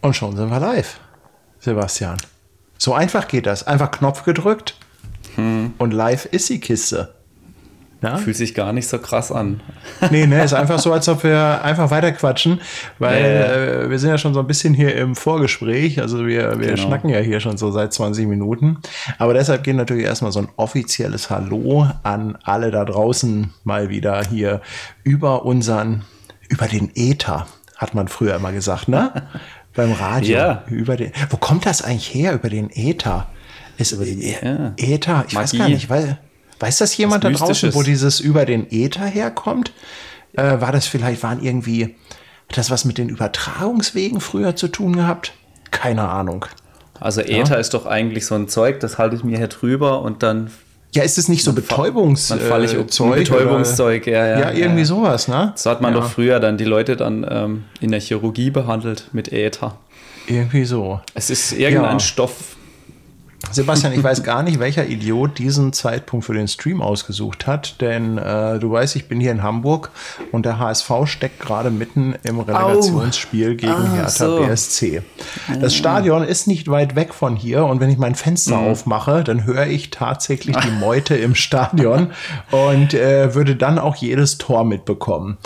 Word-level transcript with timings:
Und 0.00 0.14
schon 0.14 0.36
sind 0.36 0.50
wir 0.50 0.60
live, 0.60 0.98
Sebastian. 1.58 2.16
So 2.78 2.94
einfach 2.94 3.28
geht 3.28 3.46
das. 3.46 3.66
Einfach 3.66 3.90
Knopf 3.90 4.24
gedrückt 4.24 4.74
hm. 5.34 5.74
und 5.78 5.92
live 5.92 6.26
ist 6.26 6.48
die 6.48 6.60
Kiste. 6.60 7.14
Ja? 8.02 8.16
Fühlt 8.16 8.36
sich 8.36 8.54
gar 8.54 8.72
nicht 8.72 8.88
so 8.88 8.98
krass 8.98 9.30
an. 9.30 9.60
Nee, 10.10 10.26
ne, 10.26 10.42
ist 10.42 10.54
einfach 10.54 10.78
so, 10.78 10.92
als 10.92 11.06
ob 11.08 11.22
wir 11.22 11.62
einfach 11.62 11.90
weiterquatschen, 11.90 12.60
weil 12.98 13.22
äh. 13.22 13.84
Äh, 13.84 13.90
wir 13.90 13.98
sind 13.98 14.08
ja 14.08 14.16
schon 14.16 14.32
so 14.32 14.40
ein 14.40 14.46
bisschen 14.46 14.72
hier 14.72 14.96
im 14.96 15.14
Vorgespräch, 15.14 16.00
also 16.00 16.26
wir, 16.26 16.58
wir 16.58 16.68
genau. 16.68 16.76
schnacken 16.78 17.10
ja 17.10 17.18
hier 17.18 17.40
schon 17.40 17.58
so 17.58 17.70
seit 17.70 17.92
20 17.92 18.26
Minuten. 18.26 18.78
Aber 19.18 19.34
deshalb 19.34 19.62
geht 19.62 19.76
natürlich 19.76 20.04
erstmal 20.06 20.32
so 20.32 20.40
ein 20.40 20.48
offizielles 20.56 21.28
Hallo 21.28 21.86
an 22.02 22.38
alle 22.42 22.70
da 22.70 22.86
draußen 22.86 23.52
mal 23.64 23.90
wieder 23.90 24.22
hier 24.24 24.62
über 25.04 25.44
unseren, 25.44 26.04
über 26.48 26.66
den 26.66 26.90
Äther, 26.94 27.46
hat 27.76 27.94
man 27.94 28.08
früher 28.08 28.36
immer 28.36 28.52
gesagt, 28.52 28.88
ne? 28.88 29.28
beim 29.80 29.92
Radio. 29.92 30.36
Ja. 30.36 30.64
Über 30.68 30.96
den, 30.96 31.12
wo 31.30 31.36
kommt 31.36 31.66
das 31.66 31.82
eigentlich 31.82 32.12
her, 32.12 32.34
über 32.34 32.50
den 32.50 32.70
Äther? 32.70 33.28
Ist, 33.78 33.92
über 33.92 34.04
den 34.04 34.20
ja. 34.20 34.74
Äther, 34.76 35.24
ich 35.26 35.34
Magie. 35.34 35.36
weiß 35.36 35.52
gar 35.52 35.68
nicht, 35.68 35.88
weil, 35.90 36.18
weiß 36.58 36.78
das 36.78 36.96
jemand 36.96 37.24
da 37.24 37.30
draußen, 37.30 37.74
wo 37.74 37.82
dieses 37.82 38.20
über 38.20 38.44
den 38.44 38.70
Äther 38.70 39.06
herkommt? 39.06 39.72
Äh, 40.34 40.60
war 40.60 40.72
das 40.72 40.86
vielleicht, 40.86 41.22
waren 41.22 41.42
irgendwie, 41.42 41.96
hat 42.48 42.58
das 42.58 42.70
was 42.70 42.84
mit 42.84 42.98
den 42.98 43.08
Übertragungswegen 43.08 44.20
früher 44.20 44.54
zu 44.54 44.68
tun 44.68 44.96
gehabt? 44.96 45.32
Keine 45.70 46.08
Ahnung. 46.08 46.44
Also 47.00 47.22
Äther 47.22 47.54
ja. 47.54 47.60
ist 47.60 47.72
doch 47.72 47.86
eigentlich 47.86 48.26
so 48.26 48.34
ein 48.34 48.48
Zeug, 48.48 48.80
das 48.80 48.98
halte 48.98 49.16
ich 49.16 49.24
mir 49.24 49.38
hier 49.38 49.48
drüber 49.48 50.02
und 50.02 50.22
dann 50.22 50.50
ja, 50.92 51.02
ist 51.02 51.18
es 51.18 51.28
nicht 51.28 51.44
so 51.44 51.52
Betäubungszeug? 51.52 52.40
Dann 52.40 52.48
falle 52.48 52.64
ich 52.64 52.74
äh, 52.74 52.78
Betäubungszeug, 52.78 54.06
ja, 54.06 54.26
ja. 54.26 54.40
Ja, 54.40 54.50
irgendwie 54.52 54.80
ja. 54.80 54.86
sowas, 54.86 55.28
ne? 55.28 55.52
So 55.54 55.70
hat 55.70 55.80
man 55.80 55.94
ja. 55.94 56.00
doch 56.00 56.10
früher 56.10 56.40
dann 56.40 56.56
die 56.56 56.64
Leute 56.64 56.96
dann 56.96 57.24
ähm, 57.28 57.64
in 57.80 57.92
der 57.92 58.00
Chirurgie 58.00 58.50
behandelt 58.50 59.08
mit 59.12 59.32
Äther. 59.32 59.76
Irgendwie 60.26 60.64
so. 60.64 61.00
Es 61.14 61.30
ist 61.30 61.52
irgendein 61.52 62.00
Stoff, 62.00 62.56
Sebastian, 63.52 63.94
ich 63.94 64.04
weiß 64.04 64.22
gar 64.22 64.42
nicht, 64.42 64.60
welcher 64.60 64.86
Idiot 64.86 65.38
diesen 65.38 65.72
Zeitpunkt 65.72 66.26
für 66.26 66.34
den 66.34 66.46
Stream 66.46 66.82
ausgesucht 66.82 67.46
hat, 67.46 67.80
denn 67.80 68.16
äh, 68.18 68.58
du 68.58 68.70
weißt, 68.70 68.94
ich 68.96 69.08
bin 69.08 69.18
hier 69.18 69.32
in 69.32 69.42
Hamburg 69.42 69.90
und 70.30 70.46
der 70.46 70.58
HSV 70.58 70.90
steckt 71.06 71.40
gerade 71.40 71.70
mitten 71.70 72.14
im 72.22 72.38
Relegationsspiel 72.38 73.52
oh. 73.52 73.56
gegen 73.56 73.72
ah, 73.72 73.92
Hertha 73.94 74.26
so. 74.26 74.44
BSC. 74.44 75.02
Das 75.58 75.74
Stadion 75.74 76.22
ist 76.22 76.46
nicht 76.46 76.68
weit 76.68 76.94
weg 76.94 77.14
von 77.14 77.34
hier 77.34 77.64
und 77.64 77.80
wenn 77.80 77.90
ich 77.90 77.98
mein 77.98 78.14
Fenster 78.14 78.58
mhm. 78.58 78.68
aufmache, 78.68 79.24
dann 79.24 79.44
höre 79.44 79.66
ich 79.66 79.90
tatsächlich 79.90 80.56
die 80.56 80.70
Meute 80.70 81.16
im 81.16 81.34
Stadion 81.34 82.12
und 82.50 82.94
äh, 82.94 83.34
würde 83.34 83.56
dann 83.56 83.78
auch 83.78 83.96
jedes 83.96 84.38
Tor 84.38 84.64
mitbekommen. 84.64 85.38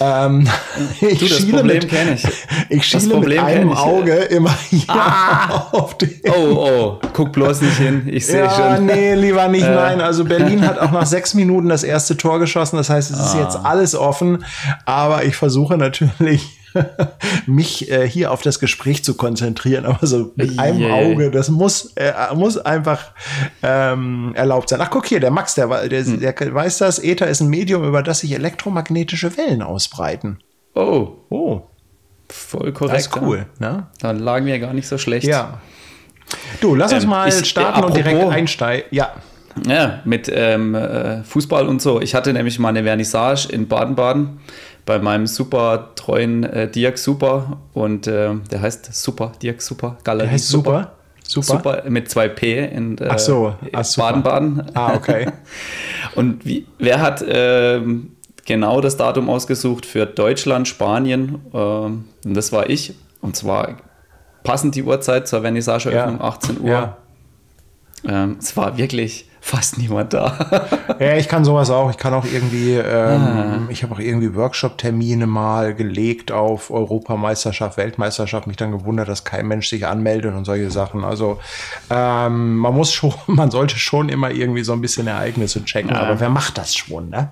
Ähm, 0.00 0.46
ich 1.00 1.18
du, 1.18 1.28
das 1.28 1.48
Problem 1.48 1.88
kenne 1.88 2.14
ich. 2.14 2.28
Ich 2.70 2.84
schiele 2.84 3.18
mit 3.20 3.38
einem 3.38 3.72
Auge 3.72 4.12
immer 4.12 4.54
hier 4.68 4.84
ah. 4.88 5.68
auf 5.72 5.96
den. 5.96 6.20
Oh, 6.28 6.54
oh, 6.54 7.00
guck 7.12 7.32
bloß 7.44 7.60
nicht 7.62 7.76
hin. 7.76 8.02
Ich 8.06 8.26
sehe 8.26 8.44
ja, 8.44 8.50
schon. 8.50 8.86
Nee, 8.86 9.14
lieber 9.14 9.48
nicht. 9.48 9.64
Äh. 9.64 9.74
Nein, 9.74 10.00
also 10.00 10.24
Berlin 10.24 10.66
hat 10.66 10.78
auch 10.78 10.90
nach 10.90 11.06
sechs 11.06 11.34
Minuten 11.34 11.68
das 11.68 11.84
erste 11.84 12.16
Tor 12.16 12.38
geschossen. 12.38 12.76
Das 12.76 12.90
heißt, 12.90 13.10
es 13.10 13.18
ist 13.18 13.34
ah. 13.34 13.42
jetzt 13.42 13.56
alles 13.64 13.94
offen. 13.94 14.44
Aber 14.84 15.24
ich 15.24 15.36
versuche 15.36 15.76
natürlich 15.76 16.58
mich 17.46 17.90
äh, 17.90 18.08
hier 18.08 18.32
auf 18.32 18.42
das 18.42 18.58
Gespräch 18.58 19.04
zu 19.04 19.14
konzentrieren, 19.14 19.86
aber 19.86 20.06
so 20.06 20.32
mit 20.36 20.52
yeah. 20.52 20.62
einem 20.62 20.90
Auge, 20.90 21.30
das 21.30 21.48
muss, 21.48 21.92
äh, 21.96 22.12
muss 22.34 22.58
einfach 22.58 23.12
ähm, 23.62 24.32
erlaubt 24.34 24.68
sein. 24.68 24.80
Ach, 24.80 24.90
guck 24.90 25.06
hier, 25.06 25.20
der 25.20 25.30
Max, 25.30 25.54
der, 25.54 25.88
der, 25.88 26.04
hm. 26.04 26.20
der 26.20 26.34
weiß 26.54 26.78
das, 26.78 27.02
Äther 27.02 27.26
ist 27.26 27.40
ein 27.40 27.48
Medium, 27.48 27.84
über 27.84 28.02
das 28.02 28.20
sich 28.20 28.32
elektromagnetische 28.32 29.36
Wellen 29.36 29.62
ausbreiten. 29.62 30.38
Oh. 30.74 31.08
Oh. 31.30 31.62
Voll 32.28 32.72
korrekt. 32.72 32.96
Das 32.96 33.06
ist 33.06 33.22
cool, 33.22 33.46
ne? 33.58 33.86
Da 34.00 34.10
lagen 34.10 34.46
wir 34.46 34.58
gar 34.58 34.74
nicht 34.74 34.86
so 34.86 34.98
schlecht. 34.98 35.26
Ja. 35.26 35.60
Du, 36.60 36.74
lass 36.74 36.92
uns 36.92 37.04
ähm, 37.04 37.10
mal 37.10 37.28
ich, 37.28 37.48
starten 37.48 37.82
äh, 37.82 37.86
und 37.86 37.96
direkt 37.96 38.22
einsteigen. 38.24 38.86
Ja. 38.90 39.12
Ja, 39.66 40.00
mit 40.04 40.30
ähm, 40.32 40.74
äh, 40.74 41.24
Fußball 41.24 41.66
und 41.66 41.82
so. 41.82 42.00
Ich 42.00 42.14
hatte 42.14 42.32
nämlich 42.32 42.58
mal 42.58 42.68
eine 42.68 42.84
Vernissage 42.84 43.48
in 43.50 43.66
Baden-Baden 43.66 44.38
bei 44.86 44.98
meinem 44.98 45.26
super 45.26 45.90
treuen 45.96 46.44
äh, 46.44 46.70
Dirk 46.70 46.96
Super 46.96 47.58
und 47.74 48.06
äh, 48.06 48.34
der 48.50 48.62
heißt 48.62 48.94
Super, 48.94 49.32
Dirk 49.42 49.60
Super, 49.60 49.98
Galerie 50.04 50.26
der 50.26 50.32
heißt 50.34 50.48
Super. 50.48 50.92
Super. 51.24 51.46
Super 51.46 51.82
mit 51.90 52.10
zwei 52.10 52.28
P 52.28 52.64
in 52.64 52.96
äh, 52.98 53.08
Ach 53.10 53.18
so, 53.18 53.54
Baden-Baden. 53.70 54.70
Ah, 54.72 54.94
okay. 54.94 55.26
und 56.14 56.46
wie, 56.46 56.66
wer 56.78 57.02
hat 57.02 57.22
ähm, 57.28 58.12
genau 58.46 58.80
das 58.80 58.96
Datum 58.96 59.28
ausgesucht 59.28 59.84
für 59.84 60.06
Deutschland, 60.06 60.68
Spanien? 60.68 61.42
Ähm, 61.52 62.06
und 62.24 62.34
das 62.34 62.50
war 62.50 62.70
ich. 62.70 62.94
Und 63.20 63.36
zwar 63.36 63.76
passend 64.48 64.74
die 64.74 64.82
Uhrzeit 64.82 65.28
zur 65.28 65.42
Vernissageöffnung, 65.42 66.20
ja. 66.20 66.24
18 66.24 66.60
Uhr. 66.62 66.68
Ja. 66.70 66.96
Ähm, 68.08 68.36
es 68.40 68.56
war 68.56 68.78
wirklich 68.78 69.28
fast 69.42 69.76
niemand 69.76 70.14
da. 70.14 70.66
ja, 70.98 71.16
ich 71.16 71.28
kann 71.28 71.44
sowas 71.44 71.68
auch. 71.68 71.90
Ich 71.90 71.98
kann 71.98 72.14
auch 72.14 72.24
irgendwie, 72.24 72.72
ähm, 72.72 72.86
ah. 72.86 73.58
ich 73.68 73.82
habe 73.82 73.94
auch 73.94 73.98
irgendwie 73.98 74.34
Workshop-Termine 74.34 75.26
mal 75.26 75.74
gelegt 75.74 76.32
auf 76.32 76.70
Europameisterschaft, 76.70 77.76
Weltmeisterschaft, 77.76 78.46
mich 78.46 78.56
dann 78.56 78.72
gewundert, 78.72 79.08
dass 79.08 79.24
kein 79.24 79.46
Mensch 79.46 79.68
sich 79.68 79.86
anmeldet 79.86 80.34
und 80.34 80.46
solche 80.46 80.70
Sachen. 80.70 81.04
Also 81.04 81.38
ähm, 81.90 82.56
man 82.56 82.72
muss 82.72 82.90
schon, 82.90 83.12
man 83.26 83.50
sollte 83.50 83.78
schon 83.78 84.08
immer 84.08 84.30
irgendwie 84.30 84.64
so 84.64 84.72
ein 84.72 84.80
bisschen 84.80 85.08
Ereignisse 85.08 85.62
checken, 85.62 85.90
ja. 85.90 86.00
aber 86.00 86.20
wer 86.20 86.30
macht 86.30 86.56
das 86.56 86.74
schon, 86.74 87.10
ne? 87.10 87.28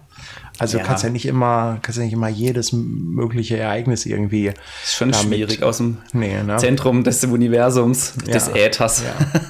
Also 0.58 0.78
ja. 0.78 0.84
kannst 0.84 1.04
ja 1.04 1.10
nicht 1.10 1.26
immer, 1.26 1.78
kannst 1.82 1.98
ja 1.98 2.04
nicht 2.04 2.12
immer 2.12 2.28
jedes 2.28 2.72
mögliche 2.72 3.56
Ereignis 3.58 4.06
irgendwie. 4.06 4.46
Das 4.46 4.56
ist 4.84 4.94
schon 4.94 5.12
schwierig 5.12 5.62
aus 5.62 5.78
dem 5.78 5.98
nee, 6.12 6.42
ne? 6.42 6.56
Zentrum 6.56 7.04
des 7.04 7.24
Universums, 7.24 8.14
ja. 8.26 8.32
des 8.32 8.48
Äthers. 8.48 9.02
Ja. 9.02 9.40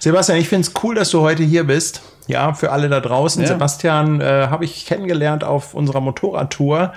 Sebastian, 0.00 0.38
ich 0.38 0.48
finde 0.48 0.68
es 0.68 0.74
cool, 0.82 0.94
dass 0.94 1.10
du 1.10 1.20
heute 1.20 1.42
hier 1.42 1.64
bist. 1.64 2.02
Ja, 2.26 2.54
für 2.54 2.72
alle 2.72 2.88
da 2.88 3.00
draußen. 3.00 3.42
Ja. 3.42 3.48
Sebastian 3.48 4.20
äh, 4.20 4.48
habe 4.48 4.64
ich 4.64 4.86
kennengelernt 4.86 5.44
auf 5.44 5.74
unserer 5.74 6.00
Motorradtour 6.00 6.92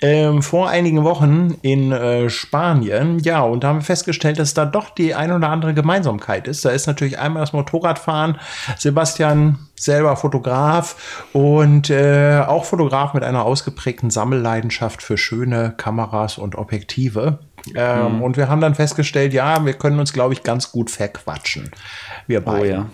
ähm, 0.00 0.42
vor 0.42 0.68
einigen 0.68 1.04
Wochen 1.04 1.56
in 1.62 1.92
äh, 1.92 2.28
Spanien. 2.28 3.20
Ja, 3.20 3.42
und 3.42 3.62
da 3.62 3.68
haben 3.68 3.78
wir 3.78 3.84
festgestellt, 3.84 4.38
dass 4.38 4.54
da 4.54 4.64
doch 4.64 4.90
die 4.90 5.14
ein 5.14 5.30
oder 5.30 5.48
andere 5.48 5.72
Gemeinsamkeit 5.74 6.48
ist. 6.48 6.64
Da 6.64 6.70
ist 6.70 6.86
natürlich 6.86 7.18
einmal 7.18 7.42
das 7.42 7.52
Motorradfahren. 7.52 8.38
Sebastian 8.76 9.58
selber 9.76 10.16
Fotograf 10.16 11.24
und 11.32 11.90
äh, 11.90 12.40
auch 12.46 12.64
Fotograf 12.64 13.14
mit 13.14 13.24
einer 13.24 13.44
ausgeprägten 13.44 14.10
Sammelleidenschaft 14.10 15.02
für 15.02 15.18
schöne 15.18 15.74
Kameras 15.76 16.38
und 16.38 16.56
Objektive. 16.56 17.38
Ähm, 17.74 18.16
mhm. 18.16 18.22
Und 18.22 18.36
wir 18.36 18.48
haben 18.48 18.60
dann 18.60 18.74
festgestellt, 18.74 19.32
ja, 19.32 19.64
wir 19.64 19.74
können 19.74 19.98
uns, 19.98 20.12
glaube 20.12 20.34
ich, 20.34 20.42
ganz 20.42 20.72
gut 20.72 20.90
verquatschen. 20.90 21.70
Wir 22.26 22.40
beide. 22.40 22.60
Oh 22.60 22.64
ja. 22.64 22.86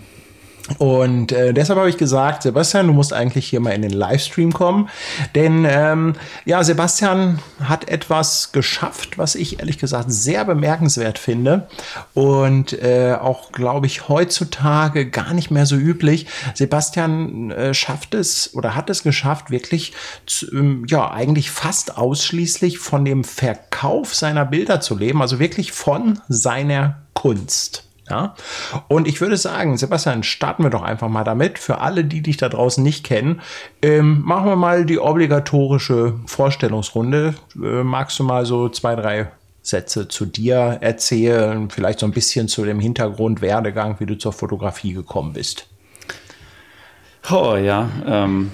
Und 0.77 1.31
äh, 1.31 1.53
deshalb 1.53 1.79
habe 1.79 1.89
ich 1.89 1.97
gesagt, 1.97 2.43
Sebastian, 2.43 2.87
du 2.87 2.93
musst 2.93 3.13
eigentlich 3.13 3.47
hier 3.47 3.59
mal 3.59 3.71
in 3.71 3.81
den 3.81 3.91
Livestream 3.91 4.53
kommen. 4.53 4.89
Denn 5.35 5.65
ähm, 5.67 6.13
ja, 6.45 6.63
Sebastian 6.63 7.39
hat 7.61 7.89
etwas 7.89 8.51
geschafft, 8.51 9.17
was 9.17 9.35
ich 9.35 9.59
ehrlich 9.59 9.79
gesagt 9.79 10.11
sehr 10.11 10.45
bemerkenswert 10.45 11.17
finde. 11.17 11.67
Und 12.13 12.73
äh, 12.73 13.15
auch, 13.19 13.51
glaube 13.51 13.87
ich, 13.87 14.07
heutzutage 14.07 15.09
gar 15.09 15.33
nicht 15.33 15.51
mehr 15.51 15.65
so 15.65 15.75
üblich. 15.75 16.27
Sebastian 16.53 17.51
äh, 17.51 17.73
schafft 17.73 18.13
es 18.13 18.53
oder 18.53 18.75
hat 18.75 18.89
es 18.89 19.03
geschafft, 19.03 19.51
wirklich 19.51 19.93
zu, 20.25 20.51
ähm, 20.51 20.85
ja, 20.87 21.11
eigentlich 21.11 21.51
fast 21.51 21.97
ausschließlich 21.97 22.77
von 22.79 23.05
dem 23.05 23.23
Verkauf 23.23 24.13
seiner 24.13 24.45
Bilder 24.45 24.81
zu 24.81 24.97
leben. 24.97 25.21
Also 25.21 25.39
wirklich 25.39 25.71
von 25.71 26.19
seiner 26.27 27.01
Kunst. 27.13 27.88
Ja? 28.09 28.35
Und 28.87 29.07
ich 29.07 29.21
würde 29.21 29.37
sagen, 29.37 29.77
Sebastian, 29.77 30.23
starten 30.23 30.63
wir 30.63 30.69
doch 30.69 30.81
einfach 30.81 31.09
mal 31.09 31.23
damit. 31.23 31.59
Für 31.59 31.79
alle, 31.79 32.03
die 32.03 32.21
dich 32.21 32.37
da 32.37 32.49
draußen 32.49 32.83
nicht 32.83 33.05
kennen, 33.05 33.41
ähm, 33.81 34.21
machen 34.23 34.45
wir 34.45 34.55
mal 34.55 34.85
die 34.85 34.99
obligatorische 34.99 36.15
Vorstellungsrunde. 36.25 37.35
Äh, 37.55 37.83
magst 37.83 38.19
du 38.19 38.23
mal 38.23 38.45
so 38.45 38.69
zwei, 38.69 38.95
drei 38.95 39.31
Sätze 39.61 40.07
zu 40.07 40.25
dir 40.25 40.77
erzählen? 40.81 41.69
Vielleicht 41.69 41.99
so 41.99 42.05
ein 42.05 42.11
bisschen 42.11 42.47
zu 42.47 42.65
dem 42.65 42.79
Hintergrund, 42.79 43.41
Werdegang, 43.41 43.99
wie 43.99 44.05
du 44.05 44.17
zur 44.17 44.33
Fotografie 44.33 44.93
gekommen 44.93 45.33
bist. 45.33 45.67
Oh 47.29 47.55
ja, 47.55 47.89
ähm, 48.05 48.51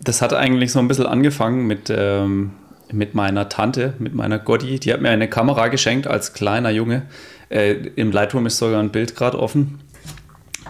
das 0.00 0.22
hat 0.22 0.32
eigentlich 0.32 0.72
so 0.72 0.78
ein 0.78 0.88
bisschen 0.88 1.06
angefangen 1.06 1.66
mit, 1.66 1.90
ähm, 1.94 2.52
mit 2.94 3.14
meiner 3.14 3.48
Tante, 3.48 3.94
mit 3.98 4.14
meiner 4.14 4.38
Gotti. 4.38 4.78
Die 4.78 4.92
hat 4.92 5.00
mir 5.00 5.10
eine 5.10 5.28
Kamera 5.28 5.68
geschenkt 5.68 6.06
als 6.06 6.32
kleiner 6.32 6.70
Junge. 6.70 7.02
Äh, 7.48 7.72
Im 7.96 8.12
Lightroom 8.12 8.46
ist 8.46 8.58
sogar 8.58 8.80
ein 8.80 8.90
Bild 8.90 9.16
gerade 9.16 9.38
offen. 9.38 9.80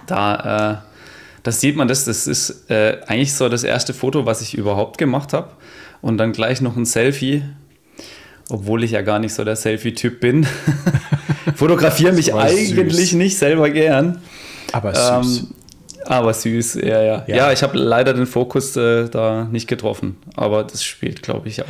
Da 0.07 0.83
äh, 0.83 0.95
das 1.45 1.61
sieht 1.61 1.77
man, 1.77 1.89
das, 1.89 2.07
das 2.07 2.27
ist 2.27 2.71
äh, 2.71 2.97
eigentlich 3.07 3.35
so 3.35 3.51
das 3.51 3.65
erste 3.65 3.93
Foto, 3.93 4.25
was 4.25 4.41
ich 4.41 4.57
überhaupt 4.57 4.97
gemacht 4.97 5.35
habe. 5.35 5.51
Und 6.01 6.17
dann 6.17 6.33
gleich 6.33 6.63
noch 6.63 6.77
ein 6.77 6.87
Selfie, 6.87 7.43
obwohl 8.49 8.83
ich 8.83 8.93
ja 8.93 9.03
gar 9.03 9.19
nicht 9.19 9.35
so 9.35 9.45
der 9.45 9.55
Selfie-Typ 9.55 10.21
bin. 10.21 10.47
Fotografiere 11.55 12.13
mich 12.13 12.33
eigentlich 12.33 12.71
süß. 12.97 13.13
nicht 13.13 13.37
selber 13.37 13.69
gern. 13.69 14.23
Aber 14.73 15.23
süß. 15.23 15.49
Ähm, 16.07 16.13
aber 16.13 16.35
süß, 16.35 16.75
ja, 16.75 17.03
ja. 17.03 17.25
Ja, 17.27 17.37
ja 17.37 17.53
ich 17.53 17.63
habe 17.63 17.79
leider 17.79 18.15
den 18.15 18.27
Fokus 18.27 18.77
äh, 18.77 19.09
da 19.09 19.49
nicht 19.51 19.69
getroffen. 19.69 20.17
Aber 20.37 20.65
das 20.65 20.85
spielt, 20.85 21.23
glaube 21.23 21.49
ich, 21.49 21.63
auch 21.63 21.69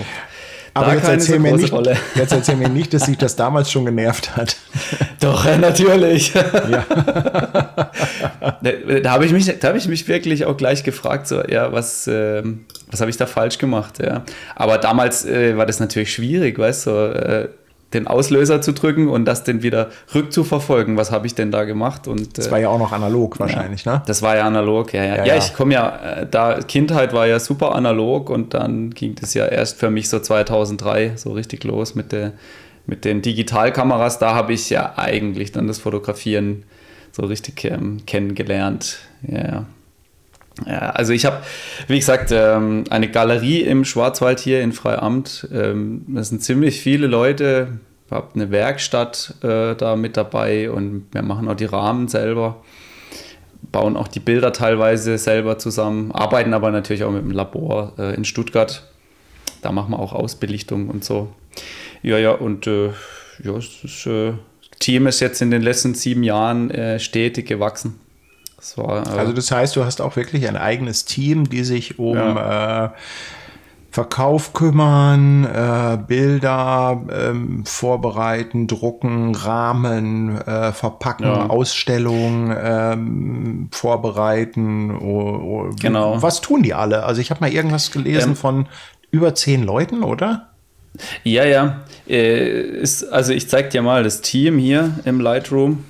Aber 0.74 0.94
jetzt 0.94 1.08
erzähl, 1.08 1.36
so 1.36 1.40
mir 1.40 1.56
nicht, 1.56 1.72
jetzt 2.14 2.32
erzähl 2.32 2.56
mir 2.56 2.68
nicht, 2.68 2.92
dass 2.92 3.06
sich 3.06 3.16
das 3.16 3.36
damals 3.36 3.70
schon 3.70 3.84
genervt 3.84 4.36
hat. 4.36 4.56
Doch, 5.20 5.44
natürlich. 5.58 6.34
Ja. 6.34 6.84
da 9.02 9.10
habe 9.10 9.26
ich, 9.26 9.32
mich, 9.32 9.48
hab 9.48 9.76
ich 9.76 9.88
mich 9.88 10.08
wirklich 10.08 10.44
auch 10.44 10.56
gleich 10.56 10.82
gefragt, 10.82 11.28
so, 11.28 11.42
ja, 11.44 11.72
was, 11.72 12.06
äh, 12.06 12.42
was 12.90 13.00
habe 13.00 13.10
ich 13.10 13.16
da 13.16 13.26
falsch 13.26 13.58
gemacht? 13.58 13.98
Ja. 14.04 14.24
Aber 14.56 14.78
damals 14.78 15.24
äh, 15.24 15.56
war 15.56 15.66
das 15.66 15.80
natürlich 15.80 16.12
schwierig, 16.12 16.58
weißt 16.58 16.86
du, 16.86 16.90
äh, 16.90 17.48
den 17.94 18.06
Auslöser 18.06 18.60
zu 18.60 18.72
drücken 18.72 19.08
und 19.08 19.24
das 19.24 19.44
dann 19.44 19.62
wieder 19.62 19.90
rückzuverfolgen. 20.14 20.96
Was 20.96 21.10
habe 21.10 21.26
ich 21.26 21.34
denn 21.34 21.50
da 21.50 21.64
gemacht? 21.64 22.06
Und, 22.08 22.36
das 22.36 22.50
war 22.50 22.58
ja 22.58 22.68
auch 22.68 22.78
noch 22.78 22.92
analog 22.92 23.40
wahrscheinlich, 23.40 23.84
ja, 23.84 23.94
ne? 23.94 24.02
Das 24.06 24.22
war 24.22 24.36
ja 24.36 24.46
analog, 24.46 24.92
ja. 24.92 25.04
Ja, 25.04 25.16
ja, 25.16 25.24
ja 25.24 25.36
ich 25.36 25.54
komme 25.54 25.74
ja, 25.74 26.20
äh, 26.20 26.26
da 26.30 26.60
Kindheit 26.60 27.12
war 27.12 27.26
ja 27.26 27.38
super 27.38 27.74
analog 27.74 28.30
und 28.30 28.54
dann 28.54 28.90
ging 28.90 29.14
das 29.14 29.34
ja 29.34 29.46
erst 29.46 29.78
für 29.78 29.90
mich 29.90 30.08
so 30.08 30.18
2003 30.18 31.12
so 31.16 31.32
richtig 31.32 31.64
los 31.64 31.94
mit, 31.94 32.12
der, 32.12 32.32
mit 32.86 33.04
den 33.04 33.22
Digitalkameras. 33.22 34.18
Da 34.18 34.34
habe 34.34 34.52
ich 34.52 34.68
ja 34.70 34.94
eigentlich 34.96 35.52
dann 35.52 35.66
das 35.66 35.78
Fotografieren 35.78 36.64
so 37.12 37.22
richtig 37.24 37.64
ähm, 37.64 38.02
kennengelernt. 38.06 38.98
Ja, 39.22 39.66
ja, 40.66 40.90
also 40.90 41.12
ich 41.12 41.24
habe, 41.24 41.42
wie 41.88 41.98
gesagt, 41.98 42.30
ähm, 42.32 42.84
eine 42.90 43.10
Galerie 43.10 43.62
im 43.62 43.84
Schwarzwald 43.84 44.38
hier 44.38 44.62
in 44.62 44.72
Freiamt. 44.72 45.48
Ähm, 45.52 46.04
das 46.08 46.28
sind 46.28 46.42
ziemlich 46.42 46.80
viele 46.80 47.06
Leute. 47.08 47.78
Ich 48.06 48.12
habe 48.12 48.28
eine 48.34 48.50
Werkstatt 48.50 49.34
äh, 49.42 49.74
da 49.74 49.96
mit 49.96 50.16
dabei 50.16 50.70
und 50.70 51.06
wir 51.12 51.22
machen 51.22 51.48
auch 51.48 51.56
die 51.56 51.64
Rahmen 51.64 52.06
selber, 52.06 52.62
bauen 53.72 53.96
auch 53.96 54.06
die 54.06 54.20
Bilder 54.20 54.52
teilweise 54.52 55.18
selber 55.18 55.58
zusammen, 55.58 56.12
arbeiten 56.12 56.54
aber 56.54 56.70
natürlich 56.70 57.02
auch 57.02 57.10
mit 57.10 57.22
dem 57.22 57.32
Labor 57.32 57.94
äh, 57.98 58.14
in 58.14 58.24
Stuttgart. 58.24 58.86
Da 59.60 59.72
machen 59.72 59.90
wir 59.90 59.98
auch 59.98 60.12
Ausbelichtung 60.12 60.88
und 60.88 61.04
so. 61.04 61.32
Ja, 62.02 62.18
ja, 62.18 62.30
und 62.30 62.66
äh, 62.66 62.90
ja, 63.42 63.54
das 63.54 64.08
Team 64.78 65.06
ist 65.06 65.20
jetzt 65.20 65.40
in 65.42 65.50
den 65.50 65.62
letzten 65.62 65.94
sieben 65.94 66.22
Jahren 66.22 66.98
stetig 66.98 67.46
gewachsen. 67.46 67.98
Das 68.64 68.78
war, 68.78 69.06
äh, 69.06 69.18
also 69.18 69.34
das 69.34 69.50
heißt, 69.50 69.76
du 69.76 69.84
hast 69.84 70.00
auch 70.00 70.16
wirklich 70.16 70.48
ein 70.48 70.56
eigenes 70.56 71.04
Team, 71.04 71.50
die 71.50 71.64
sich 71.64 71.98
um 71.98 72.16
ja. 72.16 72.86
äh, 72.86 72.90
Verkauf 73.90 74.54
kümmern, 74.54 75.44
äh, 75.44 75.98
Bilder 75.98 77.02
ähm, 77.12 77.66
vorbereiten, 77.66 78.66
drucken, 78.66 79.34
Rahmen 79.34 80.40
äh, 80.40 80.72
verpacken, 80.72 81.26
ja. 81.26 81.46
Ausstellungen 81.46 82.56
ähm, 82.58 83.68
vorbereiten. 83.70 84.96
Oh, 84.96 85.66
oh, 85.68 85.70
genau. 85.78 86.22
Was 86.22 86.40
tun 86.40 86.62
die 86.62 86.72
alle? 86.72 87.04
Also 87.04 87.20
ich 87.20 87.30
habe 87.30 87.40
mal 87.40 87.52
irgendwas 87.52 87.90
gelesen 87.90 88.30
ähm, 88.30 88.36
von 88.36 88.66
über 89.10 89.34
zehn 89.34 89.62
Leuten, 89.62 90.02
oder? 90.02 90.54
Ja, 91.22 91.44
ja. 91.44 91.82
Äh, 92.08 92.60
ist, 92.80 93.04
also 93.04 93.34
ich 93.34 93.46
zeige 93.48 93.68
dir 93.68 93.82
mal 93.82 94.02
das 94.04 94.22
Team 94.22 94.56
hier 94.56 94.98
im 95.04 95.20
Lightroom. 95.20 95.84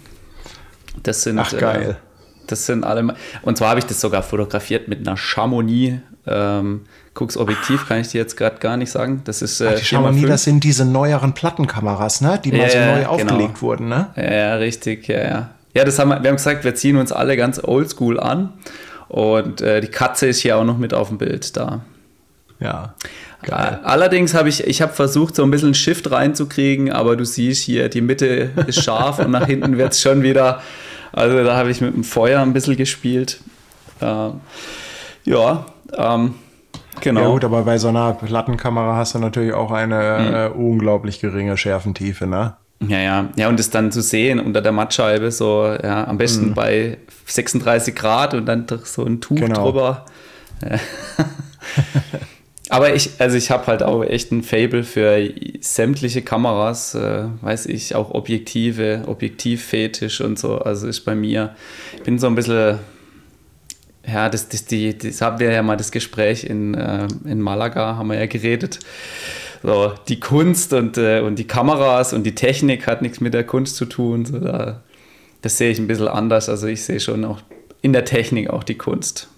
Das 1.04 1.22
sind 1.22 1.38
Ach, 1.38 1.56
geil. 1.56 1.98
Äh, 2.44 2.46
das 2.48 2.66
sind 2.66 2.84
alle. 2.84 3.14
Und 3.42 3.58
zwar 3.58 3.70
habe 3.70 3.80
ich 3.80 3.86
das 3.86 4.00
sogar 4.00 4.22
fotografiert 4.22 4.88
mit 4.88 5.06
einer 5.06 5.16
Chamonix. 5.16 5.98
Ähm, 6.26 6.82
Gucks 7.12 7.36
Objektiv 7.36 7.86
kann 7.86 8.00
ich 8.00 8.08
dir 8.08 8.20
jetzt 8.20 8.36
gerade 8.36 8.56
gar 8.58 8.76
nicht 8.76 8.90
sagen. 8.90 9.22
Das 9.24 9.42
ist 9.42 9.60
äh, 9.60 9.70
Ach, 9.72 9.78
die 9.78 9.84
Chamonix, 9.84 10.28
das 10.28 10.44
sind 10.44 10.64
diese 10.64 10.84
neueren 10.84 11.32
Plattenkameras, 11.32 12.20
ne? 12.20 12.40
Die 12.42 12.50
mal 12.50 12.60
ja, 12.62 12.70
so 12.70 12.78
neu 12.78 12.98
genau. 12.98 13.10
aufgelegt 13.10 13.62
wurden, 13.62 13.88
ne? 13.88 14.08
Ja, 14.16 14.32
ja, 14.32 14.54
richtig, 14.56 15.06
ja, 15.08 15.22
ja. 15.22 15.50
Ja, 15.74 15.84
das 15.84 15.98
haben 15.98 16.08
wir, 16.08 16.22
wir 16.22 16.30
haben 16.30 16.36
gesagt, 16.36 16.64
wir 16.64 16.74
ziehen 16.74 16.96
uns 16.96 17.12
alle 17.12 17.36
ganz 17.36 17.62
oldschool 17.62 18.18
an. 18.18 18.52
Und 19.08 19.60
äh, 19.60 19.80
die 19.80 19.88
Katze 19.88 20.26
ist 20.26 20.40
hier 20.40 20.56
auch 20.56 20.64
noch 20.64 20.78
mit 20.78 20.94
auf 20.94 21.08
dem 21.08 21.18
Bild 21.18 21.56
da. 21.56 21.82
Ja. 22.60 22.94
Geil. 23.42 23.80
Allerdings 23.84 24.34
habe 24.34 24.48
ich, 24.48 24.66
ich 24.66 24.80
habe 24.80 24.92
versucht, 24.92 25.36
so 25.36 25.42
ein 25.42 25.50
bisschen 25.50 25.74
Shift 25.74 26.10
reinzukriegen, 26.10 26.90
aber 26.90 27.14
du 27.14 27.24
siehst 27.24 27.62
hier, 27.62 27.88
die 27.88 28.00
Mitte 28.00 28.50
ist 28.66 28.82
scharf 28.82 29.18
und 29.18 29.30
nach 29.30 29.46
hinten 29.46 29.76
wird 29.76 29.92
es 29.92 30.00
schon 30.00 30.22
wieder 30.22 30.62
also 31.14 31.44
da 31.44 31.56
habe 31.56 31.70
ich 31.70 31.80
mit 31.80 31.94
dem 31.94 32.04
Feuer 32.04 32.40
ein 32.40 32.52
bisschen 32.52 32.76
gespielt. 32.76 33.40
Äh, 34.00 34.30
ja, 35.24 35.66
ähm, 35.96 36.34
genau. 37.00 37.20
Ja 37.20 37.28
gut, 37.28 37.44
aber 37.44 37.62
bei 37.62 37.78
so 37.78 37.88
einer 37.88 38.12
Plattenkamera 38.12 38.96
hast 38.96 39.14
du 39.14 39.18
natürlich 39.18 39.52
auch 39.52 39.70
eine 39.70 40.18
mhm. 40.18 40.34
äh, 40.34 40.48
unglaublich 40.48 41.20
geringe 41.20 41.56
Schärfentiefe, 41.56 42.26
ne? 42.26 42.54
Ja, 42.88 42.98
ja. 42.98 43.28
Ja, 43.36 43.48
und 43.48 43.58
das 43.58 43.70
dann 43.70 43.92
zu 43.92 44.02
sehen 44.02 44.40
unter 44.40 44.60
der 44.60 44.72
Mattscheibe, 44.72 45.30
so, 45.30 45.74
ja, 45.82 46.06
am 46.06 46.18
besten 46.18 46.50
mhm. 46.50 46.54
bei 46.54 46.98
36 47.26 47.94
Grad 47.94 48.34
und 48.34 48.46
dann 48.46 48.66
so 48.82 49.04
ein 49.04 49.20
Tuch 49.20 49.36
genau. 49.36 49.64
drüber. 49.64 50.04
Ja. 50.62 50.78
Aber 52.70 52.94
ich, 52.94 53.10
also 53.18 53.36
ich 53.36 53.50
habe 53.50 53.66
halt 53.66 53.82
auch 53.82 54.02
echt 54.02 54.32
ein 54.32 54.42
Fable 54.42 54.84
für 54.84 55.30
sämtliche 55.60 56.22
Kameras, 56.22 56.94
äh, 56.94 57.24
weiß 57.42 57.66
ich, 57.66 57.94
auch 57.94 58.12
Objektive, 58.12 59.02
Objektivfetisch 59.06 60.20
und 60.22 60.38
so. 60.38 60.58
Also 60.58 60.86
ist 60.86 61.00
bei 61.00 61.14
mir, 61.14 61.54
ich 61.94 62.02
bin 62.02 62.18
so 62.18 62.26
ein 62.26 62.34
bisschen, 62.34 62.78
ja, 64.06 64.30
das, 64.30 64.48
das, 64.48 64.64
die, 64.64 64.96
das 64.96 65.20
haben 65.20 65.40
wir 65.40 65.52
ja 65.52 65.62
mal 65.62 65.76
das 65.76 65.92
Gespräch 65.92 66.44
in, 66.44 66.74
äh, 66.74 67.06
in 67.24 67.40
Malaga, 67.42 67.96
haben 67.96 68.08
wir 68.08 68.18
ja 68.18 68.26
geredet. 68.26 68.78
So, 69.62 69.92
die 70.08 70.20
Kunst 70.20 70.72
und, 70.72 70.96
äh, 70.96 71.20
und 71.20 71.38
die 71.38 71.46
Kameras 71.46 72.14
und 72.14 72.24
die 72.24 72.34
Technik 72.34 72.86
hat 72.86 73.02
nichts 73.02 73.20
mit 73.20 73.34
der 73.34 73.44
Kunst 73.44 73.76
zu 73.76 73.84
tun. 73.84 74.24
So, 74.24 74.38
da, 74.38 74.82
das 75.42 75.58
sehe 75.58 75.70
ich 75.70 75.78
ein 75.78 75.86
bisschen 75.86 76.08
anders. 76.08 76.48
Also 76.48 76.66
ich 76.66 76.82
sehe 76.82 77.00
schon 77.00 77.24
auch 77.26 77.40
in 77.82 77.92
der 77.92 78.06
Technik 78.06 78.48
auch 78.48 78.64
die 78.64 78.76
Kunst. 78.76 79.28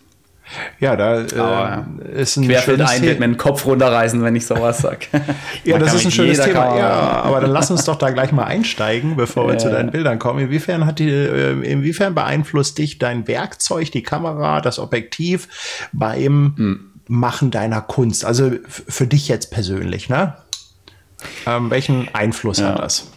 Ja, 0.79 0.97
da 0.97 1.23
äh, 1.23 1.37
ja. 1.37 1.87
ist 2.15 2.37
ein 2.37 2.45
Querfeld 2.47 2.81
ein, 2.81 3.03
wird 3.03 3.19
mir 3.19 3.27
den 3.27 3.37
Kopf 3.37 3.67
runterreißen, 3.67 4.23
wenn 4.23 4.37
ich 4.37 4.47
sowas 4.47 4.79
sage. 4.79 5.07
ja, 5.65 5.79
das 5.79 5.95
ist 5.95 6.05
ein 6.05 6.11
schönes 6.11 6.41
Thema. 6.41 6.79
Ja, 6.79 6.91
aber 7.23 7.41
dann 7.41 7.51
lass 7.51 7.71
uns 7.71 7.85
doch 7.85 7.97
da 7.97 8.11
gleich 8.11 8.33
mal 8.33 8.45
einsteigen, 8.45 9.17
bevor 9.17 9.49
wir 9.49 9.55
äh. 9.55 9.59
zu 9.59 9.71
deinen 9.71 9.91
Bildern 9.91 10.19
kommen. 10.19 10.41
Inwiefern 10.41 10.87
hat 10.87 10.99
die, 10.99 11.11
äh, 11.11 11.53
inwiefern 11.63 12.15
beeinflusst 12.15 12.79
dich 12.79 12.99
dein 12.99 13.27
Werkzeug, 13.27 13.91
die 13.91 14.03
Kamera, 14.03 14.61
das 14.61 14.79
Objektiv 14.79 15.89
beim 15.93 16.55
hm. 16.57 16.93
Machen 17.09 17.53
deiner 17.53 17.83
Kunst? 17.83 18.25
Also 18.25 18.51
für 18.67 19.07
dich 19.07 19.29
jetzt 19.29 19.53
persönlich, 19.53 20.09
ne? 20.09 20.35
Ähm, 21.47 21.71
welchen 21.71 22.13
Einfluss 22.15 22.59
ja. 22.59 22.71
hat 22.71 22.81
das? 22.81 23.13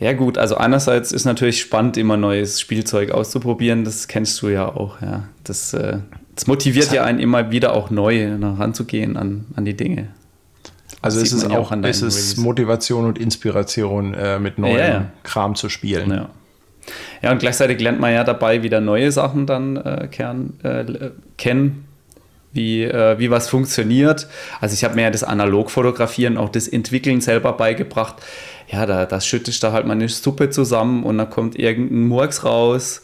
Ja 0.00 0.12
gut, 0.12 0.38
also 0.38 0.56
einerseits 0.56 1.12
ist 1.12 1.24
natürlich 1.24 1.60
spannend, 1.60 1.96
immer 1.96 2.16
neues 2.16 2.60
Spielzeug 2.60 3.10
auszuprobieren. 3.10 3.84
Das 3.84 4.08
kennst 4.08 4.40
du 4.42 4.48
ja 4.48 4.68
auch. 4.68 5.00
Ja, 5.00 5.28
das, 5.44 5.74
äh, 5.74 5.98
das 6.38 6.46
motiviert 6.46 6.92
ja 6.92 7.02
einen 7.02 7.18
immer 7.18 7.50
wieder 7.50 7.74
auch 7.74 7.90
neu 7.90 8.30
ranzugehen 8.40 9.16
an, 9.16 9.46
an 9.56 9.64
die 9.64 9.74
Dinge. 9.74 10.08
Also 11.02 11.20
ist 11.20 11.32
es 11.32 11.44
auch, 11.44 11.72
auch 11.72 11.84
ist 11.84 12.02
es 12.02 12.36
Motivation 12.36 13.06
und 13.06 13.18
Inspiration, 13.18 14.14
äh, 14.14 14.38
mit 14.38 14.58
neuem 14.58 14.78
ja, 14.78 14.88
ja. 14.88 15.06
Kram 15.24 15.56
zu 15.56 15.68
spielen. 15.68 16.10
Ja. 16.10 16.30
ja, 17.22 17.32
und 17.32 17.38
gleichzeitig 17.38 17.80
lernt 17.80 18.00
man 18.00 18.12
ja 18.12 18.24
dabei 18.24 18.62
wieder 18.62 18.80
neue 18.80 19.10
Sachen 19.10 19.46
dann 19.46 19.76
äh, 19.76 20.08
kern, 20.10 20.54
äh, 20.62 21.10
kennen, 21.36 21.86
wie, 22.52 22.84
äh, 22.84 23.18
wie 23.18 23.30
was 23.30 23.48
funktioniert. 23.48 24.28
Also 24.60 24.74
ich 24.74 24.84
habe 24.84 24.94
mir 24.94 25.02
ja 25.02 25.10
das 25.10 25.24
Analogfotografieren, 25.24 26.36
auch 26.36 26.50
das 26.50 26.68
Entwickeln 26.68 27.20
selber 27.20 27.52
beigebracht 27.52 28.22
ja, 28.70 28.84
da, 28.84 29.06
da 29.06 29.20
schüttest 29.20 29.62
du 29.62 29.72
halt 29.72 29.86
mal 29.86 29.94
eine 29.94 30.08
Suppe 30.08 30.50
zusammen 30.50 31.02
und 31.02 31.18
dann 31.18 31.30
kommt 31.30 31.58
irgendein 31.58 32.06
Murks 32.06 32.44
raus. 32.44 33.02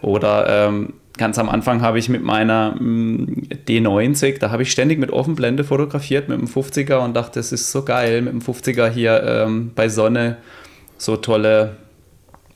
Oder 0.00 0.46
ähm, 0.48 0.94
ganz 1.16 1.38
am 1.38 1.48
Anfang 1.48 1.82
habe 1.82 1.98
ich 1.98 2.08
mit 2.08 2.22
meiner 2.22 2.72
mm, 2.72 3.48
D90, 3.68 4.38
da 4.38 4.50
habe 4.50 4.62
ich 4.62 4.72
ständig 4.72 4.98
mit 4.98 5.10
Offenblende 5.10 5.64
fotografiert 5.64 6.28
mit 6.28 6.38
dem 6.38 6.48
50er 6.48 6.96
und 6.96 7.14
dachte, 7.14 7.38
das 7.38 7.52
ist 7.52 7.70
so 7.70 7.84
geil, 7.84 8.22
mit 8.22 8.32
dem 8.32 8.40
50er 8.40 8.88
hier 8.88 9.22
ähm, 9.22 9.72
bei 9.74 9.88
Sonne 9.88 10.38
so 10.98 11.16
tolle 11.16 11.76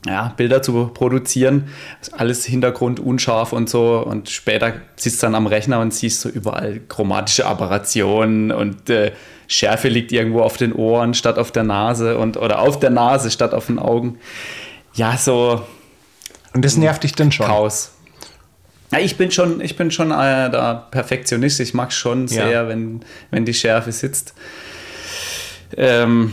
ja, 0.06 0.32
Bilder 0.36 0.62
zu 0.62 0.88
produzieren. 0.88 1.68
Alles 2.12 2.44
Hintergrund 2.44 3.00
unscharf 3.00 3.52
und 3.52 3.68
so. 3.68 3.98
Und 3.98 4.30
später 4.30 4.72
du 4.72 5.10
dann 5.20 5.34
am 5.34 5.46
Rechner 5.46 5.80
und 5.80 5.92
siehst 5.92 6.20
so 6.20 6.28
überall 6.28 6.80
chromatische 6.88 7.46
Aberrationen 7.46 8.52
und 8.52 8.90
äh, 8.90 9.12
Schärfe 9.48 9.88
liegt 9.88 10.12
irgendwo 10.12 10.42
auf 10.42 10.56
den 10.56 10.72
Ohren 10.72 11.14
statt 11.14 11.38
auf 11.38 11.50
der 11.50 11.64
Nase 11.64 12.18
und 12.18 12.36
oder 12.36 12.60
auf 12.60 12.78
der 12.78 12.90
Nase 12.90 13.30
statt 13.30 13.54
auf 13.54 13.66
den 13.66 13.78
Augen. 13.78 14.18
Ja, 14.94 15.16
so. 15.16 15.62
Und 16.54 16.64
das 16.64 16.76
nervt 16.76 17.02
dich 17.02 17.12
dann 17.12 17.32
schon? 17.32 17.46
Chaos. 17.46 17.92
Ja, 18.90 18.98
ich 18.98 19.16
bin 19.16 19.30
schon, 19.30 19.60
ich 19.60 19.76
bin 19.76 19.90
schon 19.90 20.10
äh, 20.10 20.50
da 20.50 20.86
Perfektionist. 20.90 21.60
Ich 21.60 21.74
mag 21.74 21.92
schon 21.92 22.28
sehr, 22.28 22.50
ja. 22.50 22.68
wenn, 22.68 23.00
wenn 23.30 23.44
die 23.44 23.54
Schärfe 23.54 23.92
sitzt. 23.92 24.34
Ähm, 25.76 26.32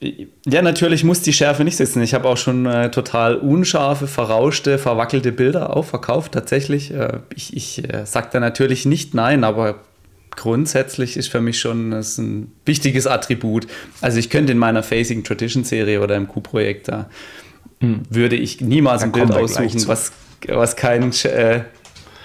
ja, 0.00 0.62
natürlich 0.62 1.04
muss 1.04 1.22
die 1.22 1.32
Schärfe 1.32 1.64
nicht 1.64 1.76
sitzen. 1.76 2.02
Ich 2.02 2.14
habe 2.14 2.28
auch 2.28 2.36
schon 2.36 2.66
äh, 2.66 2.90
total 2.90 3.36
unscharfe, 3.36 4.06
verrauschte, 4.06 4.78
verwackelte 4.78 5.32
Bilder 5.32 5.74
auch 5.76 5.84
verkauft, 5.86 6.32
tatsächlich. 6.32 6.92
Äh, 6.92 7.20
ich 7.34 7.56
ich 7.56 7.92
äh, 7.92 8.04
sage 8.04 8.28
da 8.32 8.40
natürlich 8.40 8.84
nicht 8.86 9.14
nein, 9.14 9.42
aber 9.42 9.80
grundsätzlich 10.36 11.16
ist 11.16 11.28
für 11.28 11.40
mich 11.40 11.58
schon 11.58 11.92
das 11.92 12.18
ein 12.18 12.52
wichtiges 12.66 13.06
Attribut. 13.06 13.66
Also 14.02 14.18
ich 14.18 14.28
könnte 14.28 14.52
in 14.52 14.58
meiner 14.58 14.82
Facing 14.82 15.24
Tradition 15.24 15.64
Serie 15.64 16.02
oder 16.02 16.14
im 16.14 16.28
Q-Projekt 16.28 16.88
da 16.88 17.08
mhm. 17.80 18.02
würde 18.10 18.36
ich 18.36 18.60
niemals 18.60 19.00
Dann 19.00 19.10
ein 19.10 19.12
Bild 19.12 19.32
aussuchen, 19.32 19.88
was, 19.88 20.12
was 20.48 20.76
kein, 20.76 21.12
äh, 21.24 21.60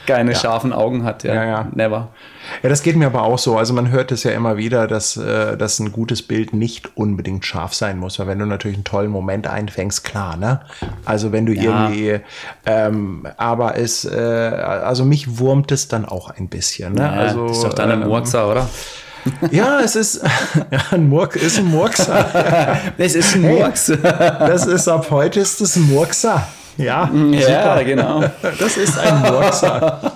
keine 0.08 0.32
ja. 0.32 0.38
scharfen 0.38 0.74
Augen 0.74 1.04
hat. 1.04 1.24
Ja, 1.24 1.34
ja, 1.34 1.46
ja. 1.46 1.68
Never. 1.74 2.10
Ja, 2.64 2.70
das 2.70 2.84
geht 2.84 2.96
mir 2.96 3.06
aber 3.06 3.24
auch 3.24 3.40
so. 3.40 3.58
Also 3.58 3.74
man 3.74 3.92
hört 3.92 4.12
es 4.12 4.24
ja 4.24 4.32
immer 4.32 4.58
wieder, 4.58 4.88
dass, 4.88 5.16
äh, 5.18 5.58
dass 5.58 5.80
ein 5.80 5.92
gutes 5.92 6.22
Bild 6.22 6.54
nicht 6.54 6.98
unbedingt 6.98 7.46
scharf 7.46 7.74
sein 7.74 7.98
muss. 7.98 8.20
Weil 8.20 8.28
wenn 8.28 8.40
du 8.40 8.46
natürlich 8.46 8.78
einen 8.78 8.84
tollen 8.84 9.12
Moment 9.12 9.48
einfängst, 9.48 10.04
klar, 10.04 10.38
ne? 10.38 10.62
Also 11.06 11.32
wenn 11.32 11.46
du 11.46 11.54
ja. 11.54 11.90
irgendwie, 11.90 12.20
ähm, 12.66 13.28
aber 13.38 13.78
es, 13.78 14.06
äh, 14.06 14.18
also 14.18 15.06
mich 15.06 15.40
wurmt 15.40 15.72
es 15.72 15.88
dann 15.88 16.06
auch 16.06 16.30
ein 16.30 16.50
bisschen. 16.50 16.94
Ne? 16.94 17.02
Ja, 17.02 17.12
also, 17.12 17.46
ist 17.48 17.64
doch 17.64 17.74
dann 17.74 17.92
ein 17.92 18.02
ähm, 18.04 18.12
oder? 18.12 18.70
Ja, 19.52 19.82
es 19.82 19.96
ist 19.96 20.22
ja, 20.72 20.80
ein 20.92 21.08
Murk, 21.08 21.36
ist 21.36 21.60
ein 21.60 21.66
Murkser. 21.66 22.26
es 22.98 23.16
ist 23.16 23.36
ein 23.36 23.42
Murks. 23.42 23.90
Hey, 23.90 23.98
das 24.02 24.66
ist 24.66 24.88
ab 24.88 25.08
heute 25.12 25.40
ist 25.40 25.62
es 25.62 25.76
ein 25.76 25.84
Murkser. 25.84 26.48
Ja, 26.78 27.10
ja 27.32 27.74
super. 27.74 27.84
genau. 27.84 28.24
Das 28.60 28.78
ist 28.78 28.98
ein 28.98 29.22
Murkser. 29.32 30.12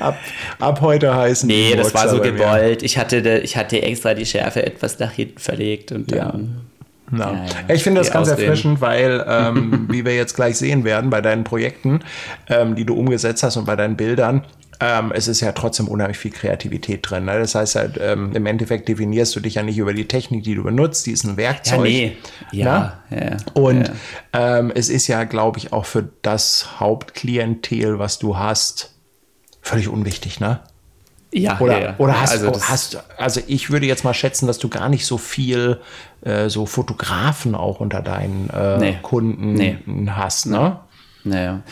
Ab, 0.00 0.18
ab 0.58 0.80
heute 0.80 1.14
heißen 1.14 1.46
Nee, 1.46 1.74
das 1.76 1.94
war 1.94 2.08
so 2.08 2.20
gewollt. 2.20 2.82
Ich 2.82 2.98
hatte, 2.98 3.38
ich 3.38 3.56
hatte 3.56 3.80
extra 3.82 4.14
die 4.14 4.26
Schärfe 4.26 4.66
etwas 4.66 4.98
nach 4.98 5.12
hinten 5.12 5.38
verlegt 5.38 5.92
und 5.92 6.10
ja. 6.10 6.32
dann. 6.32 6.60
Ja, 7.12 7.32
ja. 7.32 7.74
Ich 7.74 7.82
finde 7.82 8.00
das 8.00 8.10
ganz 8.10 8.28
Ausreden. 8.28 8.48
erfrischend, 8.48 8.80
weil, 8.80 9.24
ähm, 9.28 9.86
wie 9.90 10.04
wir 10.04 10.14
jetzt 10.16 10.34
gleich 10.34 10.56
sehen 10.56 10.84
werden, 10.84 11.10
bei 11.10 11.20
deinen 11.20 11.44
Projekten, 11.44 12.00
ähm, 12.48 12.74
die 12.74 12.84
du 12.84 12.94
umgesetzt 12.94 13.42
hast 13.42 13.56
und 13.56 13.66
bei 13.66 13.76
deinen 13.76 13.96
Bildern, 13.96 14.42
ähm, 14.80 15.12
es 15.14 15.28
ist 15.28 15.40
ja 15.40 15.52
trotzdem 15.52 15.88
unheimlich 15.88 16.18
viel 16.18 16.30
Kreativität 16.30 17.08
drin. 17.08 17.24
Ne? 17.24 17.38
Das 17.38 17.54
heißt 17.54 17.76
halt, 17.76 17.98
ähm, 18.00 18.32
im 18.34 18.46
Endeffekt 18.46 18.88
definierst 18.88 19.34
du 19.36 19.40
dich 19.40 19.54
ja 19.54 19.62
nicht 19.62 19.78
über 19.78 19.92
die 19.94 20.06
Technik, 20.06 20.44
die 20.44 20.54
du 20.54 20.64
benutzt, 20.64 21.06
die 21.06 21.12
ist 21.12 21.24
ein 21.24 21.36
Werkzeug. 21.36 21.78
Ja, 21.78 21.82
nee. 21.84 22.16
Ja, 22.52 23.02
ja 23.10 23.36
Und 23.54 23.88
ja. 24.32 24.58
Ähm, 24.58 24.72
es 24.74 24.88
ist 24.88 25.06
ja, 25.06 25.24
glaube 25.24 25.58
ich, 25.58 25.72
auch 25.72 25.86
für 25.86 26.08
das 26.22 26.80
Hauptklientel, 26.80 27.98
was 27.98 28.18
du 28.18 28.36
hast, 28.36 28.94
völlig 29.60 29.88
unwichtig, 29.88 30.40
ne? 30.40 30.60
Ja, 31.32 31.58
oder, 31.58 31.80
ja, 31.80 31.84
ja. 31.86 31.94
oder 31.98 32.20
hast, 32.20 32.30
also, 32.30 32.62
hast, 32.62 33.02
also 33.18 33.40
ich 33.48 33.70
würde 33.70 33.86
jetzt 33.86 34.04
mal 34.04 34.14
schätzen, 34.14 34.46
dass 34.46 34.58
du 34.58 34.68
gar 34.68 34.88
nicht 34.88 35.04
so 35.04 35.18
viel 35.18 35.80
äh, 36.20 36.48
so 36.48 36.64
Fotografen 36.64 37.56
auch 37.56 37.80
unter 37.80 38.02
deinen 38.02 38.48
äh, 38.50 38.78
nee. 38.78 38.98
Kunden 39.02 39.54
nee. 39.54 39.78
hast, 40.08 40.46
ne? 40.46 40.78
Naja. 41.24 41.62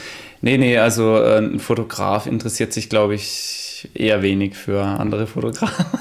Nee, 0.43 0.59
nee, 0.59 0.77
also 0.77 1.17
äh, 1.17 1.39
ein 1.39 1.61
Fotograf 1.61 2.27
interessiert 2.27 2.73
sich, 2.73 2.89
glaube 2.89 3.15
ich, 3.15 3.89
eher 3.95 4.23
wenig 4.23 4.57
für 4.57 4.83
andere 4.83 5.27
Fotografen. 5.27 5.87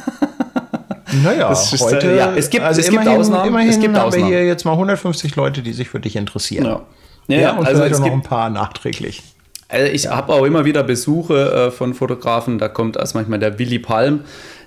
Naja, 1.24 1.50
das 1.50 1.74
ist, 1.74 1.82
heute, 1.82 2.16
ja, 2.16 2.34
es 2.38 2.50
gibt, 2.50 2.64
also 2.64 2.80
es 2.80 2.88
immerhin, 2.88 3.10
gibt 3.10 3.20
Ausnahmen. 3.20 3.50
Immerhin 3.50 3.70
es 3.70 3.80
gibt 3.82 3.96
haben 3.98 4.08
Ausnahmen. 4.08 4.32
wir 4.32 4.38
hier 4.38 4.48
jetzt 4.48 4.64
mal 4.64 4.72
150 4.72 5.36
Leute, 5.36 5.62
die 5.62 5.74
sich 5.74 5.90
für 5.90 6.00
dich 6.00 6.16
interessieren. 6.16 6.64
Ja, 6.64 6.82
ja, 7.28 7.42
ja 7.42 7.52
und 7.52 7.66
also 7.66 7.82
vielleicht 7.82 7.96
auch 7.96 8.00
noch 8.00 8.14
ein 8.14 8.22
paar 8.22 8.50
nachträglich. 8.50 9.22
Also 9.68 9.92
ich 9.92 10.04
ja. 10.04 10.16
habe 10.16 10.32
auch 10.34 10.46
immer 10.46 10.64
wieder 10.64 10.84
Besuche 10.84 11.68
äh, 11.68 11.72
von 11.72 11.94
Fotografen. 11.94 12.60
Da 12.60 12.70
kommt 12.70 12.98
als 12.98 13.14
manchmal 13.14 13.40
der 13.40 13.60
Willy 13.60 13.80
Palm. 13.80 14.22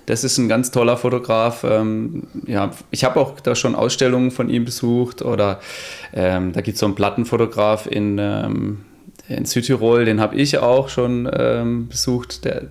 Das 0.05 0.23
ist 0.23 0.37
ein 0.37 0.47
ganz 0.47 0.71
toller 0.71 0.97
Fotograf. 0.97 1.63
Ähm, 1.63 2.27
ja, 2.45 2.71
ich 2.91 3.03
habe 3.03 3.19
auch 3.19 3.39
da 3.39 3.55
schon 3.55 3.73
Ausstellungen 3.73 4.29
von 4.29 4.49
ihm 4.49 4.65
besucht. 4.65 5.23
Oder 5.23 5.59
ähm, 6.13 6.53
da 6.53 6.61
gibt 6.61 6.75
es 6.75 6.79
so 6.79 6.85
einen 6.85 6.93
Plattenfotograf 6.95 7.87
in, 7.87 8.17
ähm, 8.19 8.85
in 9.27 9.45
Südtirol, 9.45 10.05
den 10.05 10.19
habe 10.19 10.35
ich 10.35 10.57
auch 10.57 10.89
schon 10.89 11.29
ähm, 11.35 11.87
besucht. 11.87 12.45
Der, 12.45 12.63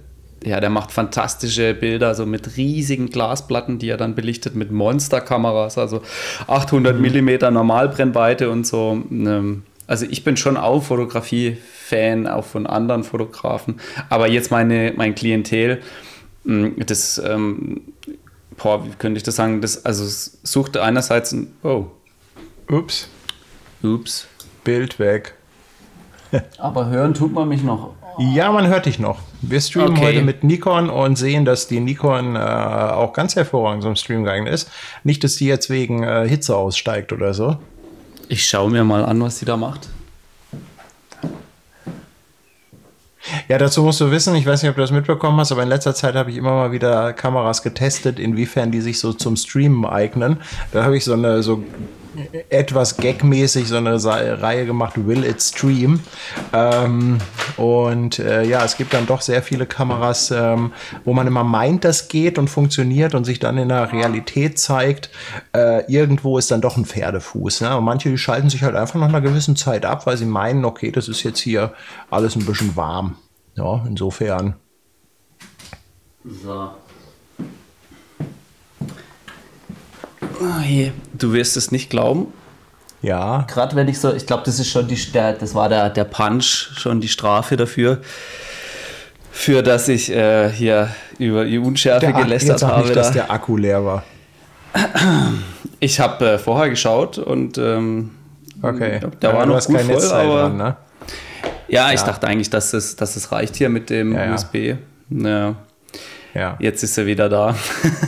ja, 0.44 0.61
der 0.61 0.70
macht 0.70 0.92
fantastische 0.92 1.75
Bilder, 1.75 2.14
so 2.14 2.26
mit 2.26 2.56
riesigen 2.56 3.08
Glasplatten, 3.08 3.78
die 3.78 3.88
er 3.88 3.96
dann 3.96 4.14
belichtet 4.14 4.54
mit 4.54 4.70
Monsterkameras, 4.70 5.78
also 5.78 6.02
800 6.46 6.96
mhm. 6.96 7.02
Millimeter 7.02 7.50
Normalbrennweite 7.50 8.50
und 8.50 8.66
so. 8.66 9.02
Ähm, 9.11 9.62
also 9.87 10.06
ich 10.08 10.25
bin 10.25 10.37
schon 10.37 10.56
auch 10.56 10.82
Fotografie-Fan, 10.82 12.26
auch 12.26 12.44
von 12.44 12.66
anderen 12.66 13.04
Fotografen. 13.04 13.80
Aber 14.08 14.28
jetzt 14.28 14.50
meine, 14.50 14.92
mein 14.96 15.14
Klientel, 15.14 15.82
mm, 16.44 16.80
das, 16.87 17.18
ähm, 17.18 17.82
boah, 18.56 18.84
wie 18.84 18.90
könnte 18.99 19.18
ich 19.18 19.25
das 19.25 19.37
sagen, 19.37 19.61
das, 19.61 19.84
also 19.84 20.04
suchte 20.42 20.82
einerseits 20.82 21.32
ein, 21.32 21.52
oh. 21.62 21.87
Ups. 22.70 23.08
Ups. 23.82 24.26
Bild 24.62 24.99
weg. 24.99 25.34
Aber 26.58 26.86
hören 26.86 27.14
tut 27.14 27.32
man 27.32 27.48
mich 27.48 27.62
noch. 27.62 27.90
Ja, 28.18 28.52
man 28.52 28.68
hört 28.68 28.86
dich 28.86 28.98
noch. 28.98 29.18
Wir 29.42 29.60
streamen 29.60 29.96
okay. 29.96 30.06
heute 30.06 30.22
mit 30.22 30.44
Nikon 30.44 30.88
und 30.88 31.16
sehen, 31.16 31.44
dass 31.44 31.66
die 31.66 31.80
Nikon 31.80 32.36
äh, 32.36 32.38
auch 32.38 33.12
ganz 33.12 33.34
hervorragend 33.34 33.82
zum 33.82 33.96
Stream 33.96 34.24
geeignet 34.24 34.54
ist. 34.54 34.70
Nicht, 35.02 35.24
dass 35.24 35.36
die 35.36 35.46
jetzt 35.46 35.68
wegen 35.68 36.04
äh, 36.04 36.28
Hitze 36.28 36.56
aussteigt 36.56 37.12
oder 37.12 37.34
so. 37.34 37.56
Ich 38.28 38.46
schaue 38.46 38.70
mir 38.70 38.84
mal 38.84 39.04
an, 39.04 39.20
was 39.20 39.38
sie 39.38 39.44
da 39.44 39.56
macht. 39.56 39.88
Ja, 43.48 43.58
dazu 43.58 43.82
musst 43.82 44.00
du 44.00 44.10
wissen, 44.10 44.34
ich 44.34 44.46
weiß 44.46 44.62
nicht, 44.62 44.70
ob 44.70 44.76
du 44.76 44.82
das 44.82 44.90
mitbekommen 44.90 45.38
hast, 45.40 45.50
aber 45.50 45.62
in 45.62 45.68
letzter 45.68 45.94
Zeit 45.94 46.14
habe 46.14 46.30
ich 46.30 46.36
immer 46.36 46.52
mal 46.52 46.72
wieder 46.72 47.12
Kameras 47.12 47.62
getestet, 47.62 48.18
inwiefern 48.18 48.70
die 48.70 48.80
sich 48.80 48.98
so 48.98 49.12
zum 49.12 49.36
Streamen 49.36 49.84
eignen. 49.86 50.38
Da 50.72 50.84
habe 50.84 50.96
ich 50.96 51.04
so 51.04 51.14
eine 51.14 51.42
so 51.42 51.64
etwas 52.49 52.97
gagmäßig 52.97 53.68
so 53.68 53.76
eine 53.76 54.02
Reihe 54.42 54.66
gemacht, 54.66 54.94
Will 55.06 55.25
It 55.25 55.42
Stream. 55.42 56.00
Ähm, 56.52 57.18
und 57.56 58.18
äh, 58.18 58.44
ja, 58.44 58.64
es 58.64 58.76
gibt 58.76 58.94
dann 58.94 59.06
doch 59.06 59.21
sehr 59.21 59.42
viele 59.42 59.66
Kameras, 59.66 60.30
ähm, 60.30 60.73
wo 61.04 61.12
man 61.12 61.26
immer 61.26 61.44
meint, 61.44 61.85
das 61.85 62.09
geht 62.09 62.38
und 62.38 62.49
funktioniert 62.49 63.14
und 63.14 63.25
sich 63.25 63.38
dann 63.38 63.59
in 63.59 63.68
der 63.68 63.92
Realität 63.92 64.59
zeigt, 64.59 65.11
äh, 65.54 65.90
irgendwo 65.90 66.38
ist 66.38 66.50
dann 66.50 66.61
doch 66.61 66.76
ein 66.76 66.85
Pferdefuß. 66.85 67.62
Ne? 67.62 67.76
Und 67.76 67.85
manche 67.85 68.11
die 68.11 68.18
schalten 68.18 68.50
sich 68.50 68.62
halt 68.62 68.76
einfach 68.76 68.99
nach 68.99 69.09
einer 69.09 69.21
gewissen 69.21 69.56
Zeit 69.56 69.85
ab, 69.85 70.06
weil 70.06 70.16
sie 70.16 70.26
meinen, 70.26 70.64
okay, 70.64 70.90
das 70.90 71.09
ist 71.09 71.23
jetzt 71.23 71.40
hier 71.40 71.75
alles 72.11 72.37
ein 72.37 72.47
bisschen 72.47 72.76
warm. 72.76 73.16
Ja, 73.56 73.85
insofern. 73.87 74.56
So. 76.25 76.71
Oh 80.44 80.60
je. 80.62 80.92
Du 81.12 81.32
wirst 81.32 81.56
es 81.56 81.70
nicht 81.70 81.90
glauben. 81.90 82.26
Ja. 83.02 83.44
Gerade 83.48 83.76
wenn 83.76 83.88
ich 83.88 83.98
so, 83.98 84.12
ich 84.14 84.26
glaube, 84.26 84.42
das 84.46 84.58
ist 84.58 84.70
schon 84.70 84.88
die, 84.88 84.96
der, 85.12 85.34
das 85.34 85.54
war 85.54 85.68
der, 85.68 85.90
der 85.90 86.04
Punch, 86.04 86.70
schon 86.78 87.00
die 87.00 87.08
Strafe 87.08 87.56
dafür, 87.56 88.00
für 89.30 89.62
dass 89.62 89.88
ich 89.88 90.10
äh, 90.10 90.50
hier 90.50 90.88
über 91.18 91.44
die 91.44 91.58
Unschärfe 91.58 92.06
der, 92.06 92.12
gelästert 92.12 92.60
jetzt 92.60 92.62
habe. 92.62 92.82
Nicht, 92.82 92.96
dass 92.96 93.12
der 93.12 93.30
Akku 93.30 93.56
leer 93.56 93.84
war. 93.84 94.04
Ich 95.80 96.00
habe 96.00 96.32
äh, 96.32 96.38
vorher 96.38 96.70
geschaut 96.70 97.18
und 97.18 97.58
ähm, 97.58 98.12
okay. 98.62 99.00
da 99.20 99.30
ja, 99.30 99.36
war 99.36 99.46
noch 99.46 99.64
gut 99.64 99.80
voll, 99.80 100.12
aber 100.12 100.40
dran, 100.42 100.56
ne? 100.56 100.76
ja, 101.68 101.92
ich 101.92 102.00
ja. 102.00 102.06
dachte 102.06 102.26
eigentlich, 102.26 102.50
dass 102.50 102.72
es, 102.72 102.96
dass 102.96 103.16
es 103.16 103.30
reicht 103.32 103.56
hier 103.56 103.68
mit 103.68 103.90
dem 103.90 104.14
ja, 104.14 104.32
USB. 104.32 104.76
Ja. 105.10 105.56
Jetzt 106.58 106.82
ist 106.82 106.96
er 106.98 107.06
wieder 107.06 107.28
da. 107.28 107.54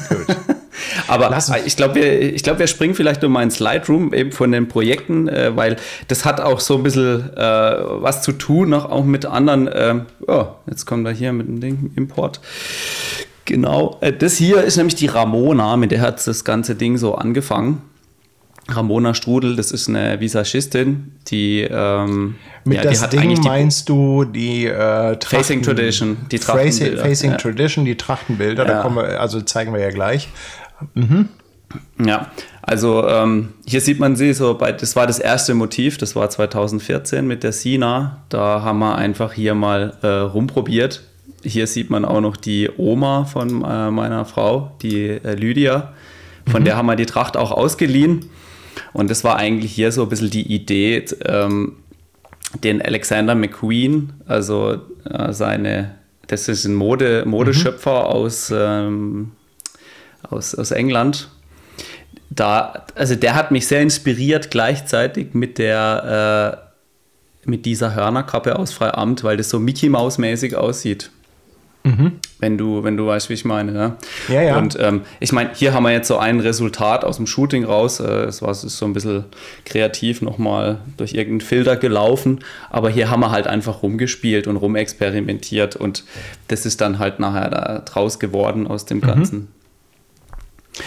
Gut. 0.09 0.37
Aber 1.09 1.37
ich 1.65 1.77
glaube, 1.77 1.95
wir, 1.97 2.33
glaub, 2.33 2.59
wir 2.59 2.67
springen 2.67 2.95
vielleicht 2.95 3.23
nur 3.23 3.31
mal 3.31 3.43
ins 3.43 3.59
Lightroom 3.59 4.13
eben 4.13 4.33
von 4.33 4.53
den 4.53 4.69
Projekten, 4.69 5.29
äh, 5.29 5.57
weil 5.57 5.77
das 6.09 6.25
hat 6.25 6.41
auch 6.41 6.61
so 6.61 6.77
ein 6.77 6.83
bisschen 6.83 7.37
äh, 7.37 7.41
was 7.41 8.23
zu 8.23 8.33
tun, 8.33 8.71
noch 8.71 8.91
auch 8.91 9.05
mit 9.05 9.27
anderen. 9.27 9.69
Äh, 9.69 10.01
oh, 10.27 10.47
jetzt 10.67 10.87
kommt 10.87 11.07
er 11.07 11.13
hier 11.13 11.33
mit 11.33 11.47
dem 11.47 11.61
Ding, 11.61 11.93
Import. 11.97 12.41
Genau, 13.45 13.99
äh, 14.01 14.13
das 14.13 14.37
hier 14.37 14.63
ist 14.63 14.77
nämlich 14.77 14.97
die 14.97 15.07
Ramona, 15.07 15.77
mit 15.77 15.93
der 15.93 16.01
hat 16.01 16.27
das 16.27 16.45
ganze 16.45 16.75
Ding 16.75 16.99
so 16.99 17.15
angefangen. 17.15 17.83
Ramona 18.69 19.15
Strudel, 19.15 19.55
das 19.55 19.71
ist 19.71 19.89
eine 19.89 20.19
Visagistin, 20.19 21.13
die 21.29 21.61
ähm, 21.71 22.35
mit 22.65 22.79
ja, 22.79 22.83
das 22.83 23.03
hat 23.03 23.13
Ding 23.13 23.41
meinst 23.45 23.89
du 23.89 24.25
die 24.25 24.67
äh, 24.67 25.17
Facing 25.25 25.63
Tradition, 25.63 26.17
die 26.33 26.41
Trachtenbilder. 26.41 27.03
Facing 27.03 27.31
ja. 27.31 27.37
Tradition, 27.37 27.85
die 27.85 27.97
Trachtenbilder, 27.97 28.67
ja. 28.67 28.73
da 28.75 28.83
kommen 28.83 28.97
wir, 28.97 29.21
also 29.21 29.41
zeigen 29.41 29.73
wir 29.73 29.81
ja 29.81 29.91
gleich. 29.91 30.29
Mhm. 30.95 31.29
Ja, 32.05 32.31
also 32.63 33.07
ähm, 33.07 33.51
hier 33.67 33.81
sieht 33.81 33.99
man 33.99 34.17
sie 34.17 34.33
so 34.33 34.55
bei, 34.55 34.73
das 34.73 34.97
war 34.97 35.07
das 35.07 35.19
erste 35.19 35.55
Motiv, 35.55 35.99
das 35.99 36.15
war 36.15 36.31
2014 36.31 37.27
mit 37.27 37.43
der 37.43 37.53
Sina. 37.53 38.23
Da 38.29 38.63
haben 38.63 38.79
wir 38.79 38.97
einfach 38.97 39.33
hier 39.33 39.55
mal 39.55 39.97
äh, 40.03 40.07
rumprobiert. 40.07 41.03
Hier 41.43 41.67
sieht 41.67 41.91
man 41.91 42.05
auch 42.05 42.21
noch 42.21 42.37
die 42.37 42.71
Oma 42.77 43.25
von 43.25 43.65
äh, 43.65 43.91
meiner 43.91 44.25
Frau, 44.25 44.73
die 44.83 45.07
äh, 45.07 45.35
Lydia. 45.35 45.93
Von 46.49 46.63
mhm. 46.63 46.65
der 46.67 46.77
haben 46.77 46.87
wir 46.87 46.97
die 46.97 47.07
Tracht 47.07 47.37
auch 47.37 47.51
ausgeliehen. 47.51 48.27
Und 48.93 49.11
das 49.11 49.25
war 49.25 49.37
eigentlich 49.37 49.73
hier 49.73 49.93
so 49.93 50.03
ein 50.03 50.09
bisschen 50.09 50.31
die 50.31 50.53
Idee, 50.53 51.05
ähm, 51.25 51.77
den 52.63 52.81
Alexander 52.81 53.35
McQueen, 53.35 54.13
also 54.27 54.79
äh, 55.05 55.33
seine, 55.33 55.97
das 56.27 56.49
ist 56.49 56.65
ein 56.65 56.75
Mode, 56.75 57.25
Modeschöpfer 57.27 58.01
mhm. 58.01 58.07
aus 58.07 58.53
ähm, 58.55 59.33
aus, 60.31 60.55
aus 60.55 60.71
England. 60.71 61.29
Da, 62.31 62.85
also 62.95 63.15
der 63.15 63.35
hat 63.35 63.51
mich 63.51 63.67
sehr 63.67 63.81
inspiriert 63.81 64.51
gleichzeitig 64.51 65.33
mit 65.33 65.59
der 65.59 66.61
äh, 66.63 66.67
mit 67.49 67.65
dieser 67.65 67.95
Hörnerkappe 67.95 68.59
aus 68.59 68.73
Freiamt, 68.73 69.23
weil 69.25 69.37
das 69.37 69.49
so 69.49 69.59
Mickey 69.61 69.89
Maus 69.89 70.19
mäßig 70.19 70.57
aussieht. 70.57 71.11
Mhm. 71.87 72.13
Wenn 72.41 72.59
du, 72.59 72.83
wenn 72.83 72.97
du 72.97 73.07
weißt, 73.07 73.31
wie 73.31 73.35
ich 73.35 73.45
meine. 73.45 73.71
Ne? 73.71 73.97
Ja, 74.29 74.43
ja. 74.43 74.59
Und 74.59 74.77
ähm, 74.81 75.03
ich 75.21 75.33
meine, 75.33 75.51
hier 75.55 75.73
haben 75.73 75.85
wir 75.85 75.93
jetzt 75.93 76.09
so 76.09 76.19
ein 76.19 76.41
Resultat 76.41 77.05
aus 77.05 77.17
dem 77.17 77.29
Shooting 77.29 77.65
raus. 77.65 78.01
Äh, 78.01 78.25
es 78.25 78.43
war 78.43 78.51
es 78.51 78.65
ist 78.65 78.77
so 78.79 78.87
ein 78.87 78.93
bisschen 78.93 79.25
kreativ 79.65 80.21
nochmal 80.21 80.81
durch 80.97 81.15
irgendeinen 81.15 81.43
Filter 81.43 81.77
gelaufen. 81.77 82.41
Aber 82.71 82.91
hier 82.91 83.09
haben 83.09 83.21
wir 83.21 83.31
halt 83.31 83.47
einfach 83.47 83.85
rumgespielt 83.85 84.49
und 84.49 84.57
rumexperimentiert. 84.57 85.77
Und 85.77 86.03
das 86.49 86.67
ist 86.67 86.81
dann 86.81 86.99
halt 86.99 87.21
nachher 87.21 87.51
da 87.51 87.79
draus 87.79 88.19
geworden 88.19 88.67
aus 88.67 88.85
dem 88.85 88.99
mhm. 88.99 89.03
Ganzen. 89.03 89.39
Mhm. 89.39 89.49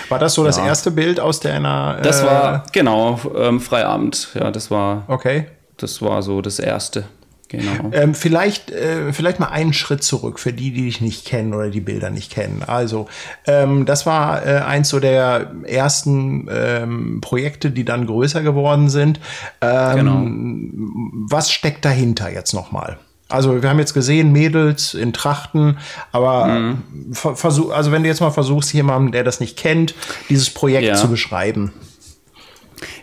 War 0.09 0.19
das 0.19 0.33
so 0.33 0.43
das 0.43 0.57
erste 0.57 0.91
Bild 0.91 1.19
aus 1.19 1.39
deiner? 1.39 1.97
Äh 1.99 2.01
das 2.03 2.23
war, 2.23 2.63
genau, 2.71 3.19
ähm, 3.35 3.59
Freiabend. 3.59 4.29
Ja, 4.33 4.51
das 4.51 4.69
war. 4.69 5.03
Okay. 5.07 5.47
Das 5.77 6.01
war 6.01 6.21
so 6.21 6.41
das 6.41 6.59
erste. 6.59 7.05
Genau. 7.49 7.89
Ähm, 7.93 8.13
vielleicht, 8.13 8.69
äh, 8.69 9.11
vielleicht 9.11 9.39
mal 9.39 9.47
einen 9.47 9.73
Schritt 9.73 10.03
zurück 10.03 10.39
für 10.39 10.53
die, 10.53 10.71
die 10.71 10.83
dich 10.83 11.01
nicht 11.01 11.25
kennen 11.25 11.55
oder 11.55 11.71
die 11.71 11.81
Bilder 11.81 12.11
nicht 12.11 12.31
kennen. 12.31 12.63
Also, 12.65 13.07
ähm, 13.47 13.87
das 13.87 14.05
war 14.05 14.45
äh, 14.45 14.59
eins 14.59 14.89
so 14.89 14.99
der 14.99 15.51
ersten 15.63 16.47
ähm, 16.51 17.21
Projekte, 17.21 17.71
die 17.71 17.85
dann 17.85 18.05
größer 18.05 18.43
geworden 18.43 18.87
sind. 18.87 19.19
Ähm, 19.61 19.95
genau. 19.95 21.27
Was 21.31 21.51
steckt 21.51 21.85
dahinter 21.85 22.31
jetzt 22.31 22.53
nochmal? 22.53 22.99
Also 23.29 23.61
wir 23.61 23.69
haben 23.69 23.77
jetzt 23.77 23.93
gesehen, 23.93 24.31
Mädels 24.31 24.95
in 24.95 25.13
Trachten, 25.13 25.77
aber 26.11 26.47
mhm. 26.47 26.83
versuch, 27.13 27.71
also 27.71 27.91
wenn 27.91 28.01
du 28.01 28.09
jetzt 28.09 28.21
mal 28.21 28.31
versuchst, 28.31 28.73
jemandem, 28.73 29.11
der 29.11 29.23
das 29.23 29.39
nicht 29.39 29.55
kennt, 29.55 29.93
dieses 30.29 30.49
Projekt 30.49 30.87
ja. 30.87 30.95
zu 30.95 31.07
beschreiben. 31.07 31.71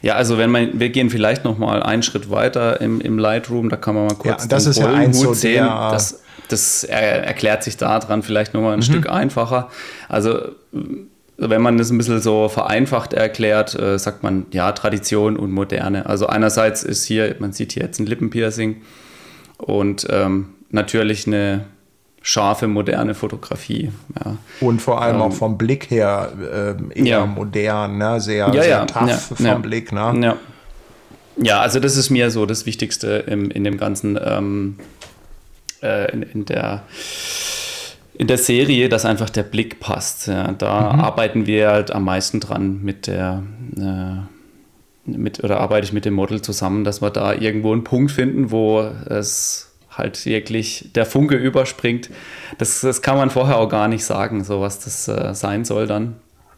Ja, 0.02 0.14
also 0.14 0.37
wenn 0.37 0.50
man, 0.50 0.80
wir 0.80 0.88
gehen 0.88 1.11
vielleicht 1.11 1.45
noch 1.45 1.59
mal 1.59 1.83
einen 1.83 2.02
Schritt 2.02 2.28
weiter 2.28 2.80
im, 2.80 3.00
im 3.00 3.18
Lightroom, 3.18 3.68
da 3.68 3.76
kann 3.76 3.95
man 3.95 4.06
mal 4.06 4.16
kurz 4.16 4.42
ja, 4.42 4.49
das 4.49 4.66
ist 4.66 4.78
ja 4.78 4.92
eins 4.92 5.21
so 5.21 5.33
sehen. 5.33 5.64
Das, 5.64 6.23
das 6.49 6.83
er, 6.83 7.25
erklärt 7.25 7.62
sich 7.62 7.76
daran 7.76 8.23
vielleicht 8.23 8.52
noch 8.52 8.62
mal 8.62 8.73
ein 8.73 8.80
mhm. 8.80 8.85
Stück 8.85 9.09
einfacher. 9.09 9.68
Also 10.09 10.40
wenn 11.38 11.61
man 11.61 11.76
das 11.78 11.90
ein 11.90 11.99
bisschen 11.99 12.21
so 12.21 12.49
vereinfacht 12.49 13.12
erklärt, 13.12 13.78
äh, 13.78 13.99
sagt 13.99 14.23
man 14.23 14.47
ja 14.52 14.73
Tradition 14.73 15.37
und 15.37 15.52
Moderne. 15.52 16.06
Also 16.06 16.26
einerseits 16.26 16.83
ist 16.83 17.04
hier, 17.04 17.37
man 17.38 17.52
sieht 17.52 17.73
hier 17.73 17.83
jetzt 17.83 18.00
ein 18.00 18.06
Lippenpiercing 18.06 18.83
und 19.59 20.07
ähm, 20.11 20.55
natürlich 20.71 21.27
eine 21.27 21.65
scharfe, 22.23 22.67
moderne 22.67 23.15
Fotografie. 23.15 23.93
Ja. 24.19 24.37
Und 24.61 24.83
vor 24.83 25.01
allem 25.01 25.17
ähm, 25.17 25.23
auch 25.23 25.33
vom 25.33 25.57
Blick 25.57 25.91
her 25.91 26.33
äh, 26.93 26.99
eher 26.99 27.19
ja. 27.19 27.27
modern, 27.27 27.99
ne? 27.99 28.21
sehr, 28.21 28.51
ja, 28.53 28.63
sehr 28.63 28.87
tough 28.87 29.33
vom 29.37 29.63
Blick. 29.63 29.93
Ne? 29.93 30.21
Ja. 30.23 30.37
ja, 31.37 31.61
also 31.61 31.79
das 31.79 31.97
ist 31.97 32.11
mir 32.11 32.31
so 32.31 32.45
das 32.45 32.67
Wichtigste 32.67 33.25
im, 33.29 33.51
in 33.53 33.63
dem 33.63 33.79
ganzen, 33.79 34.19
ähm, 34.23 34.77
äh, 35.83 36.11
in, 36.13 36.23
in, 36.23 36.45
der 36.47 36.83
in 38.15 38.27
der 38.27 38.39
Serie, 38.39 38.89
dass 38.89 39.05
einfach 39.05 39.31
der 39.31 39.43
Blick 39.45 39.79
passt. 39.79 40.27
Da 40.27 40.93
mhm. 40.93 41.01
arbeiten 41.01 41.47
wir 41.47 41.69
halt 41.71 41.93
am 41.93 42.05
meisten 42.05 42.41
dran 42.41 42.83
mit 42.83 43.07
der 43.07 43.43
äh, 43.77 44.36
mit, 45.07 45.43
oder 45.43 45.61
arbeite 45.61 45.87
ich 45.87 45.93
mit 45.93 46.05
dem 46.05 46.15
Model 46.15 46.43
zusammen, 46.43 46.85
dass 46.85 47.01
wir 47.01 47.11
da 47.11 47.33
irgendwo 47.35 47.73
einen 47.73 47.85
Punkt 47.85 48.11
finden, 48.11 48.51
wo 48.51 48.81
es 48.81 49.73
halt 49.91 50.27
wirklich 50.27 50.91
der 50.95 51.07
Funke 51.07 51.37
überspringt. 51.37 52.11
Das, 52.59 52.81
das 52.81 53.03
kann 53.03 53.17
man 53.17 53.31
vorher 53.31 53.59
auch 53.59 53.69
gar 53.69 53.89
nicht 53.89 54.05
sagen, 54.05 54.45
so 54.45 54.61
was 54.61 54.81
das 54.81 55.09
äh, 55.09 55.35
sein 55.35 55.65
soll 55.65 55.87
dann. 55.87 56.17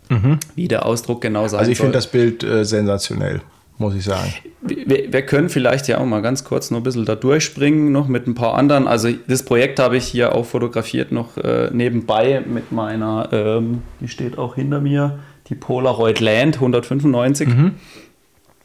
Mhm. 0.09 0.39
Wie 0.55 0.69
der 0.69 0.87
Ausdruck 0.87 1.21
genau 1.21 1.43
sein 1.43 1.51
soll. 1.51 1.59
Also 1.61 1.71
ich 1.71 1.79
finde 1.79 1.93
das 1.93 2.07
Bild 2.07 2.43
äh, 2.43 2.65
sensationell, 2.65 3.43
muss 3.77 3.95
ich 3.95 4.05
sagen. 4.05 4.33
Wir, 4.63 5.13
wir, 5.13 5.23
können 5.23 5.51
vielleicht 5.51 5.87
ja 5.87 5.99
auch 5.99 6.07
mal 6.07 6.23
ganz 6.23 6.45
kurz 6.45 6.71
noch 6.71 6.79
ein 6.79 6.83
bisschen 6.83 7.05
da 7.05 7.15
durchspringen, 7.15 7.93
noch 7.93 8.09
mit 8.09 8.27
ein 8.27 8.35
paar 8.35 8.55
anderen. 8.55 8.89
Also 8.89 9.11
das 9.29 9.43
Projekt 9.43 9.79
habe 9.79 9.99
ich 9.99 10.07
hier 10.07 10.35
auch 10.35 10.47
fotografiert 10.47 11.13
noch 11.13 11.37
äh, 11.37 11.71
nebenbei 11.73 12.43
mit 12.47 12.73
meiner, 12.73 13.29
ähm, 13.33 13.83
die 14.01 14.09
steht 14.09 14.39
auch 14.39 14.55
hinter 14.55 14.81
mir, 14.81 15.19
die 15.49 15.55
Polaroid 15.55 16.21
Land 16.21 16.57
195. 16.57 17.49
Mhm. 17.49 17.75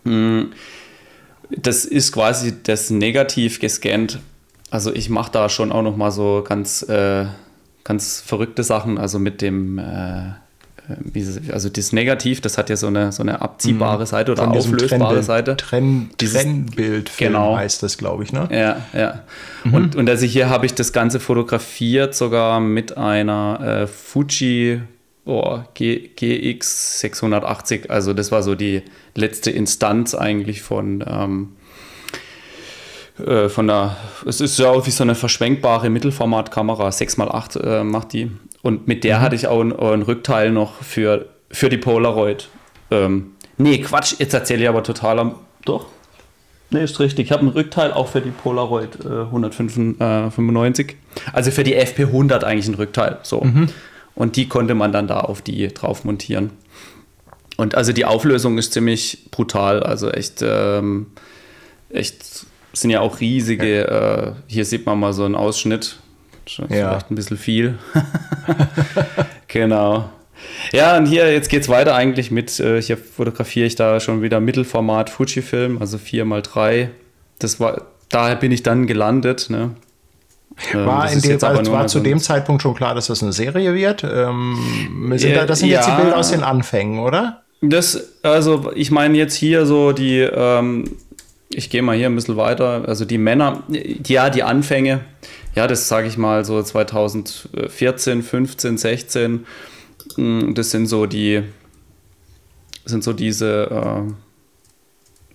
Mm, 0.04 0.52
das 1.50 1.86
ist 1.86 2.12
quasi 2.12 2.54
das 2.64 2.90
Negativ 2.90 3.60
gescannt 3.60 4.20
also 4.74 4.92
ich 4.92 5.08
mache 5.12 5.32
da 5.32 5.50
schon 5.50 5.72
auch 5.72 5.84
noch 5.84 5.96
mal 5.98 6.10
so 6.10 6.44
ganz, 6.44 6.82
äh, 6.90 7.26
ganz 7.84 8.22
verrückte 8.26 8.64
Sachen. 8.64 8.98
Also 8.98 9.20
mit 9.20 9.40
dem, 9.44 9.78
äh, 9.78 10.32
also 11.52 11.70
das 11.70 11.94
Negativ, 11.94 12.42
das 12.42 12.58
hat 12.58 12.72
ja 12.72 12.76
so 12.76 12.88
eine, 12.88 13.12
so 13.12 13.22
eine 13.22 13.40
abziehbare 13.40 14.00
mhm. 14.00 14.08
Seite 14.08 14.32
oder 14.32 14.48
auflösbare 14.50 14.88
Trennbild, 14.88 15.24
Seite. 15.26 15.58
Trenn, 15.58 16.10
Trennbild 16.18 17.12
genau. 17.20 17.56
heißt 17.56 17.84
das, 17.84 18.00
glaube 18.00 18.24
ich, 18.24 18.34
ne? 18.34 18.50
Ja, 18.52 18.78
ja. 19.00 19.20
Mhm. 19.64 19.74
Und, 19.76 19.96
und 19.96 20.10
also 20.10 20.26
hier 20.26 20.50
habe 20.50 20.66
ich 20.66 20.74
das 20.74 20.92
Ganze 20.92 21.20
fotografiert, 21.20 22.16
sogar 22.16 22.60
mit 22.60 22.98
einer 22.98 23.84
äh, 23.84 23.88
Fuji 23.88 24.82
oh, 25.26 25.60
G, 25.74 26.10
GX 26.16 27.00
680. 27.00 27.90
Also 27.90 28.14
das 28.14 28.32
war 28.32 28.44
so 28.44 28.56
die 28.56 28.82
letzte 29.16 29.52
Instanz 29.52 30.16
eigentlich 30.16 30.62
von 30.62 31.04
ähm, 31.08 31.50
äh, 33.20 33.50
von 33.50 33.68
der, 33.68 33.98
es 34.26 34.42
ist 34.42 34.58
ja 34.58 34.70
auch 34.70 34.86
wie 34.88 34.92
so 34.92 35.04
eine 35.04 35.16
verschwenkbare 35.16 35.90
Mittelformatkamera, 35.90 36.90
6x8 36.90 37.60
äh, 37.60 37.84
macht 37.84 38.14
die. 38.14 38.32
Und 38.62 38.88
mit 38.88 39.04
der 39.04 39.20
mhm. 39.20 39.22
hatte 39.22 39.36
ich 39.36 39.48
auch 39.48 39.62
ein, 39.62 39.74
ein, 39.74 40.02
Rückteil 40.02 40.52
noch 40.52 40.82
für, 40.82 41.28
für 41.52 41.70
die 41.70 41.78
Polaroid. 41.78 42.50
Ähm, 42.90 43.34
nee, 43.58 43.78
Quatsch, 43.80 44.16
jetzt 44.18 44.34
erzähle 44.34 44.64
ich 44.64 44.70
aber 44.70 44.84
total 44.84 45.20
am. 45.20 45.36
Doch. 45.66 45.86
Nee, 46.72 46.84
ist 46.84 47.00
richtig. 47.00 47.28
Ich 47.28 47.32
habe 47.32 47.46
ein 47.46 47.50
Rückteil 47.50 47.92
auch 47.92 48.08
für 48.08 48.22
die 48.22 48.32
Polaroid 48.32 49.06
äh, 49.06 49.26
195. 49.26 50.96
Also 51.32 51.52
für 51.52 51.64
die 51.64 51.78
FP100 51.78 52.44
eigentlich 52.44 52.68
ein 52.68 52.74
Rückteil. 52.74 53.20
So. 53.22 53.42
Mhm. 53.42 53.70
Und 54.16 54.36
die 54.36 54.48
konnte 54.48 54.76
man 54.76 54.92
dann 54.92 55.08
da 55.08 55.22
auf 55.22 55.42
die 55.42 55.68
drauf 55.70 56.04
montieren. 56.04 56.52
Und 57.58 57.76
also 57.76 57.94
die 57.94 58.06
Auflösung 58.06 58.58
ist 58.58 58.74
ziemlich 58.74 59.30
brutal. 59.32 59.84
Also 59.84 60.10
echt, 60.10 60.42
ähm, 60.42 61.08
echt 61.90 62.46
sind 62.74 62.90
ja 62.90 63.02
auch 63.02 63.20
riesige, 63.20 63.88
äh, 63.88 64.32
hier 64.48 64.66
sieht 64.66 64.86
man 64.86 65.00
mal 65.00 65.14
so 65.14 65.26
einen 65.26 65.36
Ausschnitt. 65.36 65.98
ja. 66.58 66.66
Vielleicht 66.68 67.12
ein 67.12 67.16
bisschen 67.16 67.38
viel. 67.38 67.78
genau. 69.48 70.10
Ja, 70.72 70.98
und 70.98 71.06
hier, 71.06 71.32
jetzt 71.32 71.50
geht 71.50 71.62
es 71.62 71.70
weiter 71.70 71.96
eigentlich 71.96 72.32
mit, 72.32 72.60
äh, 72.60 72.82
hier 72.82 72.98
fotografiere 72.98 73.68
ich 73.68 73.76
da 73.76 74.00
schon 74.00 74.22
wieder 74.22 74.40
Mittelformat 74.40 75.10
Fujifilm, 75.10 75.78
also 75.80 75.98
4x3. 75.98 76.90
Das 77.40 77.60
war, 77.60 77.84
daher 78.10 78.36
bin 78.36 78.52
ich 78.52 78.64
dann 78.64 78.88
gelandet. 78.88 79.50
Ne? 79.50 79.76
Ähm, 80.74 80.86
war, 80.86 81.12
in 81.12 81.22
dem, 81.22 81.44
also 81.44 81.72
war 81.72 81.88
zu 81.88 82.00
dem 82.00 82.20
Zeitpunkt 82.20 82.62
schon 82.62 82.76
klar, 82.76 82.96
dass 82.96 83.08
das 83.08 83.24
eine 83.24 83.34
Serie 83.34 83.74
wird? 83.74 84.04
Ähm, 84.04 85.12
sind 85.16 85.36
da, 85.36 85.46
das 85.46 85.60
sind 85.60 85.70
ja, 85.70 85.80
jetzt 85.80 85.90
die 85.90 86.02
Bilder 86.02 86.18
aus 86.18 86.32
den 86.32 86.44
Anfängen, 86.44 87.00
oder? 87.00 87.44
Das, 87.62 88.20
also 88.24 88.72
ich 88.76 88.92
meine 88.92 89.18
jetzt 89.18 89.36
hier 89.36 89.66
so 89.66 89.94
die, 89.94 90.20
ähm, 90.20 90.84
ich 91.50 91.70
gehe 91.70 91.82
mal 91.82 91.96
hier 91.96 92.08
ein 92.08 92.16
bisschen 92.16 92.38
weiter. 92.38 92.84
Also 92.88 93.06
die 93.06 93.18
Männer, 93.18 93.64
ja, 94.06 94.30
die 94.30 94.44
Anfänge, 94.44 95.02
ja, 95.56 95.68
das 95.68 95.88
sage 95.88 96.08
ich 96.08 96.18
mal 96.18 96.46
so 96.46 96.62
2014, 96.62 98.24
15, 98.24 98.78
16. 98.78 99.46
Das 100.54 100.72
sind 100.72 100.88
so 100.88 101.06
die, 101.06 101.44
sind 102.86 103.04
so 103.04 103.14
diese, 103.14 103.70
äh, 103.72 104.12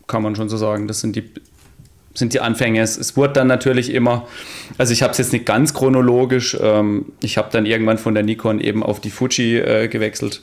kann 0.07 0.22
man 0.22 0.37
schon 0.37 0.48
so 0.48 0.57
sagen, 0.57 0.87
das 0.88 1.00
sind 1.00 1.16
die, 1.16 1.31
sind 2.18 2.35
die 2.35 2.40
Anfänge. 2.40 2.81
Es, 2.81 2.96
es 2.96 3.16
wurde 3.16 3.35
dann 3.35 3.46
natürlich 3.46 3.92
immer, 3.92 4.26
also 4.76 4.92
ich 4.92 5.02
habe 5.02 5.12
es 5.12 5.18
jetzt 5.18 5.33
nicht 5.33 5.46
ganz 5.46 5.74
chronologisch, 5.74 6.57
ähm, 6.61 7.07
ich 7.20 7.38
habe 7.38 7.48
dann 7.52 7.66
irgendwann 7.66 7.98
von 7.98 8.14
der 8.14 8.22
Nikon 8.22 8.61
eben 8.61 8.83
auf 8.83 9.00
die 9.00 9.11
Fuji 9.11 9.59
äh, 9.59 9.88
gewechselt 9.88 10.42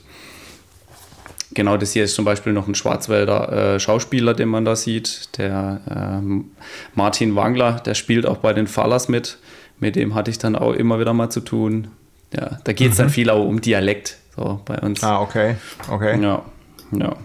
genau 1.55 1.77
das 1.77 1.93
hier 1.93 2.03
ist 2.03 2.13
zum 2.13 2.25
Beispiel 2.25 2.53
noch 2.53 2.67
ein 2.67 2.75
Schwarzwälder 2.75 3.75
äh, 3.75 3.79
Schauspieler, 3.79 4.35
den 4.35 4.49
man 4.49 4.65
da 4.65 4.75
sieht, 4.75 5.37
der 5.37 5.81
ähm, 5.89 6.51
Martin 6.93 7.35
Wangler, 7.35 7.81
der 7.85 7.95
spielt 7.95 8.27
auch 8.27 8.37
bei 8.37 8.53
den 8.53 8.67
Fallers 8.67 9.07
mit. 9.09 9.39
Mit 9.79 9.95
dem 9.95 10.13
hatte 10.13 10.29
ich 10.29 10.37
dann 10.37 10.55
auch 10.55 10.73
immer 10.73 10.99
wieder 10.99 11.13
mal 11.13 11.29
zu 11.29 11.41
tun. 11.41 11.87
Ja, 12.33 12.59
da 12.63 12.73
geht 12.73 12.91
es 12.91 12.97
mhm. 12.97 13.03
dann 13.03 13.09
viel 13.09 13.29
auch 13.29 13.45
um 13.45 13.61
Dialekt 13.61 14.17
so 14.35 14.61
bei 14.65 14.77
uns. 14.79 15.03
Ah, 15.03 15.21
okay. 15.21 15.55
Okay. 15.89 16.21
Ja, 16.21 16.43
ja. 16.91 17.15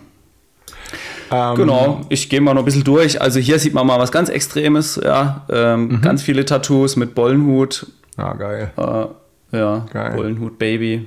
Ähm, 1.30 1.56
genau, 1.56 2.00
ich 2.08 2.28
gehe 2.28 2.40
mal 2.40 2.54
noch 2.54 2.62
ein 2.62 2.64
bisschen 2.64 2.84
durch. 2.84 3.20
Also 3.20 3.38
hier 3.40 3.58
sieht 3.58 3.74
man 3.74 3.86
mal 3.86 3.98
was 3.98 4.10
ganz 4.10 4.28
Extremes, 4.28 5.00
ja. 5.02 5.44
Ähm, 5.48 5.88
mhm. 5.88 6.00
Ganz 6.00 6.22
viele 6.22 6.44
Tattoos 6.44 6.96
mit 6.96 7.14
Bollenhut. 7.14 7.86
Ah, 8.16 8.34
geil. 8.34 8.72
Äh, 8.76 9.56
ja, 9.56 9.86
geil. 9.92 10.12
Bollenhut 10.16 10.58
Baby. 10.58 11.06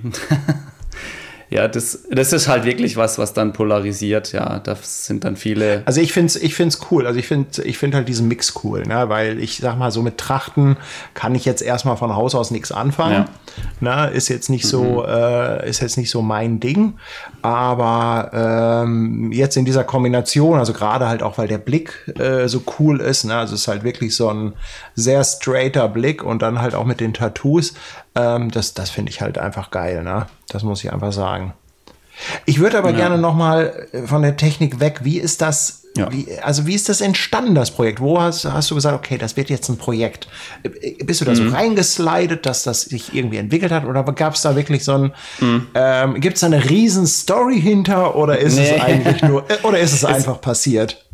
ja, 1.49 1.67
das, 1.67 2.05
das 2.09 2.33
ist 2.33 2.47
halt 2.47 2.65
wirklich 2.65 2.97
was, 2.97 3.17
was 3.17 3.33
dann 3.33 3.53
polarisiert. 3.53 4.31
Ja, 4.31 4.59
das 4.59 5.05
sind 5.05 5.23
dann 5.23 5.35
viele. 5.35 5.83
Also 5.85 6.01
ich 6.01 6.13
finde 6.13 6.27
es 6.27 6.35
ich 6.35 6.55
find's 6.55 6.79
cool. 6.89 7.05
Also 7.05 7.19
ich 7.19 7.27
finde 7.27 7.61
ich 7.63 7.77
find 7.77 7.93
halt 7.93 8.07
diesen 8.07 8.27
Mix 8.27 8.53
cool, 8.63 8.83
ne? 8.83 9.09
weil 9.09 9.39
ich 9.39 9.57
sag 9.57 9.77
mal, 9.77 9.91
so 9.91 10.01
mit 10.01 10.17
Trachten 10.17 10.77
kann 11.13 11.35
ich 11.35 11.45
jetzt 11.45 11.61
erstmal 11.61 11.97
von 11.97 12.15
Haus 12.15 12.33
aus 12.33 12.49
nichts 12.51 12.71
anfangen. 12.71 13.25
Ja. 13.81 14.07
Ne? 14.07 14.11
Ist 14.11 14.29
jetzt 14.29 14.49
nicht 14.49 14.65
so, 14.65 15.03
mhm. 15.03 15.09
äh, 15.09 15.69
ist 15.69 15.81
jetzt 15.81 15.97
nicht 15.97 16.09
so 16.09 16.21
mein 16.21 16.59
Ding. 16.59 16.93
Aber 17.43 18.31
ähm, 18.33 19.31
jetzt 19.33 19.57
in 19.57 19.65
dieser 19.65 19.83
Kombination, 19.83 20.57
also 20.57 20.71
gerade 20.71 21.07
halt 21.07 21.21
auch, 21.21 21.37
weil 21.37 21.49
der 21.49 21.57
Blick 21.57 22.09
äh, 22.17 22.47
so 22.47 22.63
cool 22.79 23.01
ist, 23.01 23.25
ne? 23.25 23.35
also 23.35 23.53
es 23.53 23.61
ist 23.61 23.67
halt 23.67 23.83
wirklich 23.83 24.15
so 24.15 24.29
ein 24.29 24.53
sehr 24.95 25.23
straighter 25.25 25.89
Blick 25.89 26.23
und 26.23 26.41
dann 26.41 26.61
halt 26.61 26.73
auch 26.73 26.85
mit 26.85 27.01
den 27.01 27.13
Tattoos 27.13 27.73
Ähm, 28.15 28.49
das 28.49 28.73
das 28.73 28.89
finde 28.89 29.11
ich 29.11 29.21
halt 29.21 29.37
einfach 29.37 29.71
geil, 29.71 30.03
ne? 30.03 30.27
Das 30.47 30.63
muss 30.63 30.83
ich 30.83 30.93
einfach 30.93 31.11
sagen. 31.11 31.53
Ich 32.45 32.59
würde 32.59 32.77
aber 32.77 32.91
ja. 32.91 32.97
gerne 32.97 33.17
noch 33.17 33.35
mal 33.35 33.87
äh, 33.91 34.03
von 34.03 34.21
der 34.21 34.37
Technik 34.37 34.79
weg. 34.79 35.01
Wie 35.03 35.19
ist 35.19 35.41
das? 35.41 35.82
Ja. 35.95 36.11
Wie, 36.11 36.27
also 36.41 36.65
wie 36.65 36.73
ist 36.73 36.89
das 36.89 37.01
entstanden, 37.01 37.53
das 37.53 37.71
Projekt? 37.71 37.99
Wo 37.99 38.19
hast, 38.19 38.45
hast 38.45 38.71
du 38.71 38.75
gesagt, 38.75 38.95
okay, 38.95 39.17
das 39.17 39.37
wird 39.37 39.49
jetzt 39.49 39.69
ein 39.69 39.77
Projekt? 39.77 40.27
Bist 41.05 41.21
du 41.21 41.25
da 41.25 41.31
mhm. 41.31 41.35
so 41.35 41.49
reingeslidet, 41.49 42.45
dass 42.45 42.63
das 42.63 42.81
sich 42.81 43.13
irgendwie 43.13 43.37
entwickelt 43.37 43.71
hat? 43.71 43.85
Oder 43.85 44.03
gab 44.03 44.33
es 44.33 44.41
da 44.41 44.55
wirklich 44.55 44.83
so 44.83 44.93
ein, 44.93 45.13
mhm. 45.39 45.67
ähm, 45.75 46.19
gibt 46.19 46.35
es 46.35 46.41
da 46.41 46.47
eine 46.47 46.67
riesen 46.67 47.05
Story 47.05 47.61
hinter? 47.61 48.15
Oder 48.15 48.39
ist 48.39 48.55
nee. 48.55 48.75
es 48.75 48.81
eigentlich 48.81 49.21
nur, 49.21 49.45
oder 49.63 49.79
ist 49.79 49.93
es 49.93 50.03
einfach 50.03 50.41
passiert? 50.41 51.05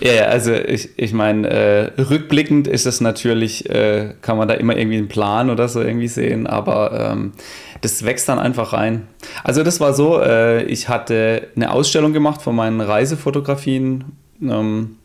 Ja, 0.00 0.24
also 0.24 0.52
ich, 0.52 0.90
ich 0.96 1.12
meine, 1.12 1.48
äh, 1.48 2.00
rückblickend 2.00 2.66
ist 2.66 2.86
es 2.86 3.00
natürlich, 3.00 3.68
äh, 3.70 4.14
kann 4.20 4.36
man 4.36 4.48
da 4.48 4.54
immer 4.54 4.76
irgendwie 4.76 4.98
einen 4.98 5.08
Plan 5.08 5.50
oder 5.50 5.68
so 5.68 5.80
irgendwie 5.80 6.08
sehen, 6.08 6.46
aber 6.46 7.12
ähm, 7.12 7.32
das 7.80 8.04
wächst 8.04 8.28
dann 8.28 8.38
einfach 8.38 8.72
rein. 8.72 9.06
Also 9.44 9.62
das 9.62 9.80
war 9.80 9.92
so, 9.92 10.20
äh, 10.20 10.64
ich 10.64 10.88
hatte 10.88 11.48
eine 11.56 11.72
Ausstellung 11.72 12.12
gemacht 12.12 12.42
von 12.42 12.56
meinen 12.56 12.80
Reisefotografien 12.80 14.04
ähm, 14.40 14.96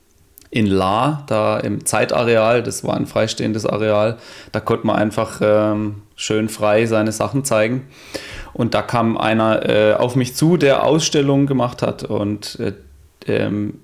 in 0.50 0.66
La, 0.66 1.24
da 1.28 1.60
im 1.60 1.86
Zeitareal, 1.86 2.64
das 2.64 2.84
war 2.84 2.96
ein 2.96 3.06
freistehendes 3.06 3.66
Areal, 3.66 4.18
da 4.52 4.60
konnte 4.60 4.88
man 4.88 4.96
einfach 4.96 5.42
ähm, 5.44 6.04
schön 6.16 6.50
frei 6.50 6.86
seine 6.86 7.12
Sachen 7.12 7.44
zeigen. 7.44 7.88
Und 8.54 8.74
da 8.74 8.82
kam 8.82 9.18
einer 9.18 9.70
äh, 9.70 9.94
auf 9.94 10.16
mich 10.16 10.36
zu, 10.36 10.58
der 10.58 10.84
Ausstellungen 10.84 11.48
gemacht 11.48 11.82
hat 11.82 12.04
und 12.04 12.60
äh, 12.60 12.74
ähm, 13.28 13.80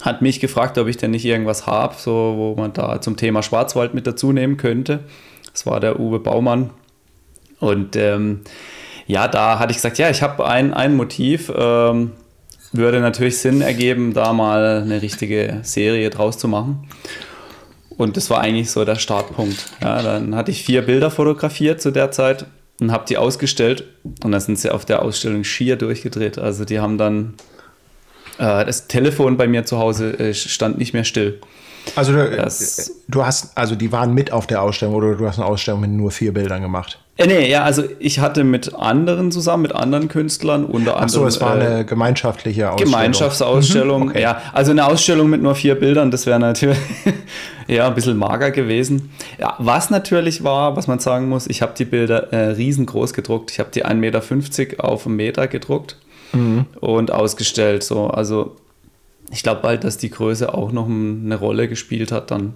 hat 0.00 0.22
mich 0.22 0.40
gefragt, 0.40 0.78
ob 0.78 0.88
ich 0.88 0.96
denn 0.96 1.10
nicht 1.10 1.24
irgendwas 1.24 1.66
habe, 1.66 1.94
so, 1.98 2.34
wo 2.36 2.54
man 2.60 2.72
da 2.72 3.00
zum 3.00 3.16
Thema 3.16 3.42
Schwarzwald 3.42 3.92
mit 3.94 4.06
dazu 4.06 4.32
nehmen 4.32 4.56
könnte. 4.56 5.00
Das 5.52 5.66
war 5.66 5.80
der 5.80 6.00
Uwe 6.00 6.20
Baumann. 6.20 6.70
Und 7.58 7.96
ähm, 7.96 8.40
ja, 9.06 9.28
da 9.28 9.58
hatte 9.58 9.72
ich 9.72 9.76
gesagt, 9.78 9.98
ja, 9.98 10.08
ich 10.08 10.22
habe 10.22 10.46
ein, 10.46 10.72
ein 10.72 10.96
Motiv. 10.96 11.52
Ähm, 11.54 12.12
würde 12.72 13.00
natürlich 13.00 13.38
Sinn 13.38 13.60
ergeben, 13.62 14.14
da 14.14 14.32
mal 14.32 14.82
eine 14.82 15.02
richtige 15.02 15.58
Serie 15.62 16.08
draus 16.10 16.38
zu 16.38 16.46
machen. 16.46 16.86
Und 17.96 18.16
das 18.16 18.30
war 18.30 18.40
eigentlich 18.40 18.70
so 18.70 18.84
der 18.84 18.96
Startpunkt. 18.96 19.66
Ja, 19.82 20.02
dann 20.02 20.34
hatte 20.34 20.50
ich 20.50 20.62
vier 20.62 20.82
Bilder 20.82 21.10
fotografiert 21.10 21.82
zu 21.82 21.90
der 21.90 22.12
Zeit 22.12 22.46
und 22.80 22.92
habe 22.92 23.04
die 23.08 23.18
ausgestellt. 23.18 23.84
Und 24.22 24.32
dann 24.32 24.40
sind 24.40 24.58
sie 24.58 24.72
auf 24.72 24.84
der 24.84 25.02
Ausstellung 25.02 25.44
schier 25.44 25.76
durchgedreht. 25.76 26.38
Also 26.38 26.64
die 26.64 26.80
haben 26.80 26.96
dann 26.96 27.34
das 28.40 28.88
Telefon 28.88 29.36
bei 29.36 29.46
mir 29.46 29.64
zu 29.64 29.78
Hause 29.78 30.18
äh, 30.18 30.34
stand 30.34 30.78
nicht 30.78 30.94
mehr 30.94 31.04
still. 31.04 31.40
Also 31.96 32.12
du, 32.12 32.36
das, 32.36 33.02
du, 33.08 33.24
hast, 33.24 33.56
also 33.56 33.74
die 33.74 33.90
waren 33.90 34.14
mit 34.14 34.32
auf 34.32 34.46
der 34.46 34.62
Ausstellung 34.62 34.94
oder 34.94 35.14
du 35.14 35.26
hast 35.26 35.38
eine 35.38 35.46
Ausstellung 35.46 35.80
mit 35.80 35.90
nur 35.90 36.10
vier 36.10 36.32
Bildern 36.32 36.62
gemacht? 36.62 36.98
Äh, 37.16 37.26
nee, 37.26 37.50
ja, 37.50 37.64
also 37.64 37.82
ich 37.98 38.20
hatte 38.20 38.44
mit 38.44 38.74
anderen 38.74 39.32
zusammen, 39.32 39.62
mit 39.62 39.74
anderen 39.74 40.08
Künstlern, 40.08 40.64
unter 40.64 40.96
anderem. 40.96 41.04
Ach 41.04 41.08
so, 41.08 41.26
es 41.26 41.40
war 41.40 41.58
äh, 41.58 41.66
eine 41.66 41.84
gemeinschaftliche 41.84 42.70
Ausstellung. 42.70 42.92
Gemeinschaftsausstellung, 42.92 44.02
mhm, 44.02 44.08
okay. 44.10 44.22
ja. 44.22 44.42
Also 44.52 44.70
eine 44.70 44.86
Ausstellung 44.86 45.30
mit 45.30 45.42
nur 45.42 45.54
vier 45.54 45.74
Bildern, 45.74 46.10
das 46.10 46.26
wäre 46.26 46.38
natürlich 46.38 46.78
ja 47.66 47.86
ein 47.86 47.94
bisschen 47.94 48.16
mager 48.16 48.50
gewesen. 48.50 49.10
Ja, 49.38 49.54
was 49.58 49.90
natürlich 49.90 50.44
war, 50.44 50.76
was 50.76 50.86
man 50.86 50.98
sagen 50.98 51.28
muss, 51.28 51.46
ich 51.46 51.62
habe 51.62 51.72
die 51.76 51.84
Bilder 51.84 52.32
äh, 52.32 52.50
riesengroß 52.52 53.12
gedruckt. 53.14 53.50
Ich 53.50 53.58
habe 53.58 53.70
die 53.70 53.84
1,50 53.84 53.94
Meter 53.94 54.84
auf 54.84 55.06
einen 55.06 55.16
Meter 55.16 55.48
gedruckt 55.48 55.96
mhm. 56.32 56.66
und 56.80 57.10
ausgestellt. 57.10 57.82
So. 57.82 58.06
Also 58.08 58.56
ich 59.30 59.42
glaube 59.42 59.60
bald, 59.62 59.84
dass 59.84 59.96
die 59.96 60.10
Größe 60.10 60.52
auch 60.52 60.72
noch 60.72 60.86
eine 60.86 61.36
Rolle 61.36 61.68
gespielt 61.68 62.12
hat 62.12 62.30
dann. 62.30 62.54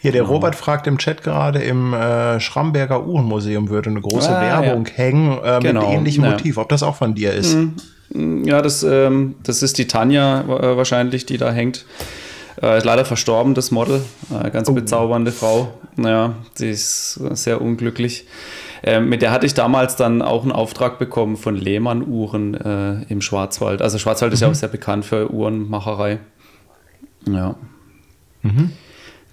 Hier, 0.00 0.12
der 0.12 0.22
genau. 0.22 0.34
Robert 0.34 0.54
fragt 0.54 0.86
im 0.86 0.98
Chat 0.98 1.22
gerade, 1.22 1.60
im 1.60 1.94
äh, 1.94 2.38
Schramberger 2.38 3.06
Uhrenmuseum 3.06 3.70
würde 3.70 3.90
eine 3.90 4.00
große 4.00 4.28
ah, 4.28 4.42
Werbung 4.42 4.86
ja. 4.86 4.92
hängen 4.92 5.38
äh, 5.42 5.58
genau. 5.62 5.88
mit 5.88 5.98
ähnlichem 5.98 6.24
ja. 6.24 6.32
Motiv, 6.32 6.58
ob 6.58 6.68
das 6.68 6.82
auch 6.82 6.96
von 6.96 7.14
dir 7.14 7.32
ist. 7.32 7.54
Mhm. 7.54 8.44
Ja, 8.44 8.60
das, 8.60 8.82
ähm, 8.82 9.36
das 9.42 9.62
ist 9.62 9.78
die 9.78 9.86
Tanja 9.86 10.42
äh, 10.42 10.76
wahrscheinlich, 10.76 11.24
die 11.26 11.38
da 11.38 11.50
hängt. 11.50 11.86
Äh, 12.62 12.78
ist 12.78 12.84
leider 12.84 13.04
verstorben, 13.04 13.54
das 13.54 13.70
Model. 13.70 14.02
Äh, 14.30 14.50
ganz 14.50 14.68
oh. 14.68 14.72
bezaubernde 14.72 15.32
Frau. 15.32 15.72
Naja, 15.96 16.34
sie 16.54 16.70
ist 16.70 17.14
sehr 17.32 17.60
unglücklich. 17.60 18.26
Ähm, 18.86 19.08
mit 19.08 19.22
der 19.22 19.30
hatte 19.30 19.46
ich 19.46 19.54
damals 19.54 19.96
dann 19.96 20.20
auch 20.20 20.42
einen 20.42 20.52
Auftrag 20.52 20.98
bekommen 20.98 21.38
von 21.38 21.56
Lehmann 21.56 22.06
Uhren 22.06 22.54
äh, 22.54 23.02
im 23.08 23.22
Schwarzwald. 23.22 23.80
Also 23.80 23.98
Schwarzwald 23.98 24.30
mhm. 24.30 24.34
ist 24.34 24.40
ja 24.40 24.48
auch 24.48 24.54
sehr 24.54 24.68
bekannt 24.68 25.06
für 25.06 25.32
Uhrenmacherei. 25.32 26.18
Ja. 27.26 27.54
Mhm. 28.42 28.72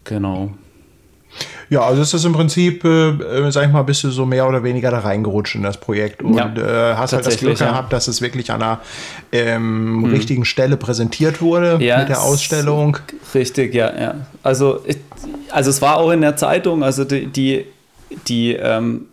Genau. 0.06 0.52
Ja, 1.70 1.82
also 1.82 2.02
ist 2.02 2.14
das 2.14 2.24
im 2.26 2.34
Prinzip, 2.34 2.84
äh, 2.84 3.10
äh, 3.10 3.52
sag 3.52 3.66
ich 3.66 3.72
mal, 3.72 3.84
bist 3.84 4.04
du 4.04 4.10
so 4.10 4.26
mehr 4.26 4.48
oder 4.48 4.64
weniger 4.64 4.90
da 4.92 5.00
reingerutscht 5.00 5.56
in 5.56 5.64
das 5.64 5.78
Projekt 5.78 6.22
und 6.22 6.36
ja, 6.36 6.54
äh, 6.54 6.96
hast 6.96 7.14
halt 7.14 7.26
das 7.26 7.38
Glück 7.38 7.60
ja. 7.60 7.70
gehabt, 7.70 7.94
dass 7.94 8.08
es 8.08 8.22
wirklich 8.22 8.52
an 8.52 8.62
einer 8.62 8.82
ähm, 9.32 10.00
mhm. 10.00 10.06
richtigen 10.06 10.44
Stelle 10.44 10.76
präsentiert 10.76 11.42
wurde 11.42 11.78
ja, 11.80 12.00
mit 12.00 12.10
der 12.10 12.22
Ausstellung. 12.22 12.98
Richtig, 13.34 13.74
ja, 13.74 13.98
ja. 13.98 14.16
Also, 14.44 14.82
also 15.50 15.70
es 15.70 15.82
war 15.82 15.98
auch 15.98 16.12
in 16.12 16.22
der 16.22 16.36
Zeitung, 16.36 16.84
also 16.84 17.06
die, 17.06 17.28
die, 17.28 17.66
die 18.28 18.54
ähm, 18.54 19.08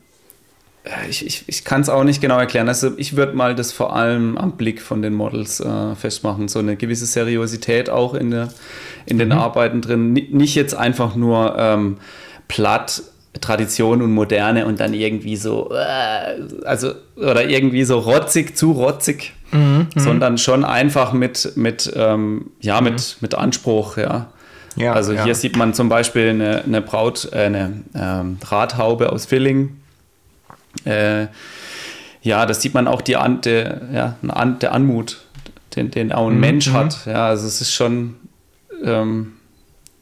ich, 1.08 1.24
ich, 1.24 1.44
ich 1.46 1.64
kann 1.64 1.80
es 1.80 1.88
auch 1.88 2.04
nicht 2.04 2.20
genau 2.20 2.38
erklären. 2.38 2.68
Also 2.68 2.92
ich 2.96 3.16
würde 3.16 3.34
mal 3.36 3.54
das 3.54 3.72
vor 3.72 3.94
allem 3.94 4.38
am 4.38 4.52
Blick 4.52 4.80
von 4.80 5.02
den 5.02 5.14
Models 5.14 5.60
äh, 5.60 5.94
festmachen. 5.94 6.48
So 6.48 6.58
eine 6.58 6.76
gewisse 6.76 7.06
Seriosität 7.06 7.90
auch 7.90 8.14
in, 8.14 8.30
der, 8.30 8.48
in 9.06 9.18
den 9.18 9.28
mhm. 9.28 9.38
Arbeiten 9.38 9.80
drin. 9.80 10.16
N 10.16 10.36
nicht 10.36 10.54
jetzt 10.54 10.74
einfach 10.74 11.14
nur 11.14 11.56
ähm, 11.58 11.98
platt 12.48 13.02
Tradition 13.40 14.02
und 14.02 14.12
Moderne 14.12 14.66
und 14.66 14.80
dann 14.80 14.94
irgendwie 14.94 15.36
so, 15.36 15.70
äh, 15.72 16.64
also, 16.64 16.92
oder 17.16 17.48
irgendwie 17.48 17.84
so 17.84 17.98
rotzig, 17.98 18.56
zu 18.56 18.72
rotzig, 18.72 19.32
mhm, 19.52 19.60
mhm. 19.60 19.86
sondern 19.94 20.38
schon 20.38 20.64
einfach 20.64 21.12
mit, 21.12 21.52
mit, 21.54 21.92
ähm, 21.94 22.50
ja, 22.60 22.80
mhm. 22.80 22.88
mit, 22.88 23.16
mit 23.20 23.34
Anspruch, 23.34 23.96
ja. 23.96 24.32
ja 24.76 24.92
also 24.92 25.12
ja. 25.12 25.24
hier 25.24 25.34
sieht 25.34 25.56
man 25.56 25.74
zum 25.74 25.88
Beispiel 25.88 26.30
eine, 26.30 26.64
eine 26.64 26.80
Braut, 26.80 27.28
äh, 27.32 27.36
eine 27.36 27.84
ähm, 27.94 28.38
Radhaube 28.44 29.12
aus 29.12 29.26
Filling 29.26 29.77
äh, 30.84 31.26
ja, 32.22 32.46
das 32.46 32.62
sieht 32.62 32.74
man 32.74 32.88
auch 32.88 33.02
die 33.02 33.16
An 33.16 33.40
der, 33.40 33.80
ja, 33.92 34.16
An 34.28 34.58
der 34.58 34.72
Anmut, 34.72 35.24
den, 35.76 35.90
den 35.90 36.12
auch 36.12 36.28
ein 36.28 36.34
mhm. 36.34 36.40
Mensch 36.40 36.70
hat. 36.70 37.06
Ja, 37.06 37.28
also 37.28 37.46
es 37.46 37.60
ist 37.60 37.72
schon 37.72 38.16
ähm, 38.84 39.34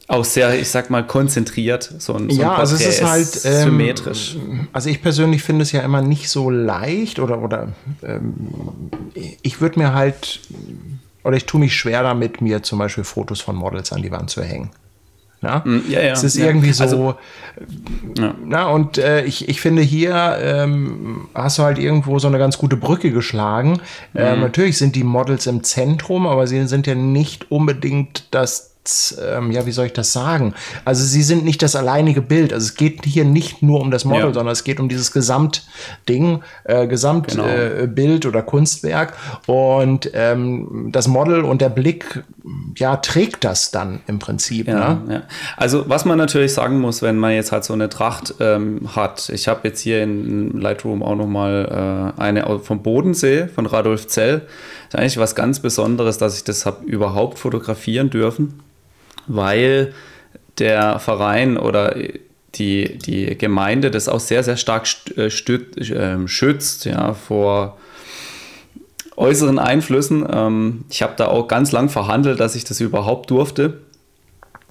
auch 0.08 0.24
sehr, 0.24 0.58
ich 0.58 0.68
sag 0.68 0.90
mal, 0.90 1.06
konzentriert. 1.06 1.92
So 1.98 2.14
ein, 2.14 2.30
so 2.30 2.40
ja, 2.40 2.52
ein 2.52 2.60
also 2.60 2.76
es 2.76 2.86
ist 2.86 3.04
halt 3.04 3.40
ähm, 3.44 3.64
symmetrisch. 3.64 4.36
Also 4.72 4.88
ich 4.88 5.02
persönlich 5.02 5.42
finde 5.42 5.62
es 5.62 5.72
ja 5.72 5.82
immer 5.82 6.02
nicht 6.02 6.28
so 6.28 6.50
leicht 6.50 7.18
oder, 7.18 7.42
oder 7.42 7.68
ähm, 8.02 8.34
ich 9.42 9.60
würde 9.60 9.78
mir 9.78 9.94
halt 9.94 10.40
oder 11.26 11.36
ich 11.36 11.44
tue 11.44 11.58
mich 11.58 11.74
schwer 11.74 12.04
damit, 12.04 12.40
mir 12.40 12.62
zum 12.62 12.78
Beispiel 12.78 13.02
Fotos 13.02 13.40
von 13.40 13.56
Models 13.56 13.92
an 13.92 14.00
die 14.00 14.12
Wand 14.12 14.30
zu 14.30 14.42
hängen. 14.44 14.70
Ja, 15.46 15.62
mm, 15.64 15.82
ja, 15.88 16.02
ja. 16.02 16.12
Es 16.12 16.24
ist 16.24 16.36
ja. 16.36 16.46
irgendwie 16.46 16.72
so. 16.72 16.84
Also. 16.84 17.14
Na, 18.44 18.66
und 18.66 18.98
äh, 18.98 19.24
ich, 19.24 19.48
ich 19.48 19.60
finde, 19.60 19.82
hier 19.82 20.36
ähm, 20.40 21.28
hast 21.34 21.58
du 21.58 21.62
halt 21.62 21.78
irgendwo 21.78 22.18
so 22.18 22.28
eine 22.28 22.38
ganz 22.38 22.58
gute 22.58 22.76
Brücke 22.76 23.12
geschlagen. 23.12 23.80
Mhm. 24.12 24.20
Ähm, 24.20 24.40
natürlich 24.40 24.76
sind 24.76 24.96
die 24.96 25.04
Models 25.04 25.46
im 25.46 25.62
Zentrum, 25.62 26.26
aber 26.26 26.46
sie 26.46 26.66
sind 26.66 26.86
ja 26.86 26.94
nicht 26.94 27.50
unbedingt 27.50 28.24
das 28.32 28.75
ähm, 29.20 29.50
ja, 29.50 29.66
wie 29.66 29.72
soll 29.72 29.86
ich 29.86 29.92
das 29.92 30.12
sagen? 30.12 30.54
Also 30.84 31.04
sie 31.04 31.22
sind 31.22 31.44
nicht 31.44 31.62
das 31.62 31.76
alleinige 31.76 32.22
Bild. 32.22 32.52
Also 32.52 32.64
es 32.64 32.74
geht 32.74 33.04
hier 33.04 33.24
nicht 33.24 33.62
nur 33.62 33.80
um 33.80 33.90
das 33.90 34.04
Model, 34.04 34.28
ja. 34.28 34.34
sondern 34.34 34.52
es 34.52 34.64
geht 34.64 34.80
um 34.80 34.88
dieses 34.88 35.12
Gesamtding, 35.12 36.42
äh, 36.64 36.86
Gesamtbild 36.86 37.36
genau. 37.36 38.24
äh, 38.24 38.28
oder 38.28 38.42
Kunstwerk. 38.42 39.14
Und 39.46 40.10
ähm, 40.14 40.88
das 40.92 41.08
Model 41.08 41.42
und 41.42 41.60
der 41.60 41.68
Blick, 41.68 42.24
ja, 42.76 42.96
trägt 42.96 43.44
das 43.44 43.70
dann 43.70 44.00
im 44.06 44.18
Prinzip. 44.18 44.68
Ja, 44.68 44.94
ne? 44.94 45.14
ja. 45.14 45.22
Also 45.56 45.88
was 45.88 46.04
man 46.04 46.18
natürlich 46.18 46.54
sagen 46.54 46.80
muss, 46.80 47.02
wenn 47.02 47.16
man 47.16 47.32
jetzt 47.32 47.52
halt 47.52 47.64
so 47.64 47.72
eine 47.72 47.88
Tracht 47.88 48.34
ähm, 48.40 48.88
hat. 48.94 49.28
Ich 49.30 49.48
habe 49.48 49.60
jetzt 49.64 49.80
hier 49.80 50.02
in 50.02 50.60
Lightroom 50.60 51.02
auch 51.02 51.16
noch 51.16 51.26
mal 51.26 52.12
äh, 52.16 52.20
eine 52.20 52.58
vom 52.60 52.82
Bodensee 52.82 53.48
von 53.48 53.66
Radolf 53.66 54.06
Zell. 54.06 54.42
Das 54.90 54.94
ist 54.94 55.00
eigentlich 55.00 55.18
was 55.18 55.34
ganz 55.34 55.60
Besonderes, 55.60 56.18
dass 56.18 56.36
ich 56.36 56.44
das 56.44 56.66
habe 56.66 56.84
überhaupt 56.84 57.38
fotografieren 57.38 58.10
dürfen 58.10 58.62
weil 59.26 59.92
der 60.58 60.98
Verein 60.98 61.56
oder 61.56 61.94
die, 62.54 62.98
die 62.98 63.36
Gemeinde 63.36 63.90
das 63.90 64.08
auch 64.08 64.20
sehr, 64.20 64.42
sehr 64.42 64.56
stark 64.56 64.86
äh, 65.16 65.30
ähm, 65.92 66.28
schützt 66.28 66.84
ja, 66.84 67.14
vor 67.14 67.76
äußeren 69.16 69.58
Einflüssen. 69.58 70.26
Ähm, 70.30 70.84
ich 70.90 71.02
habe 71.02 71.14
da 71.16 71.28
auch 71.28 71.48
ganz 71.48 71.72
lang 71.72 71.88
verhandelt, 71.88 72.40
dass 72.40 72.54
ich 72.54 72.64
das 72.64 72.80
überhaupt 72.80 73.30
durfte. 73.30 73.80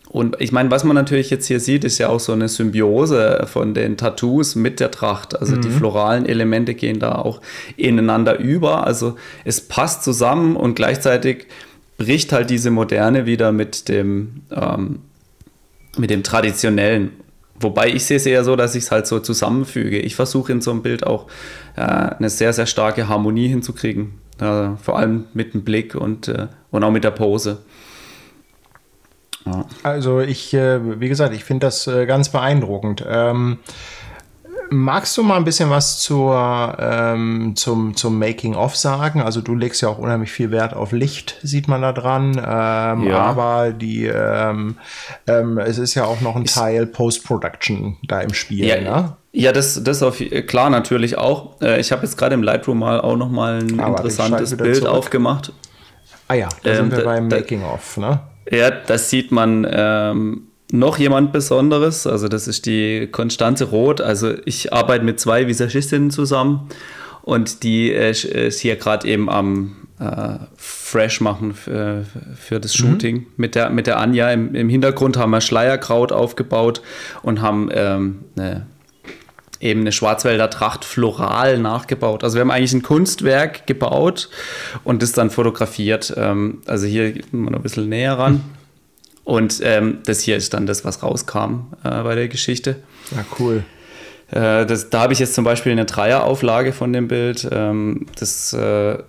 Und 0.10 0.38
ich 0.40 0.54
meine, 0.54 0.72
was 0.72 0.86
man 0.86 0.96
natürlich 0.96 1.30
jetzt 1.30 1.48
hier 1.48 1.60
sieht, 1.60 1.84
ist 1.84 1.98
ja 1.98 2.08
auch 2.08 2.22
so 2.22 2.32
eine 2.32 2.48
Symbiose 2.48 3.46
von 3.52 3.74
den 3.74 3.98
Tattoos 3.98 4.56
mit 4.56 4.80
der 4.80 4.90
Tracht. 4.90 5.38
Also 5.38 5.58
mhm. 5.58 5.62
die 5.62 5.70
floralen 5.70 6.26
Elemente 6.26 6.74
gehen 6.74 7.00
da 7.00 7.16
auch 7.16 7.42
ineinander 7.76 8.40
über. 8.40 8.88
Also 8.88 9.18
es 9.44 9.60
passt 9.60 10.04
zusammen 10.04 10.56
und 10.56 10.76
gleichzeitig 10.76 11.48
bricht 11.98 12.32
halt 12.32 12.50
diese 12.50 12.72
Moderne 12.72 13.26
wieder 13.26 13.52
mit 13.52 13.88
dem, 13.90 14.44
ähm, 14.52 15.00
mit 15.98 16.10
dem 16.10 16.24
Traditionellen. 16.24 17.12
Wobei 17.60 17.88
ich 17.88 18.06
sehe 18.06 18.18
es 18.18 18.26
eher 18.26 18.44
so, 18.44 18.56
dass 18.56 18.76
ich 18.76 18.84
es 18.84 18.92
halt 18.92 19.08
so 19.08 19.20
zusammenfüge. 19.20 20.00
Ich 20.00 20.16
versuche 20.16 20.52
in 20.52 20.62
so 20.62 20.72
einem 20.72 20.82
Bild 20.82 21.08
auch 21.08 21.28
äh, 21.78 21.82
eine 21.82 22.30
sehr, 22.30 22.52
sehr 22.52 22.66
starke 22.66 23.08
Harmonie 23.08 23.48
hinzukriegen. 23.48 24.20
Äh, 24.40 24.76
vor 24.82 24.98
allem 24.98 25.26
mit 25.34 25.54
dem 25.54 25.64
Blick 25.64 25.96
und, 25.96 26.28
äh, 26.28 26.48
und 26.72 26.84
auch 26.84 26.92
mit 26.92 27.06
der 27.06 27.12
Pose. 27.12 27.60
Ja. 29.46 29.66
Also 29.84 30.20
ich, 30.20 30.54
äh, 30.54 31.00
wie 31.00 31.08
gesagt, 31.08 31.34
ich 31.34 31.46
finde 31.46 31.68
das 31.68 31.88
äh, 31.88 32.06
ganz 32.06 32.30
beeindruckend. 32.30 33.06
Ähm, 33.08 33.60
Magst 34.70 35.16
du 35.18 35.24
mal 35.24 35.38
ein 35.38 35.44
bisschen 35.44 35.70
was 35.70 36.00
zur, 36.00 36.78
ähm, 36.80 37.56
zum, 37.56 37.96
zum 37.96 38.18
Making-of 38.18 38.76
sagen? 38.76 39.22
Also 39.22 39.42
du 39.42 39.56
legst 39.56 39.82
ja 39.82 39.90
auch 39.90 39.98
unheimlich 39.98 40.32
viel 40.32 40.52
Wert 40.52 40.74
auf 40.74 40.92
Licht, 40.92 41.38
sieht 41.44 41.68
man 41.68 41.82
da 41.82 41.92
dran. 41.92 42.32
Ähm, 42.38 43.08
ja. 43.08 43.18
Aber 43.18 43.72
die, 43.72 44.06
ähm, 44.06 44.78
ähm 45.28 45.58
es 45.58 45.78
ist 45.78 45.96
ja 45.96 46.06
auch 46.06 46.22
noch 46.22 46.36
ein 46.36 46.46
Teil 46.46 46.88
Post-Production 46.88 47.98
da 48.04 48.22
im 48.22 48.34
Spiel, 48.34 48.66
ja, 48.66 48.82
ne? 48.82 49.18
Ja, 49.32 49.52
das, 49.52 49.84
das 49.84 50.02
auf, 50.02 50.22
klar 50.48 50.70
natürlich 50.70 51.18
auch. 51.18 51.62
Äh, 51.62 51.80
ich 51.80 51.92
habe 51.92 52.04
jetzt 52.04 52.18
gerade 52.18 52.36
im 52.36 52.44
Lightroom 52.44 52.80
mal 52.80 53.02
auch 53.02 53.18
noch 53.18 53.30
mal 53.30 53.60
ein 53.60 53.80
aber 53.80 53.98
interessantes 53.98 54.56
Bild 54.56 54.78
zurück. 54.78 54.92
aufgemacht. 54.92 55.52
Ah 56.28 56.36
ja, 56.36 56.50
da 56.64 56.76
sind 56.76 56.92
wir 56.92 57.00
ähm, 57.00 57.06
beim 57.06 57.28
Making-of, 57.28 57.98
ne? 57.98 58.22
Ja, 58.50 58.72
das 58.72 59.10
sieht 59.10 59.32
man 59.32 59.68
ähm, 59.70 60.48
noch 60.80 60.98
jemand 60.98 61.32
Besonderes. 61.32 62.08
Also 62.08 62.28
das 62.28 62.48
ist 62.48 62.66
die 62.66 63.08
Konstanze 63.12 63.66
Roth. 63.66 64.02
Also 64.02 64.34
ich 64.46 64.74
arbeite 64.74 65.04
mit 65.04 65.20
zwei 65.20 65.48
Visagistinnen 65.48 66.12
zusammen 66.12 66.70
und 67.24 67.64
die 67.64 67.92
äh, 67.92 68.12
ist 68.12 68.60
hier 68.60 68.76
gerade 68.76 69.08
eben 69.08 69.30
am 69.30 69.76
äh, 70.00 70.38
Fresh 70.58 71.22
machen 71.22 71.54
für, 71.54 72.06
für 72.36 72.60
das 72.60 72.78
mhm. 72.78 72.84
Shooting. 72.84 73.16
Mhm. 73.16 73.26
Mit, 73.38 73.56
der, 73.56 73.70
mit 73.70 73.88
der 73.88 74.00
Anja 74.00 74.32
im, 74.32 74.54
im 74.56 74.70
Hintergrund 74.70 75.18
haben 75.18 75.32
wir 75.32 75.42
Schleierkraut 75.42 76.12
aufgebaut 76.12 76.82
und 77.22 77.42
haben 77.42 77.70
ähm, 77.74 78.26
eine, 78.36 78.68
eben 79.60 79.82
eine 79.82 79.92
Schwarzwälder 79.92 80.50
Tracht 80.50 80.86
floral 80.86 81.58
nachgebaut. 81.60 82.24
Also 82.24 82.36
wir 82.36 82.42
haben 82.42 82.52
eigentlich 82.52 82.74
ein 82.74 82.84
Kunstwerk 82.84 83.68
gebaut 83.68 84.30
und 84.84 85.02
das 85.02 85.14
dann 85.14 85.30
fotografiert. 85.30 86.14
Ähm, 86.18 86.62
also 86.66 86.86
hier 86.86 87.14
mal 87.32 87.52
noch 87.52 87.60
ein 87.60 87.64
bisschen 87.64 87.90
näher 87.90 88.18
ran. 88.20 88.42
Und 89.26 89.60
ähm, 89.64 90.00
das 90.06 90.22
hier 90.22 90.38
ist 90.38 90.54
dann 90.54 90.68
das, 90.68 90.86
was 90.86 91.04
rauskam 91.04 91.74
äh, 91.84 92.04
bei 92.04 92.16
der 92.16 92.28
Geschichte. 92.30 92.78
Ja, 93.12 93.26
cool. 93.40 93.64
Äh, 94.32 94.66
das, 94.66 94.90
da 94.92 95.02
habe 95.02 95.14
ich 95.14 95.20
jetzt 95.20 95.34
zum 95.34 95.44
Beispiel 95.44 95.72
eine 95.72 95.86
Dreierauflage 95.86 96.72
von 96.72 96.94
dem 96.94 97.08
Bild. 97.08 97.48
Ähm, 97.52 98.06
das, 98.20 98.54
äh, 98.54 99.00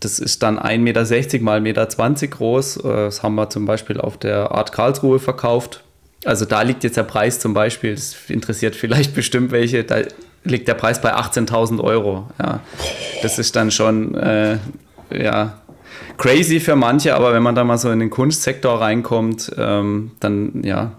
das 0.00 0.18
ist 0.18 0.42
dann 0.42 0.58
1,60 0.58 0.78
Meter 0.78 1.44
mal 1.44 1.60
1,20 1.60 1.60
Meter 1.60 2.26
groß. 2.28 2.76
Äh, 2.78 2.82
das 2.82 3.22
haben 3.22 3.34
wir 3.34 3.50
zum 3.50 3.66
Beispiel 3.66 4.00
auf 4.00 4.16
der 4.16 4.50
Art 4.50 4.72
Karlsruhe 4.72 5.18
verkauft. 5.18 5.82
Also 6.24 6.46
da 6.46 6.62
liegt 6.62 6.82
jetzt 6.82 6.96
der 6.96 7.02
Preis 7.04 7.38
zum 7.38 7.54
Beispiel, 7.54 7.94
das 7.94 8.16
interessiert 8.28 8.74
vielleicht 8.74 9.14
bestimmt 9.14 9.52
welche, 9.52 9.84
da 9.84 9.98
liegt 10.44 10.68
der 10.68 10.74
Preis 10.74 11.00
bei 11.02 11.14
18.000 11.14 11.82
Euro. 11.82 12.30
Ja. 12.40 12.60
Das 13.22 13.38
ist 13.38 13.56
dann 13.56 13.70
schon, 13.70 14.14
äh, 14.14 14.58
ja, 15.12 15.60
crazy 16.18 16.60
für 16.60 16.76
manche, 16.76 17.14
aber 17.14 17.32
wenn 17.32 17.42
man 17.42 17.54
da 17.54 17.64
mal 17.64 17.78
so 17.78 17.90
in 17.90 18.00
den 18.00 18.10
Kunstsektor 18.10 18.80
reinkommt, 18.80 19.52
ähm, 19.56 20.12
dann 20.20 20.62
ja, 20.64 20.92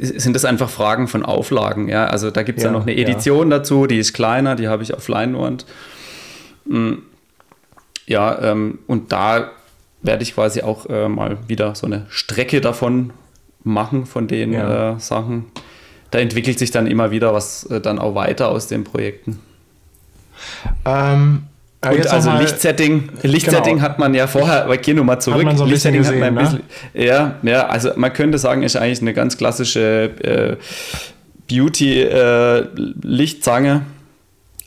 sind 0.00 0.34
das 0.34 0.44
einfach 0.44 0.70
Fragen 0.70 1.08
von 1.08 1.24
Auflagen. 1.24 1.88
Ja? 1.88 2.06
Also 2.06 2.30
da 2.30 2.42
gibt 2.42 2.58
es 2.58 2.64
ja, 2.64 2.70
ja, 2.70 2.76
noch 2.76 2.82
eine 2.82 2.96
Edition 2.96 3.50
ja. 3.50 3.58
dazu, 3.58 3.86
die 3.86 3.98
ist 3.98 4.12
kleiner, 4.12 4.56
die 4.56 4.68
habe 4.68 4.82
ich 4.82 4.94
auf 4.94 5.08
Leinwand. 5.08 5.66
Mm. 6.66 6.94
Ja, 8.08 8.40
ähm, 8.40 8.78
und 8.86 9.10
da 9.10 9.50
werde 10.02 10.22
ich 10.22 10.34
quasi 10.34 10.62
auch 10.62 10.86
äh, 10.88 11.08
mal 11.08 11.38
wieder 11.48 11.74
so 11.74 11.86
eine 11.86 12.06
Strecke 12.08 12.60
davon 12.60 13.12
machen, 13.64 14.06
von 14.06 14.28
den 14.28 14.52
ja. 14.52 14.94
äh, 14.94 15.00
Sachen. 15.00 15.46
Da 16.12 16.20
entwickelt 16.20 16.58
sich 16.58 16.70
dann 16.70 16.86
immer 16.86 17.10
wieder 17.10 17.34
was 17.34 17.64
äh, 17.64 17.80
dann 17.80 17.98
auch 17.98 18.14
weiter 18.14 18.48
aus 18.48 18.68
den 18.68 18.84
Projekten. 18.84 19.40
Ähm, 20.84 21.42
und 21.84 22.06
also 22.08 22.30
Lichtsetting, 22.32 23.10
Lichtsetting 23.22 23.76
genau. 23.76 23.88
hat 23.88 23.98
man 23.98 24.14
ja 24.14 24.26
vorher, 24.26 24.64
aber 24.64 24.78
geh 24.78 24.94
nochmal 24.94 25.20
zurück. 25.20 25.38
Hat 25.38 25.44
man 25.44 25.58
so 25.58 25.64
ein 25.64 25.70
Lichtsetting 25.70 26.00
gesehen, 26.00 26.22
hat 26.22 26.32
man 26.32 26.38
ein 26.38 26.44
bisschen, 26.44 26.62
ne? 26.94 27.04
ja, 27.04 27.34
ja, 27.42 27.66
also 27.66 27.90
man 27.96 28.12
könnte 28.12 28.38
sagen, 28.38 28.62
ist 28.62 28.76
eigentlich 28.76 29.02
eine 29.02 29.12
ganz 29.14 29.36
klassische 29.36 30.10
äh, 30.22 30.56
Beauty-Lichtzange. 31.48 33.74
Äh, 33.74 33.80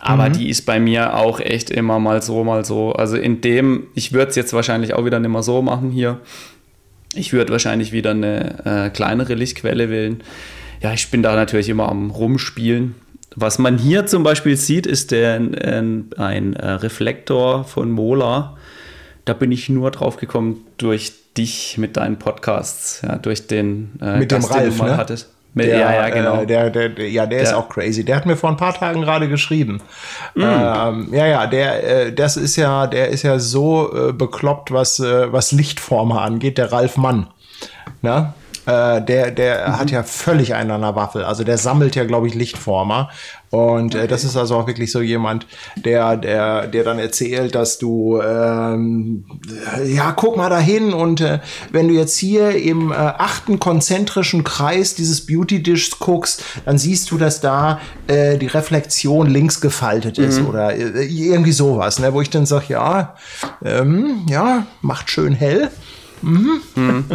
aber 0.02 0.30
mhm. 0.30 0.34
die 0.34 0.50
ist 0.50 0.66
bei 0.66 0.80
mir 0.80 1.18
auch 1.18 1.42
echt 1.42 1.70
immer 1.70 2.00
mal 2.00 2.22
so, 2.22 2.46
mal 2.46 2.64
so. 2.64 2.94
Also 2.94 3.18
in 3.18 3.42
dem, 3.42 3.88
ich 3.96 4.14
würde 4.14 4.30
es 4.30 4.38
jetzt 4.38 4.54
wahrscheinlich 4.54 4.94
auch 4.94 5.04
wieder 5.04 5.20
nicht 5.20 5.32
mehr 5.32 5.44
so 5.44 5.62
machen 5.62 5.92
hier. 5.92 6.22
Ich 7.16 7.34
würde 7.34 7.52
wahrscheinlich 7.52 7.92
wieder 7.92 8.12
eine 8.12 8.66
äh, 8.66 8.90
kleinere 8.92 9.34
Lichtquelle 9.34 9.90
wählen. 9.90 10.24
Ja, 10.82 10.94
ich 10.94 11.12
bin 11.12 11.22
da 11.22 11.36
natürlich 11.36 11.68
immer 11.68 11.90
am 11.90 12.12
Rumspielen. 12.12 12.96
Was 13.36 13.60
man 13.60 13.78
hier 13.78 14.06
zum 14.06 14.24
Beispiel 14.24 14.58
sieht, 14.58 14.88
ist 14.88 15.12
der, 15.12 15.36
ein, 15.36 16.10
ein 16.18 16.56
äh, 16.56 16.68
Reflektor 16.72 17.64
von 17.64 17.92
Mola. 17.92 18.58
Da 19.26 19.34
bin 19.34 19.52
ich 19.52 19.70
nur 19.70 19.92
drauf 19.92 20.18
gekommen 20.18 20.66
durch 20.78 21.14
dich 21.38 21.78
mit 21.78 21.98
deinen 21.98 22.18
Podcasts, 22.18 23.02
ja, 23.04 23.18
durch 23.18 23.48
den 23.48 23.92
äh, 24.02 24.18
mit 24.18 24.30
Gast, 24.30 24.50
dem 24.50 24.54
Ralf, 24.54 24.64
den 24.64 24.72
du 24.72 24.78
mal 24.84 24.90
ne? 24.92 24.98
hattest. 24.98 25.30
Mit, 25.54 25.68
der, 25.68 25.80
ja, 25.80 25.94
ja, 25.94 26.10
genau. 26.10 26.42
Äh, 26.42 26.46
der, 26.46 26.70
der, 26.70 26.90
der, 26.90 27.10
ja, 27.10 27.26
der, 27.26 27.40
der, 27.40 27.48
ist 27.48 27.54
auch 27.54 27.70
crazy. 27.70 28.06
Der 28.06 28.16
hat 28.16 28.26
mir 28.26 28.36
vor 28.36 28.50
ein 28.50 28.58
paar 28.58 28.74
Tagen 28.74 29.02
gerade 29.02 29.28
geschrieben. 29.28 29.82
Mm. 30.36 30.42
Ähm, 30.42 31.10
ja, 31.12 31.26
ja, 31.26 31.48
der, 31.48 32.08
äh, 32.08 32.14
das 32.14 32.38
ist 32.38 32.56
ja, 32.56 32.86
der 32.86 33.10
ist 33.10 33.24
ja 33.24 33.40
so 33.40 34.10
äh, 34.10 34.14
bekloppt, 34.14 34.72
was, 34.72 35.00
äh, 35.00 35.32
was 35.34 35.52
Lichtformer 35.52 36.22
angeht, 36.22 36.58
der 36.58 36.72
Ralf 36.72 36.98
Mann. 36.98 37.28
Na? 38.02 38.36
Äh, 38.70 39.02
der 39.02 39.32
der 39.32 39.68
mhm. 39.68 39.80
hat 39.80 39.92
ja 39.92 40.04
völlig 40.04 40.54
einen 40.54 40.72
an 40.72 40.82
der 40.82 40.96
Waffel. 40.96 41.24
Also 41.24 41.44
der 41.44 41.58
sammelt 41.58 41.96
ja, 41.96 42.04
glaube 42.04 42.28
ich, 42.28 42.36
Lichtformer. 42.36 43.10
Und 43.50 43.96
äh, 43.96 44.08
das 44.08 44.24
ist 44.24 44.38
also 44.38 44.58
auch 44.58 44.68
wirklich 44.68 44.92
so 44.92 45.02
jemand, 45.02 45.48
der, 45.76 46.18
der, 46.18 46.68
der 46.68 46.84
dann 46.84 47.00
erzählt, 47.00 47.56
dass 47.56 47.80
du, 47.80 48.22
ähm, 48.22 49.26
ja, 49.86 50.12
guck 50.12 50.38
mal 50.38 50.50
dahin 50.50 50.94
und 50.94 51.22
äh, 51.22 51.40
wenn 51.72 51.88
du 51.88 51.96
jetzt 51.96 52.18
hier 52.18 52.52
im 52.52 52.92
äh, 52.92 52.96
achten 52.96 53.60
konzentrischen 53.60 54.44
Kreis 54.44 54.94
dieses 54.94 55.26
Beauty 55.26 55.64
Dishes 55.64 55.98
guckst, 55.98 56.44
dann 56.66 56.78
siehst 56.78 57.10
du, 57.10 57.18
dass 57.18 57.42
da 57.42 57.80
äh, 58.06 58.38
die 58.38 58.48
Reflexion 58.48 59.28
links 59.28 59.62
gefaltet 59.62 60.20
ist 60.20 60.42
mhm. 60.42 60.48
oder 60.50 60.76
äh, 60.76 61.06
irgendwie 61.06 61.52
sowas, 61.52 61.98
ne, 61.98 62.14
wo 62.14 62.22
ich 62.22 62.30
dann 62.30 62.46
sage, 62.46 62.66
ja, 62.70 63.16
ähm, 63.66 64.28
ja, 64.30 64.68
macht 64.82 65.10
schön 65.10 65.34
hell. 65.34 65.72
Mhm. 66.22 66.62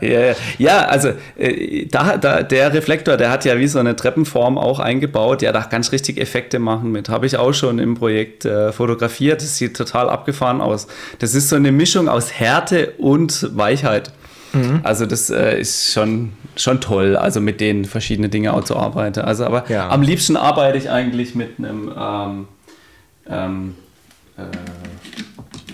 ja, 0.00 0.34
ja, 0.58 0.78
also 0.86 1.10
äh, 1.38 1.86
da, 1.86 2.16
da, 2.16 2.42
der 2.42 2.72
Reflektor, 2.72 3.16
der 3.16 3.30
hat 3.30 3.44
ja 3.44 3.58
wie 3.58 3.68
so 3.68 3.78
eine 3.78 3.96
Treppenform 3.96 4.58
auch 4.58 4.78
eingebaut. 4.78 5.42
Ja, 5.42 5.52
da 5.52 5.62
kann 5.62 5.82
ich 5.82 5.92
richtig 5.92 6.18
Effekte 6.20 6.58
machen 6.58 6.92
mit. 6.92 7.08
Habe 7.08 7.26
ich 7.26 7.36
auch 7.36 7.52
schon 7.52 7.78
im 7.78 7.94
Projekt 7.94 8.44
äh, 8.44 8.72
fotografiert. 8.72 9.42
Das 9.42 9.56
sieht 9.56 9.76
total 9.76 10.08
abgefahren 10.08 10.60
aus. 10.60 10.86
Das 11.18 11.34
ist 11.34 11.48
so 11.48 11.56
eine 11.56 11.72
Mischung 11.72 12.08
aus 12.08 12.32
Härte 12.32 12.92
und 12.98 13.56
Weichheit. 13.56 14.12
Mhm. 14.52 14.80
Also 14.82 15.06
das 15.06 15.30
äh, 15.30 15.60
ist 15.60 15.92
schon, 15.92 16.32
schon 16.56 16.80
toll, 16.80 17.16
also 17.16 17.40
mit 17.40 17.60
denen 17.60 17.84
verschiedene 17.84 18.28
Dinge 18.28 18.52
auch 18.54 18.64
zu 18.64 18.76
arbeiten. 18.76 19.20
Also 19.20 19.44
aber 19.44 19.64
ja. 19.70 19.88
am 19.88 20.02
liebsten 20.02 20.36
arbeite 20.36 20.78
ich 20.78 20.90
eigentlich 20.90 21.34
mit 21.34 21.58
einem 21.58 21.92
ähm, 21.96 22.48
ähm, 23.28 23.74
äh, 24.36 24.42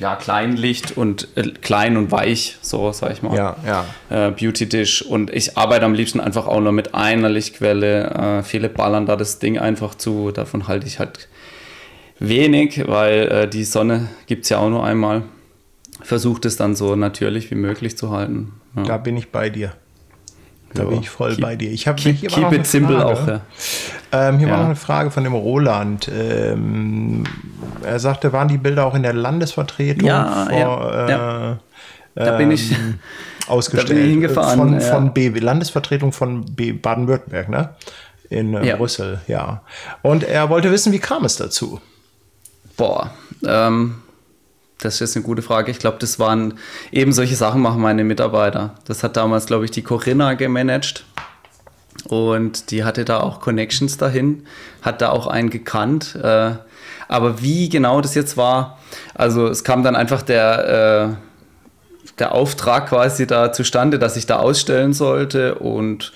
ja, 0.01 0.17
Kleinlicht 0.17 0.97
und 0.97 1.29
äh, 1.37 1.51
klein 1.61 1.97
und 1.97 2.11
weich, 2.11 2.59
so 2.61 2.93
sag 2.93 3.13
ich 3.13 3.23
mal. 3.23 3.37
Ja, 3.37 3.57
ja. 3.67 3.85
Äh, 4.29 4.31
Beauty 4.31 4.69
Dish. 4.69 5.03
Und 5.03 5.31
ich 5.33 5.57
arbeite 5.57 5.85
am 5.85 5.95
liebsten 5.95 6.21
einfach 6.21 6.47
auch 6.47 6.61
nur 6.61 6.73
mit 6.73 6.95
einer 6.95 7.29
Lichtquelle. 7.29 8.41
Äh, 8.41 8.43
viele 8.43 8.69
ballern 8.69 9.07
da 9.07 9.17
das 9.17 9.39
Ding 9.39 9.59
einfach 9.59 9.95
zu. 9.95 10.31
Davon 10.33 10.69
halte 10.69 10.87
ich 10.87 10.99
halt 10.99 11.29
wenig, 12.19 12.87
weil 12.87 13.29
äh, 13.29 13.49
die 13.49 13.65
Sonne 13.65 14.09
gibt 14.27 14.45
es 14.45 14.51
ja 14.51 14.59
auch 14.59 14.71
nur 14.71 14.85
einmal. 14.85 15.23
Versucht 16.03 16.45
es 16.45 16.57
dann 16.57 16.75
so 16.75 16.95
natürlich 16.97 17.51
wie 17.51 17.57
möglich 17.57 17.97
zu 17.97 18.11
halten. 18.11 18.53
Ja. 18.77 18.83
Da 18.83 18.97
bin 18.99 19.17
ich 19.17 19.31
bei 19.31 19.51
dir. 19.51 19.73
Da 20.77 20.85
bin 20.85 21.01
ich 21.01 21.11
voll 21.11 21.35
keep, 21.35 21.43
bei 21.43 21.57
dir. 21.57 21.71
Ich 21.71 21.87
habe 21.87 21.97
keep, 21.97 22.17
hier 22.17 22.29
keep 22.29 22.53
it 22.53 22.67
simple 22.67 23.05
auch. 23.05 23.27
Ja. 23.27 23.41
Ähm, 24.13 24.39
hier 24.39 24.49
ja. 24.49 24.53
war 24.55 24.61
noch 24.61 24.67
eine 24.67 24.77
Frage 24.77 25.11
von 25.11 25.25
dem 25.25 25.35
Roland. 25.35 26.09
Ähm, 26.09 27.25
er 27.83 27.99
sagte, 27.99 28.33
waren 28.33 28.49
die 28.49 28.59
Bilder 28.59 28.87
auch 28.87 28.95
in 28.95 29.03
der 29.03 29.13
Landesvertretung 29.13 30.07
ja, 30.07 30.47
vor, 30.49 31.09
ja, 31.09 31.53
äh, 31.53 31.57
Da 32.15 32.37
bin 32.37 32.51
ich 32.51 32.73
ähm, 32.73 32.99
ausgestellt. 33.47 33.89
Da 33.91 33.95
bin 33.95 34.05
ich 34.05 34.11
hingefahren. 34.11 34.59
Von, 34.59 34.81
von 34.81 35.13
B, 35.13 35.29
Landesvertretung 35.29 36.13
von 36.13 36.45
Baden-Württemberg, 36.55 37.49
ne? 37.49 37.71
In 38.29 38.55
äh, 38.55 38.75
Brüssel, 38.77 39.21
ja. 39.29 39.63
Und 40.03 40.25
er 40.25 40.51
wollte 40.51 40.71
wissen, 40.73 40.93
wie 40.93 40.99
kam 40.99 41.25
es 41.25 41.37
dazu? 41.37 41.81
Boah, 42.77 43.11
ähm, 43.47 44.03
das 44.79 45.01
ist 45.01 45.17
eine 45.17 45.25
gute 45.25 45.43
Frage. 45.43 45.71
Ich 45.71 45.79
glaube, 45.79 45.99
das 46.01 46.19
waren 46.19 46.59
eben 46.93 47.13
solche 47.13 47.37
Sachen 47.37 47.63
machen 47.63 47.81
meine 47.81 48.05
Mitarbeiter. 48.05 48.75
Das 48.85 49.03
hat 49.03 49.17
damals, 49.17 49.47
glaube 49.47 49.65
ich, 49.65 49.71
die 49.71 49.83
Corinna 49.83 50.35
gemanagt. 50.35 51.05
Und 52.09 52.71
die 52.71 52.85
hatte 52.85 53.05
da 53.05 53.21
auch 53.21 53.41
Connections 53.41 53.97
dahin, 53.97 54.47
hat 54.83 55.01
da 55.01 55.11
auch 55.11 55.27
einen 55.27 55.51
gekannt. 55.51 56.15
Äh, 56.15 56.53
aber 57.09 57.43
wie 57.43 57.69
genau 57.69 58.01
das 58.01 58.15
jetzt 58.15 58.37
war, 58.37 58.79
also 59.15 59.49
es 59.49 59.65
kam 59.65 59.83
dann 59.83 59.97
einfach 59.97 60.23
der, 60.23 61.19
der 62.19 62.33
Auftrag 62.33 62.89
quasi 62.89 63.27
da 63.27 63.53
zustande, 63.53 63.99
dass 63.99 64.17
ich 64.17 64.27
da 64.27 64.37
ausstellen 64.39 64.93
sollte 64.93 65.57
und 65.57 66.13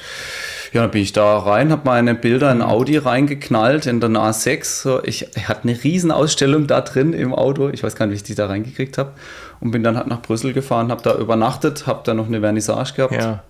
ja, 0.72 0.83
dann 0.83 0.90
bin 0.90 1.02
ich 1.02 1.12
da 1.12 1.38
rein, 1.38 1.72
habe 1.72 1.83
meine 1.85 2.14
Bilder 2.14 2.52
in 2.52 2.62
Audi 2.62 2.96
reingeknallt, 2.96 3.87
in 3.87 4.00
den 4.00 4.16
A6. 4.16 4.64
So, 4.83 5.02
ich, 5.02 5.26
ich 5.35 5.48
hatte 5.48 5.68
eine 5.68 5.83
riesen 5.83 6.12
Ausstellung 6.12 6.66
da 6.68 6.80
drin 6.80 7.12
im 7.12 7.35
Auto. 7.35 7.68
Ich 7.70 7.83
weiß 7.83 7.96
gar 7.96 8.06
nicht, 8.06 8.12
wie 8.12 8.16
ich 8.16 8.22
die 8.22 8.35
da 8.35 8.46
reingekriegt 8.46 8.96
habe. 8.96 9.12
Und 9.61 9.72
bin 9.72 9.83
dann 9.83 9.96
halt 9.96 10.06
nach 10.06 10.22
Brüssel 10.22 10.52
gefahren, 10.52 10.90
habe 10.90 11.02
da 11.02 11.16
übernachtet, 11.16 11.87
habe 11.87 12.00
da 12.04 12.14
noch 12.14 12.26
eine 12.26 12.40
Vernissage 12.40 12.94
gehabt. 12.94 13.14
Ja. 13.14 13.42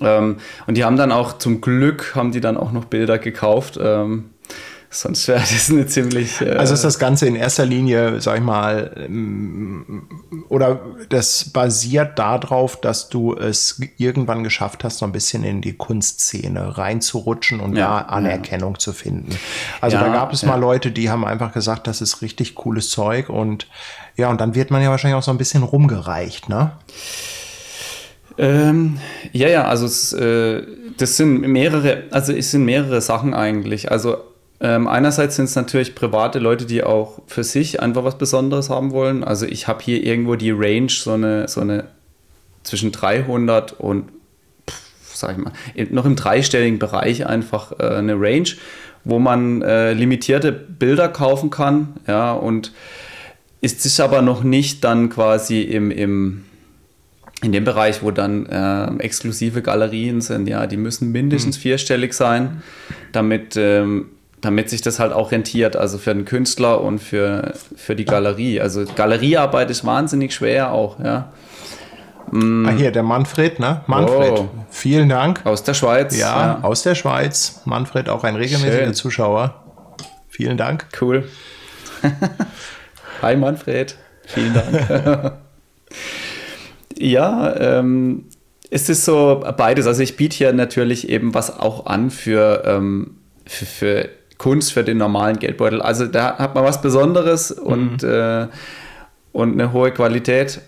Ähm, 0.00 0.38
und 0.66 0.76
die 0.76 0.84
haben 0.84 0.96
dann 0.96 1.12
auch, 1.12 1.38
zum 1.38 1.60
Glück, 1.60 2.14
haben 2.14 2.32
die 2.32 2.40
dann 2.40 2.56
auch 2.56 2.72
noch 2.72 2.86
Bilder 2.86 3.18
gekauft. 3.18 3.78
Ähm, 3.80 4.30
Sonst 4.92 5.28
wäre 5.28 5.38
das 5.38 5.70
eine 5.70 5.86
ziemlich. 5.86 6.40
Äh 6.40 6.50
also 6.56 6.74
ist 6.74 6.82
das 6.82 6.98
Ganze 6.98 7.26
in 7.28 7.36
erster 7.36 7.64
Linie, 7.64 8.20
sag 8.20 8.38
ich 8.38 8.42
mal, 8.42 8.92
ähm, 8.96 10.08
oder 10.48 10.80
das 11.08 11.44
basiert 11.44 12.18
darauf, 12.18 12.80
dass 12.80 13.08
du 13.08 13.36
es 13.36 13.80
irgendwann 13.98 14.42
geschafft 14.42 14.82
hast, 14.82 14.98
so 14.98 15.06
ein 15.06 15.12
bisschen 15.12 15.44
in 15.44 15.60
die 15.60 15.74
Kunstszene 15.74 16.76
reinzurutschen 16.76 17.60
und 17.60 17.76
ja, 17.76 18.00
da 18.00 18.08
Anerkennung 18.08 18.72
ja. 18.74 18.78
zu 18.80 18.92
finden. 18.92 19.36
Also 19.80 19.96
ja, 19.96 20.02
da 20.02 20.12
gab 20.12 20.32
es 20.32 20.42
mal 20.42 20.56
Leute, 20.56 20.90
die 20.90 21.08
haben 21.08 21.24
einfach 21.24 21.52
gesagt, 21.52 21.86
das 21.86 22.00
ist 22.00 22.20
richtig 22.20 22.56
cooles 22.56 22.90
Zeug 22.90 23.28
und 23.28 23.68
ja, 24.16 24.28
und 24.28 24.40
dann 24.40 24.56
wird 24.56 24.72
man 24.72 24.82
ja 24.82 24.90
wahrscheinlich 24.90 25.16
auch 25.16 25.22
so 25.22 25.30
ein 25.30 25.38
bisschen 25.38 25.62
rumgereicht, 25.62 26.48
ne? 26.48 26.72
Ähm, 28.38 28.98
ja, 29.32 29.48
ja, 29.48 29.64
also 29.66 29.86
es, 29.86 30.12
äh, 30.14 30.62
das 30.96 31.16
sind 31.16 31.42
mehrere, 31.42 32.04
also 32.10 32.32
es 32.32 32.50
sind 32.50 32.64
mehrere 32.64 33.00
Sachen 33.00 33.34
eigentlich. 33.34 33.90
Also 33.92 34.29
ähm, 34.60 34.88
einerseits 34.88 35.36
sind 35.36 35.46
es 35.46 35.56
natürlich 35.56 35.94
private 35.94 36.38
Leute, 36.38 36.66
die 36.66 36.84
auch 36.84 37.22
für 37.26 37.44
sich 37.44 37.80
einfach 37.80 38.04
was 38.04 38.18
Besonderes 38.18 38.68
haben 38.68 38.92
wollen. 38.92 39.24
Also 39.24 39.46
ich 39.46 39.66
habe 39.66 39.82
hier 39.82 40.04
irgendwo 40.04 40.36
die 40.36 40.50
Range, 40.50 40.90
so 40.90 41.12
eine, 41.12 41.48
so 41.48 41.62
eine 41.62 41.84
zwischen 42.62 42.92
300 42.92 43.72
und, 43.72 44.10
pff, 44.68 45.14
sag 45.14 45.32
ich 45.32 45.38
mal, 45.38 45.52
noch 45.90 46.04
im 46.04 46.14
dreistelligen 46.14 46.78
Bereich 46.78 47.26
einfach 47.26 47.72
äh, 47.78 47.84
eine 47.84 48.20
Range, 48.20 48.50
wo 49.04 49.18
man 49.18 49.62
äh, 49.62 49.94
limitierte 49.94 50.52
Bilder 50.52 51.08
kaufen 51.08 51.48
kann. 51.48 51.94
Ja, 52.06 52.32
und 52.32 52.72
ist 53.62 53.86
es 53.86 53.98
aber 53.98 54.20
noch 54.20 54.42
nicht 54.42 54.84
dann 54.84 55.08
quasi 55.08 55.62
im, 55.62 55.90
im 55.90 56.44
in 57.42 57.52
dem 57.52 57.64
Bereich, 57.64 58.02
wo 58.02 58.10
dann 58.10 58.44
äh, 58.44 59.02
exklusive 59.02 59.62
Galerien 59.62 60.20
sind, 60.20 60.46
ja, 60.46 60.66
die 60.66 60.76
müssen 60.76 61.10
mindestens 61.10 61.56
mhm. 61.56 61.62
vierstellig 61.62 62.12
sein, 62.12 62.62
damit 63.12 63.56
ähm, 63.56 64.10
damit 64.40 64.70
sich 64.70 64.80
das 64.80 64.98
halt 64.98 65.12
auch 65.12 65.32
rentiert, 65.32 65.76
also 65.76 65.98
für 65.98 66.14
den 66.14 66.24
Künstler 66.24 66.80
und 66.80 66.98
für, 66.98 67.52
für 67.76 67.94
die 67.94 68.04
Galerie. 68.04 68.60
Also 68.60 68.84
Galeriearbeit 68.84 69.70
ist 69.70 69.84
wahnsinnig 69.84 70.34
schwer 70.34 70.72
auch, 70.72 70.98
ja. 70.98 71.32
Mm. 72.30 72.66
Ah, 72.66 72.72
hier, 72.72 72.92
der 72.92 73.02
Manfred, 73.02 73.58
ne? 73.58 73.82
Manfred, 73.86 74.32
oh. 74.38 74.48
vielen 74.70 75.08
Dank. 75.08 75.44
Aus 75.44 75.64
der 75.64 75.74
Schweiz. 75.74 76.16
Ja, 76.18 76.40
ja, 76.40 76.58
aus 76.62 76.82
der 76.82 76.94
Schweiz. 76.94 77.62
Manfred, 77.64 78.08
auch 78.08 78.24
ein 78.24 78.36
regelmäßiger 78.36 78.84
Schön. 78.84 78.94
Zuschauer. 78.94 79.54
Vielen 80.28 80.56
Dank. 80.56 80.86
Cool. 81.00 81.28
Hi 83.22 83.36
Manfred, 83.36 83.96
vielen 84.24 84.54
Dank. 84.54 85.32
ja, 86.98 87.56
ähm, 87.56 88.26
es 88.70 88.88
ist 88.88 89.04
so 89.04 89.44
beides. 89.58 89.86
Also 89.86 90.02
ich 90.02 90.16
biete 90.16 90.36
hier 90.36 90.52
natürlich 90.52 91.08
eben 91.08 91.34
was 91.34 91.58
auch 91.58 91.86
an 91.86 92.10
für, 92.10 92.62
ähm, 92.64 93.16
für, 93.44 93.66
für 93.66 94.08
Kunst 94.40 94.72
für 94.72 94.82
den 94.82 94.96
normalen 94.96 95.38
Geldbeutel. 95.38 95.82
Also 95.82 96.06
da 96.06 96.38
hat 96.38 96.54
man 96.54 96.64
was 96.64 96.80
Besonderes 96.80 97.52
und, 97.52 98.02
mhm. 98.02 98.08
äh, 98.08 98.46
und 99.32 99.52
eine 99.52 99.74
hohe 99.74 99.90
Qualität. 99.90 100.62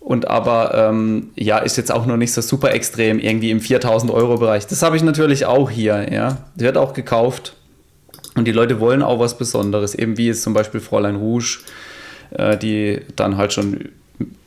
Und 0.00 0.26
aber 0.26 0.74
ähm, 0.74 1.30
ja, 1.36 1.58
ist 1.58 1.76
jetzt 1.76 1.92
auch 1.92 2.06
noch 2.06 2.16
nicht 2.16 2.32
so 2.32 2.40
super 2.40 2.72
extrem, 2.72 3.20
irgendwie 3.20 3.52
im 3.52 3.60
4000 3.60 4.10
Euro 4.10 4.38
Bereich. 4.38 4.66
Das 4.66 4.82
habe 4.82 4.96
ich 4.96 5.04
natürlich 5.04 5.46
auch 5.46 5.70
hier, 5.70 6.12
ja. 6.12 6.38
Wird 6.56 6.76
auch 6.76 6.92
gekauft. 6.92 7.54
Und 8.34 8.46
die 8.46 8.52
Leute 8.52 8.80
wollen 8.80 9.02
auch 9.02 9.20
was 9.20 9.38
Besonderes, 9.38 9.94
eben 9.94 10.18
wie 10.18 10.28
es 10.28 10.42
zum 10.42 10.52
Beispiel 10.52 10.80
Fräulein 10.80 11.16
Rouge, 11.16 11.60
äh, 12.30 12.56
die 12.56 13.02
dann 13.14 13.36
halt 13.36 13.52
schon 13.52 13.90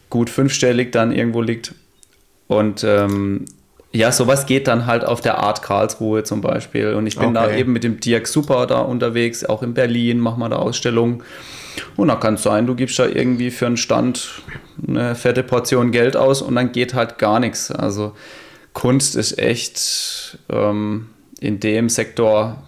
gut 0.10 0.30
fünfstellig 0.30 0.92
dann 0.92 1.14
irgendwo 1.14 1.42
liegt. 1.42 1.74
Und 2.48 2.84
ähm, 2.84 3.46
ja, 3.94 4.12
sowas 4.12 4.46
geht 4.46 4.68
dann 4.68 4.86
halt 4.86 5.04
auf 5.04 5.20
der 5.22 5.40
Art 5.40 5.62
Karlsruhe 5.62 6.24
zum 6.24 6.42
Beispiel. 6.42 6.94
Und 6.94 7.08
ich 7.08 7.18
bin 7.18 7.36
okay. 7.36 7.50
da 7.50 7.56
eben 7.56 7.74
mit 7.74 7.84
dem 7.84 8.00
Dirk 8.00 8.28
Super 8.28 8.66
da 8.66 8.80
unterwegs, 8.80 9.44
auch 9.44 9.64
in 9.64 9.74
Berlin 9.74 10.20
machen 10.20 10.40
wir 10.40 10.50
da 10.50 10.58
Ausstellungen. 10.58 11.24
Und 11.96 12.08
da 12.08 12.16
kann 12.16 12.36
es 12.36 12.44
sein, 12.44 12.68
du 12.68 12.76
gibst 12.76 13.00
da 13.00 13.06
irgendwie 13.06 13.52
für 13.52 13.66
einen 13.66 13.78
Stand 13.78 14.42
eine 14.88 15.16
fette 15.16 15.44
Portion 15.44 15.92
Geld 15.92 16.16
aus 16.16 16.42
und 16.42 16.56
dann 16.56 16.72
geht 16.72 16.94
halt 16.94 17.18
gar 17.18 17.40
nichts. 17.40 17.72
Also 17.72 18.14
Kunst 18.74 19.16
ist 19.16 19.38
echt 19.38 20.38
ähm, 20.50 21.10
in 21.40 21.60
dem 21.60 21.90
Sektor 21.90 22.64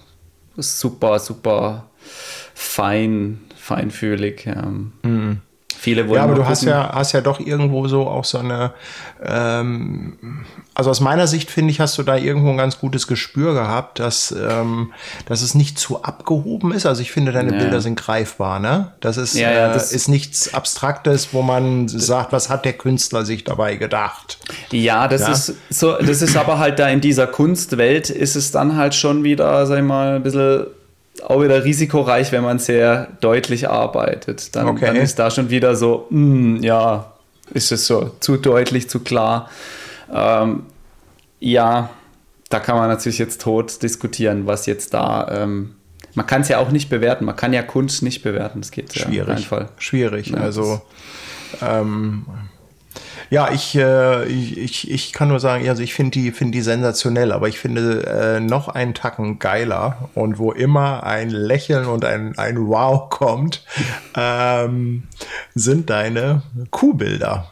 super, 0.57 1.19
super 1.19 1.89
fein, 2.53 3.41
feinfühlig. 3.55 4.45
Ähm. 4.45 4.93
Mhm. 5.03 5.41
Viele 5.83 6.07
wollen. 6.07 6.15
Ja, 6.15 6.23
aber 6.23 6.35
du 6.35 6.45
hast 6.45 6.63
ja, 6.63 6.93
hast 6.93 7.11
ja 7.11 7.19
doch 7.19 7.41
irgendwo 7.41 7.89
so 7.89 8.07
auch 8.07 8.23
so 8.23 8.37
eine, 8.37 8.71
ähm, 9.21 10.45
also 10.73 10.89
aus 10.89 11.01
meiner 11.01 11.27
Sicht 11.27 11.51
finde 11.51 11.71
ich, 11.71 11.81
hast 11.81 11.97
du 11.97 12.03
da 12.03 12.15
irgendwo 12.15 12.51
ein 12.51 12.57
ganz 12.57 12.79
gutes 12.79 13.05
Gespür 13.05 13.53
gehabt, 13.53 13.99
dass, 13.99 14.31
ähm, 14.31 14.93
dass 15.25 15.41
es 15.41 15.55
nicht 15.55 15.77
zu 15.77 16.01
abgehoben 16.01 16.71
ist. 16.71 16.85
Also 16.85 17.01
ich 17.01 17.11
finde, 17.11 17.33
deine 17.33 17.51
ja. 17.51 17.57
Bilder 17.57 17.81
sind 17.81 17.99
greifbar, 17.99 18.61
ne? 18.61 18.93
Das 19.01 19.17
ist, 19.17 19.35
ja, 19.35 19.51
ja, 19.51 19.73
das 19.73 19.91
äh, 19.91 19.97
ist 19.97 20.07
nichts 20.07 20.53
Abstraktes, 20.53 21.33
wo 21.33 21.41
man 21.41 21.89
sagt, 21.89 22.31
was 22.31 22.49
hat 22.49 22.63
der 22.63 22.73
Künstler 22.73 23.25
sich 23.25 23.43
dabei 23.43 23.75
gedacht. 23.75 24.37
Ja, 24.71 25.09
das 25.09 25.27
ist 25.27 25.55
so, 25.69 25.97
das 25.97 26.21
ist 26.21 26.37
aber 26.37 26.59
halt 26.59 26.79
da 26.79 26.87
in 26.87 27.01
dieser 27.01 27.27
Kunstwelt 27.27 28.09
ist 28.09 28.37
es 28.37 28.51
dann 28.51 28.77
halt 28.77 28.95
schon 28.95 29.25
wieder, 29.25 29.65
sag 29.65 29.79
ich 29.79 29.83
mal, 29.83 30.15
ein 30.15 30.23
bisschen 30.23 30.67
auch 31.21 31.41
wieder 31.41 31.63
risikoreich, 31.63 32.31
wenn 32.31 32.43
man 32.43 32.59
sehr 32.59 33.07
deutlich 33.21 33.69
arbeitet. 33.69 34.55
Dann, 34.55 34.67
okay. 34.67 34.87
dann 34.87 34.95
ist 34.95 35.19
da 35.19 35.29
schon 35.29 35.49
wieder 35.49 35.75
so, 35.75 36.07
mh, 36.09 36.19
hm, 36.19 36.63
ja, 36.63 37.13
ist 37.53 37.71
es 37.71 37.85
so 37.85 38.11
zu 38.19 38.37
deutlich, 38.37 38.89
zu 38.89 39.01
klar. 39.01 39.49
Ähm, 40.11 40.63
ja, 41.39 41.89
da 42.49 42.59
kann 42.59 42.77
man 42.77 42.89
natürlich 42.89 43.19
jetzt 43.19 43.41
tot 43.41 43.81
diskutieren, 43.83 44.47
was 44.47 44.65
jetzt 44.65 44.93
da. 44.93 45.27
Ähm, 45.29 45.75
man 46.15 46.27
kann 46.27 46.41
es 46.41 46.49
ja 46.49 46.59
auch 46.59 46.71
nicht 46.71 46.89
bewerten. 46.89 47.25
Man 47.25 47.35
kann 47.35 47.53
ja 47.53 47.63
Kunst 47.63 48.03
nicht 48.03 48.23
bewerten. 48.23 48.61
Das 48.61 48.71
geht 48.71 48.93
schwierig. 48.93 49.49
Ja, 49.49 49.69
Schwierig. 49.77 50.29
Ja, 50.29 50.37
also 50.37 50.81
ähm, 51.61 52.25
ja, 53.33 53.51
ich, 53.51 53.73
äh, 53.75 54.25
ich, 54.25 54.91
ich 54.91 55.11
kann 55.11 55.29
nur 55.29 55.39
sagen, 55.39 55.67
also 55.67 55.81
ich 55.81 55.95
finde 55.95 56.11
die, 56.11 56.31
find 56.31 56.53
die 56.53 56.61
sensationell, 56.61 57.31
aber 57.31 57.47
ich 57.47 57.57
finde 57.57 58.05
äh, 58.05 58.39
noch 58.39 58.67
einen 58.67 58.93
Tacken 58.93 59.39
geiler 59.39 60.07
und 60.13 60.37
wo 60.37 60.51
immer 60.51 61.01
ein 61.01 61.31
Lächeln 61.31 61.87
und 61.87 62.05
ein, 62.05 62.37
ein 62.37 62.67
Wow 62.67 63.09
kommt, 63.09 63.65
ähm, 64.15 65.07
sind 65.55 65.89
deine 65.89 66.43
Kuhbilder. 66.69 67.51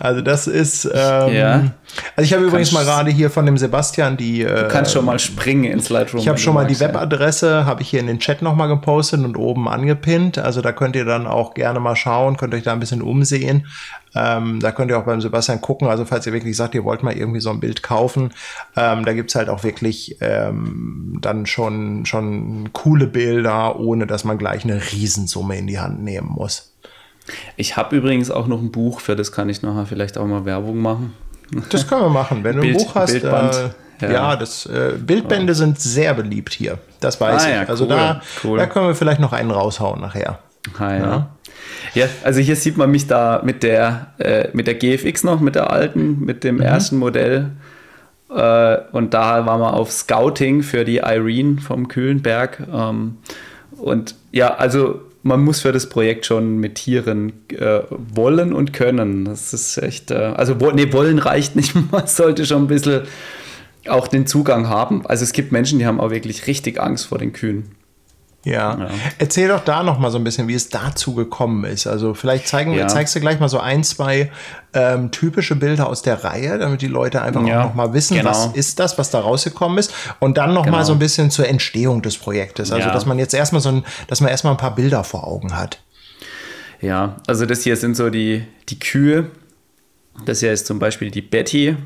Also 0.00 0.22
das 0.22 0.46
ist. 0.46 0.86
Ähm, 0.86 1.34
ja. 1.34 1.64
Also 2.16 2.26
ich 2.26 2.32
habe 2.32 2.44
übrigens 2.44 2.72
mal 2.72 2.84
gerade 2.84 3.10
hier 3.10 3.30
von 3.30 3.46
dem 3.46 3.58
Sebastian 3.58 4.16
die. 4.16 4.42
du 4.42 4.68
kannst 4.68 4.92
äh, 4.92 4.94
schon 4.94 5.04
mal 5.04 5.18
springen 5.18 5.64
ins 5.64 5.90
Lightroom. 5.90 6.20
Ich 6.20 6.28
habe 6.28 6.38
schon 6.38 6.54
mal 6.54 6.66
die 6.66 6.80
Webadresse, 6.80 7.66
habe 7.66 7.82
ich 7.82 7.90
hier 7.90 8.00
in 8.00 8.06
den 8.06 8.18
Chat 8.18 8.42
nochmal 8.42 8.68
gepostet 8.68 9.22
und 9.22 9.36
oben 9.36 9.68
angepinnt. 9.68 10.38
Also 10.38 10.62
da 10.62 10.72
könnt 10.72 10.96
ihr 10.96 11.04
dann 11.04 11.26
auch 11.26 11.54
gerne 11.54 11.80
mal 11.80 11.96
schauen, 11.96 12.36
könnt 12.36 12.54
euch 12.54 12.62
da 12.62 12.72
ein 12.72 12.80
bisschen 12.80 13.02
umsehen. 13.02 13.66
Ähm, 14.14 14.60
da 14.60 14.72
könnt 14.72 14.90
ihr 14.90 14.98
auch 14.98 15.04
beim 15.04 15.20
Sebastian 15.20 15.60
gucken. 15.60 15.88
Also 15.88 16.04
falls 16.04 16.26
ihr 16.26 16.32
wirklich 16.32 16.56
sagt, 16.56 16.74
ihr 16.74 16.84
wollt 16.84 17.02
mal 17.02 17.16
irgendwie 17.16 17.40
so 17.40 17.50
ein 17.50 17.60
Bild 17.60 17.82
kaufen, 17.82 18.32
ähm, 18.76 19.04
da 19.04 19.12
gibt's 19.12 19.34
halt 19.34 19.48
auch 19.48 19.62
wirklich 19.62 20.16
ähm, 20.20 21.18
dann 21.20 21.46
schon, 21.46 22.06
schon 22.06 22.72
coole 22.72 23.06
Bilder, 23.06 23.78
ohne 23.78 24.06
dass 24.06 24.24
man 24.24 24.38
gleich 24.38 24.64
eine 24.64 24.80
Riesensumme 24.92 25.56
in 25.56 25.66
die 25.66 25.78
Hand 25.78 26.02
nehmen 26.02 26.28
muss. 26.28 26.69
Ich 27.56 27.76
habe 27.76 27.96
übrigens 27.96 28.30
auch 28.30 28.46
noch 28.46 28.60
ein 28.60 28.70
Buch, 28.70 29.00
für 29.00 29.16
das 29.16 29.32
kann 29.32 29.48
ich 29.48 29.62
nachher 29.62 29.86
vielleicht 29.86 30.18
auch 30.18 30.26
mal 30.26 30.44
Werbung 30.44 30.78
machen. 30.78 31.12
Das 31.70 31.86
können 31.86 32.02
wir 32.02 32.10
machen. 32.10 32.44
Wenn 32.44 32.56
du 32.56 32.62
Bild, 32.62 32.76
ein 32.76 32.84
Buch 32.84 32.94
hast, 32.94 33.12
Bildband. 33.12 33.54
Äh, 34.00 34.06
ja. 34.06 34.12
ja, 34.12 34.36
das 34.36 34.66
äh, 34.66 34.92
Bildbände 34.98 35.52
ja. 35.52 35.54
sind 35.54 35.80
sehr 35.80 36.14
beliebt 36.14 36.54
hier. 36.54 36.78
Das 37.00 37.20
weiß 37.20 37.42
ah, 37.42 37.48
ich. 37.48 37.54
Ja, 37.54 37.62
also 37.64 37.84
cool, 37.84 37.90
da, 37.90 38.22
cool. 38.44 38.58
da 38.58 38.66
können 38.66 38.86
wir 38.86 38.94
vielleicht 38.94 39.20
noch 39.20 39.32
einen 39.32 39.50
raushauen 39.50 40.00
nachher. 40.00 40.38
Ah, 40.78 40.94
ja. 40.94 41.30
ja. 41.94 42.06
also 42.24 42.40
hier 42.40 42.56
sieht 42.56 42.76
man 42.76 42.90
mich 42.90 43.06
da 43.06 43.42
mit 43.44 43.62
der, 43.62 44.08
äh, 44.18 44.48
mit 44.52 44.66
der 44.66 44.74
GFX 44.74 45.24
noch, 45.24 45.40
mit 45.40 45.54
der 45.54 45.70
alten, 45.70 46.24
mit 46.24 46.44
dem 46.44 46.56
mhm. 46.56 46.62
ersten 46.62 46.96
Modell. 46.96 47.50
Äh, 48.30 48.78
und 48.92 49.12
da 49.12 49.44
waren 49.46 49.60
wir 49.60 49.74
auf 49.74 49.90
Scouting 49.90 50.62
für 50.62 50.84
die 50.84 50.98
Irene 50.98 51.60
vom 51.60 51.88
Kühlenberg. 51.88 52.62
Ähm, 52.72 53.18
und 53.76 54.14
ja, 54.30 54.54
also 54.54 55.00
man 55.22 55.42
muss 55.42 55.60
für 55.60 55.72
das 55.72 55.88
Projekt 55.88 56.26
schon 56.26 56.58
mit 56.58 56.76
Tieren 56.76 57.32
äh, 57.48 57.80
wollen 57.90 58.52
und 58.52 58.72
können. 58.72 59.24
Das 59.24 59.52
ist 59.52 59.76
echt, 59.78 60.10
äh, 60.10 60.14
also 60.14 60.60
wo, 60.60 60.70
nee, 60.70 60.92
wollen 60.92 61.18
reicht 61.18 61.56
nicht, 61.56 61.74
man 61.92 62.06
sollte 62.06 62.46
schon 62.46 62.64
ein 62.64 62.68
bisschen 62.68 63.02
auch 63.88 64.08
den 64.08 64.26
Zugang 64.26 64.68
haben. 64.68 65.06
Also 65.06 65.24
es 65.24 65.32
gibt 65.32 65.52
Menschen, 65.52 65.78
die 65.78 65.86
haben 65.86 66.00
auch 66.00 66.10
wirklich 66.10 66.46
richtig 66.46 66.80
Angst 66.80 67.06
vor 67.06 67.18
den 67.18 67.32
Kühen. 67.32 67.79
Ja. 68.44 68.78
ja. 68.78 68.88
Erzähl 69.18 69.48
doch 69.48 69.62
da 69.64 69.82
noch 69.82 69.98
mal 69.98 70.10
so 70.10 70.16
ein 70.16 70.24
bisschen, 70.24 70.48
wie 70.48 70.54
es 70.54 70.70
dazu 70.70 71.14
gekommen 71.14 71.64
ist. 71.64 71.86
Also 71.86 72.14
vielleicht 72.14 72.48
zeigen, 72.48 72.72
ja. 72.72 72.88
zeigst 72.88 73.14
du 73.14 73.20
gleich 73.20 73.38
mal 73.38 73.48
so 73.48 73.58
ein, 73.60 73.84
zwei 73.84 74.32
ähm, 74.72 75.10
typische 75.10 75.56
Bilder 75.56 75.88
aus 75.88 76.02
der 76.02 76.24
Reihe, 76.24 76.58
damit 76.58 76.80
die 76.80 76.86
Leute 76.86 77.20
einfach 77.20 77.46
ja, 77.46 77.60
auch 77.60 77.64
noch 77.66 77.74
mal 77.74 77.92
wissen, 77.92 78.16
genau. 78.16 78.30
was 78.30 78.46
ist 78.54 78.78
das, 78.78 78.96
was 78.96 79.10
da 79.10 79.20
rausgekommen 79.20 79.76
ist. 79.76 79.92
Und 80.20 80.38
dann 80.38 80.54
noch 80.54 80.64
genau. 80.64 80.78
mal 80.78 80.84
so 80.84 80.92
ein 80.92 80.98
bisschen 80.98 81.30
zur 81.30 81.48
Entstehung 81.48 82.00
des 82.02 82.16
Projektes. 82.16 82.72
Also 82.72 82.88
dass 82.88 83.04
man 83.04 83.18
jetzt 83.18 83.34
erstmal 83.34 83.60
so 83.60 83.70
ein, 83.70 83.84
dass 84.06 84.20
man 84.20 84.30
erstmal 84.30 84.54
ein 84.54 84.58
paar 84.58 84.74
Bilder 84.74 85.04
vor 85.04 85.26
Augen 85.26 85.56
hat. 85.56 85.80
Ja, 86.80 87.16
also 87.26 87.44
das 87.44 87.62
hier 87.62 87.76
sind 87.76 87.94
so 87.94 88.08
die, 88.08 88.46
die 88.70 88.78
Kühe. 88.78 89.30
Das 90.24 90.40
hier 90.40 90.52
ist 90.52 90.66
zum 90.66 90.78
Beispiel 90.78 91.10
die 91.10 91.22
Betty. 91.22 91.76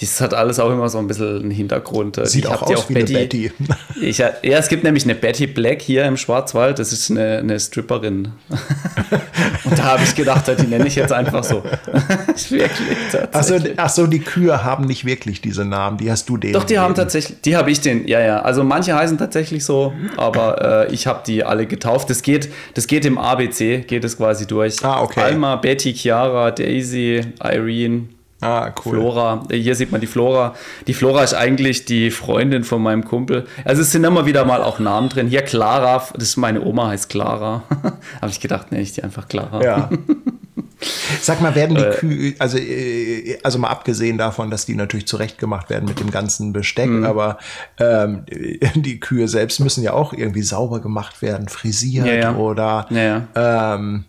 Das 0.00 0.20
hat 0.20 0.32
alles 0.32 0.60
auch 0.60 0.70
immer 0.70 0.88
so 0.88 0.98
ein 0.98 1.08
bisschen 1.08 1.40
einen 1.40 1.50
Hintergrund. 1.50 2.20
Sieht 2.24 2.44
ich 2.44 2.50
auch 2.50 2.62
aus 2.62 2.76
auch 2.76 2.88
wie 2.88 2.94
Betty. 2.94 3.16
eine 3.16 3.26
Betty. 3.26 3.52
Ich, 4.00 4.18
ja, 4.18 4.30
es 4.42 4.68
gibt 4.68 4.84
nämlich 4.84 5.02
eine 5.02 5.16
Betty 5.16 5.48
Black 5.48 5.82
hier 5.82 6.04
im 6.04 6.16
Schwarzwald. 6.16 6.78
Das 6.78 6.92
ist 6.92 7.10
eine, 7.10 7.38
eine 7.38 7.58
Stripperin. 7.58 8.28
Und 9.64 9.76
da 9.76 9.82
habe 9.82 10.04
ich 10.04 10.14
gedacht, 10.14 10.44
die 10.46 10.66
nenne 10.66 10.86
ich 10.86 10.94
jetzt 10.94 11.12
einfach 11.12 11.42
so. 11.42 11.64
wirklich, 12.50 12.88
also, 13.32 13.56
ach 13.76 13.88
so, 13.88 14.06
die 14.06 14.20
Kühe 14.20 14.62
haben 14.64 14.84
nicht 14.84 15.04
wirklich 15.04 15.40
diese 15.40 15.64
Namen. 15.64 15.98
Die 15.98 16.10
hast 16.10 16.28
du 16.28 16.36
denen. 16.36 16.52
Doch, 16.52 16.62
die 16.62 16.74
gegeben. 16.74 16.82
haben 16.82 16.94
tatsächlich, 16.94 17.40
die 17.40 17.56
habe 17.56 17.70
ich 17.72 17.80
den, 17.80 18.06
ja, 18.06 18.20
ja. 18.20 18.42
Also 18.42 18.62
manche 18.62 18.94
heißen 18.94 19.18
tatsächlich 19.18 19.64
so, 19.64 19.92
aber 20.16 20.86
äh, 20.88 20.94
ich 20.94 21.08
habe 21.08 21.22
die 21.26 21.42
alle 21.42 21.66
getauft. 21.66 22.08
Das 22.08 22.22
geht, 22.22 22.48
das 22.74 22.86
geht 22.86 23.04
im 23.04 23.18
ABC, 23.18 23.80
geht 23.80 24.04
es 24.04 24.16
quasi 24.16 24.46
durch. 24.46 24.84
Ah, 24.84 25.02
okay. 25.02 25.20
Alma, 25.22 25.56
Betty, 25.56 25.92
Chiara, 25.92 26.52
Daisy, 26.52 27.22
Irene, 27.42 28.04
Ah, 28.40 28.72
cool. 28.84 28.94
Flora. 28.94 29.42
Hier 29.50 29.74
sieht 29.74 29.90
man 29.90 30.00
die 30.00 30.06
Flora. 30.06 30.54
Die 30.86 30.94
Flora 30.94 31.24
ist 31.24 31.34
eigentlich 31.34 31.84
die 31.84 32.10
Freundin 32.10 32.62
von 32.62 32.80
meinem 32.80 33.04
Kumpel. 33.04 33.46
Also 33.64 33.82
es 33.82 33.90
sind 33.90 34.04
immer 34.04 34.26
wieder 34.26 34.44
mal 34.44 34.62
auch 34.62 34.78
Namen 34.78 35.08
drin. 35.08 35.26
Hier 35.26 35.42
Clara, 35.42 36.06
das 36.14 36.22
ist 36.22 36.36
meine 36.36 36.64
Oma, 36.64 36.88
heißt 36.88 37.08
Clara. 37.08 37.64
Habe 38.20 38.30
ich 38.30 38.40
gedacht, 38.40 38.70
nenne 38.70 38.82
ich 38.82 38.92
die 38.92 39.02
einfach 39.02 39.26
Clara. 39.26 39.62
Ja. 39.62 39.90
Sag 41.20 41.40
mal, 41.40 41.56
werden 41.56 41.74
die 41.74 41.82
äh, 41.82 41.94
Kühe, 41.94 42.34
also, 42.38 42.56
äh, 42.58 43.38
also 43.42 43.58
mal 43.58 43.68
abgesehen 43.68 44.16
davon, 44.16 44.50
dass 44.50 44.66
die 44.66 44.76
natürlich 44.76 45.08
zurechtgemacht 45.08 45.70
werden 45.70 45.86
mit 45.86 45.98
dem 45.98 46.10
ganzen 46.10 46.52
Besteck, 46.52 46.88
mhm. 46.88 47.04
aber 47.04 47.38
ähm, 47.78 48.24
die 48.76 49.00
Kühe 49.00 49.26
selbst 49.26 49.58
müssen 49.58 49.82
ja 49.82 49.92
auch 49.92 50.12
irgendwie 50.12 50.42
sauber 50.42 50.80
gemacht 50.80 51.20
werden, 51.20 51.48
frisiert 51.48 52.06
ja, 52.06 52.14
ja. 52.14 52.36
oder 52.36 52.86
ja, 52.90 53.74
ähm, 53.74 54.04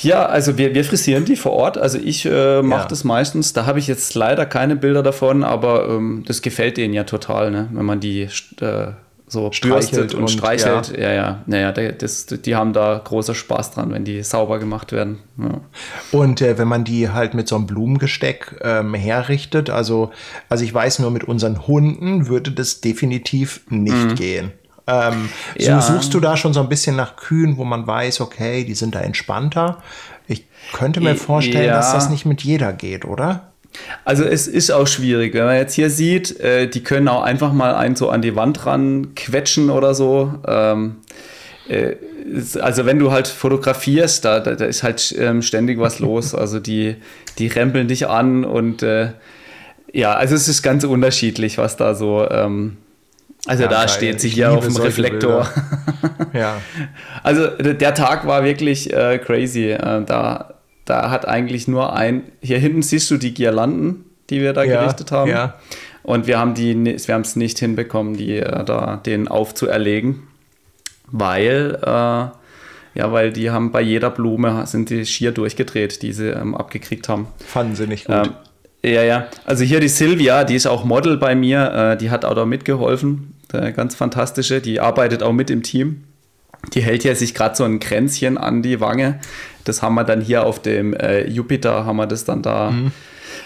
ja, 0.00 0.26
also 0.26 0.58
wir, 0.58 0.74
wir 0.74 0.84
frisieren 0.84 1.24
die 1.24 1.36
vor 1.36 1.52
Ort. 1.52 1.78
Also 1.78 1.98
ich 1.98 2.24
äh, 2.24 2.62
mache 2.62 2.82
ja. 2.82 2.88
das 2.88 3.04
meistens. 3.04 3.52
Da 3.52 3.66
habe 3.66 3.78
ich 3.78 3.86
jetzt 3.86 4.14
leider 4.14 4.46
keine 4.46 4.76
Bilder 4.76 5.02
davon, 5.02 5.42
aber 5.42 5.88
ähm, 5.88 6.24
das 6.26 6.42
gefällt 6.42 6.76
denen 6.76 6.94
ja 6.94 7.04
total, 7.04 7.50
ne? 7.50 7.68
wenn 7.72 7.84
man 7.84 8.00
die 8.00 8.28
äh, 8.60 8.92
so 9.26 9.52
streichelt 9.52 10.14
und, 10.14 10.22
und, 10.22 10.30
streichelt. 10.30 10.96
Ja, 10.96 11.08
ja, 11.08 11.12
ja. 11.12 11.42
Naja, 11.46 11.72
das, 11.72 12.26
die 12.26 12.54
haben 12.54 12.72
da 12.72 13.00
großer 13.02 13.34
Spaß 13.34 13.72
dran, 13.72 13.90
wenn 13.90 14.04
die 14.04 14.22
sauber 14.22 14.58
gemacht 14.58 14.92
werden. 14.92 15.18
Ja. 15.36 15.60
Und 16.12 16.40
äh, 16.40 16.58
wenn 16.58 16.68
man 16.68 16.84
die 16.84 17.10
halt 17.10 17.34
mit 17.34 17.48
so 17.48 17.56
einem 17.56 17.66
Blumengesteck 17.66 18.56
ähm, 18.62 18.94
herrichtet, 18.94 19.68
also, 19.68 20.10
also 20.48 20.64
ich 20.64 20.72
weiß 20.72 21.00
nur, 21.00 21.10
mit 21.10 21.24
unseren 21.24 21.66
Hunden 21.66 22.28
würde 22.28 22.52
das 22.52 22.80
definitiv 22.80 23.62
nicht 23.68 23.94
mhm. 23.94 24.14
gehen. 24.14 24.52
Ähm, 24.88 25.28
ja. 25.56 25.80
Suchst 25.80 26.14
du 26.14 26.20
da 26.20 26.36
schon 26.36 26.54
so 26.54 26.60
ein 26.60 26.68
bisschen 26.68 26.96
nach 26.96 27.16
Kühen, 27.16 27.58
wo 27.58 27.64
man 27.64 27.86
weiß, 27.86 28.20
okay, 28.20 28.64
die 28.64 28.74
sind 28.74 28.94
da 28.94 29.00
entspannter? 29.00 29.82
Ich 30.26 30.44
könnte 30.72 31.00
mir 31.00 31.14
vorstellen, 31.14 31.66
ja. 31.66 31.76
dass 31.76 31.92
das 31.92 32.10
nicht 32.10 32.26
mit 32.26 32.42
jeder 32.42 32.72
geht, 32.72 33.04
oder? 33.04 33.52
Also 34.04 34.24
es 34.24 34.48
ist 34.48 34.70
auch 34.70 34.86
schwierig, 34.86 35.34
wenn 35.34 35.44
man 35.44 35.56
jetzt 35.56 35.74
hier 35.74 35.90
sieht, 35.90 36.40
äh, 36.40 36.68
die 36.68 36.82
können 36.82 37.06
auch 37.06 37.22
einfach 37.22 37.52
mal 37.52 37.74
einen 37.74 37.96
so 37.96 38.08
an 38.10 38.22
die 38.22 38.34
Wand 38.34 38.66
ran 38.66 39.14
quetschen 39.14 39.70
oder 39.70 39.94
so. 39.94 40.34
Ähm, 40.46 40.96
äh, 41.68 41.96
also 42.60 42.86
wenn 42.86 42.98
du 42.98 43.10
halt 43.10 43.28
fotografierst, 43.28 44.24
da, 44.24 44.40
da, 44.40 44.54
da 44.54 44.64
ist 44.64 44.82
halt 44.82 45.14
ähm, 45.18 45.42
ständig 45.42 45.78
was 45.78 45.98
los. 46.00 46.34
Also 46.34 46.60
die, 46.60 46.96
die 47.38 47.46
rempeln 47.46 47.88
dich 47.88 48.08
an 48.08 48.44
und 48.44 48.82
äh, 48.82 49.12
ja, 49.92 50.14
also 50.14 50.34
es 50.34 50.48
ist 50.48 50.62
ganz 50.62 50.84
unterschiedlich, 50.84 51.56
was 51.56 51.76
da 51.76 51.94
so 51.94 52.28
ähm, 52.30 52.76
also 53.46 53.62
ja, 53.62 53.68
da 53.68 53.78
geil. 53.80 53.88
steht 53.88 54.20
sich 54.20 54.34
hier 54.34 54.50
auf 54.50 54.66
dem 54.66 54.76
Reflektor. 54.76 55.48
ja. 56.32 56.60
Also 57.22 57.46
der 57.48 57.94
Tag 57.94 58.26
war 58.26 58.44
wirklich 58.44 58.92
äh, 58.92 59.18
crazy. 59.18 59.70
Äh, 59.70 60.04
da, 60.04 60.54
da 60.84 61.10
hat 61.10 61.26
eigentlich 61.26 61.68
nur 61.68 61.94
ein. 61.94 62.24
Hier 62.42 62.58
hinten 62.58 62.82
siehst 62.82 63.10
du 63.10 63.16
die 63.16 63.34
Girlanden, 63.34 64.04
die 64.30 64.40
wir 64.40 64.52
da 64.52 64.64
ja, 64.64 64.80
gerichtet 64.80 65.12
haben. 65.12 65.30
Ja. 65.30 65.54
Und 66.02 66.26
wir 66.26 66.38
haben 66.38 66.54
die, 66.54 66.74
wir 66.74 67.14
haben 67.14 67.22
es 67.22 67.36
nicht 67.36 67.58
hinbekommen, 67.58 68.16
die 68.16 68.38
äh, 68.38 68.64
da 68.64 68.96
den 68.96 69.28
aufzuerlegen, 69.28 70.22
weil 71.06 71.78
äh, 71.82 72.38
ja, 72.98 73.12
weil 73.12 73.32
die 73.32 73.50
haben 73.50 73.70
bei 73.70 73.80
jeder 73.80 74.10
Blume 74.10 74.66
sind 74.66 74.90
die 74.90 75.06
schier 75.06 75.30
durchgedreht, 75.30 76.02
die 76.02 76.12
sie 76.12 76.30
ähm, 76.30 76.54
abgekriegt 76.54 77.08
haben. 77.08 77.28
Fanden 77.46 77.76
sie 77.76 77.86
nicht 77.86 78.06
gut. 78.06 78.26
Ähm, 78.26 78.32
ja, 78.82 79.02
ja. 79.02 79.28
Also 79.44 79.64
hier 79.64 79.80
die 79.80 79.88
Silvia, 79.88 80.44
die 80.44 80.54
ist 80.54 80.66
auch 80.66 80.84
Model 80.84 81.16
bei 81.16 81.34
mir, 81.34 81.72
äh, 81.72 81.96
die 81.96 82.10
hat 82.10 82.24
auch 82.24 82.34
da 82.34 82.44
mitgeholfen. 82.44 83.34
Äh, 83.52 83.72
ganz 83.72 83.94
fantastische, 83.94 84.60
die 84.60 84.80
arbeitet 84.80 85.22
auch 85.22 85.32
mit 85.32 85.50
im 85.50 85.62
Team. 85.62 86.04
Die 86.74 86.82
hält 86.82 87.04
ja 87.04 87.14
sich 87.14 87.34
gerade 87.34 87.56
so 87.56 87.64
ein 87.64 87.80
Kränzchen 87.80 88.36
an 88.38 88.62
die 88.62 88.80
Wange. 88.80 89.20
Das 89.64 89.82
haben 89.82 89.94
wir 89.94 90.04
dann 90.04 90.20
hier 90.20 90.44
auf 90.44 90.60
dem 90.60 90.94
äh, 90.94 91.26
Jupiter, 91.26 91.84
haben 91.84 91.96
wir 91.96 92.06
das 92.06 92.24
dann 92.24 92.42
da 92.42 92.70
mhm. 92.70 92.92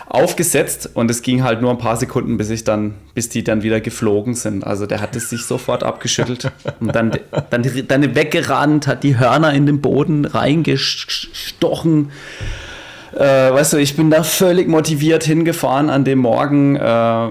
aufgesetzt 0.06 0.90
und 0.94 1.10
es 1.10 1.22
ging 1.22 1.42
halt 1.42 1.60
nur 1.60 1.70
ein 1.70 1.78
paar 1.78 1.96
Sekunden, 1.96 2.36
bis 2.36 2.50
ich 2.50 2.64
dann, 2.64 2.94
bis 3.14 3.28
die 3.28 3.44
dann 3.44 3.62
wieder 3.62 3.80
geflogen 3.80 4.34
sind. 4.34 4.64
Also 4.64 4.86
der 4.86 5.00
hat 5.00 5.16
es 5.16 5.30
sich 5.30 5.44
sofort 5.44 5.82
abgeschüttelt 5.82 6.50
und 6.80 6.94
dann, 6.94 7.12
dann, 7.50 7.64
dann 7.88 8.14
weggerannt, 8.14 8.86
hat 8.86 9.02
die 9.02 9.18
Hörner 9.18 9.52
in 9.52 9.66
den 9.66 9.80
Boden 9.80 10.24
reingestochen 10.24 12.10
äh, 13.14 13.52
weißt 13.52 13.74
du, 13.74 13.76
ich 13.76 13.96
bin 13.96 14.10
da 14.10 14.22
völlig 14.22 14.68
motiviert 14.68 15.24
hingefahren 15.24 15.90
an 15.90 16.04
dem 16.04 16.18
Morgen, 16.20 16.76
äh, 16.76 17.26
äh, 17.26 17.30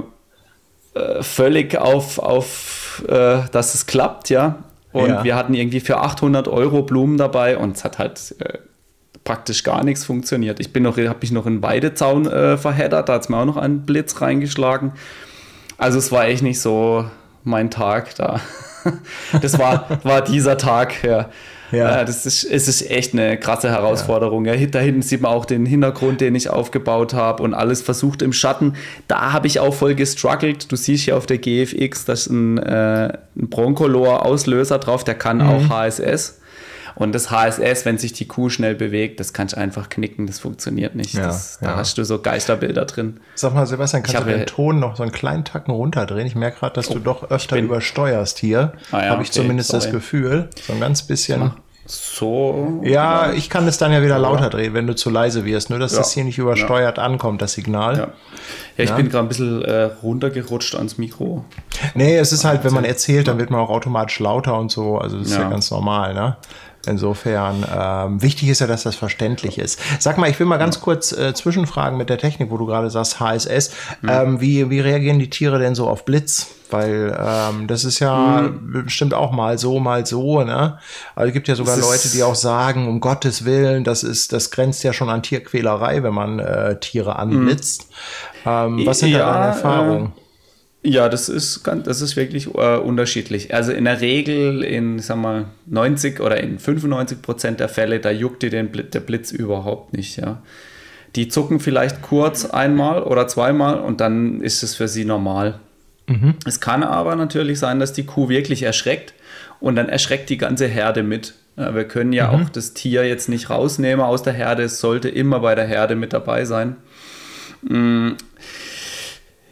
völlig 1.21 1.77
auf, 1.77 2.19
auf 2.19 3.03
äh, 3.07 3.39
dass 3.51 3.73
es 3.73 3.85
klappt, 3.85 4.29
ja. 4.29 4.63
Und 4.91 5.09
ja. 5.09 5.23
wir 5.23 5.35
hatten 5.35 5.53
irgendwie 5.53 5.79
für 5.79 5.99
800 5.99 6.47
Euro 6.47 6.83
Blumen 6.83 7.17
dabei 7.17 7.57
und 7.57 7.77
es 7.77 7.83
hat 7.85 7.97
halt 7.97 8.35
äh, 8.39 8.57
praktisch 9.23 9.63
gar 9.63 9.83
nichts 9.83 10.03
funktioniert. 10.03 10.59
Ich 10.59 10.73
bin 10.73 10.83
noch, 10.83 10.97
habe 10.97 11.19
mich 11.21 11.31
noch 11.31 11.45
in 11.45 11.63
Weidezaun 11.63 12.27
äh, 12.27 12.57
verheddert, 12.57 13.07
da 13.07 13.13
hat 13.13 13.21
es 13.21 13.29
mir 13.29 13.37
auch 13.37 13.45
noch 13.45 13.57
einen 13.57 13.85
Blitz 13.85 14.19
reingeschlagen. 14.19 14.93
Also 15.77 15.97
es 15.97 16.11
war 16.11 16.25
echt 16.25 16.43
nicht 16.43 16.59
so 16.59 17.05
mein 17.43 17.71
Tag 17.71 18.15
da. 18.15 18.41
das 19.41 19.57
war, 19.57 19.87
war 20.03 20.21
dieser 20.21 20.57
Tag, 20.57 21.03
ja. 21.03 21.29
Ja. 21.71 22.03
das 22.03 22.25
ist, 22.25 22.43
es 22.43 22.67
ist 22.67 22.89
echt 22.89 23.13
eine 23.13 23.37
krasse 23.37 23.69
Herausforderung. 23.69 24.45
Ja. 24.45 24.55
Da 24.65 24.79
hinten 24.79 25.01
sieht 25.01 25.21
man 25.21 25.31
auch 25.31 25.45
den 25.45 25.65
Hintergrund, 25.65 26.21
den 26.21 26.35
ich 26.35 26.49
aufgebaut 26.49 27.13
habe 27.13 27.43
und 27.43 27.53
alles 27.53 27.81
versucht 27.81 28.21
im 28.21 28.33
Schatten. 28.33 28.73
Da 29.07 29.31
habe 29.33 29.47
ich 29.47 29.59
auch 29.59 29.73
voll 29.73 29.95
gestruggelt. 29.95 30.71
Du 30.71 30.75
siehst 30.75 31.05
hier 31.05 31.17
auf 31.17 31.25
der 31.25 31.37
GFX, 31.37 32.05
da 32.05 32.13
ist 32.13 32.29
ein, 32.29 32.57
äh, 32.57 33.13
ein 33.35 33.49
Broncolor-Auslöser 33.49 34.79
drauf, 34.79 35.03
der 35.03 35.15
kann 35.15 35.37
mhm. 35.37 35.49
auch 35.49 35.69
HSS. 35.69 36.40
Und 37.01 37.13
das 37.13 37.31
HSS, 37.31 37.83
wenn 37.85 37.97
sich 37.97 38.13
die 38.13 38.27
Kuh 38.27 38.49
schnell 38.49 38.75
bewegt, 38.75 39.19
das 39.19 39.33
kannst 39.33 39.55
du 39.55 39.59
einfach 39.59 39.89
knicken, 39.89 40.27
das 40.27 40.37
funktioniert 40.37 40.93
nicht. 40.93 41.15
Ja, 41.15 41.23
das, 41.23 41.57
ja. 41.59 41.69
Da 41.69 41.75
hast 41.77 41.97
du 41.97 42.05
so 42.05 42.21
Geisterbilder 42.21 42.85
drin. 42.85 43.19
Sag 43.33 43.55
mal, 43.55 43.65
Sebastian, 43.65 44.03
kannst 44.03 44.21
du 44.21 44.31
den 44.31 44.45
Ton 44.45 44.79
noch 44.79 44.97
so 44.97 45.01
einen 45.01 45.11
kleinen 45.11 45.43
Tacken 45.43 45.73
runterdrehen? 45.73 46.27
Ich 46.27 46.35
merke 46.35 46.59
gerade, 46.59 46.75
dass 46.75 46.91
oh, 46.91 46.93
du 46.93 46.99
doch 46.99 47.31
öfter 47.31 47.57
übersteuerst 47.57 48.37
hier. 48.37 48.73
Ah, 48.91 49.03
ja, 49.03 49.09
Habe 49.09 49.23
ich 49.23 49.29
okay, 49.29 49.41
zumindest 49.41 49.71
sorry. 49.71 49.83
das 49.83 49.91
Gefühl. 49.91 50.49
So 50.67 50.73
ein 50.73 50.79
ganz 50.79 51.01
bisschen. 51.01 51.53
So. 51.87 52.81
Ja, 52.83 53.33
ich 53.33 53.49
kann 53.49 53.67
es 53.67 53.79
dann 53.79 53.91
ja 53.91 54.03
wieder 54.03 54.19
lauter 54.19 54.51
drehen, 54.51 54.75
wenn 54.75 54.85
du 54.85 54.95
zu 54.95 55.09
leise 55.09 55.43
wirst. 55.43 55.71
Nur, 55.71 55.79
dass 55.79 55.93
das 55.93 56.13
hier 56.13 56.23
nicht 56.23 56.37
übersteuert 56.37 56.99
ankommt, 56.99 57.41
das 57.41 57.53
Signal. 57.53 57.97
Ja, 57.97 58.07
ja 58.77 58.83
ich 58.83 58.91
bin 58.91 59.09
gerade 59.09 59.25
ein 59.25 59.27
bisschen 59.27 59.63
äh, 59.63 59.89
runtergerutscht 60.03 60.75
ans 60.75 60.99
Mikro. 60.99 61.43
Nee, 61.95 62.15
es 62.17 62.31
ist 62.31 62.45
halt, 62.45 62.63
wenn 62.63 62.73
man 62.73 62.85
erzählt, 62.85 63.27
dann 63.27 63.39
wird 63.39 63.49
man 63.49 63.59
auch 63.59 63.71
automatisch 63.71 64.19
lauter 64.19 64.57
und 64.59 64.69
so. 64.69 64.99
Also, 64.99 65.17
das 65.17 65.29
ist 65.29 65.37
ja, 65.37 65.49
ganz 65.49 65.71
normal, 65.71 66.13
ne? 66.13 66.37
Insofern, 66.87 67.65
ähm, 67.71 68.21
wichtig 68.21 68.49
ist 68.49 68.59
ja, 68.59 68.67
dass 68.67 68.83
das 68.83 68.95
verständlich 68.95 69.59
ist. 69.59 69.79
Sag 69.99 70.17
mal, 70.17 70.29
ich 70.29 70.39
will 70.39 70.47
mal 70.47 70.57
ganz 70.57 70.79
kurz 70.79 71.11
äh, 71.11 71.33
zwischenfragen 71.33 71.97
mit 71.97 72.09
der 72.09 72.17
Technik, 72.17 72.49
wo 72.49 72.57
du 72.57 72.65
gerade 72.65 72.89
sagst, 72.89 73.19
HSS. 73.19 73.71
Mhm. 74.01 74.09
Ähm, 74.09 74.41
wie, 74.41 74.69
wie 74.69 74.79
reagieren 74.79 75.19
die 75.19 75.29
Tiere 75.29 75.59
denn 75.59 75.75
so 75.75 75.87
auf 75.87 76.05
Blitz? 76.05 76.47
Weil 76.71 77.15
ähm, 77.19 77.67
das 77.67 77.83
ist 77.83 77.99
ja 77.99 78.41
mhm. 78.41 78.83
bestimmt 78.85 79.13
auch 79.13 79.31
mal 79.31 79.57
so, 79.57 79.79
mal 79.79 80.05
so. 80.05 80.43
Ne? 80.43 80.79
Also 81.15 81.27
es 81.27 81.33
gibt 81.33 81.47
ja 81.47 81.55
sogar 81.55 81.77
Leute, 81.77 82.09
die 82.09 82.23
auch 82.23 82.35
sagen, 82.35 82.87
um 82.87 82.99
Gottes 82.99 83.45
Willen, 83.45 83.83
das 83.83 84.03
ist, 84.03 84.33
das 84.33 84.49
grenzt 84.51 84.83
ja 84.83 84.93
schon 84.93 85.09
an 85.09 85.21
Tierquälerei, 85.21 86.01
wenn 86.01 86.13
man 86.13 86.39
äh, 86.39 86.79
Tiere 86.79 87.17
anblitzt. 87.17 87.89
Mhm. 88.45 88.85
was 88.85 88.99
sind 88.99 89.09
ja, 89.09 89.19
da 89.19 89.33
deine 89.33 89.45
Erfahrungen? 89.47 90.05
Äh 90.17 90.20
ja, 90.83 91.09
das 91.09 91.29
ist, 91.29 91.67
das 91.83 92.01
ist 92.01 92.15
wirklich 92.15 92.47
äh, 92.55 92.77
unterschiedlich. 92.77 93.53
Also 93.53 93.71
in 93.71 93.85
der 93.85 94.01
Regel 94.01 94.63
in, 94.63 94.97
sag 94.99 95.17
mal, 95.17 95.45
90 95.67 96.19
oder 96.19 96.41
in 96.41 96.57
95 96.57 97.21
Prozent 97.21 97.59
der 97.59 97.69
Fälle, 97.69 97.99
da 97.99 98.09
juckt 98.09 98.41
dir 98.41 98.49
den 98.49 98.69
Blitz, 98.69 98.89
der 98.91 99.01
Blitz 99.01 99.31
überhaupt 99.31 99.93
nicht, 99.93 100.17
ja. 100.17 100.41
Die 101.15 101.27
zucken 101.27 101.59
vielleicht 101.59 102.01
kurz 102.01 102.45
einmal 102.45 103.03
oder 103.03 103.27
zweimal 103.27 103.79
und 103.79 103.99
dann 103.99 104.41
ist 104.41 104.63
es 104.63 104.75
für 104.75 104.87
sie 104.87 105.03
normal. 105.03 105.59
Mhm. 106.07 106.35
Es 106.45 106.61
kann 106.61 106.83
aber 106.83 107.15
natürlich 107.15 107.59
sein, 107.59 107.79
dass 107.79 107.93
die 107.93 108.05
Kuh 108.05 108.29
wirklich 108.29 108.63
erschreckt 108.63 109.13
und 109.59 109.75
dann 109.75 109.89
erschreckt 109.89 110.29
die 110.29 110.37
ganze 110.37 110.67
Herde 110.67 111.03
mit. 111.03 111.33
Wir 111.57 111.83
können 111.83 112.13
ja 112.13 112.31
mhm. 112.31 112.45
auch 112.45 112.49
das 112.49 112.73
Tier 112.73 113.05
jetzt 113.05 113.29
nicht 113.29 113.49
rausnehmen 113.49 114.03
aus 114.03 114.23
der 114.23 114.33
Herde. 114.33 114.63
Es 114.63 114.79
sollte 114.79 115.09
immer 115.09 115.41
bei 115.41 115.53
der 115.53 115.67
Herde 115.67 115.95
mit 115.95 116.13
dabei 116.13 116.45
sein. 116.45 116.77
Mm, 117.61 118.11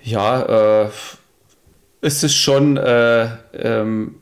ja, 0.01 0.86
äh, 0.86 0.89
es 2.01 2.23
ist 2.23 2.35
schon 2.35 2.77
äh, 2.77 3.27
ähm, 3.53 4.15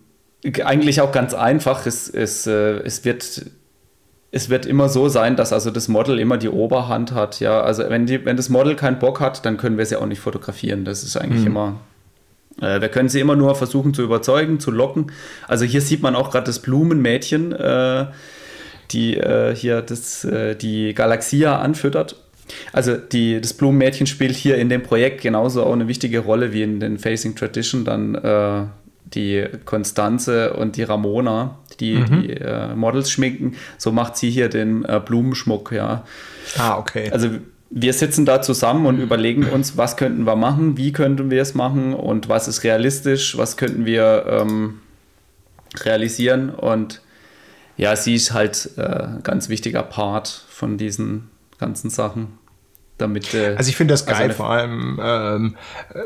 eigentlich 0.64 1.02
auch 1.02 1.12
ganz 1.12 1.34
einfach. 1.34 1.86
Es, 1.86 2.10
es, 2.10 2.48
äh, 2.48 2.80
es, 2.84 3.06
wird, 3.06 3.46
es 4.32 4.50
wird 4.50 4.66
immer 4.66 4.90
so 4.90 5.10
sein, 5.10 5.36
dass 5.36 5.54
also 5.54 5.72
das 5.72 5.88
Model 5.88 6.20
immer 6.20 6.38
die 6.38 6.50
Oberhand 6.50 7.12
hat. 7.12 7.40
Ja, 7.40 7.62
also 7.62 7.84
wenn, 7.90 8.06
die, 8.06 8.26
wenn 8.26 8.38
das 8.38 8.50
Model 8.50 8.76
keinen 8.76 9.00
Bock 9.00 9.20
hat, 9.20 9.46
dann 9.46 9.58
können 9.58 9.78
wir 9.78 9.86
sie 9.86 9.96
auch 9.96 10.06
nicht 10.06 10.22
fotografieren. 10.22 10.86
Das 10.86 11.04
ist 11.04 11.18
eigentlich 11.18 11.42
mhm. 11.42 11.48
immer 11.48 11.80
äh, 12.62 12.82
wir 12.82 12.90
können 12.90 13.10
sie 13.10 13.20
immer 13.20 13.36
nur 13.36 13.56
versuchen 13.56 13.94
zu 13.94 14.02
überzeugen, 14.02 14.60
zu 14.60 14.72
locken. 14.72 15.12
Also 15.48 15.66
hier 15.66 15.82
sieht 15.82 16.02
man 16.02 16.16
auch 16.16 16.32
gerade 16.32 16.46
das 16.46 16.60
Blumenmädchen, 16.60 17.52
äh, 17.52 18.08
die 18.92 19.18
äh, 19.18 19.56
hier 19.56 19.82
das, 19.82 20.24
äh, 20.24 20.56
die 20.56 20.94
Galaxia 20.94 21.60
anfüttert. 21.60 22.16
Also 22.72 22.96
die, 22.96 23.42
das 23.42 23.54
Blumenmädchen 23.54 24.08
spielt 24.08 24.36
hier 24.36 24.58
in 24.58 24.70
dem 24.70 24.84
Projekt 24.84 25.22
genauso 25.22 25.64
auch 25.64 25.74
eine 25.74 25.88
wichtige 25.88 26.20
Rolle 26.20 26.54
wie 26.54 26.64
in 26.64 26.80
den 26.80 26.98
Facing 26.98 27.36
Tradition 27.36 27.86
dann 27.86 28.16
äh, 28.16 28.64
die 29.14 29.46
Konstanze 29.66 30.54
und 30.54 30.76
die 30.76 30.84
Ramona, 30.84 31.60
die 31.80 31.96
mhm. 31.96 32.22
die 32.22 32.34
äh, 32.34 32.76
Models 32.76 33.12
schminken. 33.12 33.56
So 33.78 33.92
macht 33.92 34.18
sie 34.18 34.30
hier 34.30 34.50
den 34.50 34.86
Blumenschmuck, 35.06 35.72
ja. 35.72 36.04
Ah, 36.58 36.78
okay. 36.78 37.10
Also 37.12 37.30
wir 37.70 37.94
sitzen 37.94 38.26
da 38.26 38.42
zusammen 38.42 38.86
und 38.86 39.00
überlegen 39.00 39.46
uns, 39.46 39.78
was 39.78 39.98
könnten 39.98 40.26
wir 40.26 40.36
machen, 40.36 40.78
wie 40.78 40.92
könnten 40.92 41.30
wir 41.30 41.42
es 41.42 41.54
machen 41.54 41.94
und 41.94 42.30
was 42.30 42.48
ist 42.48 42.64
realistisch, 42.64 43.38
was 43.38 43.58
könnten 43.58 43.86
wir 43.86 44.26
ähm, 44.28 44.80
realisieren. 45.84 46.50
Und 46.50 47.02
ja, 47.76 47.96
sie 47.96 48.16
ist 48.16 48.34
halt 48.34 48.72
äh, 48.78 49.08
ganz 49.24 49.50
wichtiger 49.50 49.84
Part 49.84 50.46
von 50.50 50.78
diesen 50.78 51.30
ganzen 51.60 51.90
Sachen. 51.90 52.37
Damit, 52.98 53.34
äh, 53.36 53.56
also 53.56 53.70
ich 53.70 53.76
finde 53.76 53.94
das 53.94 54.06
geil, 54.08 54.24
also 54.24 54.34
vor 54.34 54.50
allem 54.50 55.00
ähm, 55.02 55.56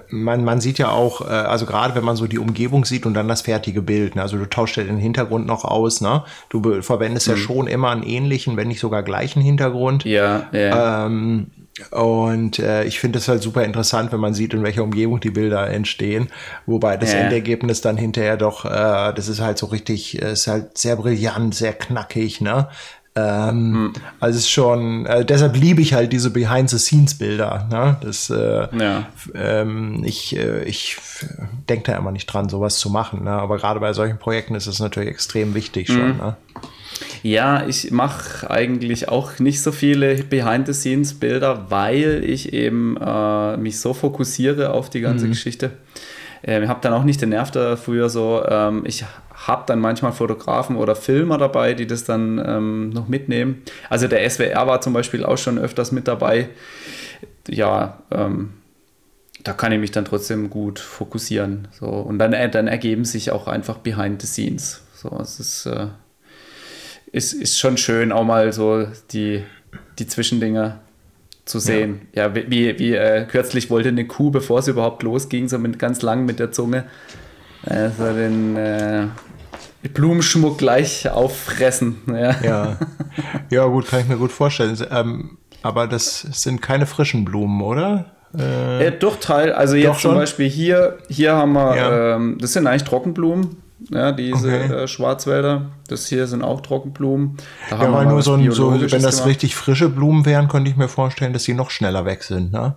man, 0.10 0.44
man 0.44 0.60
sieht 0.60 0.78
ja 0.78 0.90
auch, 0.90 1.22
äh, 1.22 1.30
also 1.30 1.66
gerade 1.66 1.96
wenn 1.96 2.04
man 2.04 2.18
so 2.18 2.28
die 2.28 2.38
Umgebung 2.38 2.84
sieht 2.84 3.06
und 3.06 3.14
dann 3.14 3.30
das 3.30 3.42
fertige 3.42 3.82
Bild, 3.82 4.16
ne? 4.16 4.22
also 4.22 4.38
du 4.38 4.46
tauschst 4.46 4.76
ja 4.76 4.84
den 4.84 4.98
Hintergrund 4.98 5.48
noch 5.48 5.64
aus, 5.64 6.02
ne? 6.02 6.24
Du 6.50 6.82
verwendest 6.82 7.28
mhm. 7.28 7.34
ja 7.34 7.38
schon 7.38 7.68
immer 7.68 7.92
einen 7.92 8.04
ähnlichen, 8.04 8.58
wenn 8.58 8.68
nicht 8.68 8.82
sogar 8.82 9.04
gleichen 9.04 9.42
Hintergrund. 9.42 10.04
Ja, 10.04 10.48
ja. 10.52 11.06
Ähm, 11.06 11.48
und 11.92 12.60
äh, 12.60 12.84
ich 12.84 13.00
finde 13.00 13.20
es 13.20 13.28
halt 13.28 13.42
super 13.42 13.64
interessant, 13.64 14.12
wenn 14.12 14.20
man 14.20 14.34
sieht, 14.34 14.54
in 14.54 14.62
welcher 14.62 14.84
Umgebung 14.84 15.22
die 15.22 15.32
Bilder 15.32 15.70
entstehen. 15.70 16.28
Wobei 16.66 16.98
das 16.98 17.14
ja. 17.14 17.20
Endergebnis 17.20 17.80
dann 17.80 17.96
hinterher 17.96 18.36
doch, 18.36 18.66
äh, 18.66 19.14
das 19.14 19.30
ist 19.30 19.40
halt 19.40 19.58
so 19.58 19.68
richtig, 19.68 20.22
äh, 20.22 20.34
ist 20.34 20.48
halt 20.48 20.78
sehr 20.78 20.98
brillant, 20.98 21.56
sehr 21.56 21.74
knackig, 21.74 22.42
ne? 22.42 22.68
Ähm, 23.14 23.94
hm. 23.94 23.94
Also 24.22 24.38
es 24.38 24.46
ist 24.46 24.52
schon, 24.52 25.06
äh, 25.06 25.26
deshalb 25.26 25.58
liebe 25.58 25.82
ich 25.82 25.94
halt 25.94 26.14
diese 26.14 26.32
Behind-the-Scenes-Bilder. 26.32 27.68
Ne? 27.70 27.98
Das, 28.02 28.30
äh, 28.30 28.68
ja. 28.78 29.08
ähm, 29.36 30.04
ich 30.06 30.38
äh, 30.38 30.64
ich 30.64 30.98
denke 31.70 31.92
da 31.92 31.98
immer 31.98 32.12
nicht 32.12 32.28
dran, 32.28 32.48
sowas 32.48 32.78
zu 32.78 32.90
machen. 32.90 33.26
Ne? 33.26 33.32
Aber 33.32 33.58
gerade 33.58 33.82
bei 33.82 33.92
solchen 33.92 34.18
Projekten 34.18 34.56
ist 34.56 34.68
es 34.68 34.80
natürlich 34.80 35.10
extrem 35.10 35.54
wichtig 35.56 35.90
mhm. 35.90 35.94
schon. 35.94 36.18
Ne? 36.18 36.38
Ja, 37.24 37.68
ich 37.68 37.92
mache 37.92 38.50
eigentlich 38.50 39.10
auch 39.10 39.40
nicht 39.40 39.62
so 39.62 39.72
viele 39.72 40.16
Behind-the-Scenes-Bilder, 40.16 41.66
weil 41.70 42.24
ich 42.26 42.54
eben 42.54 42.98
äh, 42.98 43.58
mich 43.58 43.80
so 43.80 43.94
fokussiere 43.94 44.72
auf 44.72 44.90
die 44.90 45.02
ganze 45.02 45.26
mhm. 45.26 45.32
Geschichte. 45.32 45.72
Ähm, 46.44 46.64
ich 46.64 46.70
habe 46.70 46.80
dann 46.82 46.94
auch 46.94 47.04
nicht 47.04 47.22
den 47.22 47.30
Nerv 47.30 47.52
dafür 47.52 48.10
so. 48.10 48.44
Ähm, 48.48 48.84
ich 48.86 49.04
habe 49.48 49.64
dann 49.66 49.80
manchmal 49.80 50.12
Fotografen 50.12 50.76
oder 50.76 50.96
Filmer 50.96 51.38
dabei, 51.38 51.74
die 51.74 51.88
das 51.88 52.04
dann 52.04 52.42
ähm, 52.46 52.90
noch 52.90 53.08
mitnehmen. 53.08 53.64
Also 53.90 54.08
der 54.08 54.28
SWR 54.30 54.68
war 54.68 54.82
zum 54.82 54.94
Beispiel 54.94 55.26
auch 55.26 55.38
schon 55.38 55.58
öfters 55.58 55.92
mit 55.92 56.08
dabei. 56.08 56.50
Ja, 57.48 58.00
ähm, 58.12 58.54
da 59.44 59.54
kann 59.54 59.72
ich 59.72 59.80
mich 59.80 59.92
dann 59.92 60.06
trotzdem 60.06 60.50
gut 60.50 60.80
fokussieren. 60.80 61.68
So. 61.72 61.88
Und 61.88 62.20
dann, 62.20 62.34
äh, 62.34 62.50
dann 62.50 62.68
ergeben 62.68 63.06
sich 63.06 63.32
auch 63.32 63.48
einfach 63.48 63.80
Behind 63.80 64.22
the 64.22 64.28
Scenes. 64.28 64.84
So, 64.94 65.18
es 65.20 65.40
ist, 65.40 65.66
äh, 65.66 65.88
ist, 67.12 67.34
ist 67.34 67.60
schon 67.60 67.78
schön, 67.78 68.12
auch 68.12 68.24
mal 68.24 68.54
so 68.54 68.88
die, 69.12 69.44
die 69.98 70.08
Zwischendinger 70.08 70.80
zu 71.46 71.60
sehen. 71.60 72.08
Ja, 72.14 72.28
ja 72.28 72.36
wie, 72.36 72.78
wie 72.78 72.94
äh, 72.94 73.26
kürzlich 73.26 73.72
wollte 73.72 73.90
eine 73.90 74.06
Kuh, 74.06 74.30
bevor 74.30 74.62
sie 74.62 74.72
überhaupt 74.72 75.02
losging, 75.02 75.50
so 75.50 75.58
mit 75.58 75.80
ganz 75.80 76.04
lang 76.04 76.26
mit 76.26 76.40
der 76.40 76.52
Zunge, 76.52 76.86
also 77.64 78.14
den, 78.14 78.56
äh, 78.56 79.08
Blumenschmuck 79.90 80.58
gleich 80.58 81.10
auffressen. 81.10 81.98
Ja. 82.08 82.36
ja. 82.44 82.78
ja, 83.50 83.66
gut, 83.66 83.88
kann 83.88 84.02
ich 84.02 84.08
mir 84.08 84.18
gut 84.18 84.32
vorstellen. 84.32 84.78
Ähm, 84.92 85.38
aber 85.64 85.88
das 85.88 86.22
sind 86.22 86.62
keine 86.62 86.86
frischen 86.86 87.26
Blumen, 87.26 87.62
oder? 87.62 88.06
Äh, 88.38 88.88
äh, 88.88 88.92
doch, 88.98 89.20
Teil. 89.20 89.52
Also 89.54 89.76
jetzt 89.76 90.02
schon? 90.02 90.12
zum 90.12 90.20
Beispiel 90.20 90.50
hier, 90.50 90.98
hier 91.10 91.36
haben 91.36 91.54
wir, 91.54 91.76
ja. 91.76 92.16
ähm, 92.16 92.38
das 92.40 92.54
sind 92.54 92.66
eigentlich 92.68 92.84
Trockenblumen, 92.84 93.58
ja, 93.90 94.12
diese 94.12 94.48
okay. 94.48 94.74
äh, 94.74 94.88
Schwarzwälder. 94.88 95.72
Das 95.88 96.08
hier 96.08 96.28
sind 96.28 96.44
auch 96.44 96.62
Trockenblumen. 96.62 97.38
Da 97.70 97.84
ja, 97.84 97.92
weil 97.92 98.06
nur 98.06 98.22
so, 98.22 98.34
ein, 98.34 98.52
so, 98.52 98.72
wenn 98.72 99.02
das 99.02 99.18
gemacht. 99.18 99.26
richtig 99.26 99.56
frische 99.56 99.90
Blumen 99.90 100.26
wären, 100.26 100.48
könnte 100.48 100.70
ich 100.70 100.78
mir 100.78 100.88
vorstellen, 100.88 101.34
dass 101.34 101.44
sie 101.44 101.54
noch 101.54 101.70
schneller 101.70 102.06
weg 102.06 102.24
sind, 102.24 102.52
ne? 102.54 102.76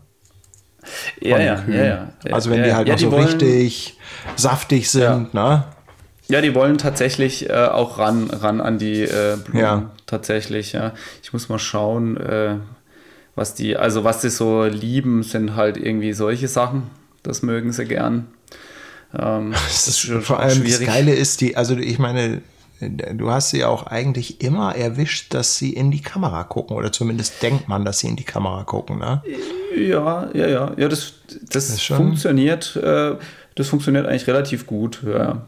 Ja, 1.21 1.39
ja, 1.39 1.65
ja, 1.67 1.85
ja, 1.85 2.09
Also 2.31 2.51
wenn 2.51 2.63
die 2.63 2.75
halt 2.75 2.89
noch 2.89 2.99
so 2.99 3.09
richtig 3.09 3.99
saftig 4.37 4.91
sind, 4.91 5.33
ne? 5.33 5.65
Ja, 6.29 6.41
die 6.41 6.55
wollen 6.55 6.79
tatsächlich 6.79 7.51
äh, 7.51 7.53
auch 7.53 7.99
ran, 7.99 8.31
ran 8.31 8.61
an 8.61 8.79
die 8.79 9.03
äh, 9.03 9.37
Blumen. 9.37 9.61
Ja. 9.61 9.91
Tatsächlich, 10.07 10.72
ja. 10.72 10.93
Ich 11.22 11.33
muss 11.33 11.49
mal 11.49 11.59
schauen, 11.59 12.16
äh, 12.16 12.57
was 13.35 13.55
die, 13.55 13.77
also 13.77 14.05
was 14.05 14.22
sie 14.22 14.31
so 14.31 14.64
lieben, 14.64 15.22
sind 15.22 15.55
halt 15.55 15.77
irgendwie 15.77 16.12
solche 16.12 16.49
Sachen. 16.49 16.85
Das 17.22 17.43
mögen 17.43 17.72
sie 17.72 17.85
gern. 17.85 18.27
Ähm, 19.18 19.53
das 19.66 19.89
ist 19.89 19.99
schon 19.99 20.22
vor 20.22 20.41
allem 20.41 20.62
schwierig. 20.62 20.87
das 20.87 20.87
Geile 20.87 21.14
ist 21.14 21.41
die, 21.41 21.57
also 21.57 21.77
ich 21.77 21.99
meine, 21.99 22.43
du 22.81 23.31
hast 23.31 23.51
sie 23.51 23.64
auch 23.64 23.87
eigentlich 23.87 24.41
immer 24.43 24.75
erwischt, 24.75 25.35
dass 25.35 25.59
sie 25.59 25.72
in 25.72 25.91
die 25.91 26.03
Kamera 26.03 26.45
gucken 26.45 26.77
oder 26.77 26.93
zumindest 26.93 27.43
denkt 27.43 27.68
man, 27.68 27.85
dass 27.85 28.01
sie 28.01 28.09
in 28.09 28.16
die 28.16 28.25
Kamera 28.25 28.64
gucken, 28.64 28.99
ne? 28.99 29.22
Ja, 29.77 30.31
ja, 30.33 30.47
ja, 30.47 30.72
ja, 30.77 30.89
das, 30.89 31.14
das, 31.51 31.68
das 31.68 31.83
funktioniert. 31.83 32.77
Äh, 32.77 33.16
das 33.55 33.69
funktioniert 33.69 34.07
eigentlich 34.07 34.27
relativ 34.27 34.67
gut. 34.67 35.03
Ja. 35.07 35.45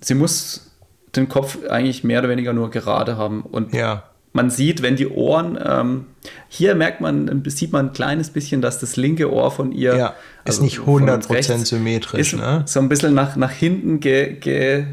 Sie 0.00 0.14
muss 0.14 0.70
den 1.16 1.28
Kopf 1.28 1.58
eigentlich 1.68 2.04
mehr 2.04 2.20
oder 2.20 2.28
weniger 2.28 2.52
nur 2.52 2.70
gerade 2.70 3.16
haben. 3.16 3.42
Und 3.42 3.74
ja. 3.74 4.04
man 4.32 4.50
sieht, 4.50 4.82
wenn 4.82 4.96
die 4.96 5.08
Ohren, 5.08 5.58
ähm, 5.62 6.06
hier 6.48 6.74
merkt 6.74 7.00
man, 7.00 7.42
sieht 7.46 7.72
man 7.72 7.88
ein 7.88 7.92
kleines 7.92 8.30
bisschen, 8.30 8.60
dass 8.60 8.78
das 8.78 8.96
linke 8.96 9.32
Ohr 9.32 9.50
von 9.50 9.72
ihr. 9.72 9.96
Ja, 9.96 10.06
ist 10.44 10.60
also 10.60 10.62
nicht 10.62 10.78
100% 10.78 11.30
rechts, 11.30 11.68
symmetrisch. 11.68 12.32
Ist 12.32 12.40
ne? 12.40 12.62
so 12.66 12.80
ein 12.80 12.88
bisschen 12.88 13.14
nach, 13.14 13.36
nach 13.36 13.50
hinten 13.50 14.00
ge, 14.00 14.34
ge, 14.34 14.86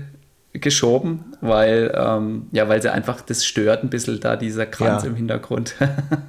geschoben, 0.59 1.35
weil, 1.41 1.93
ähm, 1.95 2.47
ja, 2.51 2.67
weil 2.69 2.81
sie 2.81 2.91
einfach, 2.91 3.21
das 3.21 3.45
stört 3.45 3.83
ein 3.83 3.89
bisschen 3.89 4.19
da, 4.19 4.35
dieser 4.35 4.65
Kranz 4.65 5.03
ja. 5.03 5.09
im 5.09 5.15
Hintergrund. 5.15 5.75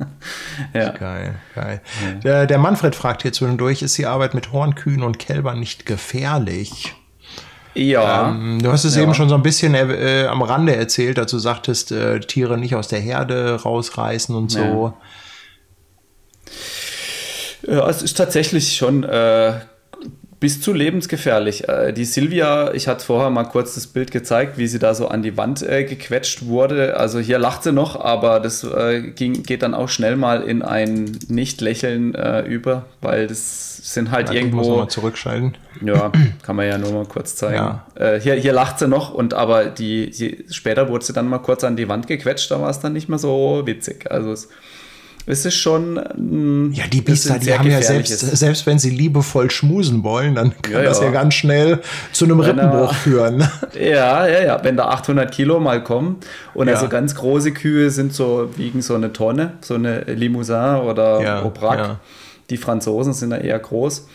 ja. 0.74 0.90
Geil, 0.90 1.34
geil. 1.54 1.80
Ja. 2.04 2.20
Der, 2.20 2.46
der, 2.46 2.58
Manfred 2.58 2.94
fragt 2.94 3.22
hier 3.22 3.32
zwischendurch, 3.32 3.82
ist 3.82 3.96
die 3.98 4.06
Arbeit 4.06 4.34
mit 4.34 4.52
Hornkühen 4.52 5.02
und 5.02 5.18
Kälbern 5.18 5.60
nicht 5.60 5.86
gefährlich? 5.86 6.94
Ja. 7.74 8.30
Ähm, 8.30 8.60
du 8.62 8.72
hast 8.72 8.84
es 8.84 8.96
ja. 8.96 9.02
eben 9.02 9.14
schon 9.14 9.28
so 9.28 9.34
ein 9.34 9.42
bisschen 9.42 9.74
äh, 9.74 10.26
am 10.28 10.42
Rande 10.42 10.74
erzählt, 10.74 11.18
dazu 11.18 11.38
sagtest, 11.38 11.92
äh, 11.92 12.20
Tiere 12.20 12.58
nicht 12.58 12.74
aus 12.74 12.88
der 12.88 13.00
Herde 13.00 13.60
rausreißen 13.62 14.34
und 14.34 14.50
so. 14.50 14.94
Ja, 17.66 17.88
es 17.88 18.02
ist 18.02 18.16
tatsächlich 18.16 18.76
schon 18.76 19.04
äh, 19.04 19.60
bis 20.40 20.60
zu 20.60 20.72
lebensgefährlich. 20.72 21.68
Äh, 21.68 21.92
die 21.92 22.04
Silvia, 22.04 22.72
ich 22.72 22.86
hatte 22.86 23.04
vorher 23.04 23.30
mal 23.30 23.44
kurz 23.44 23.74
das 23.74 23.86
Bild 23.88 24.10
gezeigt, 24.12 24.56
wie 24.56 24.66
sie 24.66 24.78
da 24.78 24.94
so 24.94 25.08
an 25.08 25.22
die 25.22 25.36
Wand 25.36 25.62
äh, 25.62 25.84
gequetscht 25.84 26.46
wurde. 26.46 26.96
Also 26.96 27.18
hier 27.18 27.38
lacht 27.38 27.64
sie 27.64 27.72
noch, 27.72 28.00
aber 28.00 28.38
das 28.38 28.62
äh, 28.62 29.02
ging, 29.02 29.42
geht 29.42 29.62
dann 29.62 29.74
auch 29.74 29.88
schnell 29.88 30.16
mal 30.16 30.42
in 30.42 30.62
ein 30.62 31.18
Nicht-Lächeln 31.28 32.14
äh, 32.14 32.42
über, 32.42 32.84
weil 33.00 33.26
das 33.26 33.94
sind 33.94 34.10
halt 34.10 34.28
ja, 34.28 34.34
irgendwo. 34.34 34.58
Muss 34.58 34.68
mal 34.68 34.88
zurückschalten. 34.88 35.56
Ja, 35.80 36.12
kann 36.42 36.56
man 36.56 36.66
ja 36.66 36.78
nur 36.78 36.92
mal 36.92 37.06
kurz 37.06 37.34
zeigen. 37.34 37.56
Ja. 37.56 37.86
Äh, 37.94 38.20
hier, 38.20 38.34
hier 38.34 38.52
lacht 38.52 38.78
sie 38.78 38.88
noch 38.88 39.12
und 39.12 39.34
aber 39.34 39.66
die, 39.66 40.10
die, 40.10 40.44
später 40.50 40.88
wurde 40.88 41.04
sie 41.04 41.12
dann 41.12 41.28
mal 41.28 41.38
kurz 41.38 41.64
an 41.64 41.76
die 41.76 41.88
Wand 41.88 42.06
gequetscht, 42.06 42.50
da 42.50 42.60
war 42.60 42.70
es 42.70 42.80
dann 42.80 42.92
nicht 42.92 43.08
mehr 43.08 43.18
so 43.18 43.62
witzig. 43.64 44.10
Also 44.10 44.32
es 44.32 44.48
es 45.28 45.44
ist 45.44 45.56
schon. 45.56 45.94
Mm, 46.16 46.72
ja, 46.72 46.86
die 46.86 47.02
Biester, 47.02 47.38
die 47.38 47.52
haben 47.52 47.70
ja 47.70 47.82
selbst, 47.82 48.18
selbst 48.18 48.66
wenn 48.66 48.78
sie 48.78 48.90
liebevoll 48.90 49.50
schmusen 49.50 50.02
wollen, 50.02 50.34
dann 50.34 50.54
kann 50.62 50.72
ja, 50.72 50.82
das 50.82 51.00
ja. 51.00 51.06
ja 51.06 51.10
ganz 51.10 51.34
schnell 51.34 51.80
zu 52.12 52.24
einem 52.24 52.40
Rippenbruch 52.40 52.94
führen. 52.94 53.46
Ja, 53.78 54.26
ja, 54.26 54.42
ja. 54.42 54.64
Wenn 54.64 54.76
da 54.76 54.88
800 54.88 55.30
Kilo 55.30 55.60
mal 55.60 55.82
kommen 55.84 56.16
und 56.54 56.68
ja. 56.68 56.74
also 56.74 56.88
ganz 56.88 57.14
große 57.14 57.52
Kühe 57.52 57.90
sind 57.90 58.12
so, 58.12 58.50
wiegen 58.56 58.82
so 58.82 58.94
eine 58.94 59.12
Tonne, 59.12 59.54
so 59.60 59.74
eine 59.74 60.00
Limousin 60.00 60.76
oder 60.76 61.20
ja, 61.20 61.42
Aubrac. 61.42 61.98
Die 62.50 62.56
Franzosen 62.56 63.12
sind 63.12 63.30
da 63.30 63.36
eher 63.36 63.58
groß. 63.58 64.08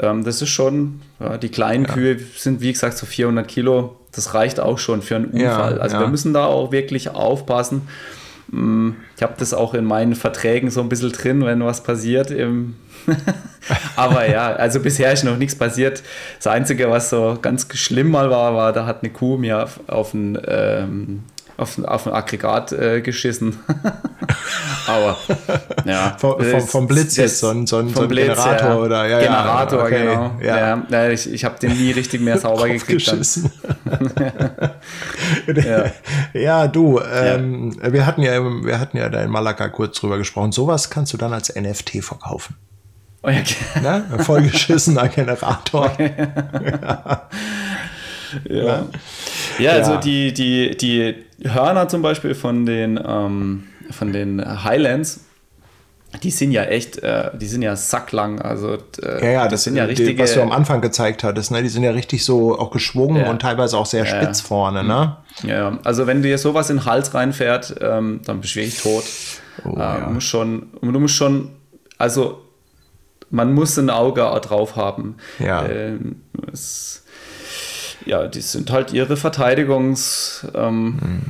Ähm, 0.00 0.24
das 0.24 0.40
ist 0.40 0.50
schon, 0.50 1.00
ja, 1.20 1.36
die 1.36 1.48
kleinen. 1.48 1.86
Kühe 1.86 2.18
sind 2.36 2.60
wie 2.60 2.72
gesagt 2.72 2.96
so 2.96 3.04
400 3.04 3.46
Kilo. 3.46 3.96
Das 4.12 4.34
reicht 4.34 4.60
auch 4.60 4.78
schon 4.78 5.02
für 5.02 5.16
einen 5.16 5.26
Unfall. 5.26 5.80
Also 5.80 5.98
wir 5.98 6.08
müssen 6.08 6.32
da 6.32 6.46
auch 6.46 6.72
wirklich 6.72 7.10
aufpassen. 7.10 7.82
Mm, 8.50 8.90
ich 9.16 9.22
habe 9.22 9.34
das 9.38 9.54
auch 9.54 9.74
in 9.74 9.84
meinen 9.84 10.14
Verträgen 10.14 10.70
so 10.70 10.80
ein 10.80 10.88
bisschen 10.88 11.12
drin, 11.12 11.44
wenn 11.44 11.64
was 11.64 11.82
passiert 11.82 12.30
Aber 13.96 14.28
ja, 14.28 14.52
also 14.52 14.80
bisher 14.80 15.12
ist 15.12 15.24
noch 15.24 15.36
nichts 15.36 15.54
passiert. 15.54 16.02
Das 16.38 16.46
Einzige, 16.46 16.90
was 16.90 17.10
so 17.10 17.38
ganz 17.40 17.66
schlimm 17.74 18.10
mal 18.10 18.30
war, 18.30 18.54
war, 18.54 18.72
da 18.72 18.86
hat 18.86 19.02
eine 19.02 19.12
Kuh 19.12 19.36
mir 19.36 19.64
auf, 19.64 19.80
auf 19.86 20.14
ein 20.14 20.38
ähm, 20.46 21.22
auf, 21.58 21.78
auf 21.84 22.06
ein 22.06 22.12
Aggregat 22.12 22.72
äh, 22.72 23.02
geschissen. 23.02 23.58
Aber 24.86 25.18
ja. 25.84 26.16
vom, 26.16 26.40
vom, 26.40 26.60
vom 26.60 26.86
Blitz 26.86 27.16
jetzt, 27.16 27.40
so 27.40 27.48
ein, 27.48 27.66
so 27.66 27.78
ein, 27.78 27.92
so 27.92 28.02
ein 28.02 28.08
Blitz, 28.08 28.28
Generator 28.28 28.68
ja. 28.68 28.76
oder 28.76 29.06
ja, 29.06 29.18
Generator, 29.18 29.82
okay. 29.82 30.06
genau. 30.06 30.36
Ja. 30.40 30.82
ja. 30.88 31.10
ich 31.10 31.30
ich 31.30 31.44
habe 31.44 31.58
den 31.58 31.76
nie 31.76 31.90
richtig 31.90 32.20
mehr 32.20 32.38
sauber 32.40 32.68
gekriegt. 32.68 33.12
ja. 36.32 36.68
du, 36.68 37.00
ähm, 37.00 37.76
wir 37.82 38.06
hatten 38.06 38.22
ja 38.22 38.40
wir 38.40 38.78
hatten 38.78 38.96
ja 38.96 39.08
da 39.08 39.20
in 39.20 39.30
Malaga 39.30 39.68
kurz 39.68 39.98
drüber 40.00 40.16
gesprochen. 40.16 40.52
Sowas 40.52 40.90
kannst 40.90 41.12
du 41.12 41.16
dann 41.16 41.32
als 41.32 41.54
NFT 41.54 42.04
verkaufen. 42.04 42.54
Oh 43.22 43.30
ja, 43.30 43.40
okay. 43.40 43.80
ne? 43.82 44.04
Vollgeschissener 44.20 45.08
Generator. 45.08 45.90
ja. 45.98 47.28
Ja. 48.48 48.86
ja, 49.58 49.70
also 49.72 49.96
die, 49.96 50.32
die, 50.32 50.76
die 50.76 51.14
Hörner 51.42 51.88
zum 51.88 52.02
Beispiel 52.02 52.34
von 52.34 52.66
den, 52.66 53.00
ähm, 53.04 53.64
von 53.90 54.12
den 54.12 54.64
Highlands, 54.64 55.20
die 56.22 56.30
sind 56.30 56.52
ja 56.52 56.64
echt, 56.64 56.98
äh, 57.02 57.30
die 57.38 57.46
sind 57.46 57.62
ja 57.62 57.76
sacklang. 57.76 58.40
Also, 58.40 58.78
äh, 59.02 59.24
ja, 59.24 59.30
ja, 59.30 59.48
das, 59.48 59.64
sind 59.64 59.76
ja 59.76 59.84
richtige. 59.84 60.14
Die, 60.14 60.18
was 60.18 60.34
du 60.34 60.40
am 60.40 60.52
Anfang 60.52 60.80
gezeigt 60.80 61.22
hattest, 61.22 61.50
ne? 61.50 61.62
Die 61.62 61.68
sind 61.68 61.82
ja 61.82 61.90
richtig 61.90 62.24
so 62.24 62.58
auch 62.58 62.70
geschwungen 62.70 63.24
ja. 63.24 63.30
und 63.30 63.42
teilweise 63.42 63.76
auch 63.76 63.86
sehr 63.86 64.04
ja. 64.04 64.22
spitz 64.22 64.40
vorne, 64.40 64.84
ne? 64.84 65.18
Ja, 65.42 65.78
also 65.84 66.06
wenn 66.06 66.22
dir 66.22 66.38
sowas 66.38 66.70
in 66.70 66.78
den 66.78 66.84
Hals 66.86 67.12
reinfährt, 67.12 67.76
ähm, 67.80 68.20
dann 68.24 68.40
bist 68.40 68.54
du 68.54 68.60
wirklich 68.60 68.80
tot. 68.80 69.04
Oh, 69.64 69.76
äh, 69.76 69.80
ja. 69.80 70.00
du, 70.00 70.10
musst 70.12 70.28
schon, 70.28 70.68
du 70.80 70.98
musst 70.98 71.14
schon, 71.14 71.50
also 71.98 72.42
man 73.30 73.52
muss 73.52 73.76
ein 73.76 73.90
Auge 73.90 74.20
drauf 74.40 74.76
haben. 74.76 75.16
Ja. 75.38 75.66
Ähm, 75.66 76.22
es, 76.52 77.04
ja, 78.08 78.26
die 78.26 78.40
sind 78.40 78.70
halt 78.70 78.92
ihre 78.92 79.16
Verteidigungs. 79.16 80.46
Ähm, 80.54 80.98
hm. 81.00 81.20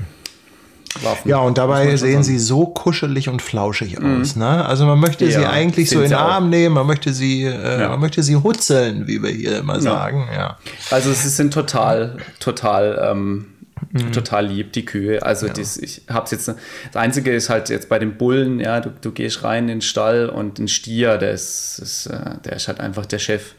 Waffen, 1.02 1.28
ja, 1.28 1.38
und 1.38 1.58
dabei 1.58 1.96
sehen 1.96 2.22
sie 2.22 2.38
so 2.38 2.66
kuschelig 2.66 3.28
und 3.28 3.42
flauschig 3.42 3.98
mhm. 3.98 4.20
aus. 4.20 4.36
Ne? 4.36 4.64
Also 4.64 4.86
man 4.86 4.98
möchte 4.98 5.26
ja, 5.26 5.40
sie 5.40 5.46
eigentlich 5.46 5.90
so 5.90 6.00
in 6.00 6.08
den 6.08 6.18
Arm 6.18 6.50
nehmen, 6.50 6.74
man 6.74 6.86
möchte 6.86 7.12
sie, 7.12 7.44
äh, 7.44 7.80
ja. 7.80 7.88
man 7.90 8.00
möchte 8.00 8.22
sie 8.22 8.36
hutzeln, 8.36 9.06
wie 9.06 9.22
wir 9.22 9.30
hier 9.30 9.58
immer 9.58 9.80
sagen. 9.80 10.26
Ja. 10.34 10.56
Also 10.90 11.12
sie 11.12 11.28
sind 11.28 11.52
total, 11.52 12.16
total, 12.40 13.10
ähm, 13.12 13.46
mhm. 13.92 14.12
total 14.12 14.46
lieb, 14.46 14.72
die 14.72 14.84
Kühe. 14.84 15.22
Also 15.22 15.46
ja. 15.46 15.52
das, 15.52 15.76
ich 15.76 16.02
hab's 16.08 16.30
jetzt. 16.30 16.48
Das 16.48 16.56
Einzige 16.94 17.32
ist 17.32 17.48
halt 17.50 17.68
jetzt 17.68 17.88
bei 17.88 17.98
den 17.98 18.16
Bullen, 18.16 18.58
ja, 18.58 18.80
du, 18.80 18.90
du 19.00 19.12
gehst 19.12 19.44
rein 19.44 19.64
in 19.64 19.68
den 19.68 19.80
Stall 19.82 20.28
und 20.28 20.58
ein 20.58 20.68
Stier, 20.68 21.18
der 21.18 21.32
ist, 21.32 21.78
ist 21.80 22.06
äh, 22.06 22.38
der 22.44 22.54
ist 22.54 22.66
halt 22.66 22.80
einfach 22.80 23.06
der 23.06 23.18
Chef. 23.18 23.54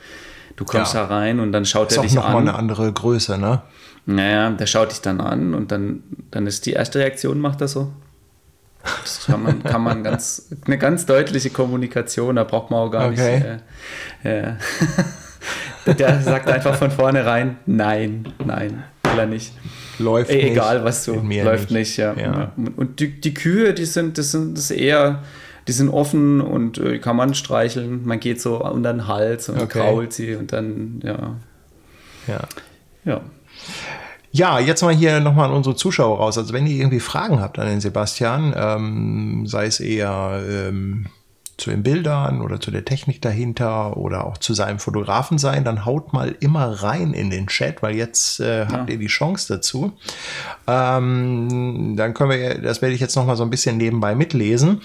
Du 0.60 0.66
kommst 0.66 0.94
ja. 0.94 1.08
da 1.08 1.16
rein 1.16 1.40
und 1.40 1.54
dann 1.54 1.64
schaut 1.64 1.94
er 1.94 2.02
dich 2.02 2.02
an. 2.02 2.04
Das 2.04 2.12
ist 2.12 2.18
auch 2.18 2.24
nochmal 2.24 2.42
eine 2.42 2.56
andere 2.56 2.92
Größe, 2.92 3.38
ne? 3.38 3.62
Naja, 4.06 4.50
der 4.50 4.66
schaut 4.66 4.92
dich 4.92 5.00
dann 5.00 5.22
an 5.22 5.54
und 5.54 5.72
dann, 5.72 6.04
dann 6.32 6.48
ist 6.48 6.66
die 6.66 6.74
erste 6.74 7.00
Reaktion, 7.00 7.40
macht 7.40 7.62
er 7.62 7.70
so. 7.70 7.94
Das 8.84 9.26
kann 9.26 9.42
man, 9.42 9.64
kann 9.64 9.82
man 9.82 10.04
ganz, 10.04 10.50
eine 10.66 10.78
ganz 10.78 11.06
deutliche 11.06 11.50
Kommunikation, 11.50 12.36
da 12.36 12.44
braucht 12.44 12.72
man 12.72 12.82
auch 12.82 12.90
gar 12.90 13.10
okay. 13.10 13.36
nicht. 13.36 14.26
Äh, 14.26 14.50
äh, 14.50 14.54
der 15.94 16.22
sagt 16.22 16.50
einfach 16.50 16.76
von 16.76 16.92
vornherein, 16.92 17.56
nein, 17.66 18.28
nein, 18.44 18.84
will 19.04 19.18
er 19.18 19.28
nicht. 19.28 19.54
Läuft 19.98 20.30
Ey, 20.30 20.52
Egal, 20.52 20.84
was 20.84 21.06
du, 21.06 21.14
läuft 21.14 21.72
nicht, 21.72 21.98
nicht 21.98 21.98
ja. 21.98 22.16
ja. 22.16 22.52
Und 22.76 23.00
die, 23.00 23.22
die 23.22 23.34
Kühe, 23.34 23.74
die 23.74 23.86
sind, 23.86 24.18
das 24.18 24.32
sind 24.32 24.58
das 24.58 24.72
eher 24.72 25.24
die 25.70 25.74
sind 25.74 25.90
offen 25.90 26.42
und 26.42 26.80
äh, 26.80 26.98
kann 26.98 27.16
man 27.16 27.36
streicheln. 27.36 28.04
Man 28.04 28.20
geht 28.20 28.42
so 28.42 28.66
unter 28.66 28.92
den 28.92 29.08
Hals 29.08 29.50
und 29.50 29.62
okay. 29.62 29.82
krault 29.82 30.14
sie 30.14 30.34
und 30.36 30.52
dann, 30.52 31.00
ja. 31.04 31.36
Ja. 32.28 32.40
Ja. 33.06 33.22
Ja, 34.32 34.60
jetzt 34.60 34.82
mal 34.82 34.96
hier 34.96 35.20
nochmal 35.20 35.50
an 35.50 35.56
unsere 35.56 35.76
Zuschauer 35.76 36.18
raus. 36.18 36.40
Also 36.40 36.54
wenn 36.54 36.66
ihr 36.66 36.78
irgendwie 36.78 37.00
Fragen 37.00 37.40
habt 37.40 37.60
an 37.60 37.68
den 37.68 37.82
Sebastian, 37.82 38.52
ähm, 38.58 39.46
sei 39.46 39.68
es 39.68 39.80
eher 39.80 40.42
ähm, 40.50 41.06
zu 41.60 41.70
den 41.70 41.84
Bildern 41.84 42.42
oder 42.42 42.60
zu 42.60 42.72
der 42.72 42.86
Technik 42.86 43.22
dahinter 43.22 43.98
oder 43.98 44.26
auch 44.26 44.38
zu 44.38 44.54
seinem 44.54 44.80
Fotografen 44.80 45.38
sein, 45.38 45.64
dann 45.64 45.86
haut 45.86 46.14
mal 46.14 46.36
immer 46.40 46.84
rein 46.84 47.14
in 47.14 47.30
den 47.30 47.48
Chat, 47.48 47.82
weil 47.82 47.96
jetzt 47.96 48.40
äh, 48.40 48.62
ja. 48.62 48.68
habt 48.72 48.90
ihr 48.90 48.98
die 48.98 49.08
Chance 49.08 49.54
dazu. 49.54 49.94
Ähm, 50.68 51.96
dann 51.98 52.14
können 52.14 52.32
wir, 52.32 52.62
das 52.62 52.82
werde 52.82 52.96
ich 52.96 53.02
jetzt 53.02 53.16
noch 53.16 53.26
mal 53.26 53.36
so 53.36 53.44
ein 53.44 53.50
bisschen 53.50 53.78
nebenbei 53.78 54.16
mitlesen. 54.16 54.82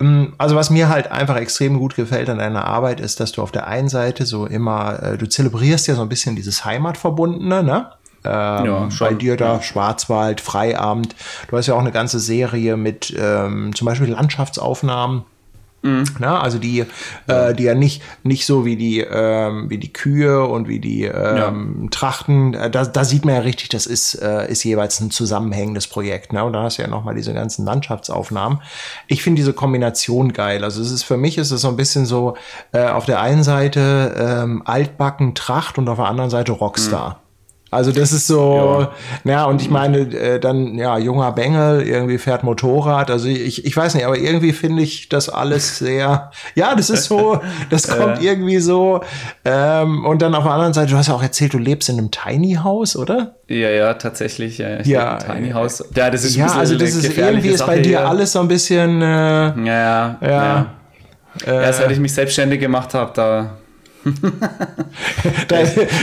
Ähm, 0.00 0.34
also 0.38 0.56
was 0.56 0.70
mir 0.70 0.88
halt 0.88 1.10
einfach 1.10 1.36
extrem 1.36 1.78
gut 1.78 1.96
gefällt 1.96 2.28
an 2.28 2.38
deiner 2.38 2.64
Arbeit 2.64 3.00
ist, 3.00 3.20
dass 3.20 3.32
du 3.32 3.42
auf 3.42 3.52
der 3.52 3.66
einen 3.66 3.88
Seite 3.88 4.26
so 4.26 4.46
immer, 4.46 5.02
äh, 5.02 5.18
du 5.18 5.28
zelebrierst 5.28 5.86
ja 5.88 5.94
so 5.94 6.02
ein 6.02 6.08
bisschen 6.08 6.36
dieses 6.36 6.64
Heimatverbundene, 6.64 7.62
ne? 7.62 7.90
Ähm, 8.24 8.64
ja, 8.64 8.88
bei 8.98 9.14
dir 9.14 9.36
da 9.36 9.62
Schwarzwald, 9.62 10.40
Freiabend. 10.40 11.14
Du 11.48 11.56
hast 11.56 11.68
ja 11.68 11.74
auch 11.74 11.80
eine 11.80 11.92
ganze 11.92 12.18
Serie 12.18 12.76
mit 12.76 13.14
ähm, 13.16 13.72
zum 13.74 13.86
Beispiel 13.86 14.08
Landschaftsaufnahmen. 14.08 15.24
Mhm. 15.86 16.04
Na, 16.18 16.40
also 16.40 16.58
die. 16.58 16.84
Äh, 17.26 17.54
die 17.54 17.64
ja 17.64 17.74
nicht, 17.74 18.02
nicht 18.22 18.46
so 18.46 18.64
wie 18.64 18.76
die, 18.76 19.00
ähm, 19.00 19.68
wie 19.70 19.78
die 19.78 19.92
Kühe 19.92 20.44
und 20.44 20.68
wie 20.68 20.80
die 20.80 21.04
ähm, 21.04 21.82
ja. 21.82 21.88
Trachten, 21.90 22.54
äh, 22.54 22.70
da, 22.70 22.84
da 22.84 23.04
sieht 23.04 23.24
man 23.24 23.34
ja 23.34 23.40
richtig, 23.40 23.68
das 23.68 23.86
ist, 23.86 24.14
äh, 24.14 24.50
ist 24.50 24.64
jeweils 24.64 25.00
ein 25.00 25.10
zusammenhängendes 25.10 25.86
Projekt. 25.86 26.32
Ne? 26.32 26.44
Und 26.44 26.52
da 26.52 26.62
hast 26.62 26.78
du 26.78 26.82
ja 26.82 26.88
nochmal 26.88 27.14
diese 27.14 27.34
ganzen 27.34 27.64
Landschaftsaufnahmen. 27.64 28.60
Ich 29.08 29.22
finde 29.22 29.40
diese 29.40 29.52
Kombination 29.52 30.32
geil. 30.32 30.64
Also 30.64 30.82
es 30.82 30.90
ist 30.90 31.02
für 31.02 31.16
mich 31.16 31.38
ist 31.38 31.50
es 31.50 31.60
so 31.60 31.68
ein 31.68 31.76
bisschen 31.76 32.06
so 32.06 32.36
äh, 32.72 32.86
auf 32.86 33.06
der 33.06 33.20
einen 33.20 33.42
Seite 33.42 34.14
ähm, 34.18 34.62
altbacken 34.64 35.34
Tracht 35.34 35.78
und 35.78 35.88
auf 35.88 35.96
der 35.96 36.06
anderen 36.06 36.30
Seite 36.30 36.52
Rockstar. 36.52 37.10
Mhm. 37.10 37.25
Also 37.68 37.90
das 37.90 38.12
ist 38.12 38.28
so, 38.28 38.86
ja, 39.24 39.30
ja 39.30 39.44
und 39.44 39.60
ich 39.60 39.68
meine, 39.68 39.98
äh, 39.98 40.38
dann, 40.38 40.76
ja, 40.76 40.98
junger 40.98 41.32
Bengel, 41.32 41.82
irgendwie 41.82 42.16
fährt 42.16 42.44
Motorrad. 42.44 43.10
Also 43.10 43.26
ich, 43.26 43.64
ich 43.64 43.76
weiß 43.76 43.94
nicht, 43.96 44.06
aber 44.06 44.16
irgendwie 44.16 44.52
finde 44.52 44.82
ich 44.82 45.08
das 45.08 45.28
alles 45.28 45.78
sehr, 45.78 46.30
ja, 46.54 46.76
das 46.76 46.90
ist 46.90 47.06
so, 47.06 47.40
das 47.70 47.88
kommt 47.88 48.22
irgendwie 48.22 48.60
so. 48.60 49.00
Ähm, 49.44 50.04
und 50.04 50.22
dann 50.22 50.36
auf 50.36 50.44
der 50.44 50.52
anderen 50.52 50.74
Seite, 50.74 50.92
du 50.92 50.96
hast 50.96 51.08
ja 51.08 51.14
auch 51.14 51.22
erzählt, 51.22 51.54
du 51.54 51.58
lebst 51.58 51.88
in 51.88 51.98
einem 51.98 52.12
Tiny 52.12 52.54
House, 52.62 52.94
oder? 52.94 53.34
Ja, 53.48 53.70
ja, 53.70 53.94
tatsächlich. 53.94 54.58
Ja, 54.58 54.80
ja 54.82 55.16
Tiny 55.18 55.50
House. 55.50 55.84
Ja, 55.94 56.08
das 56.08 56.22
ist, 56.22 56.36
ja, 56.36 56.46
also 56.46 56.78
das 56.78 56.94
ist 56.94 57.18
irgendwie 57.18 57.48
ist 57.48 57.66
bei 57.66 57.80
dir 57.80 57.98
hier. 57.98 58.08
alles 58.08 58.32
so 58.32 58.40
ein 58.40 58.48
bisschen, 58.48 59.02
äh, 59.02 59.04
ja, 59.04 59.54
ja. 59.56 60.18
ja. 60.20 60.28
ja. 60.28 60.66
Äh, 61.44 61.64
Erst 61.64 61.80
seit 61.80 61.90
ich 61.90 61.98
mich 61.98 62.14
selbstständig 62.14 62.60
gemacht 62.60 62.94
habe, 62.94 63.10
da 63.14 63.58
da, 65.48 65.56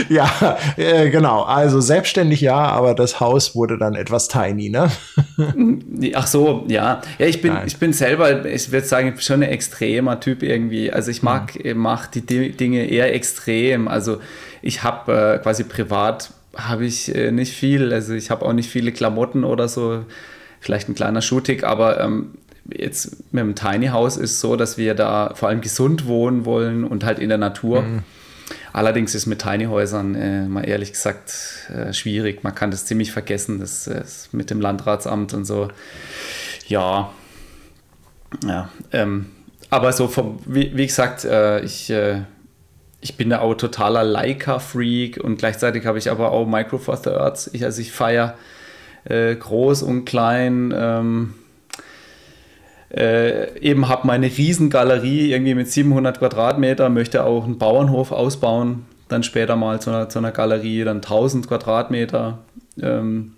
ja, 0.08 0.58
äh, 0.76 1.10
genau. 1.10 1.42
Also 1.42 1.80
selbstständig 1.80 2.40
ja, 2.40 2.56
aber 2.56 2.94
das 2.94 3.20
Haus 3.20 3.54
wurde 3.54 3.78
dann 3.78 3.94
etwas 3.94 4.28
tiny, 4.28 4.68
ne? 4.68 4.90
Ach 6.14 6.26
so, 6.26 6.64
ja. 6.68 7.00
Ja, 7.18 7.26
ich 7.26 7.40
bin, 7.40 7.56
ich 7.66 7.78
bin 7.78 7.92
selber, 7.92 8.44
ich 8.44 8.70
würde 8.70 8.86
sagen, 8.86 9.14
schon 9.18 9.42
ein 9.42 9.50
extremer 9.50 10.20
Typ 10.20 10.42
irgendwie. 10.42 10.92
Also 10.92 11.10
ich 11.10 11.22
mag, 11.22 11.64
mhm. 11.64 11.78
mach 11.78 12.06
die 12.06 12.20
Dinge 12.22 12.86
eher 12.86 13.14
extrem. 13.14 13.88
Also 13.88 14.18
ich 14.62 14.82
habe 14.82 15.36
äh, 15.36 15.42
quasi 15.42 15.64
privat 15.64 16.30
habe 16.56 16.84
ich 16.84 17.14
äh, 17.14 17.30
nicht 17.32 17.52
viel. 17.52 17.92
Also 17.92 18.14
ich 18.14 18.30
habe 18.30 18.44
auch 18.44 18.52
nicht 18.52 18.70
viele 18.70 18.92
Klamotten 18.92 19.44
oder 19.44 19.68
so. 19.68 20.04
Vielleicht 20.60 20.88
ein 20.88 20.94
kleiner 20.94 21.20
Schuhtick, 21.20 21.64
aber 21.64 22.00
ähm, 22.00 22.38
jetzt 22.72 23.32
mit 23.32 23.42
dem 23.42 23.54
Tiny 23.54 23.88
House 23.88 24.16
ist 24.16 24.40
so, 24.40 24.56
dass 24.56 24.78
wir 24.78 24.94
da 24.94 25.32
vor 25.34 25.48
allem 25.48 25.60
gesund 25.60 26.06
wohnen 26.06 26.44
wollen 26.44 26.84
und 26.84 27.04
halt 27.04 27.18
in 27.18 27.28
der 27.28 27.38
Natur. 27.38 27.82
Mhm. 27.82 28.02
Allerdings 28.72 29.14
ist 29.14 29.26
mit 29.26 29.40
Tiny 29.40 29.66
Häusern 29.66 30.14
äh, 30.14 30.46
mal 30.46 30.68
ehrlich 30.68 30.92
gesagt 30.92 31.70
äh, 31.74 31.92
schwierig. 31.92 32.42
Man 32.42 32.54
kann 32.54 32.70
das 32.70 32.86
ziemlich 32.86 33.12
vergessen, 33.12 33.60
das, 33.60 33.84
das 33.84 34.30
mit 34.32 34.50
dem 34.50 34.60
Landratsamt 34.60 35.32
und 35.32 35.44
so. 35.44 35.68
Ja, 36.66 37.10
ja. 38.44 38.68
Ähm, 38.92 39.26
aber 39.70 39.92
so 39.92 40.08
vom, 40.08 40.38
wie, 40.46 40.76
wie 40.76 40.86
gesagt, 40.86 41.24
äh, 41.24 41.60
ich, 41.60 41.90
äh, 41.90 42.22
ich 43.00 43.16
bin 43.16 43.30
da 43.30 43.40
auch 43.40 43.54
totaler 43.54 44.04
Leica-Freak 44.04 45.18
und 45.22 45.36
gleichzeitig 45.36 45.86
habe 45.86 45.98
ich 45.98 46.10
aber 46.10 46.32
auch 46.32 46.46
Micro 46.46 46.78
Four 46.78 47.00
Thirds. 47.00 47.50
Ich, 47.52 47.64
also 47.64 47.80
ich 47.80 47.92
feiere 47.92 48.34
äh, 49.04 49.34
groß 49.34 49.82
und 49.82 50.04
klein. 50.04 50.72
Ähm, 50.76 51.34
äh, 52.96 53.58
eben 53.58 53.88
habe 53.88 54.06
meine 54.06 54.26
Riesengalerie 54.26 55.32
irgendwie 55.32 55.54
mit 55.54 55.70
700 55.70 56.18
Quadratmeter, 56.18 56.88
möchte 56.88 57.24
auch 57.24 57.44
einen 57.44 57.58
Bauernhof 57.58 58.12
ausbauen, 58.12 58.86
dann 59.08 59.22
später 59.22 59.56
mal 59.56 59.80
zu 59.80 59.90
einer, 59.90 60.08
zu 60.08 60.18
einer 60.18 60.30
Galerie, 60.30 60.84
dann 60.84 60.98
1000 60.98 61.48
Quadratmeter. 61.48 62.38
Ähm, 62.80 63.32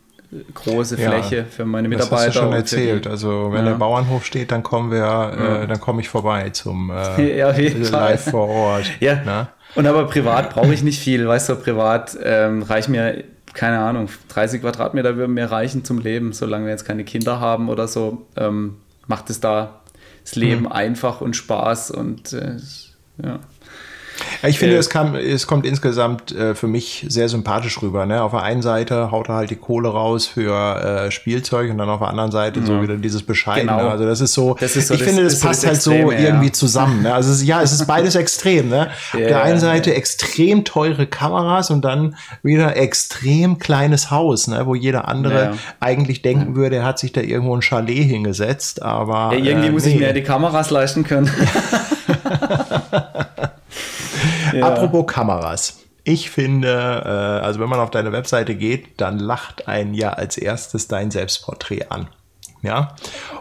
große 0.55 0.97
Fläche 0.97 1.37
ja, 1.37 1.45
für 1.45 1.65
meine 1.65 1.89
Mitarbeiter. 1.89 2.17
Das 2.17 2.27
hast 2.27 2.37
du 2.37 2.41
schon 2.41 2.53
erzählt. 2.53 3.07
also 3.07 3.53
wenn 3.53 3.65
ja. 3.65 3.71
der 3.71 3.79
Bauernhof 3.79 4.25
steht, 4.25 4.51
dann 4.51 4.63
kommen 4.63 4.91
wir, 4.91 5.63
äh, 5.63 5.67
dann 5.67 5.81
komme 5.81 6.01
ich 6.01 6.09
vorbei 6.09 6.51
zum 6.51 6.91
äh, 7.19 7.39
ja, 7.39 7.51
live 7.51 8.31
vor 8.31 8.49
Ort. 8.49 8.91
Ja. 9.01 9.21
Na? 9.25 9.43
Ne? 9.43 9.49
Und 9.77 9.87
aber 9.87 10.07
privat 10.07 10.51
brauche 10.51 10.73
ich 10.73 10.83
nicht 10.83 10.99
viel, 10.99 11.29
weißt 11.29 11.51
du, 11.51 11.57
privat 11.57 12.17
ähm, 12.23 12.63
reicht 12.63 12.89
mir, 12.89 13.25
keine 13.53 13.79
Ahnung, 13.79 14.09
30 14.29 14.63
Quadratmeter 14.63 15.17
würden 15.17 15.35
mir 15.35 15.51
reichen 15.51 15.85
zum 15.85 15.99
Leben, 15.99 16.33
solange 16.33 16.65
wir 16.65 16.73
jetzt 16.73 16.87
keine 16.87 17.05
Kinder 17.05 17.41
haben 17.41 17.69
oder 17.69 17.87
so, 17.87 18.27
ähm, 18.37 18.77
macht 19.07 19.31
es 19.31 19.41
da 19.41 19.81
das 20.23 20.35
Leben 20.35 20.63
mhm. 20.63 20.73
einfach 20.73 21.21
und 21.21 21.37
Spaß 21.37 21.91
und 21.93 22.33
äh, 22.33 22.57
ja. 23.23 23.41
Ich 24.47 24.59
finde, 24.59 24.77
äh, 24.77 24.79
es, 24.79 24.91
kam, 24.91 25.15
es 25.15 25.47
kommt 25.47 25.67
insgesamt 25.67 26.35
äh, 26.35 26.55
für 26.55 26.67
mich 26.67 27.05
sehr 27.09 27.29
sympathisch 27.29 27.81
rüber. 27.83 28.07
Ne? 28.07 28.23
Auf 28.23 28.33
der 28.33 28.43
einen 28.43 28.63
Seite 28.63 29.11
haut 29.11 29.29
er 29.29 29.37
halt 29.37 29.51
die 29.51 29.57
Kohle 29.57 29.89
raus 29.89 30.27
für 30.27 31.07
äh, 31.07 31.11
Spielzeug 31.11 31.71
und 31.71 31.79
dann 31.79 31.89
auf 31.89 32.01
der 32.01 32.09
anderen 32.09 32.31
Seite 32.31 32.61
ja. 32.61 32.67
so 32.67 32.83
wieder 32.83 32.97
dieses 32.97 33.23
Bescheidene. 33.23 33.73
Genau. 33.73 33.89
Also 33.89 34.05
das 34.05 34.21
ist 34.21 34.35
so, 34.35 34.57
das 34.59 34.77
ist 34.77 34.89
so 34.89 34.95
ich 34.95 35.01
das, 35.01 35.09
finde, 35.09 35.25
das 35.25 35.41
passt 35.41 35.63
so 35.63 35.67
halt 35.67 35.77
Extreme, 35.77 36.03
so 36.05 36.13
irgendwie 36.13 36.47
ja. 36.47 36.53
zusammen. 36.53 37.03
Ne? 37.03 37.15
Also 37.15 37.33
es, 37.33 37.45
ja, 37.45 37.63
es 37.63 37.73
ist 37.73 37.87
beides 37.89 38.15
extrem. 38.15 38.69
Ne? 38.69 38.89
Auf 39.13 39.19
der 39.19 39.43
einen 39.43 39.61
Seite 39.61 39.95
extrem 39.95 40.65
teure 40.65 41.07
Kameras 41.07 41.71
und 41.71 41.85
dann 41.85 42.17
wieder 42.43 42.77
extrem 42.77 43.59
kleines 43.59 44.11
Haus, 44.11 44.49
ne? 44.49 44.67
wo 44.67 44.75
jeder 44.75 45.09
andere 45.09 45.55
eigentlich 45.81 46.23
denken 46.23 46.57
würde, 46.57 46.77
er 46.77 46.85
hat 46.85 46.99
sich 46.99 47.13
da 47.13 47.21
irgendwo 47.21 47.55
ein 47.55 47.63
Chalet 47.63 48.05
hingesetzt. 48.05 48.83
Aber 48.83 49.33
irgendwie 49.35 49.69
äh, 49.69 49.71
muss 49.71 49.85
nee. 49.85 49.95
ich 49.95 50.01
mir 50.01 50.13
die 50.13 50.23
Kameras 50.23 50.71
leisten 50.71 51.05
können. 51.05 51.31
Ja. 54.59 54.67
Apropos 54.67 55.07
Kameras. 55.07 55.79
Ich 56.05 56.31
finde, 56.31 57.03
äh, 57.05 57.45
also 57.45 57.61
wenn 57.61 57.69
man 57.69 57.81
auf 57.81 57.91
deine 57.91 58.13
Webseite 58.13 58.55
geht, 58.55 59.01
dann 59.01 59.19
lacht 59.19 59.67
ein 59.67 59.93
ja 59.93 60.11
als 60.11 60.39
erstes 60.39 60.87
dein 60.89 61.11
Selbstporträt 61.11 61.87
an. 61.89 62.09
Ja. 62.63 62.95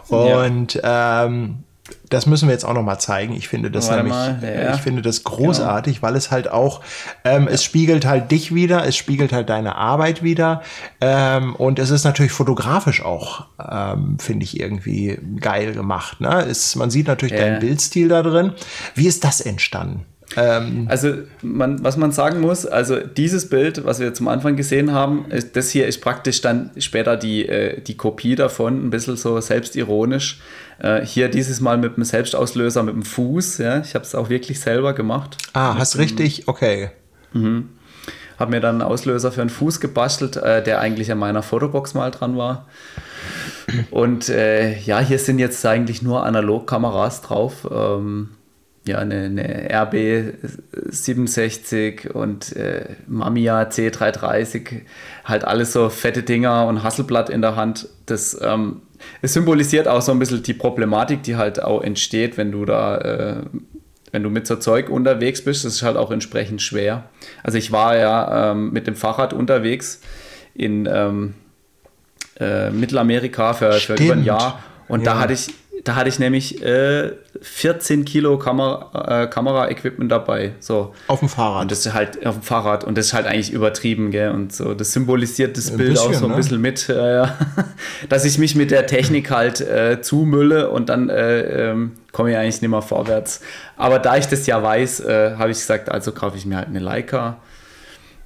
Und 0.08 0.74
ja. 0.74 1.24
Ähm, 1.24 1.62
das 2.08 2.26
müssen 2.26 2.48
wir 2.48 2.52
jetzt 2.52 2.64
auch 2.64 2.74
noch 2.74 2.82
mal 2.82 2.98
zeigen. 2.98 3.34
Ich 3.34 3.48
finde 3.48 3.70
das 3.70 3.88
Warte 3.88 4.02
nämlich, 4.02 4.42
ja. 4.42 4.74
ich 4.74 4.80
finde 4.80 5.02
das 5.02 5.24
großartig, 5.24 5.96
genau. 5.96 6.08
weil 6.08 6.16
es 6.16 6.30
halt 6.30 6.50
auch, 6.50 6.80
ähm, 7.24 7.48
es 7.48 7.62
spiegelt 7.62 8.06
halt 8.06 8.30
dich 8.30 8.54
wieder, 8.54 8.84
es 8.86 8.96
spiegelt 8.96 9.32
halt 9.32 9.48
deine 9.48 9.76
Arbeit 9.76 10.22
wieder 10.22 10.62
ähm, 11.00 11.54
und 11.56 11.78
es 11.78 11.90
ist 11.90 12.04
natürlich 12.04 12.32
fotografisch 12.32 13.04
auch, 13.04 13.46
ähm, 13.58 14.18
finde 14.18 14.44
ich 14.44 14.58
irgendwie 14.58 15.18
geil 15.40 15.72
gemacht. 15.72 16.20
Ne? 16.20 16.44
Es, 16.48 16.76
man 16.76 16.90
sieht 16.90 17.06
natürlich 17.06 17.34
ja. 17.34 17.44
deinen 17.44 17.60
Bildstil 17.60 18.08
da 18.08 18.22
drin. 18.22 18.52
Wie 18.94 19.06
ist 19.06 19.24
das 19.24 19.40
entstanden? 19.40 20.04
Ähm, 20.36 20.86
also, 20.88 21.14
man, 21.42 21.82
was 21.84 21.96
man 21.96 22.10
sagen 22.10 22.40
muss, 22.40 22.66
also 22.66 22.98
dieses 22.98 23.48
Bild, 23.48 23.84
was 23.84 24.00
wir 24.00 24.12
zum 24.12 24.28
Anfang 24.28 24.56
gesehen 24.56 24.92
haben, 24.92 25.26
ist, 25.30 25.54
das 25.56 25.70
hier 25.70 25.86
ist 25.86 26.00
praktisch 26.00 26.40
dann 26.40 26.70
später 26.78 27.16
die, 27.16 27.46
äh, 27.48 27.80
die 27.80 27.96
Kopie 27.96 28.34
davon, 28.34 28.86
ein 28.86 28.90
bisschen 28.90 29.16
so 29.16 29.40
selbstironisch. 29.40 30.40
Äh, 30.78 31.02
hier 31.02 31.28
dieses 31.28 31.60
Mal 31.60 31.78
mit 31.78 31.96
dem 31.96 32.04
Selbstauslöser 32.04 32.82
mit 32.82 32.94
dem 32.94 33.02
Fuß. 33.02 33.58
Ja? 33.58 33.80
Ich 33.80 33.94
habe 33.94 34.04
es 34.04 34.14
auch 34.14 34.28
wirklich 34.28 34.60
selber 34.60 34.94
gemacht. 34.94 35.36
Ah, 35.52 35.78
hast 35.78 35.96
richtig? 35.96 36.48
Okay. 36.48 36.90
Mhm. 37.32 37.70
Habe 38.38 38.50
mir 38.50 38.60
dann 38.60 38.82
einen 38.82 38.90
Auslöser 38.90 39.32
für 39.32 39.40
einen 39.40 39.50
Fuß 39.50 39.80
gebastelt, 39.80 40.36
äh, 40.36 40.62
der 40.62 40.80
eigentlich 40.80 41.10
an 41.10 41.18
meiner 41.18 41.42
Fotobox 41.42 41.94
mal 41.94 42.10
dran 42.10 42.36
war. 42.36 42.66
Und 43.90 44.28
äh, 44.28 44.78
ja, 44.80 45.00
hier 45.00 45.18
sind 45.18 45.38
jetzt 45.38 45.64
eigentlich 45.64 46.02
nur 46.02 46.24
Analogkameras 46.26 47.22
drauf. 47.22 47.66
Ähm, 47.70 48.30
ja, 48.86 48.98
eine, 48.98 49.24
eine 49.24 49.68
RB 49.70 50.34
67 50.88 52.14
und 52.14 52.54
äh, 52.54 52.84
Mamiya 53.06 53.62
C330, 53.62 54.82
halt 55.24 55.44
alles 55.44 55.72
so 55.72 55.88
fette 55.88 56.22
Dinger 56.22 56.66
und 56.66 56.82
Hasselblatt 56.82 57.28
in 57.28 57.42
der 57.42 57.56
Hand. 57.56 57.88
Das 58.06 58.38
ähm, 58.40 58.82
es 59.22 59.32
symbolisiert 59.34 59.88
auch 59.88 60.02
so 60.02 60.12
ein 60.12 60.18
bisschen 60.18 60.42
die 60.42 60.54
Problematik, 60.54 61.22
die 61.22 61.36
halt 61.36 61.62
auch 61.62 61.82
entsteht, 61.82 62.36
wenn 62.36 62.52
du 62.52 62.64
da, 62.64 62.98
äh, 62.98 63.36
wenn 64.12 64.22
du 64.22 64.30
mit 64.30 64.46
so 64.46 64.56
Zeug 64.56 64.88
unterwegs 64.88 65.42
bist. 65.42 65.64
Das 65.64 65.74
ist 65.74 65.82
halt 65.82 65.96
auch 65.96 66.10
entsprechend 66.10 66.62
schwer. 66.62 67.04
Also 67.42 67.58
ich 67.58 67.72
war 67.72 67.96
ja 67.96 68.52
ähm, 68.52 68.72
mit 68.72 68.86
dem 68.86 68.94
Fahrrad 68.94 69.32
unterwegs 69.32 70.00
in 70.54 70.88
ähm, 70.90 71.34
äh, 72.38 72.70
Mittelamerika 72.70 73.52
für, 73.52 73.72
für 73.72 73.94
über 73.94 74.14
ein 74.14 74.24
Jahr 74.24 74.62
und 74.88 75.00
ja. 75.00 75.12
da 75.12 75.20
hatte 75.20 75.32
ich 75.32 75.54
da 75.86 75.94
hatte 75.94 76.08
ich 76.08 76.18
nämlich 76.18 76.60
äh, 76.64 77.12
14 77.40 78.04
Kilo 78.04 78.38
Kamera, 78.38 79.22
äh, 79.22 79.26
Kamera-Equipment 79.28 80.10
dabei. 80.10 80.52
So. 80.58 80.92
Auf 81.06 81.20
dem 81.20 81.28
Fahrrad. 81.28 81.62
Und 81.62 81.70
das 81.70 81.86
ist 81.86 81.94
halt 81.94 82.26
auf 82.26 82.34
dem 82.34 82.42
Fahrrad 82.42 82.82
und 82.82 82.98
das 82.98 83.06
ist 83.06 83.14
halt 83.14 83.26
eigentlich 83.26 83.52
übertrieben, 83.52 84.10
gell? 84.10 84.32
Und 84.32 84.52
so, 84.52 84.74
das 84.74 84.92
symbolisiert 84.92 85.56
das 85.56 85.70
ein 85.70 85.76
Bild 85.76 85.90
bisschen, 85.90 86.08
auch 86.08 86.14
so 86.14 86.24
ein 86.24 86.30
ne? 86.32 86.36
bisschen 86.36 86.60
mit, 86.60 86.88
äh, 86.88 87.26
dass 88.08 88.24
ich 88.24 88.36
mich 88.38 88.56
mit 88.56 88.72
der 88.72 88.88
Technik 88.88 89.30
halt 89.30 89.60
äh, 89.60 90.00
zumülle 90.02 90.70
und 90.70 90.88
dann 90.88 91.08
äh, 91.08 91.70
ähm, 91.70 91.92
komme 92.10 92.32
ich 92.32 92.36
eigentlich 92.36 92.60
nicht 92.60 92.70
mehr 92.70 92.82
vorwärts. 92.82 93.40
Aber 93.76 94.00
da 94.00 94.16
ich 94.16 94.26
das 94.26 94.44
ja 94.48 94.60
weiß, 94.60 95.00
äh, 95.00 95.36
habe 95.36 95.52
ich 95.52 95.58
gesagt, 95.58 95.88
also 95.88 96.10
kaufe 96.10 96.36
ich 96.36 96.46
mir 96.46 96.56
halt 96.56 96.68
eine 96.68 96.80
Leica, 96.80 97.36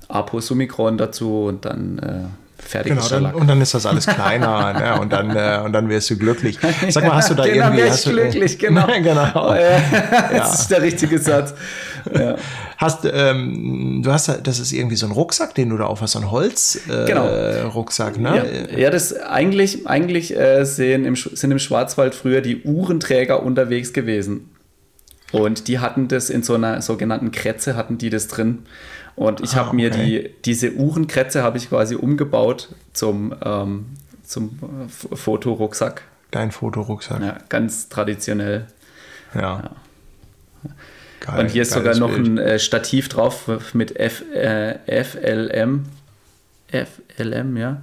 Apo 0.09 0.41
Summicron 0.41 0.97
dazu 0.97 1.45
und 1.45 1.67
dann 1.67 1.99
äh, 1.99 2.50
fertig 2.63 2.93
genau, 2.93 3.09
dann, 3.09 3.35
und 3.35 3.47
dann 3.47 3.61
ist 3.61 3.75
das 3.75 3.87
alles 3.87 4.07
kleiner 4.07 4.73
ne? 4.95 5.01
und, 5.01 5.13
dann, 5.13 5.31
äh, 5.35 5.61
und 5.65 5.73
dann 5.73 5.89
wirst 5.89 6.11
du 6.11 6.17
glücklich. 6.17 6.59
Sag 6.89 7.05
mal, 7.05 7.17
hast 7.17 7.31
du 7.31 7.35
da 7.35 7.45
genau, 7.45 7.67
irgendwie... 7.67 7.91
Hast 7.91 8.07
du, 8.07 8.11
glücklich, 8.11 8.59
genau. 8.59 8.87
genau. 9.03 9.55
das 10.33 10.61
ist 10.61 10.71
der 10.71 10.83
richtige 10.83 11.19
Satz. 11.19 11.55
Ja. 12.13 12.37
Hast, 12.79 13.07
ähm, 13.13 14.03
du 14.03 14.13
hast, 14.13 14.29
das 14.43 14.59
ist 14.59 14.73
irgendwie 14.73 14.97
so 14.97 15.07
ein 15.07 15.13
Rucksack, 15.13 15.55
den 15.55 15.71
du 15.71 15.77
da 15.77 15.85
auf 15.85 16.01
hast, 16.01 16.13
so 16.13 16.19
ein 16.19 16.31
Holz 16.31 16.81
äh, 16.89 17.07
genau. 17.07 17.69
Rucksack, 17.69 18.19
ne? 18.19 18.69
Ja, 18.71 18.79
ja 18.79 18.91
das 18.91 19.15
eigentlich, 19.15 19.87
eigentlich 19.87 20.37
äh, 20.37 20.65
sehen 20.65 21.05
im, 21.05 21.17
sind 21.17 21.51
im 21.51 21.59
Schwarzwald 21.59 22.15
früher 22.15 22.41
die 22.41 22.63
Uhrenträger 22.63 23.43
unterwegs 23.43 23.93
gewesen. 23.93 24.51
Und 25.33 25.69
die 25.69 25.79
hatten 25.79 26.09
das 26.09 26.31
in 26.31 26.43
so 26.43 26.55
einer 26.55 26.83
sogenannten 26.83 27.31
Kretze, 27.31 27.77
hatten 27.77 27.99
die 27.99 28.11
das 28.11 28.29
drin. 28.29 28.61
Und 29.21 29.43
ich 29.43 29.53
ah, 29.53 29.57
habe 29.57 29.77
mir 29.77 29.91
die, 29.91 30.31
diese 30.47 30.73
Uhrenkretze 30.73 31.43
habe 31.43 31.59
ich 31.59 31.69
quasi 31.69 31.95
umgebaut 31.95 32.71
zum, 32.95 33.35
ähm, 33.45 33.85
zum 34.25 34.59
Fotorucksack. 34.89 36.05
Dein 36.31 36.51
Fotorucksack. 36.51 37.21
Ja, 37.21 37.37
ganz 37.51 37.91
traditionell. 37.91 38.67
Ja. 39.35 39.41
ja. 40.65 40.71
Geil, 41.21 41.39
und 41.39 41.51
hier 41.51 41.61
ist 41.61 41.73
sogar 41.73 41.99
noch 41.99 42.15
Bild. 42.15 42.29
ein 42.29 42.39
äh, 42.39 42.59
Stativ 42.59 43.11
drauf 43.11 43.51
mit 43.75 43.95
F, 44.01 44.25
äh, 44.33 45.05
FLM. 45.05 45.85
FLM, 46.69 47.57
ja. 47.59 47.83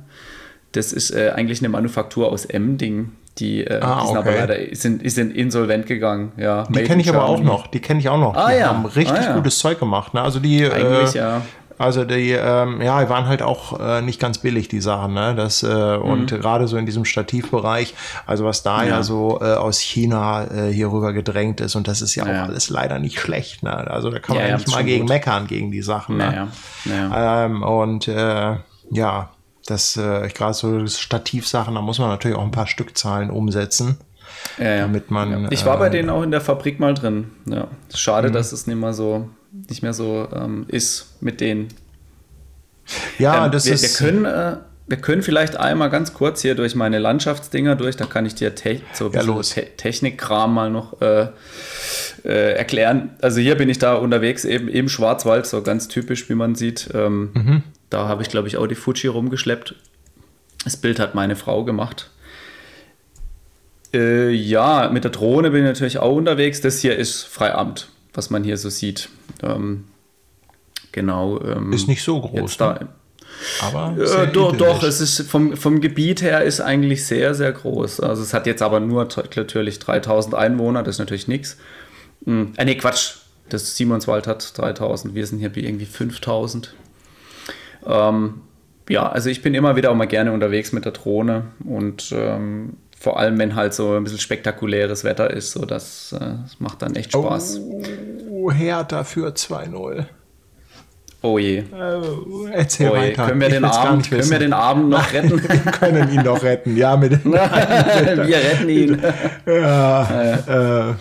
Das 0.72 0.92
ist 0.92 1.12
äh, 1.12 1.34
eigentlich 1.36 1.60
eine 1.60 1.70
Manufaktur 1.70 2.32
aus 2.32 2.46
Emding. 2.46 3.12
Die, 3.40 3.64
äh, 3.64 3.80
ah, 3.82 4.02
die 4.02 4.08
sind 4.08 4.18
okay. 4.18 4.30
aber 4.30 4.48
leider 4.48 4.76
sind, 4.76 5.12
sind 5.12 5.36
insolvent 5.36 5.86
gegangen. 5.86 6.32
Ja, 6.38 6.64
die 6.70 6.84
kenne 6.84 7.02
ich 7.02 7.10
aber 7.10 7.26
auch 7.26 7.40
noch. 7.40 7.68
Die 7.68 7.80
kenne 7.80 8.00
ich 8.00 8.10
auch 8.10 8.18
noch. 8.18 8.36
Ah, 8.36 8.50
die 8.52 8.58
ja. 8.58 8.68
haben 8.70 8.86
richtig 8.86 9.18
ah, 9.20 9.24
ja. 9.24 9.36
gutes 9.36 9.60
Zeug 9.60 9.80
gemacht. 9.80 10.14
Ne? 10.14 10.22
Also 10.22 10.40
die 10.40 10.66
eigentlich 10.66 11.16
äh, 11.16 11.20
ja. 11.20 11.42
Also 11.80 12.06
die, 12.06 12.32
ähm, 12.32 12.82
ja, 12.82 13.04
die 13.04 13.10
waren 13.10 13.28
halt 13.28 13.44
auch 13.44 13.80
äh, 13.80 14.02
nicht 14.02 14.20
ganz 14.20 14.40
billig, 14.40 14.68
die 14.68 14.82
Sachen, 14.82 15.14
ne? 15.14 15.36
Das, 15.36 15.62
äh, 15.62 15.68
mhm. 15.68 16.02
und 16.02 16.28
gerade 16.32 16.68
so 16.68 16.76
in 16.76 16.88
diesem 16.88 17.06
Stativbereich, 17.06 17.94
also 18.26 18.46
was 18.46 18.64
da 18.64 18.82
ja, 18.82 18.90
ja 18.90 19.04
so 19.04 19.40
äh, 19.42 19.54
aus 19.54 19.80
China 19.80 20.46
äh, 20.46 20.74
hier 20.74 20.92
rüber 20.92 21.14
gedrängt 21.14 21.62
ist, 21.62 21.76
und 21.76 21.88
das 21.88 22.02
ist 22.02 22.16
ja, 22.16 22.26
ja. 22.26 22.42
auch 22.44 22.48
alles 22.48 22.72
leider 22.72 22.98
nicht 22.98 23.20
schlecht, 23.20 23.62
ne? 23.62 23.72
Also 23.92 24.10
da 24.10 24.18
kann 24.18 24.38
man 24.38 24.46
ja, 24.46 24.52
ja 24.52 24.58
nicht 24.58 24.72
mal 24.72 24.84
gegen 24.84 25.02
gut. 25.02 25.10
meckern, 25.10 25.46
gegen 25.46 25.72
die 25.72 25.84
Sachen. 25.84 26.18
Ne? 26.18 26.48
Ähm, 26.88 27.62
und 27.62 28.08
äh, 28.08 28.56
ja, 28.90 29.30
das, 29.68 29.98
äh, 29.98 30.30
gerade 30.30 30.54
so 30.54 30.88
Stativsachen, 30.88 31.76
da 31.76 31.82
muss 31.82 32.00
man 32.00 32.10
natürlich 32.10 32.38
auch 32.38 32.44
ein 32.44 32.52
paar 32.52 32.68
Stückzahlen 32.68 33.30
umsetzen. 33.30 33.98
Ja, 34.58 34.66
ja. 34.66 34.82
Damit 34.82 35.12
man, 35.12 35.44
ja. 35.44 35.52
Ich 35.52 35.66
war 35.66 35.78
bei 35.78 35.88
ähm, 35.88 35.92
denen 35.92 36.10
auch 36.10 36.24
in 36.24 36.32
der 36.32 36.42
Fabrik 36.42 36.80
mal 36.80 36.94
drin. 36.94 37.32
Ja. 37.46 37.68
Schade, 37.94 38.30
mhm. 38.30 38.34
dass 38.34 38.52
es 38.52 38.66
nicht 38.66 38.78
mehr 38.78 38.94
so, 38.94 39.30
nicht 39.52 39.84
mehr 39.84 39.94
so 39.94 40.28
ähm, 40.34 40.66
ist 40.70 41.22
mit 41.22 41.42
denen. 41.42 41.68
Ja, 43.20 43.46
ähm, 43.46 43.52
das 43.52 43.66
wir, 43.66 43.74
ist. 43.74 44.00
Wir 44.00 44.08
können, 44.08 44.26
äh, 44.26 44.58
wir 44.88 44.98
können 44.98 45.22
vielleicht 45.22 45.58
einmal 45.58 45.90
ganz 45.90 46.14
kurz 46.14 46.42
hier 46.42 46.56
durch 46.56 46.74
meine 46.74 46.98
Landschaftsdinger 46.98 47.76
durch, 47.76 47.98
da 47.98 48.06
kann 48.06 48.26
ich 48.26 48.36
dir 48.36 48.56
te 48.56 48.82
so 48.94 49.10
ja, 49.10 49.22
Te 49.22 49.68
Technikkram 49.76 50.54
mal 50.54 50.70
noch 50.70 51.02
äh, 51.02 51.28
äh, 52.24 52.54
erklären. 52.54 53.10
Also 53.22 53.42
hier 53.42 53.56
bin 53.56 53.68
ich 53.68 53.80
da 53.80 53.96
unterwegs, 53.96 54.46
eben 54.46 54.70
im 54.70 54.88
Schwarzwald, 54.88 55.46
so 55.46 55.62
ganz 55.62 55.90
typisch, 55.90 56.30
wie 56.30 56.36
man 56.36 56.56
sieht. 56.56 56.90
Ähm, 56.94 57.32
mhm. 57.34 57.64
Da 57.90 58.08
habe 58.08 58.22
ich, 58.22 58.30
glaube 58.30 58.48
ich, 58.48 58.58
auch 58.58 58.68
die 58.68 58.76
Fuji 58.76 59.08
rumgeschleppt. 59.08 59.76
Das 60.64 60.78
Bild 60.78 61.00
hat 61.00 61.16
meine 61.16 61.36
Frau 61.36 61.64
gemacht. 61.64 62.10
Äh, 63.94 64.32
ja, 64.32 64.90
mit 64.92 65.04
der 65.04 65.12
Drohne 65.12 65.52
bin 65.52 65.62
ich 65.62 65.68
natürlich 65.68 66.00
auch 66.00 66.16
unterwegs. 66.16 66.62
Das 66.62 66.80
hier 66.80 66.98
ist 66.98 67.24
Freiamt, 67.24 67.90
was 68.14 68.30
man 68.30 68.44
hier 68.44 68.58
so 68.58 68.70
sieht. 68.70 69.10
Ähm, 69.42 69.86
genau. 70.92 71.42
Ähm, 71.42 71.72
ist 71.72 71.88
nicht 71.88 72.04
so 72.04 72.20
groß. 72.20 72.58
Da, 72.58 72.74
ne? 72.74 72.88
aber 73.62 73.96
äh, 73.98 74.28
doch, 74.28 74.56
doch, 74.56 74.84
es 74.84 75.00
ist 75.00 75.22
vom, 75.22 75.56
vom 75.56 75.80
Gebiet 75.80 76.22
her 76.22 76.44
ist 76.44 76.60
eigentlich 76.60 77.06
sehr, 77.06 77.34
sehr 77.34 77.52
groß. 77.52 78.00
Also 78.00 78.24
es 78.24 78.34
hat 78.34 78.48
jetzt 78.48 78.62
aber 78.62 78.80
nur 78.80 79.08
natürlich 79.36 79.80
3000 79.80 80.36
Einwohner, 80.36 80.84
das 80.84 80.96
ist 80.96 81.00
natürlich 81.00 81.28
nichts. 81.28 81.58
Hm, 82.26 82.54
äh, 82.58 82.66
nee, 82.66 82.76
Quatsch. 82.76 83.16
Das 83.50 83.78
Simonswald 83.78 84.28
hat 84.28 84.58
3000, 84.58 85.16
wir 85.16 85.26
sind 85.26 85.40
hier 85.40 85.56
irgendwie 85.56 85.86
5000. 85.86 86.76
Ähm, 87.88 88.42
ja, 88.90 89.10
also 89.10 89.30
ich 89.30 89.42
bin 89.42 89.54
immer 89.54 89.76
wieder 89.76 89.92
auch 89.92 89.96
mal 89.96 90.06
gerne 90.06 90.32
unterwegs 90.32 90.72
mit 90.72 90.86
der 90.86 90.92
Drohne 90.94 91.46
und 91.66 92.14
ähm, 92.16 92.78
vor 93.00 93.20
allem, 93.20 93.38
wenn 93.38 93.56
halt 93.56 93.74
so 93.74 93.96
ein 93.96 94.04
bisschen 94.04 94.20
spektakuläres 94.20 95.04
Wetter 95.04 95.30
ist, 95.30 95.52
so 95.52 95.66
das, 95.66 96.14
äh, 96.14 96.20
das 96.20 96.60
macht 96.60 96.82
dann 96.82 96.96
echt 96.96 97.14
Spaß. 97.14 97.62
Oh, 98.30 98.52
Hertha 98.52 99.04
für 99.04 99.30
2-0. 99.30 100.06
Oh 101.22 101.38
je. 101.38 101.58
Äh, 101.58 101.64
erzähl 102.54 102.90
oh 102.90 102.96
je. 102.96 103.02
weiter. 103.02 103.28
Können 103.28 103.42
wir, 103.42 103.50
den 103.50 103.66
Abend, 103.66 104.10
können 104.10 104.30
wir 104.30 104.40
den 104.40 104.54
Abend 104.54 104.90
noch 104.90 105.14
retten? 105.14 105.42
wir 105.50 105.72
können 105.72 106.12
ihn 106.12 106.24
noch 106.24 106.44
retten, 106.44 106.76
ja. 106.76 106.96
Mit 106.96 107.24
wir 107.26 108.38
retten 108.38 108.70
ihn. 108.70 109.02
ja, 109.46 110.90
äh, 110.90 110.94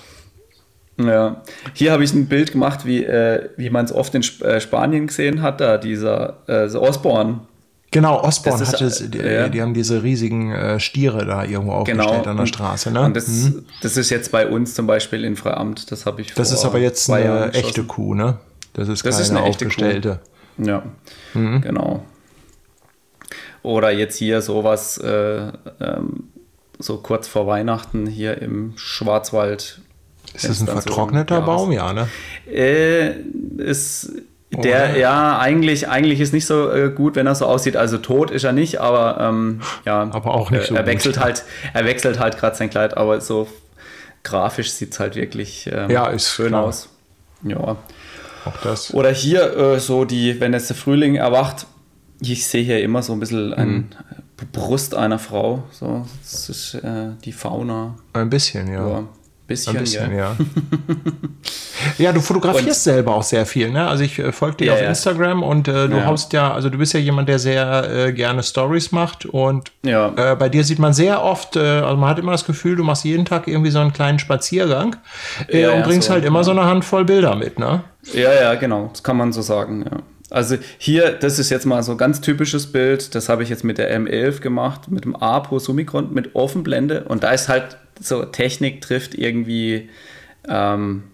ja. 0.99 1.43
Hier 1.75 1.93
habe 1.93 2.05
ich 2.05 2.13
ein 2.15 2.27
Bild 2.27 2.53
gemacht, 2.53 2.85
wie, 2.87 3.05
äh, 3.05 3.49
wie 3.57 3.71
man 3.71 3.85
es 3.85 3.93
oft 3.93 4.15
in 4.15 4.23
Sp 4.25 4.43
äh, 4.45 4.61
Spanien 4.61 5.07
gesehen 5.09 5.43
hat, 5.43 5.61
da 5.61 5.79
dieser 5.79 6.39
äh, 6.47 6.67
Osborne. 6.77 7.41
Genau, 7.93 8.21
Osborne 8.23 8.59
Das 8.59 8.69
ist, 8.69 8.75
hatte 8.75 8.85
es, 8.87 9.11
die, 9.11 9.19
äh, 9.21 9.35
ja. 9.43 9.49
die 9.49 9.63
haben 9.63 9.73
diese 9.73 10.03
riesigen 10.03 10.53
äh, 10.53 10.81
Stiere 10.81 11.25
da 11.25 11.45
irgendwo 11.45 11.73
aufgestellt 11.73 12.09
Genau. 12.09 12.31
an 12.31 12.37
der 12.37 12.47
Straße. 12.47 12.91
Ne? 12.91 13.01
Und 13.03 13.17
das, 13.17 13.29
Mhm. 13.29 13.65
das 13.83 13.97
ist 13.97 14.11
jetzt 14.11 14.33
bei 14.33 14.47
uns 14.49 14.75
zum 14.75 14.87
Beispiel 14.87 15.25
in 15.25 15.37
Freiamt. 15.37 15.91
Das 15.93 16.05
habe 16.05 16.21
ich 16.21 16.35
das 16.35 16.51
ist 16.53 16.65
aber 16.65 16.79
jetzt 16.79 17.09
eine 17.11 17.53
echte. 17.55 17.85
Kuh, 17.85 18.15
ne? 18.15 18.39
Das 18.75 18.89
ist 18.89 19.05
Das 19.07 19.15
keine 19.15 19.23
ist 19.23 19.31
eine 19.31 19.45
echte 19.47 19.65
Kuh. 19.65 19.69
aufgestellte. 19.71 20.21
Ja, 20.59 20.83
Mhm. 21.35 21.61
genau. 21.63 22.03
Oder 23.63 23.91
jetzt 23.91 24.17
hier 24.17 24.43
sowas, 24.43 24.99
äh, 24.99 25.53
ähm, 25.81 26.25
so 26.79 26.99
kurz 26.99 27.27
vor 27.29 27.47
Weihnachten 27.47 28.07
hier 28.07 28.41
im 28.43 28.75
Schwarzwald. 28.77 29.81
Ist 30.35 30.49
das 30.49 30.61
ein 30.61 30.67
so- 30.67 30.73
vertrockneter 30.73 31.37
ja, 31.37 31.41
Baum? 31.41 31.73
Ja, 31.73 31.93
ne? 31.93 32.09
Äh, 32.53 33.13
ist 33.59 34.13
der, 34.53 34.91
Oder? 34.91 34.97
ja, 34.97 35.39
eigentlich, 35.39 35.89
eigentlich 35.89 36.21
ist 36.21 36.33
nicht 36.33 36.47
so 36.47 36.71
äh, 36.71 36.91
gut, 36.91 37.17
wenn 37.17 37.27
er 37.27 37.35
so 37.35 37.47
aussieht. 37.47 37.77
Also 37.77 37.99
tot 37.99 38.31
ist 38.31 38.45
er 38.45 38.53
nicht, 38.53 38.81
aber 38.81 39.19
ähm, 39.21 39.61
ja. 39.85 40.03
Aber 40.13 40.35
auch 40.35 40.51
nicht 40.51 40.65
äh, 40.65 40.67
so 40.69 40.75
er 40.75 40.83
gut. 40.83 40.93
wechselt 40.93 41.19
halt, 41.19 41.45
er 41.75 41.85
wechselt 41.85 42.19
halt 42.19 42.39
gerade 42.39 42.57
sein 42.57 42.71
Kleid, 42.71 42.97
aber 42.97 43.21
so 43.21 43.49
grafisch 44.23 44.71
sieht 44.73 44.93
es 44.93 45.01
halt 45.01 45.15
wirklich 45.17 45.69
ähm, 45.73 45.91
Ja, 45.91 46.07
ist 46.09 46.31
schön 46.31 46.49
klar. 46.49 46.65
aus. 46.65 46.89
Ja. 47.43 47.59
Auch 47.59 48.57
das. 48.63 48.95
Oder 48.95 49.11
hier 49.11 49.57
äh, 49.57 49.81
so 49.81 50.05
die, 50.05 50.41
wenn 50.41 50.53
jetzt 50.53 50.69
der 50.71 50.77
Frühling 50.77 51.17
erwacht, 51.17 51.67
ich 52.21 52.47
sehe 52.47 52.63
hier 52.65 52.81
immer 52.83 53.03
so 53.03 53.13
ein 53.13 53.21
bisschen 53.21 53.53
ein 53.53 53.69
Mhm. 53.69 53.87
Brust 54.53 54.95
einer 54.95 55.19
Frau. 55.19 55.65
So, 55.71 56.07
das 56.23 56.49
ist 56.49 56.75
äh, 56.75 57.09
die 57.25 57.33
Fauna. 57.33 57.97
Ein 58.13 58.31
bisschen, 58.31 58.69
ja. 58.73 58.87
Ja. 58.89 59.05
Bisschen, 59.47 59.77
Ein 59.77 59.83
bisschen, 59.85 60.11
gell? 60.11 60.19
ja. 60.19 60.37
ja, 61.99 62.13
du 62.13 62.21
fotografierst 62.21 62.83
selber 62.83 63.15
auch 63.15 63.23
sehr 63.23 63.47
viel, 63.47 63.71
ne? 63.71 63.87
Also 63.87 64.03
ich 64.03 64.19
äh, 64.19 64.33
folge 64.33 64.57
dir 64.57 64.67
Ja, 64.67 64.73
auf 64.75 64.81
ja. 64.81 64.89
Instagram 64.89 65.43
und 65.45 65.69
äh, 65.69 65.89
du 65.89 65.99
Ja. 65.99 66.07
haust 66.07 66.33
ja, 66.33 66.53
also 66.53 66.69
du 66.69 66.79
bist 66.79 66.93
ja 66.95 67.01
jemand, 67.01 67.29
der 67.29 67.39
sehr 67.39 67.89
äh, 68.09 68.13
gerne 68.13 68.43
Stories 68.43 68.91
macht 68.91 69.25
und 69.25 69.71
Ja. 69.85 70.13
äh, 70.17 70.35
bei 70.35 70.49
dir 70.49 70.65
sieht 70.65 70.81
man 70.81 70.93
sehr 70.93 71.23
oft, 71.23 71.55
äh, 71.55 71.61
also 71.61 71.97
man 71.97 72.09
hat 72.11 72.19
immer 72.19 72.33
das 72.33 72.45
Gefühl, 72.45 72.75
du 72.75 72.83
machst 72.83 73.05
jeden 73.05 73.25
Tag 73.25 73.47
irgendwie 73.47 73.71
so 73.71 73.79
einen 73.79 73.93
kleinen 73.93 74.19
Spaziergang 74.19 74.97
äh, 75.49 75.63
Ja, 75.63 75.71
und 75.71 75.79
ja, 75.81 75.87
bringst 75.87 76.09
so, 76.09 76.15
halt 76.15 76.25
immer 76.25 76.41
ja. 76.41 76.45
so 76.45 76.51
eine 76.51 76.65
Handvoll 76.65 77.05
Bilder 77.05 77.37
mit, 77.37 77.59
ne? 77.61 77.85
Ja, 78.15 78.33
ja, 78.35 78.55
genau. 78.57 78.89
Das 78.93 79.03
kann 79.05 79.17
man 79.17 79.33
so 79.33 79.43
sagen, 79.43 79.85
ja. 79.89 79.99
Also 80.31 80.57
hier, 80.79 81.13
das 81.13 81.39
ist 81.39 81.51
jetzt 81.51 81.67
mal 81.67 81.83
so 81.83 81.93
ein 81.93 81.99
ganz 81.99 82.21
typisches 82.21 82.73
Bild. 82.73 83.15
Das 83.15 83.29
habe 83.29 83.43
ich 83.43 83.49
jetzt 83.49 83.63
mit 83.63 83.79
der 83.79 83.97
M11 83.97 84.41
gemacht, 84.41 84.91
mit 84.91 85.05
dem 85.05 85.15
APO 85.15 85.59
Summicron, 85.59 86.13
mit 86.13 86.35
Offenblende. 86.35 87.05
Und 87.05 87.23
da 87.23 87.31
ist 87.31 87.49
halt 87.49 87.77
so, 88.01 88.25
Technik 88.25 88.81
trifft 88.81 89.15
irgendwie 89.15 89.89
ähm, 90.49 91.05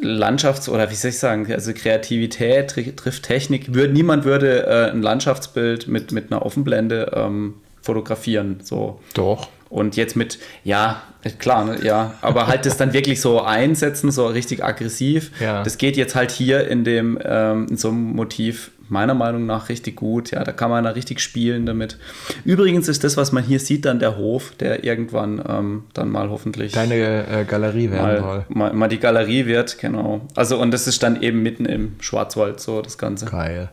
Landschafts- 0.00 0.68
oder 0.68 0.90
wie 0.90 0.94
soll 0.94 1.10
ich 1.10 1.18
sagen, 1.18 1.50
also 1.52 1.72
Kreativität 1.72 2.70
tri 2.70 2.92
trifft 2.94 3.24
Technik. 3.24 3.74
Würde, 3.74 3.92
niemand 3.92 4.24
würde 4.24 4.66
äh, 4.66 4.90
ein 4.90 5.02
Landschaftsbild 5.02 5.88
mit, 5.88 6.12
mit 6.12 6.30
einer 6.30 6.44
Offenblende 6.44 7.12
ähm, 7.14 7.54
fotografieren. 7.82 8.60
So. 8.62 9.00
Doch. 9.14 9.48
Und 9.70 9.96
jetzt 9.96 10.16
mit, 10.16 10.38
ja, 10.64 11.02
klar, 11.38 11.64
ne, 11.64 11.84
ja, 11.84 12.14
aber 12.22 12.46
halt 12.46 12.64
das 12.64 12.76
dann 12.76 12.92
wirklich 12.92 13.20
so 13.20 13.42
einsetzen, 13.42 14.10
so 14.10 14.26
richtig 14.26 14.64
aggressiv. 14.64 15.30
Ja. 15.40 15.62
Das 15.62 15.76
geht 15.76 15.96
jetzt 15.96 16.14
halt 16.14 16.30
hier 16.30 16.66
in 16.68 16.84
dem, 16.84 17.18
ähm, 17.22 17.66
in 17.68 17.76
so 17.76 17.88
einem 17.88 18.14
Motiv 18.14 18.70
meiner 18.88 19.14
Meinung 19.14 19.46
nach 19.46 19.68
richtig 19.68 19.96
gut. 19.96 20.30
Ja, 20.30 20.44
da 20.44 20.52
kann 20.52 20.70
man 20.70 20.84
da 20.84 20.90
richtig 20.90 21.20
spielen 21.20 21.66
damit. 21.66 21.98
Übrigens 22.44 22.88
ist 22.88 23.04
das, 23.04 23.16
was 23.16 23.32
man 23.32 23.44
hier 23.44 23.60
sieht, 23.60 23.84
dann 23.84 23.98
der 23.98 24.16
Hof, 24.16 24.52
der 24.58 24.84
irgendwann 24.84 25.42
ähm, 25.46 25.84
dann 25.94 26.08
mal 26.10 26.30
hoffentlich 26.30 26.72
Deine 26.72 27.26
äh, 27.26 27.44
Galerie 27.44 27.90
werden 27.90 28.02
mal, 28.02 28.20
soll. 28.20 28.44
mal, 28.48 28.72
mal 28.72 28.88
die 28.88 28.98
Galerie 28.98 29.46
wird, 29.46 29.78
genau. 29.78 30.22
Also 30.34 30.58
und 30.58 30.70
das 30.70 30.86
ist 30.86 31.02
dann 31.02 31.20
eben 31.22 31.42
mitten 31.42 31.66
im 31.66 31.96
Schwarzwald 32.00 32.60
so 32.60 32.82
das 32.82 32.98
Ganze. 32.98 33.26
Geil. 33.26 33.68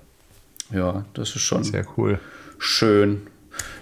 Ja, 0.74 1.06
das 1.14 1.36
ist 1.36 1.42
schon 1.42 1.64
Sehr 1.64 1.86
cool. 1.98 2.20
schön. 2.58 3.28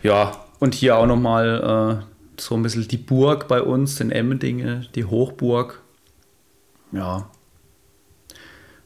Ja, 0.03 0.43
und 0.64 0.74
hier 0.74 0.95
auch 0.95 1.05
nochmal 1.05 1.99
äh, 1.99 2.41
so 2.41 2.55
ein 2.55 2.64
bisschen 2.64 2.88
die 2.88 2.95
Burg 2.95 3.49
bei 3.49 3.61
uns, 3.61 3.97
den 3.97 4.11
Emmendinge, 4.11 4.88
die 4.95 5.03
Hochburg. 5.03 5.82
Ja. 6.93 7.30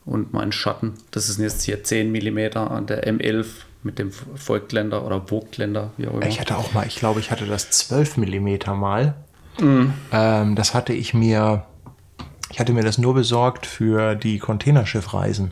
Und 0.03 0.33
mein 0.33 0.51
Schatten. 0.51 0.95
Das 1.11 1.29
ist 1.29 1.37
jetzt 1.37 1.61
hier 1.61 1.83
10 1.83 2.11
mm 2.11 2.57
an 2.57 2.87
der 2.87 3.07
M11 3.07 3.45
mit 3.83 3.99
dem 3.99 4.11
Volkländer 4.11 5.05
oder 5.05 5.21
Vogtländer, 5.21 5.91
wie 5.97 6.07
auch 6.07 6.15
immer. 6.15 6.25
Ich 6.25 6.39
hatte 6.39 6.57
auch 6.57 6.73
mal, 6.73 6.87
ich 6.87 6.95
glaube, 6.95 7.19
ich 7.19 7.29
hatte 7.29 7.45
das 7.45 7.69
12 7.69 8.17
Millimeter 8.17 8.73
mal. 8.73 9.13
Mhm. 9.59 9.93
Ähm, 10.11 10.55
das 10.55 10.73
hatte 10.73 10.93
ich 10.93 11.13
mir, 11.13 11.67
ich 12.49 12.59
hatte 12.59 12.73
mir 12.73 12.83
das 12.83 12.97
nur 12.97 13.13
besorgt 13.13 13.67
für 13.67 14.15
die 14.15 14.39
Containerschiffreisen. 14.39 15.51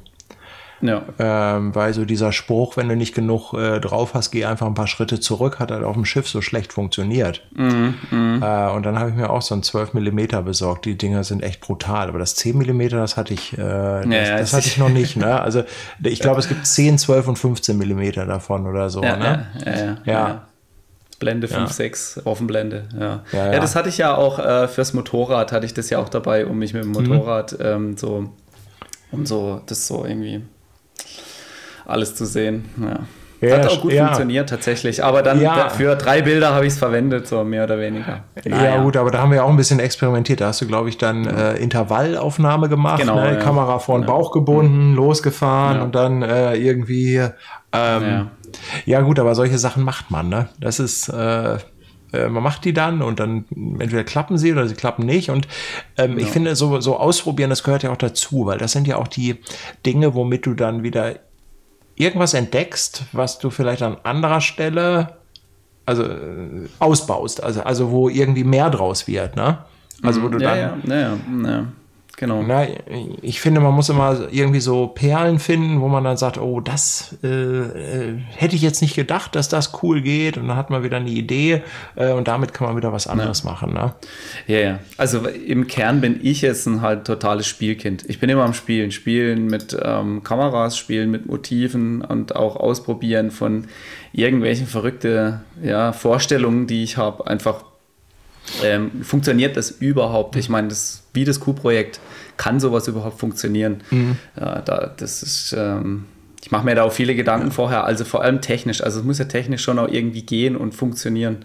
Ja. 0.88 1.03
Ähm, 1.19 1.73
weil 1.75 1.93
so 1.93 2.05
dieser 2.05 2.31
Spruch, 2.31 2.77
wenn 2.77 2.88
du 2.89 2.95
nicht 2.95 3.13
genug 3.15 3.53
äh, 3.53 3.79
drauf 3.79 4.13
hast, 4.13 4.31
geh 4.31 4.45
einfach 4.45 4.67
ein 4.67 4.73
paar 4.73 4.88
Schritte 4.88 5.19
zurück, 5.19 5.59
hat 5.59 5.71
halt 5.71 5.83
auf 5.83 5.93
dem 5.95 6.05
Schiff 6.05 6.27
so 6.27 6.41
schlecht 6.41 6.73
funktioniert. 6.73 7.41
Mhm, 7.55 7.95
Äh, 8.41 8.69
und 8.71 8.83
dann 8.83 8.99
habe 8.99 9.09
ich 9.09 9.15
mir 9.15 9.29
auch 9.29 9.41
so 9.41 9.55
ein 9.55 9.63
12 9.63 9.93
Millimeter 9.93 10.41
besorgt. 10.41 10.86
Die 10.86 10.97
Dinger 10.97 11.23
sind 11.23 11.43
echt 11.43 11.61
brutal. 11.61 12.09
Aber 12.09 12.19
das 12.19 12.36
10 12.36 12.57
Millimeter, 12.57 12.97
das 12.97 13.17
hatte 13.17 13.33
ich, 13.33 13.53
äh, 13.53 13.57
das, 13.57 14.05
ja, 14.09 14.38
das 14.38 14.53
hatte 14.53 14.67
ich 14.67 14.77
noch 14.79 14.89
nicht. 14.89 15.15
Ne? 15.17 15.39
Also 15.41 15.63
ich 16.03 16.19
glaube, 16.19 16.39
es 16.39 16.47
gibt 16.47 16.65
10, 16.65 16.97
12 16.97 17.27
und 17.27 17.39
15 17.39 17.77
Millimeter 17.77 18.25
davon 18.25 18.67
oder 18.67 18.89
so. 18.89 19.03
Ja, 19.03 19.17
ne? 19.17 19.47
ja, 19.65 19.71
ja, 19.71 19.77
ja, 19.77 19.86
Ja. 19.86 20.11
ja. 20.27 20.47
Blende 21.17 21.47
5, 21.47 21.71
6, 21.71 22.21
Offenblende, 22.25 22.89
ja. 22.93 23.23
Ja, 23.31 23.45
ja. 23.45 23.53
ja. 23.53 23.59
das 23.61 23.75
hatte 23.77 23.88
ich 23.88 23.97
ja 23.97 24.15
auch 24.15 24.38
äh, 24.38 24.67
fürs 24.67 24.93
Motorrad, 24.93 25.53
hatte 25.53 25.65
ich 25.65 25.73
das 25.73 25.89
ja 25.89 25.99
auch 25.99 26.09
dabei, 26.09 26.45
um 26.45 26.59
mich 26.59 26.73
mit 26.73 26.83
dem 26.83 26.91
Mhm. 26.91 27.07
Motorrad 27.07 27.55
ähm, 27.61 27.95
so, 27.95 28.29
um 29.11 29.25
so, 29.25 29.61
das 29.65 29.88
so 29.88 30.03
irgendwie 30.05 30.41
alles 31.86 32.15
zu 32.15 32.25
sehen. 32.25 32.65
Ja. 32.81 32.99
Ja, 33.41 33.57
Hat 33.57 33.67
auch 33.67 33.81
gut 33.81 33.91
ja. 33.91 34.05
funktioniert 34.05 34.49
tatsächlich, 34.49 35.03
aber 35.03 35.21
dann 35.21 35.41
Ja. 35.41 35.69
für 35.69 35.95
drei 35.95 36.21
Bilder 36.21 36.55
habe 36.55 36.65
ich 36.65 36.73
es 36.73 36.79
verwendet, 36.79 37.27
so 37.27 37.43
mehr 37.43 37.65
oder 37.65 37.77
weniger. 37.79 38.23
Ja, 38.45 38.81
gut, 38.81 38.95
aber 38.95 39.11
da 39.11 39.19
haben 39.19 39.31
wir 39.31 39.43
auch 39.43 39.49
ein 39.49 39.57
bisschen 39.57 39.79
experimentiert. 39.79 40.39
Da 40.41 40.47
hast 40.47 40.61
du, 40.61 40.67
glaube 40.67 40.88
ich, 40.89 40.97
dann 40.97 41.25
äh, 41.27 41.55
Intervallaufnahme 41.57 42.69
gemacht, 42.69 43.01
Genau, 43.01 43.15
ne? 43.19 43.33
ja. 43.33 43.36
Kamera 43.36 43.79
vor 43.79 43.99
den 43.99 44.05
Bauch 44.05 44.31
gebunden, 44.31 44.95
losgefahren 44.95 45.81
und 45.81 45.95
dann 45.95 46.21
äh, 46.21 46.55
irgendwie. 46.55 47.17
Ähm, 47.17 47.31
ja. 47.73 48.27
Ja. 48.86 49.01
gut, 49.01 49.19
aber 49.19 49.36
solche 49.36 49.57
Sachen 49.57 49.83
macht 49.83 50.11
man, 50.11 50.29
ne? 50.29 50.47
Das 50.59 50.79
ist. 50.79 51.09
Äh, 51.09 51.57
äh, 52.13 52.29
man 52.29 52.41
macht 52.41 52.63
die 52.65 52.73
dann 52.73 53.01
und 53.01 53.19
dann 53.19 53.45
entweder 53.79 54.03
klappen 54.05 54.38
sie 54.38 54.53
oder 54.53 54.67
sie 54.67 54.75
klappen 54.75 55.05
nicht. 55.05 55.29
Und 55.29 55.47
ähm, 55.97 56.17
ich 56.17 56.27
finde, 56.29 56.55
so, 56.55 56.79
so 56.79 56.97
ausprobieren, 56.97 57.49
das 57.49 57.63
gehört 57.63 57.83
ja 57.83 57.91
auch 57.91 57.97
dazu, 57.97 58.45
weil 58.45 58.57
das 58.57 58.71
sind 58.71 58.88
ja 58.88 58.95
auch 58.97 59.07
die 59.09 59.41
Dinge, 59.86 60.13
womit 60.15 60.45
du 60.45 60.53
dann 60.53 60.83
wieder 60.83 61.15
irgendwas 61.95 62.33
entdeckst, 62.33 63.03
was 63.11 63.39
du 63.39 63.49
vielleicht 63.49 63.81
an 63.81 63.97
anderer 64.03 64.41
Stelle 64.41 65.17
also 65.85 66.03
äh, 66.03 66.67
ausbaust, 66.79 67.43
also, 67.43 67.61
also 67.61 67.91
wo 67.91 68.09
irgendwie 68.09 68.43
mehr 68.43 68.69
draus 68.69 69.07
wird, 69.07 69.35
ne? 69.35 69.59
Also 70.01 70.21
wo 70.21 70.27
du 70.27 70.39
ja, 70.39 70.55
dann, 70.55 70.81
ja, 70.85 70.95
ja, 70.95 71.17
ja, 71.43 71.49
ja, 71.49 71.65
genau. 72.18 72.43
na, 72.43 72.68
ich 73.22 73.41
finde, 73.41 73.61
man 73.61 73.74
muss 73.74 73.89
immer 73.89 74.28
irgendwie 74.32 74.59
so 74.59 74.88
Perlen 74.88 75.39
finden, 75.39 75.82
wo 75.82 75.88
man 75.88 76.03
dann 76.03 76.18
sagt, 76.18 76.38
oh, 76.38 76.59
das 76.59 77.18
äh, 77.24 77.28
äh, 77.28 78.18
hätte 78.36 78.55
ich 78.55 78.61
jetzt 78.61 78.82
nicht 78.82 78.95
gedacht, 78.95 79.36
dass 79.36 79.49
das 79.49 79.72
cool 79.82 80.01
geht 80.01 80.38
und 80.38 80.47
dann 80.47 80.57
hat 80.57 80.70
man 80.70 80.84
wieder 80.84 80.97
eine 80.97 81.09
Idee 81.09 81.61
äh, 81.95 82.11
und 82.11 82.28
damit 82.28 82.53
kann 82.53 82.68
man 82.68 82.78
wieder 82.78 82.93
was 82.93 83.07
anderes 83.07 83.43
machen, 83.43 83.74
ne? 83.74 83.93
Ja, 84.47 84.59
ja. 84.59 84.80
Also 84.97 85.28
im 85.28 85.68
Kern 85.68 86.01
bin 86.01 86.20
ich 86.22 86.41
jetzt 86.41 86.66
ein 86.66 86.82
halt 86.82 87.05
totales 87.05 87.47
Spielkind. 87.47 88.05
Ich 88.07 88.20
bin 88.20 88.30
immer 88.30 88.43
am 88.43 88.53
Spielen. 88.53 88.91
Spielen 88.91 89.47
mit 89.47 89.78
ähm, 89.82 90.24
Kameras, 90.24 90.78
spielen 90.78 91.11
mit 91.11 91.26
Motiven 91.26 92.01
und 92.01 92.36
auch 92.36 92.55
ausprobieren 92.55 93.32
von 93.32 93.68
irgendwelchen 94.13 94.68
verrückte 94.68 95.41
ja, 95.61 95.91
Vorstellungen, 95.91 96.68
die 96.68 96.84
ich 96.84 96.97
habe. 96.97 97.28
Einfach 97.28 97.63
ähm, 98.63 99.03
funktioniert 99.03 99.57
das 99.57 99.71
überhaupt? 99.71 100.35
Ich 100.35 100.49
meine, 100.49 100.67
das 100.67 101.03
wie 101.13 101.25
das 101.25 101.39
Q-Projekt 101.39 101.99
kann 102.37 102.59
sowas 102.59 102.87
überhaupt 102.87 103.19
funktionieren? 103.19 103.81
Ja, 104.39 104.61
da, 104.61 104.93
das 104.97 105.23
ist. 105.23 105.55
Ähm, 105.57 106.05
ich 106.41 106.51
mache 106.51 106.65
mir 106.65 106.75
da 106.75 106.83
auch 106.83 106.91
viele 106.91 107.15
Gedanken 107.15 107.51
vorher, 107.51 107.85
also 107.85 108.05
vor 108.05 108.21
allem 108.21 108.39
technisch. 108.39 108.83
Also 108.83 108.99
es 108.99 109.05
muss 109.05 109.17
ja 109.17 109.25
technisch 109.25 109.63
schon 109.63 109.79
auch 109.79 109.87
irgendwie 109.87 110.21
gehen 110.21 110.55
und 110.55 110.75
funktionieren. 110.75 111.37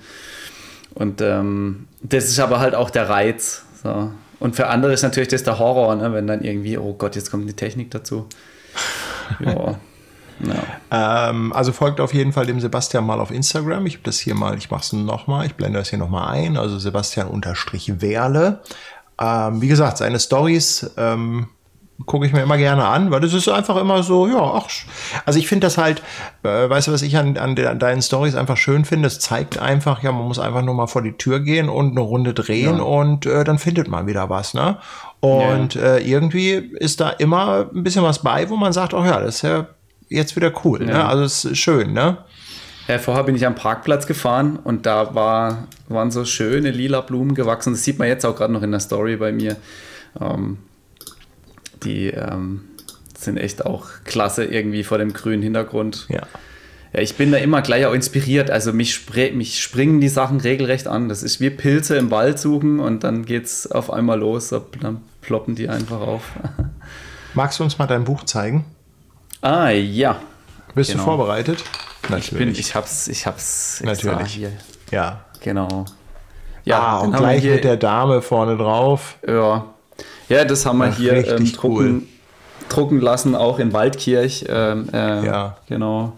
Und 0.93 1.23
ähm, 1.23 1.87
das 2.03 2.25
ist 2.25 2.39
aber 2.39 2.61
halt 2.61 2.75
auch 2.75 2.91
der 2.91 3.09
Reiz. 3.09 3.65
So. 3.83 4.11
Und 4.41 4.57
für 4.57 4.67
andere 4.67 4.93
ist 4.93 5.01
natürlich 5.03 5.31
das 5.31 5.43
der 5.43 5.59
Horror, 5.59 5.95
ne? 5.95 6.13
wenn 6.13 6.27
dann 6.27 6.43
irgendwie, 6.43 6.77
oh 6.77 6.93
Gott, 6.93 7.17
jetzt 7.17 7.31
kommt 7.31 7.49
die 7.49 7.55
Technik 7.55 7.91
dazu. 7.91 8.27
Ja. 9.39 9.79
Ja. 10.47 11.29
Ähm, 11.31 11.53
also 11.53 11.73
folgt 11.73 12.01
auf 12.01 12.15
jeden 12.15 12.33
Fall 12.33 12.47
dem 12.47 12.61
Sebastian 12.61 13.05
mal 13.05 13.21
auf 13.21 13.31
Instagram. 13.31 13.87
Ich 13.87 13.95
habe 13.95 14.05
das 14.05 14.19
hier 14.19 14.35
mal, 14.35 14.57
ich 14.57 14.71
mache 14.71 14.83
es 14.83 14.93
nochmal, 14.93 15.47
ich 15.47 15.55
blende 15.55 15.79
das 15.79 15.91
hier 15.91 15.99
nochmal 15.99 16.35
ein. 16.35 16.57
Also 16.57 16.79
Sebastian 16.79 17.29
unterstrich 17.29 18.01
Werle. 18.01 18.61
Ähm, 19.21 19.61
wie 19.61 19.69
gesagt, 19.69 19.99
seine 19.99 20.19
Stories, 20.19 20.91
ähm, 20.97 21.49
gucke 22.07 22.27
ich 22.27 22.33
mir 22.33 22.43
immer 22.43 22.57
gerne 22.57 22.87
an, 22.87 23.11
weil 23.11 23.21
das 23.21 23.33
ist 23.33 23.49
einfach 23.49 23.77
immer 23.77 24.03
so, 24.03 24.27
ja, 24.27 24.41
ach, 24.41 24.69
also 25.27 25.39
ich 25.39 25.47
finde 25.47 25.67
das 25.67 25.79
halt, 25.79 26.03
äh, 26.43 26.69
weißt 26.69 26.89
du, 26.89 26.93
was 26.93 27.03
ich 27.03 27.17
an, 27.17 27.37
an, 27.37 27.57
de, 27.57 27.67
an 27.67 27.79
deinen 27.79 28.03
Stories 28.03 28.35
einfach 28.35 28.57
schön 28.57 28.85
finde, 28.85 29.09
es 29.09 29.19
zeigt 29.19 29.59
einfach, 29.59 30.03
ja, 30.03 30.13
man 30.13 30.27
muss 30.27 30.39
einfach 30.39 30.63
nur 30.63 30.75
mal 30.75 30.87
vor 30.87 31.03
die 31.03 31.13
Tür 31.13 31.41
gehen 31.41 31.69
und 31.69 31.93
eine 31.93 32.01
Runde 32.01 32.35
drehen 32.35 32.79
ja. 32.79 32.83
und 32.83 33.27
äh, 33.27 33.45
dann 33.45 33.59
findet 33.59 33.89
man 33.89 34.07
wieder 34.07 34.31
was, 34.31 34.55
ne? 34.55 34.79
Und 35.21 35.75
ja. 35.75 35.97
äh, 35.97 36.03
irgendwie 36.03 36.53
ist 36.53 37.01
da 37.01 37.11
immer 37.11 37.67
ein 37.75 37.83
bisschen 37.83 38.03
was 38.03 38.21
bei, 38.21 38.49
wo 38.49 38.57
man 38.57 38.73
sagt, 38.73 38.95
oh 38.95 39.05
ja, 39.05 39.21
das 39.21 39.37
ist 39.37 39.43
ja 39.43 39.67
jetzt 40.11 40.37
wieder 40.37 40.53
cool, 40.65 40.81
ne? 40.81 40.93
ja. 40.93 40.99
ne? 40.99 41.05
Also 41.07 41.25
es 41.25 41.45
ist 41.45 41.59
schön, 41.59 41.95
ne? 41.95 42.19
Ja, 42.89 42.99
vorher 42.99 43.25
bin 43.25 43.37
ich 43.37 43.47
am 43.47 43.55
Parkplatz 43.55 44.07
gefahren 44.07 44.59
und 44.63 44.85
da 44.85 45.15
war, 45.15 45.69
waren 45.89 46.11
so 46.11 46.25
schöne 46.25 46.73
lila 46.73 47.01
Blumen 47.01 47.35
gewachsen. 47.35 47.73
Das 47.73 47.85
sieht 47.85 47.99
man 47.99 48.09
jetzt 48.09 48.27
auch 48.27 48.35
gerade 48.35 48.53
noch 48.53 48.63
in 48.63 48.73
der 48.73 48.81
Story 48.81 49.17
bei 49.17 49.33
mir. 49.33 49.57
Ähm, 50.21 50.59
die 51.85 52.09
ähm, 52.09 52.63
sind 53.17 53.37
echt 53.37 53.65
auch 53.65 53.89
klasse 54.05 54.45
irgendwie 54.45 54.83
vor 54.83 54.99
dem 54.99 55.13
grünen 55.13 55.43
Hintergrund. 55.43 56.07
Ja. 56.09 56.23
Ja, 56.93 57.01
ich 57.01 57.15
bin 57.15 57.31
da 57.31 57.39
immer 57.39 57.63
gleich 57.63 57.87
auch 57.87 57.93
inspiriert. 57.93 58.51
Also 58.51 58.73
mich, 58.73 59.03
mich 59.35 59.63
springen 59.63 60.01
die 60.01 60.09
Sachen 60.09 60.41
regelrecht 60.41 60.89
an. 60.89 61.09
Das 61.09 61.23
ist 61.23 61.41
wie 61.41 61.51
Pilze 61.51 61.97
im 61.97 62.11
Wald 62.11 62.41
suchen 62.41 62.81
und 62.81 63.05
dann 63.05 63.25
geht 63.25 63.45
es 63.45 63.71
auf 63.71 63.93
einmal 63.93 64.19
los. 64.19 64.49
Dann 64.49 65.01
ploppen 65.21 65.55
die 65.55 65.69
einfach 65.69 66.01
auf. 66.01 66.23
Magst 67.35 67.61
du 67.61 67.65
uns 67.65 67.79
mal 67.79 67.87
dein 67.87 68.03
Buch 68.03 68.25
zeigen? 68.25 68.65
Ah, 69.43 69.71
ja. 69.71 70.17
Bist 70.75 70.93
genau. 70.93 71.05
du 71.05 71.11
vorbereitet? 71.11 71.65
Natürlich. 72.09 72.33
Ich, 72.33 72.39
bin, 72.39 72.51
ich 72.51 72.75
hab's, 72.75 73.09
ich 73.09 73.27
hab's 73.27 73.81
Natürlich. 73.85 74.35
Hier. 74.35 74.53
Ja. 74.91 75.21
Genau. 75.43 75.87
Ja, 76.65 76.79
ah, 76.79 76.99
und 76.99 77.17
gleich 77.17 77.43
mit 77.43 77.65
der 77.65 77.77
Dame 77.77 78.21
vorne 78.21 78.57
drauf. 78.57 79.17
Ja. 79.27 79.67
Ja, 80.29 80.45
das 80.45 80.67
haben 80.67 80.79
wir 80.79 80.91
Ach, 80.93 80.97
hier 80.97 81.27
ähm, 81.27 81.53
drucken, 81.53 81.77
cool. 81.77 82.03
drucken 82.69 83.01
lassen, 83.01 83.35
auch 83.35 83.59
in 83.59 83.73
Waldkirch. 83.73 84.45
Ähm, 84.49 84.89
äh, 84.93 85.27
ja. 85.27 85.57
Genau. 85.69 86.13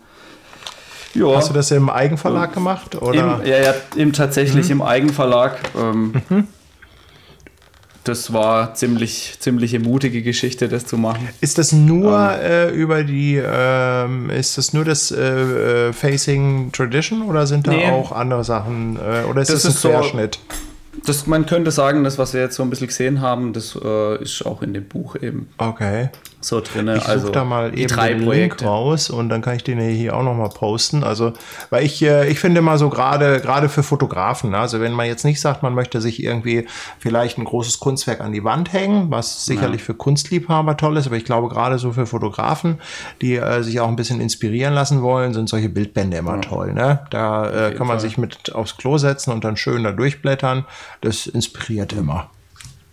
Ja. 1.14 1.36
Hast 1.36 1.50
du 1.50 1.54
das 1.54 1.70
im 1.70 1.90
Eigenverlag 1.90 2.52
gemacht? 2.52 3.00
Oder? 3.00 3.40
Im, 3.40 3.46
ja, 3.46 3.58
ja, 3.58 3.74
im, 3.96 4.12
tatsächlich 4.12 4.66
mhm. 4.66 4.72
im 4.72 4.82
Eigenverlag. 4.82 5.58
Ähm, 5.76 6.14
mhm 6.28 6.48
das 8.04 8.32
war 8.32 8.74
ziemlich, 8.74 9.36
ziemliche 9.38 9.78
mutige 9.78 10.22
Geschichte, 10.22 10.68
das 10.68 10.86
zu 10.86 10.98
machen. 10.98 11.28
Ist 11.40 11.58
das 11.58 11.72
nur 11.72 12.18
ähm, 12.40 12.40
äh, 12.42 12.70
über 12.70 13.04
die, 13.04 13.36
äh, 13.36 14.38
ist 14.38 14.58
das 14.58 14.72
nur 14.72 14.84
das 14.84 15.10
äh, 15.10 15.88
äh, 15.88 15.92
Facing 15.92 16.72
Tradition 16.72 17.22
oder 17.22 17.46
sind 17.46 17.66
da 17.66 17.72
nee, 17.72 17.88
auch 17.88 18.12
andere 18.12 18.44
Sachen? 18.44 18.96
Äh, 18.96 19.28
oder 19.28 19.42
ist 19.42 19.52
das, 19.52 19.62
das 19.62 19.84
ein 19.84 19.92
Querschnitt? 19.92 20.38
So, 20.50 21.02
das, 21.06 21.26
man 21.26 21.46
könnte 21.46 21.70
sagen, 21.70 22.04
das, 22.04 22.18
was 22.18 22.34
wir 22.34 22.40
jetzt 22.40 22.56
so 22.56 22.62
ein 22.62 22.70
bisschen 22.70 22.88
gesehen 22.88 23.20
haben, 23.20 23.52
das 23.52 23.78
äh, 23.82 24.22
ist 24.22 24.44
auch 24.44 24.62
in 24.62 24.74
dem 24.74 24.84
Buch 24.84 25.16
eben. 25.16 25.48
Okay 25.58 26.10
so 26.44 26.60
drin. 26.60 26.88
Ich 26.88 27.06
also 27.06 27.30
da 27.30 27.44
mal 27.44 27.78
eben 27.78 27.88
drei 27.88 28.14
den 28.14 28.24
Projekte. 28.24 28.64
Link 28.64 28.72
raus 28.72 29.10
und 29.10 29.28
dann 29.28 29.42
kann 29.42 29.56
ich 29.56 29.64
den 29.64 29.78
hier 29.80 30.16
auch 30.16 30.22
noch 30.22 30.34
mal 30.34 30.48
posten. 30.48 31.04
Also, 31.04 31.32
weil 31.70 31.84
ich, 31.84 32.02
äh, 32.02 32.28
ich 32.28 32.38
finde 32.38 32.60
mal 32.60 32.78
so 32.78 32.88
gerade, 32.90 33.40
gerade 33.40 33.68
für 33.68 33.82
Fotografen, 33.82 34.50
ne, 34.50 34.58
also 34.58 34.80
wenn 34.80 34.92
man 34.92 35.06
jetzt 35.06 35.24
nicht 35.24 35.40
sagt, 35.40 35.62
man 35.62 35.74
möchte 35.74 36.00
sich 36.00 36.22
irgendwie 36.22 36.66
vielleicht 36.98 37.38
ein 37.38 37.44
großes 37.44 37.80
Kunstwerk 37.80 38.20
an 38.20 38.32
die 38.32 38.44
Wand 38.44 38.72
hängen, 38.72 39.10
was 39.10 39.44
sicherlich 39.44 39.80
ja. 39.80 39.86
für 39.86 39.94
Kunstliebhaber 39.94 40.76
toll 40.76 40.96
ist, 40.96 41.06
aber 41.06 41.16
ich 41.16 41.24
glaube 41.24 41.48
gerade 41.48 41.78
so 41.78 41.92
für 41.92 42.06
Fotografen, 42.06 42.80
die 43.20 43.36
äh, 43.36 43.62
sich 43.62 43.80
auch 43.80 43.88
ein 43.88 43.96
bisschen 43.96 44.20
inspirieren 44.20 44.74
lassen 44.74 45.02
wollen, 45.02 45.34
sind 45.34 45.48
solche 45.48 45.68
Bildbände 45.68 46.16
immer 46.16 46.36
ja. 46.36 46.40
toll. 46.40 46.72
Ne? 46.72 47.00
Da 47.10 47.68
äh, 47.68 47.74
kann 47.74 47.86
man 47.86 47.98
Fall. 47.98 48.00
sich 48.00 48.18
mit 48.18 48.54
aufs 48.54 48.76
Klo 48.76 48.98
setzen 48.98 49.32
und 49.32 49.44
dann 49.44 49.56
schön 49.56 49.84
da 49.84 49.92
durchblättern. 49.92 50.64
Das 51.00 51.26
inspiriert 51.26 51.92
immer. 51.92 52.30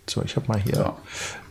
So, 0.10 0.24
ich 0.24 0.36
habe 0.36 0.47
mal 0.47 0.60
hier 0.60 0.76
ja. 0.76 0.97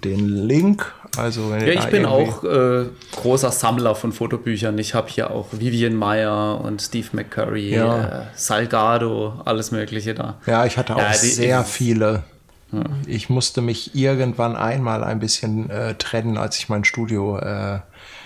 den 0.05 0.29
Link. 0.29 0.93
Also, 1.17 1.55
ja, 1.55 1.67
ich 1.67 1.87
bin 1.87 2.07
auch 2.07 2.45
äh, 2.45 2.87
großer 3.13 3.51
Sammler 3.51 3.95
von 3.95 4.13
Fotobüchern. 4.13 4.79
Ich 4.79 4.95
habe 4.95 5.09
hier 5.09 5.31
auch 5.31 5.47
Vivian 5.53 5.95
Meyer 5.95 6.61
und 6.61 6.81
Steve 6.83 7.09
McCurry, 7.13 7.71
ja. 7.71 8.05
äh, 8.05 8.23
Salgado, 8.35 9.41
alles 9.45 9.71
Mögliche 9.71 10.15
da. 10.15 10.37
Ja, 10.47 10.65
ich 10.65 10.77
hatte 10.77 10.95
auch 10.95 11.01
ja, 11.01 11.11
die, 11.11 11.27
sehr 11.27 11.65
viele. 11.65 12.25
Ja. 12.73 12.83
Ich 13.07 13.31
musste 13.31 13.63
mich 13.63 13.95
irgendwann 13.95 14.55
einmal 14.55 15.03
ein 15.03 15.19
bisschen 15.19 15.71
äh, 15.71 15.95
trennen, 15.95 16.37
als 16.37 16.59
ich 16.59 16.69
mein 16.69 16.85
Studio 16.85 17.39
äh, 17.39 17.79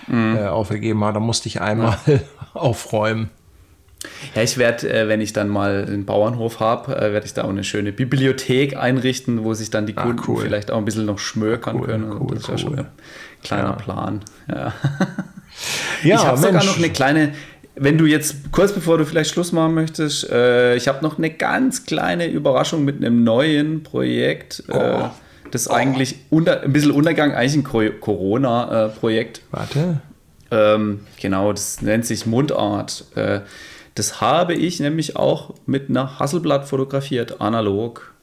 mhm. 0.07 0.37
Äh, 0.37 0.47
aufgegeben 0.47 1.03
habe. 1.03 1.13
Da 1.13 1.19
musste 1.19 1.47
ich 1.47 1.61
einmal 1.61 1.97
aufräumen. 2.53 3.29
Ja, 4.35 4.41
ich 4.41 4.57
werde, 4.57 4.91
äh, 4.91 5.07
wenn 5.07 5.21
ich 5.21 5.33
dann 5.33 5.49
mal 5.49 5.85
den 5.85 6.05
Bauernhof 6.05 6.59
habe, 6.59 6.95
äh, 6.95 7.13
werde 7.13 7.25
ich 7.25 7.33
da 7.33 7.43
auch 7.43 7.49
eine 7.49 7.63
schöne 7.63 7.91
Bibliothek 7.91 8.75
einrichten, 8.77 9.43
wo 9.43 9.53
sich 9.53 9.69
dann 9.69 9.85
die 9.85 9.93
Kunden 9.93 10.19
ah, 10.19 10.25
cool. 10.27 10.41
vielleicht 10.41 10.71
auch 10.71 10.77
ein 10.77 10.85
bisschen 10.85 11.05
noch 11.05 11.19
schmökern 11.19 11.77
cool, 11.77 11.85
können. 11.85 12.11
Cool, 12.11 12.27
das 12.31 12.43
ist 12.43 12.49
ja 12.49 12.57
schon 12.57 12.79
ein 12.79 12.87
kleiner 13.43 13.69
ja. 13.69 13.71
Plan. 13.73 14.21
Ja, 14.49 14.55
ja 16.03 16.15
ich 16.15 16.25
habe 16.25 16.37
sogar 16.37 16.63
noch 16.63 16.77
eine 16.77 16.89
kleine, 16.89 17.33
wenn 17.75 17.97
du 17.97 18.05
jetzt 18.05 18.51
kurz 18.51 18.71
bevor 18.71 18.97
du 18.97 19.05
vielleicht 19.05 19.31
Schluss 19.31 19.51
machen 19.51 19.73
möchtest, 19.73 20.29
äh, 20.29 20.75
ich 20.75 20.87
habe 20.87 21.03
noch 21.03 21.17
eine 21.17 21.29
ganz 21.29 21.85
kleine 21.85 22.27
Überraschung 22.27 22.83
mit 22.85 22.97
einem 22.97 23.23
neuen 23.23 23.83
Projekt. 23.83 24.63
Äh, 24.67 24.73
oh. 24.77 25.09
das 25.51 25.69
oh. 25.69 25.73
eigentlich 25.73 26.15
unter, 26.29 26.61
ein 26.61 26.73
bisschen 26.73 26.91
Untergang, 26.91 27.33
eigentlich 27.33 27.65
ein 27.65 27.99
Corona-Projekt. 27.99 29.41
Warte. 29.51 30.01
Ähm, 30.51 31.01
genau, 31.19 31.51
das 31.51 31.81
nennt 31.81 32.05
sich 32.05 32.25
Mundart. 32.25 33.05
Äh, 33.15 33.41
das 33.95 34.21
habe 34.21 34.53
ich 34.53 34.79
nämlich 34.79 35.15
auch 35.15 35.53
mit 35.65 35.89
einer 35.89 36.19
Hasselblatt 36.19 36.67
fotografiert, 36.67 37.41
analog. 37.41 38.13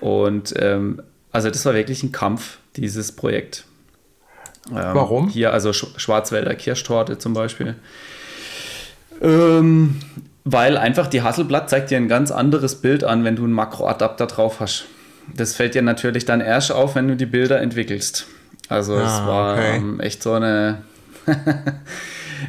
Und 0.00 0.54
ähm, 0.58 1.02
also 1.32 1.50
das 1.50 1.64
war 1.64 1.74
wirklich 1.74 2.02
ein 2.02 2.12
Kampf, 2.12 2.58
dieses 2.76 3.12
Projekt. 3.12 3.64
Ähm, 4.68 4.76
Warum? 4.76 5.28
Hier 5.28 5.52
also 5.52 5.72
Sch 5.72 5.86
Schwarzwälder 5.96 6.54
Kirschtorte 6.54 7.18
zum 7.18 7.34
Beispiel. 7.34 7.74
Ähm, 9.20 10.00
weil 10.44 10.76
einfach 10.76 11.08
die 11.08 11.22
Hasselblatt 11.22 11.70
zeigt 11.70 11.90
dir 11.90 11.96
ein 11.96 12.08
ganz 12.08 12.30
anderes 12.30 12.76
Bild 12.76 13.02
an, 13.02 13.24
wenn 13.24 13.36
du 13.36 13.44
einen 13.44 13.52
Makroadapter 13.52 14.26
drauf 14.26 14.60
hast. 14.60 14.84
Das 15.34 15.54
fällt 15.54 15.74
dir 15.74 15.82
natürlich 15.82 16.24
dann 16.24 16.40
erst 16.40 16.70
auf, 16.70 16.94
wenn 16.94 17.08
du 17.08 17.16
die 17.16 17.26
Bilder 17.26 17.60
entwickelst. 17.60 18.26
Also 18.68 18.94
ah, 18.94 19.02
es 19.02 19.26
war 19.26 19.54
okay. 19.54 19.76
ähm, 19.76 20.00
echt 20.00 20.22
so 20.22 20.34
eine 20.34 20.82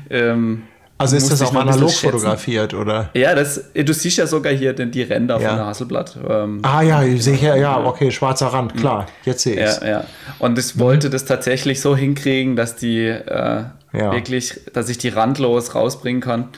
ähm, 0.10 0.64
also 0.98 1.16
ist 1.16 1.32
das 1.32 1.42
auch 1.42 1.54
analog 1.54 1.92
fotografiert, 1.92 2.74
oder? 2.74 3.10
Ja, 3.14 3.36
das, 3.36 3.62
du 3.74 3.94
siehst 3.94 4.18
ja 4.18 4.26
sogar 4.26 4.54
hier 4.54 4.74
den, 4.74 4.92
die 4.92 5.04
Ränder 5.04 5.40
ja. 5.40 5.50
von 5.50 5.58
der 5.58 5.66
Hasselblatt. 5.68 6.18
Ähm, 6.28 6.60
ah 6.64 6.82
ja, 6.82 7.04
ich 7.04 7.24
sehe 7.24 7.38
ja, 7.38 7.56
ja, 7.56 7.86
okay, 7.86 8.12
schwarzer 8.12 8.48
Rand, 8.48 8.76
klar, 8.76 9.06
jetzt 9.24 9.44
sehe 9.44 9.56
ich 9.56 9.62
es. 9.62 9.80
Ja, 9.82 9.88
ja. 9.88 10.04
Und 10.40 10.58
ich 10.58 10.80
wollte 10.80 11.08
mhm. 11.08 11.12
das 11.12 11.26
tatsächlich 11.26 11.82
so 11.82 11.96
hinkriegen, 11.96 12.56
dass 12.56 12.76
die 12.76 13.06
äh, 13.06 13.64
ja. 13.94 14.12
wirklich, 14.12 14.60
dass 14.74 14.90
ich 14.90 14.98
die 14.98 15.10
randlos 15.10 15.76
rausbringen 15.76 16.22
kann. 16.22 16.50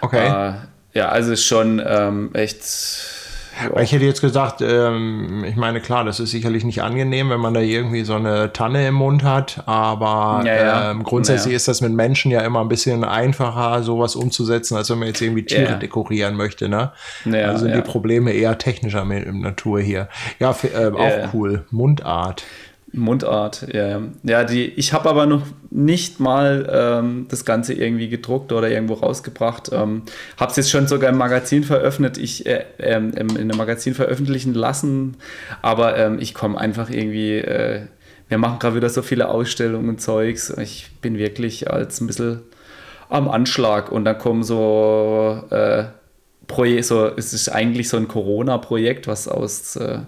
Okay. 0.00 0.26
Äh, 0.26 0.52
ja, 0.94 1.08
also 1.08 1.32
ist 1.32 1.44
schon 1.44 1.82
ähm, 1.84 2.30
echt 2.34 2.62
ich 3.80 3.92
hätte 3.92 4.04
jetzt 4.04 4.20
gesagt, 4.20 4.60
ähm, 4.60 5.44
ich 5.44 5.56
meine, 5.56 5.80
klar, 5.80 6.04
das 6.04 6.20
ist 6.20 6.30
sicherlich 6.30 6.64
nicht 6.64 6.82
angenehm, 6.82 7.30
wenn 7.30 7.40
man 7.40 7.54
da 7.54 7.60
irgendwie 7.60 8.04
so 8.04 8.14
eine 8.14 8.52
Tanne 8.52 8.86
im 8.86 8.94
Mund 8.94 9.22
hat, 9.22 9.62
aber 9.66 10.42
ja, 10.46 10.54
ja. 10.54 10.90
Ähm, 10.90 11.04
grundsätzlich 11.04 11.52
ja. 11.52 11.56
ist 11.56 11.68
das 11.68 11.80
mit 11.80 11.92
Menschen 11.92 12.30
ja 12.30 12.40
immer 12.40 12.60
ein 12.60 12.68
bisschen 12.68 13.04
einfacher, 13.04 13.82
sowas 13.82 14.16
umzusetzen, 14.16 14.76
als 14.76 14.90
wenn 14.90 14.98
man 14.98 15.08
jetzt 15.08 15.20
irgendwie 15.20 15.44
Tiere 15.44 15.78
dekorieren 15.78 16.36
möchte. 16.36 16.68
Ne? 16.68 16.92
also 17.24 17.64
sind 17.64 17.74
die 17.74 17.82
Probleme 17.82 18.32
eher 18.32 18.58
technischer 18.58 19.04
Natur 19.04 19.80
hier. 19.80 20.08
Ja, 20.38 20.54
äh, 20.62 20.86
auch 20.86 21.34
cool. 21.34 21.64
Mundart. 21.70 22.44
Mundart, 22.92 23.66
ja. 23.72 24.02
Ja, 24.22 24.44
die, 24.44 24.66
ich 24.66 24.92
habe 24.92 25.08
aber 25.08 25.26
noch 25.26 25.46
nicht 25.70 26.20
mal 26.20 26.68
ähm, 26.70 27.26
das 27.28 27.44
Ganze 27.44 27.72
irgendwie 27.72 28.08
gedruckt 28.08 28.52
oder 28.52 28.68
irgendwo 28.70 28.94
rausgebracht. 28.94 29.70
Ähm, 29.72 30.02
habe 30.36 30.50
es 30.50 30.56
jetzt 30.56 30.70
schon 30.70 30.86
sogar 30.86 31.10
im 31.10 31.16
Magazin 31.16 31.64
veröffentlicht, 31.64 32.18
ich, 32.18 32.46
äh, 32.46 32.64
äh, 32.78 32.96
in 32.96 33.38
einem 33.38 33.56
Magazin 33.56 33.94
veröffentlichen 33.94 34.52
lassen, 34.52 35.16
aber 35.62 35.96
ähm, 35.96 36.18
ich 36.20 36.34
komme 36.34 36.58
einfach 36.58 36.90
irgendwie, 36.90 37.38
äh, 37.38 37.86
wir 38.28 38.38
machen 38.38 38.58
gerade 38.58 38.76
wieder 38.76 38.90
so 38.90 39.00
viele 39.02 39.28
Ausstellungen 39.28 39.88
und 39.88 40.00
Zeugs. 40.00 40.50
Ich 40.58 40.90
bin 41.00 41.16
wirklich 41.16 41.70
als 41.70 42.00
ein 42.00 42.06
bisschen 42.06 42.42
am 43.08 43.28
Anschlag 43.28 43.90
und 43.90 44.04
dann 44.04 44.18
kommen 44.18 44.42
so 44.42 45.42
äh, 45.50 45.84
Projekt, 46.46 46.84
so, 46.86 47.06
es 47.06 47.32
ist 47.32 47.48
eigentlich 47.48 47.88
so 47.88 47.96
ein 47.96 48.08
Corona-Projekt, 48.08 49.06
was 49.06 49.28
aus, 49.28 49.76
äh, 49.76 50.00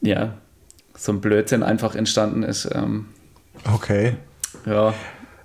ja, 0.00 0.34
so 0.98 1.12
ein 1.12 1.20
Blödsinn 1.20 1.62
einfach 1.62 1.94
entstanden 1.94 2.42
ist. 2.42 2.68
Ähm, 2.74 3.06
okay. 3.72 4.16
Ja. 4.66 4.92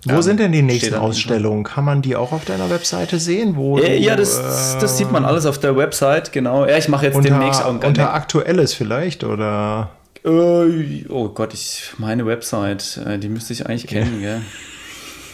Wo 0.05 0.15
ähm, 0.15 0.21
sind 0.21 0.39
denn 0.39 0.51
die 0.51 0.61
nächsten 0.61 0.95
Ausstellungen? 0.95 1.63
Kann 1.63 1.85
man 1.85 2.01
die 2.01 2.15
auch 2.15 2.33
auf 2.33 2.43
deiner 2.43 2.69
Webseite 2.69 3.19
sehen? 3.19 3.55
Wo 3.55 3.77
ja, 3.77 3.87
ja 3.93 4.15
das, 4.15 4.37
äh, 4.37 4.81
das, 4.81 4.97
sieht 4.97 5.11
man 5.11 5.23
alles 5.23 5.45
auf 5.45 5.59
der 5.59 5.77
Website, 5.77 6.33
genau. 6.33 6.65
Ja, 6.65 6.77
ich 6.77 6.89
mache 6.89 7.05
jetzt 7.05 7.15
unter, 7.15 7.29
demnächst 7.29 7.63
auch 7.63 7.81
Unter 7.81 8.13
Aktuelles 8.13 8.73
vielleicht, 8.73 9.23
oder? 9.23 9.91
Äh, 10.25 11.05
oh 11.09 11.29
Gott, 11.29 11.53
ich, 11.53 11.93
meine 11.97 12.25
Website, 12.25 12.99
äh, 13.05 13.17
die 13.17 13.29
müsste 13.29 13.53
ich 13.53 13.65
eigentlich 13.65 13.87
kennen, 13.87 14.21
ja. 14.21 14.41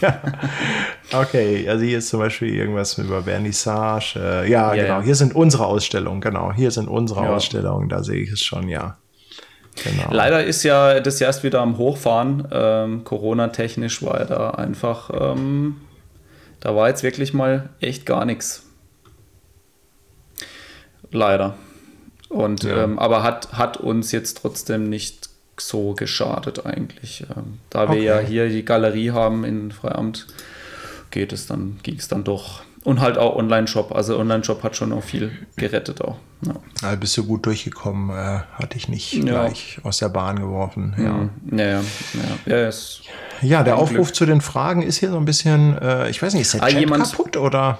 ja. 0.00 0.20
Okay, 1.12 1.68
also 1.68 1.84
hier 1.84 1.98
ist 1.98 2.08
zum 2.08 2.20
Beispiel 2.20 2.54
irgendwas 2.54 2.96
über 2.98 3.24
Vernissage. 3.24 4.14
Äh, 4.16 4.50
ja, 4.50 4.72
ja, 4.74 4.82
genau. 4.82 5.02
Hier 5.02 5.16
sind 5.16 5.34
unsere 5.34 5.66
Ausstellungen, 5.66 6.20
genau. 6.20 6.52
Hier 6.52 6.70
sind 6.70 6.88
unsere 6.88 7.24
ja. 7.24 7.30
Ausstellungen, 7.30 7.88
da 7.88 8.04
sehe 8.04 8.22
ich 8.22 8.30
es 8.30 8.42
schon, 8.42 8.68
ja. 8.68 8.98
Genau. 9.76 10.12
Leider 10.12 10.44
ist 10.44 10.62
ja 10.62 11.00
das 11.00 11.20
erst 11.20 11.42
wieder 11.42 11.60
am 11.60 11.78
Hochfahren. 11.78 12.48
Ähm, 12.50 13.04
Corona-technisch 13.04 14.02
war 14.02 14.24
da 14.24 14.50
einfach, 14.50 15.10
ähm, 15.12 15.76
da 16.60 16.74
war 16.74 16.88
jetzt 16.88 17.02
wirklich 17.02 17.32
mal 17.32 17.70
echt 17.80 18.04
gar 18.04 18.24
nichts. 18.24 18.64
Leider. 21.10 21.54
Und 22.28 22.62
ja. 22.62 22.84
ähm, 22.84 22.98
aber 22.98 23.22
hat, 23.22 23.52
hat 23.52 23.76
uns 23.78 24.12
jetzt 24.12 24.38
trotzdem 24.38 24.88
nicht 24.88 25.30
so 25.58 25.94
geschadet 25.94 26.64
eigentlich. 26.64 27.24
Ähm, 27.36 27.58
da 27.70 27.88
wir 27.88 27.96
okay. 27.96 28.04
ja 28.04 28.18
hier 28.20 28.48
die 28.48 28.64
Galerie 28.64 29.10
haben 29.10 29.44
in 29.44 29.72
Freiamt, 29.72 30.26
geht 31.10 31.32
es 31.32 31.46
dann, 31.46 31.78
ging 31.82 31.96
es 31.96 32.08
dann 32.08 32.24
doch. 32.24 32.62
Und 32.82 33.00
halt 33.00 33.18
auch 33.18 33.36
Online-Shop. 33.36 33.92
Also 33.94 34.18
Online-Shop 34.18 34.62
hat 34.62 34.74
schon 34.74 34.92
auch 34.92 35.02
viel 35.02 35.30
gerettet 35.56 36.00
auch. 36.00 36.16
Ja. 36.46 36.54
Also 36.82 37.00
bist 37.00 37.16
du 37.16 37.24
gut 37.24 37.44
durchgekommen, 37.44 38.10
äh, 38.10 38.40
hatte 38.54 38.76
ich 38.76 38.88
nicht 38.88 39.12
ja. 39.12 39.22
gleich 39.22 39.78
aus 39.82 39.98
der 39.98 40.08
Bahn 40.08 40.38
geworfen. 40.38 40.94
Ja, 40.96 41.12
mhm. 41.12 41.58
ja, 41.58 41.64
ja. 41.66 41.82
ja. 42.46 42.56
ja, 42.56 42.70
ja 43.42 43.62
der 43.62 43.76
Aufruf 43.76 44.06
Glück. 44.06 44.14
zu 44.14 44.24
den 44.24 44.40
Fragen 44.40 44.82
ist 44.82 44.96
hier 44.96 45.10
so 45.10 45.18
ein 45.18 45.26
bisschen, 45.26 45.76
äh, 45.76 46.08
ich 46.08 46.22
weiß 46.22 46.32
nicht, 46.32 46.42
ist 46.42 46.54
der 46.54 46.62
ah, 46.62 46.68
Chat 46.68 46.80
jemand, 46.80 47.04
kaputt 47.04 47.36
oder? 47.36 47.78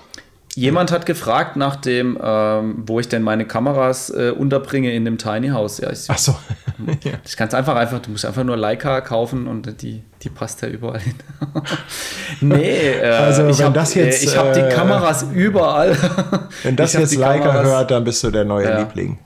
Jemand 0.56 0.90
hat 0.90 1.06
gefragt 1.06 1.56
nach 1.56 1.76
dem, 1.76 2.18
ähm, 2.20 2.82
wo 2.86 2.98
ich 2.98 3.08
denn 3.08 3.22
meine 3.22 3.46
Kameras 3.46 4.10
äh, 4.10 4.32
unterbringe 4.36 4.92
in 4.92 5.04
dem 5.04 5.16
Tiny 5.16 5.48
House. 5.48 5.78
Ja, 5.78 5.90
ich, 5.90 6.06
Ach 6.08 6.18
so. 6.18 6.34
ja. 7.04 7.12
Kann 7.36 7.48
es 7.48 7.54
einfach 7.54 7.76
einfach, 7.76 8.00
du 8.00 8.10
musst 8.10 8.26
einfach 8.26 8.42
nur 8.42 8.56
Leica 8.56 9.00
kaufen 9.00 9.46
und 9.46 9.80
die, 9.80 10.02
die 10.22 10.28
passt 10.28 10.60
ja 10.62 10.68
überall 10.68 10.98
hin. 10.98 11.14
nee, 12.40 12.98
äh, 13.00 13.08
also 13.10 13.46
ich 13.46 13.62
habe 13.62 13.78
äh, 13.78 14.08
ich 14.08 14.36
hab 14.36 14.52
die 14.52 14.60
äh, 14.60 14.68
Kameras 14.70 15.24
überall. 15.32 15.96
wenn 16.64 16.74
das 16.74 16.94
jetzt 16.94 17.14
Leica 17.14 17.46
Kameras, 17.46 17.66
hört, 17.66 17.90
dann 17.92 18.02
bist 18.02 18.24
du 18.24 18.30
der 18.32 18.44
neue 18.44 18.68
ja. 18.68 18.78
Liebling. 18.80 19.18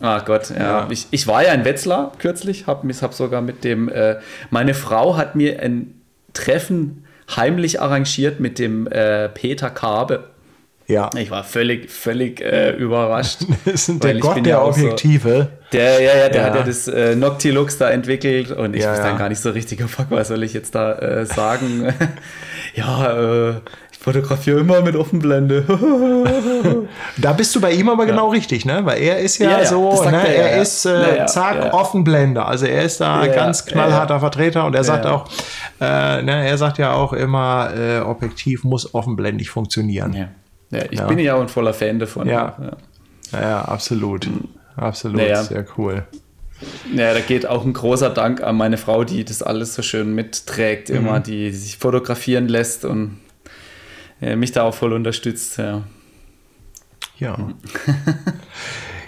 Ach 0.00 0.24
Gott, 0.24 0.50
ja. 0.50 0.56
ja. 0.56 0.86
Ich, 0.90 1.08
ich 1.10 1.26
war 1.26 1.44
ja 1.44 1.52
in 1.52 1.64
Wetzlar 1.64 2.12
kürzlich, 2.18 2.66
habe 2.66 2.88
hab 2.88 3.14
sogar 3.14 3.42
mit 3.42 3.64
dem, 3.64 3.88
äh, 3.90 4.16
meine 4.48 4.72
Frau 4.72 5.16
hat 5.16 5.36
mir 5.36 5.60
ein 5.60 5.94
Treffen 6.32 7.04
heimlich 7.36 7.80
arrangiert 7.80 8.40
mit 8.40 8.58
dem 8.58 8.86
äh, 8.86 9.28
Peter 9.28 9.70
Kabe. 9.70 10.30
Ja. 10.90 11.08
Ich 11.16 11.30
war 11.30 11.44
völlig, 11.44 11.88
völlig 11.88 12.40
äh, 12.40 12.72
überrascht. 12.72 13.42
das 13.64 13.88
ist 13.88 14.02
der 14.02 14.18
Gott 14.18 14.44
der 14.44 14.44
ja 14.44 14.64
Objektive. 14.64 15.48
So, 15.52 15.78
der, 15.78 16.02
ja, 16.02 16.16
ja, 16.16 16.28
der 16.28 16.40
ja. 16.40 16.46
hat 16.48 16.54
ja 16.56 16.62
das 16.64 16.88
äh, 16.88 17.14
Noctilux 17.14 17.78
da 17.78 17.90
entwickelt 17.90 18.50
und 18.50 18.74
ich 18.74 18.82
ja, 18.82 18.90
wusste 18.90 19.04
dann 19.04 19.18
gar 19.18 19.28
nicht 19.28 19.40
so 19.40 19.50
richtig, 19.50 19.82
oh 19.84 19.86
fuck, 19.86 20.06
was 20.10 20.28
soll 20.28 20.42
ich 20.42 20.52
jetzt 20.52 20.74
da 20.74 20.94
äh, 20.94 21.26
sagen? 21.26 21.94
ja, 22.74 23.50
äh, 23.50 23.54
ich 23.92 23.98
fotografiere 24.00 24.58
immer 24.58 24.80
mit 24.80 24.96
Offenblende. 24.96 25.64
da 27.18 27.34
bist 27.34 27.54
du 27.54 27.60
bei 27.60 27.70
ihm 27.70 27.88
aber 27.88 28.06
genau 28.06 28.30
richtig, 28.30 28.64
ne? 28.64 28.80
Weil 28.84 29.00
er 29.00 29.18
ist 29.18 29.38
ja, 29.38 29.64
so, 29.64 30.02
ne? 30.04 30.26
er, 30.26 30.52
er 30.52 30.62
ist 30.62 30.86
äh, 30.86 31.24
zack, 31.26 31.72
Offenblende. 31.72 32.44
Also 32.44 32.66
er 32.66 32.82
ist 32.82 33.00
da 33.00 33.24
ganz 33.28 33.64
knallharter 33.64 34.18
Vertreter 34.18 34.64
und 34.64 34.74
er 34.74 34.82
sagt 34.82 35.06
auch, 35.06 35.28
äh, 35.80 36.20
ne, 36.22 36.48
er 36.48 36.58
sagt 36.58 36.78
ja 36.78 36.94
auch 36.94 37.12
immer, 37.12 37.70
äh, 37.76 38.00
Objektiv 38.00 38.64
muss 38.64 38.92
offenblendig 38.92 39.50
funktionieren. 39.50 40.30
Ja. 40.70 40.84
Ich 40.90 40.98
ja. 40.98 41.06
bin 41.06 41.18
ja 41.18 41.34
auch 41.34 41.40
ein 41.40 41.48
voller 41.48 41.74
Fan 41.74 41.98
davon. 41.98 42.28
Ja, 42.28 42.56
ja. 43.32 43.40
ja 43.40 43.62
absolut. 43.62 44.28
Absolut, 44.76 45.18
naja. 45.18 45.42
sehr 45.42 45.66
cool. 45.76 46.04
Ja, 46.94 47.14
da 47.14 47.20
geht 47.20 47.46
auch 47.46 47.64
ein 47.64 47.72
großer 47.72 48.10
Dank 48.10 48.42
an 48.42 48.56
meine 48.56 48.76
Frau, 48.76 49.04
die 49.04 49.24
das 49.24 49.42
alles 49.42 49.74
so 49.74 49.82
schön 49.82 50.14
mitträgt, 50.14 50.90
mhm. 50.90 50.96
immer, 50.96 51.20
die 51.20 51.50
sich 51.52 51.78
fotografieren 51.78 52.48
lässt 52.48 52.84
und 52.84 53.18
ja, 54.20 54.36
mich 54.36 54.52
da 54.52 54.62
auch 54.62 54.74
voll 54.74 54.92
unterstützt. 54.92 55.56
Ja. 55.56 55.82
Ja. 57.18 57.36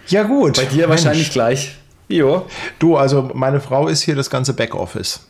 ja, 0.07 0.23
gut. 0.23 0.57
Bei 0.57 0.65
dir 0.65 0.89
Mensch. 0.89 1.05
wahrscheinlich 1.05 1.31
gleich. 1.31 1.77
Jo. 2.09 2.47
Du, 2.79 2.97
also 2.97 3.31
meine 3.35 3.61
Frau 3.61 3.89
ist 3.89 4.03
hier 4.03 4.15
das 4.15 4.29
ganze 4.29 4.55
Backoffice. 4.55 5.27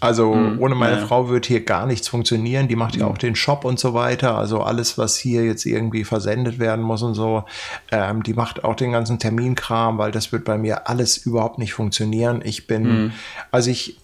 Also 0.00 0.34
mhm, 0.34 0.60
ohne 0.60 0.74
meine 0.74 1.00
ja. 1.00 1.06
Frau 1.06 1.28
wird 1.28 1.44
hier 1.46 1.64
gar 1.64 1.86
nichts 1.86 2.08
funktionieren. 2.08 2.68
Die 2.68 2.76
macht 2.76 2.96
ja 2.96 3.04
mhm. 3.04 3.12
auch 3.12 3.18
den 3.18 3.36
Shop 3.36 3.64
und 3.64 3.78
so 3.78 3.92
weiter. 3.92 4.36
Also 4.36 4.62
alles, 4.62 4.96
was 4.96 5.16
hier 5.16 5.44
jetzt 5.44 5.66
irgendwie 5.66 6.04
versendet 6.04 6.58
werden 6.58 6.82
muss 6.82 7.02
und 7.02 7.14
so. 7.14 7.44
Ähm, 7.92 8.22
die 8.22 8.32
macht 8.32 8.64
auch 8.64 8.74
den 8.74 8.92
ganzen 8.92 9.18
Terminkram, 9.18 9.98
weil 9.98 10.10
das 10.10 10.32
wird 10.32 10.44
bei 10.44 10.56
mir 10.56 10.88
alles 10.88 11.18
überhaupt 11.18 11.58
nicht 11.58 11.74
funktionieren. 11.74 12.40
Ich 12.42 12.66
bin, 12.66 13.04
mhm. 13.04 13.12
also 13.50 13.70
ich 13.70 13.98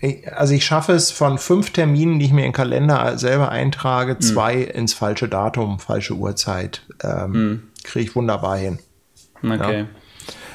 äh, 0.00 0.26
also 0.30 0.54
ich 0.54 0.64
schaffe 0.64 0.92
es 0.92 1.10
von 1.10 1.38
fünf 1.38 1.70
Terminen, 1.70 2.18
die 2.18 2.26
ich 2.26 2.32
mir 2.32 2.46
im 2.46 2.52
Kalender 2.52 3.18
selber 3.18 3.50
eintrage, 3.50 4.14
mhm. 4.14 4.20
zwei 4.20 4.56
ins 4.56 4.94
falsche 4.94 5.28
Datum, 5.28 5.78
falsche 5.78 6.14
Uhrzeit. 6.14 6.82
Ähm, 7.02 7.30
mhm. 7.30 7.62
Kriege 7.84 8.06
ich 8.06 8.16
wunderbar 8.16 8.56
hin. 8.56 8.78
Okay. 9.42 9.80
Ja. 9.80 9.86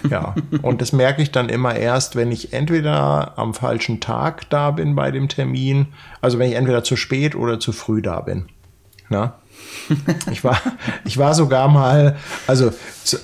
Ja, 0.10 0.36
und 0.62 0.82
das 0.82 0.92
merke 0.92 1.22
ich 1.22 1.32
dann 1.32 1.50
immer 1.50 1.76
erst, 1.76 2.16
wenn 2.16 2.32
ich 2.32 2.54
entweder 2.54 3.38
am 3.38 3.54
falschen 3.54 4.00
Tag 4.00 4.50
da 4.50 4.72
bin 4.72 4.96
bei 4.96 5.12
dem 5.12 5.30
Termin, 5.30 5.88
also 6.22 6.40
wenn 6.40 6.50
ich 6.50 6.56
entweder 6.56 6.84
zu 6.84 6.96
spät 6.96 7.36
oder 7.36 7.60
zu 7.60 7.72
früh 7.72 8.02
da 8.02 8.22
bin. 8.22 8.46
Na? 9.10 9.36
Ich 10.32 10.44
war, 10.44 10.60
ich 11.06 11.18
war 11.18 11.34
sogar 11.34 11.68
mal, 11.68 12.18
also 12.48 12.72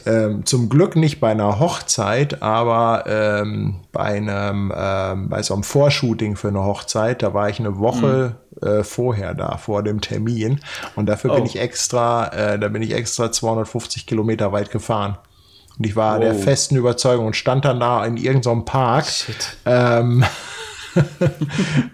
ähm, 0.05 0.45
zum 0.45 0.69
Glück 0.69 0.95
nicht 0.95 1.19
bei 1.19 1.31
einer 1.31 1.59
Hochzeit, 1.59 2.41
aber 2.41 3.03
ähm, 3.07 3.81
bei 3.91 4.03
einem, 4.03 4.71
ähm, 4.75 5.29
bei 5.29 5.41
so 5.43 5.53
einem 5.53 5.63
Vorshooting 5.63 6.35
für 6.35 6.49
eine 6.49 6.63
Hochzeit, 6.63 7.23
da 7.23 7.33
war 7.33 7.49
ich 7.49 7.59
eine 7.59 7.79
Woche 7.79 8.35
mhm. 8.61 8.67
äh, 8.67 8.83
vorher 8.83 9.33
da, 9.33 9.57
vor 9.57 9.83
dem 9.83 10.01
Termin. 10.01 10.59
Und 10.95 11.07
dafür 11.07 11.31
oh. 11.31 11.35
bin 11.35 11.45
ich 11.45 11.59
extra, 11.59 12.27
äh, 12.27 12.59
da 12.59 12.67
bin 12.67 12.81
ich 12.81 12.93
extra 12.93 13.31
250 13.31 14.05
Kilometer 14.05 14.51
weit 14.51 14.71
gefahren. 14.71 15.17
Und 15.81 15.87
ich 15.87 15.95
war 15.95 16.17
oh. 16.17 16.21
der 16.21 16.35
festen 16.35 16.75
Überzeugung 16.75 17.25
und 17.25 17.35
stand 17.35 17.65
dann 17.65 17.79
da 17.79 18.05
in 18.05 18.15
irgendeinem 18.15 18.65
Park. 18.65 19.07
Ähm, 19.65 20.23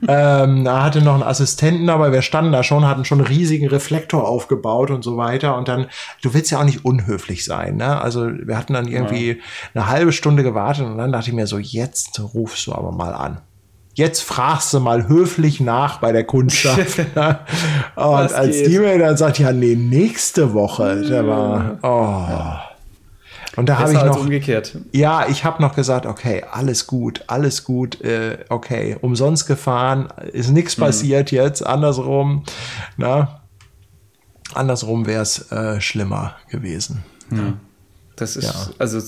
ähm, 0.10 0.66
da 0.66 0.84
hatte 0.84 1.02
noch 1.02 1.14
einen 1.14 1.24
Assistenten, 1.24 1.90
aber 1.90 2.12
wir 2.12 2.22
standen 2.22 2.52
da 2.52 2.64
schon, 2.64 2.86
hatten 2.86 3.06
schon 3.06 3.20
einen 3.20 3.28
riesigen 3.28 3.70
Reflektor 3.70 4.28
aufgebaut 4.28 4.92
und 4.92 5.06
so 5.06 5.16
weiter. 5.16 5.56
Und 5.56 5.70
dann, 5.70 5.86
du 6.22 6.34
willst 6.34 6.52
ja 6.52 6.60
auch 6.60 6.66
nicht 6.66 6.84
unhöflich 6.84 7.46
sein, 7.46 7.78
ne? 7.78 8.02
Also 8.02 8.28
wir 8.28 8.58
hatten 8.58 8.74
dann 8.74 8.90
irgendwie 8.90 9.30
ja. 9.30 9.36
eine 9.74 9.88
halbe 9.88 10.12
Stunde 10.12 10.44
gewartet 10.44 10.86
und 10.86 10.98
dann 10.98 11.14
dachte 11.14 11.30
ich 11.30 11.34
mir 11.34 11.48
so, 11.48 11.58
jetzt 11.58 12.20
rufst 12.20 12.68
du 12.68 12.74
aber 12.74 12.92
mal 12.92 13.14
an. 13.14 13.40
Jetzt 13.94 14.20
fragst 14.20 14.74
du 14.74 14.82
mal 14.82 15.08
höflich 15.08 15.62
nach 15.62 16.00
bei 16.00 16.12
der 16.12 16.26
Kundschaft. 16.26 17.00
und 17.16 17.16
Was 17.96 18.34
als 18.34 18.64
die 18.64 18.80
mir 18.80 19.00
dann 19.00 19.16
sagt, 19.16 19.40
ja, 19.40 19.54
nee, 19.54 19.76
nächste 19.76 20.54
Woche, 20.54 21.04
der 21.04 21.26
war, 21.26 21.78
oh. 21.82 21.88
Ja. 22.30 22.67
Und 23.58 23.68
da 23.68 23.80
habe 23.80 23.92
ich 23.92 24.04
noch 24.04 24.20
umgekehrt. 24.20 24.78
Ja, 24.92 25.28
ich 25.28 25.44
habe 25.44 25.62
noch 25.64 25.76
gesagt, 25.76 26.06
okay, 26.06 26.44
alles 26.50 26.86
gut, 26.86 27.24
alles 27.26 27.64
gut, 27.64 28.00
äh, 28.02 28.38
okay, 28.50 28.96
umsonst 29.02 29.48
gefahren, 29.48 30.10
ist 30.32 30.52
nichts 30.52 30.78
mhm. 30.78 30.84
passiert 30.84 31.32
jetzt, 31.32 31.66
andersrum, 31.66 32.44
na, 32.98 33.42
andersrum 34.54 35.08
wäre 35.08 35.24
es 35.24 35.52
äh, 35.52 35.82
schlimmer 35.82 36.36
gewesen. 36.50 37.04
Ja. 37.32 37.54
Das 38.16 38.36
ist, 38.36 38.46
ja. 38.46 38.54
also 38.78 39.00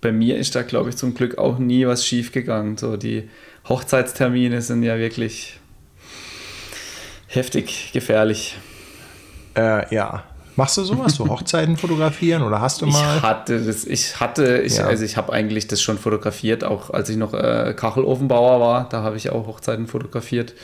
bei 0.00 0.12
mir 0.12 0.38
ist 0.38 0.54
da, 0.54 0.62
glaube 0.62 0.90
ich, 0.90 0.96
zum 0.96 1.14
Glück 1.14 1.38
auch 1.38 1.58
nie 1.58 1.86
was 1.86 2.06
schief 2.06 2.32
gegangen. 2.32 2.76
So 2.76 2.96
die 2.96 3.28
Hochzeitstermine 3.68 4.62
sind 4.62 4.82
ja 4.82 4.98
wirklich 4.98 5.58
heftig 7.26 7.90
gefährlich. 7.92 8.56
Äh, 9.56 9.92
ja, 9.94 10.24
Machst 10.56 10.76
du 10.76 10.84
sowas, 10.84 11.14
so 11.14 11.28
Hochzeiten 11.28 11.76
fotografieren 11.76 12.42
oder 12.42 12.60
hast 12.60 12.82
du 12.82 12.86
mal? 12.86 13.16
Ich 13.16 13.22
hatte 13.22 13.64
das, 13.64 13.84
ich 13.84 14.20
hatte, 14.20 14.58
ich, 14.58 14.76
ja. 14.76 14.86
also 14.86 15.04
ich 15.04 15.16
habe 15.16 15.32
eigentlich 15.32 15.68
das 15.68 15.80
schon 15.80 15.98
fotografiert, 15.98 16.64
auch 16.64 16.90
als 16.90 17.08
ich 17.08 17.16
noch 17.16 17.34
äh, 17.34 17.74
Kachelofenbauer 17.76 18.60
war, 18.60 18.88
da 18.88 19.02
habe 19.02 19.16
ich 19.16 19.30
auch 19.30 19.46
Hochzeiten 19.46 19.86
fotografiert. 19.86 20.54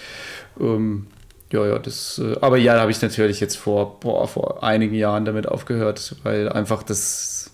Ähm, 0.60 1.06
ja, 1.52 1.64
ja, 1.64 1.78
das, 1.78 2.18
äh, 2.18 2.36
aber 2.40 2.56
ja, 2.56 2.74
da 2.74 2.80
habe 2.80 2.90
ich 2.90 3.00
natürlich 3.00 3.40
jetzt 3.40 3.56
vor, 3.56 4.00
boah, 4.00 4.26
vor 4.26 4.64
einigen 4.64 4.94
Jahren 4.94 5.24
damit 5.24 5.48
aufgehört, 5.48 6.16
weil 6.24 6.48
einfach 6.48 6.82
das, 6.82 7.52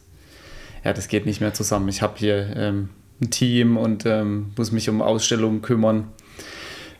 ja, 0.84 0.92
das 0.92 1.08
geht 1.08 1.26
nicht 1.26 1.40
mehr 1.40 1.52
zusammen. 1.52 1.88
Ich 1.88 2.00
habe 2.00 2.14
hier 2.16 2.56
ähm, 2.56 2.88
ein 3.20 3.30
Team 3.30 3.76
und 3.76 4.06
ähm, 4.06 4.52
muss 4.56 4.72
mich 4.72 4.88
um 4.88 5.02
Ausstellungen 5.02 5.60
kümmern. 5.60 6.08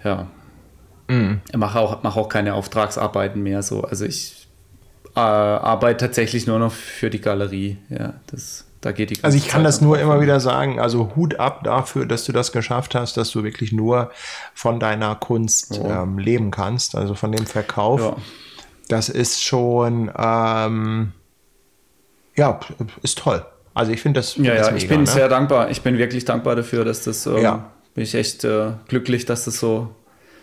Ja. 0.05 0.27
Mhm. 1.09 1.41
Mache 1.57 1.81
auch, 1.81 2.03
mach 2.03 2.17
auch 2.17 2.29
keine 2.29 2.55
Auftragsarbeiten 2.55 3.43
mehr 3.43 3.63
so. 3.63 3.83
Also 3.83 4.05
ich 4.05 4.42
äh, 5.15 5.21
arbeite 5.21 6.07
tatsächlich 6.07 6.47
nur 6.47 6.59
noch 6.59 6.73
für 6.73 7.11
die 7.11 7.21
Galerie. 7.21 7.79
Ja, 7.91 8.15
das, 8.31 8.65
da 8.81 8.93
geht 8.93 9.11
die 9.11 9.23
Also 9.23 9.37
ich 9.37 9.47
kann 9.47 9.61
Zeit 9.61 9.69
das 9.69 9.81
nur 9.81 9.99
immer 9.99 10.21
wieder 10.21 10.41
sagen. 10.41 10.81
Also 10.81 11.13
Hut 11.17 11.39
ab 11.39 11.65
dafür, 11.65 12.07
dass 12.07 12.25
du 12.25 12.33
das 12.33 12.53
geschafft 12.53 12.95
hast, 12.95 13.17
dass 13.17 13.31
du 13.31 13.45
wirklich 13.45 13.73
nur 13.73 14.11
von 14.55 14.81
deiner 14.81 15.15
Kunst 15.15 15.79
oh. 15.81 15.87
ähm, 15.87 16.19
leben 16.19 16.51
kannst, 16.51 16.95
also 16.95 17.15
von 17.15 17.33
dem 17.33 17.47
Verkauf. 17.47 18.01
Ja. 18.01 18.17
Das 18.89 19.09
ist 19.09 19.43
schon, 19.43 20.11
ähm, 20.17 21.13
ja, 22.35 22.59
ist 23.03 23.19
toll. 23.19 23.45
Also 23.75 23.93
ich 23.93 24.03
finde 24.03 24.21
das. 24.21 24.37
Ja, 24.37 24.55
ja, 24.55 24.75
ich 24.75 24.89
bin 24.89 25.01
ne? 25.01 25.07
sehr 25.07 25.29
dankbar. 25.29 25.71
Ich 25.71 25.83
bin 25.83 25.97
wirklich 25.99 26.25
dankbar 26.25 26.57
dafür, 26.57 26.85
dass 26.85 27.05
das. 27.05 27.27
Ähm, 27.27 27.39
ja. 27.39 27.71
Bin 27.95 28.05
ich 28.05 28.15
echt 28.15 28.45
äh, 28.45 28.73
glücklich, 28.89 29.27
dass 29.27 29.45
das 29.45 29.59
so 29.59 29.95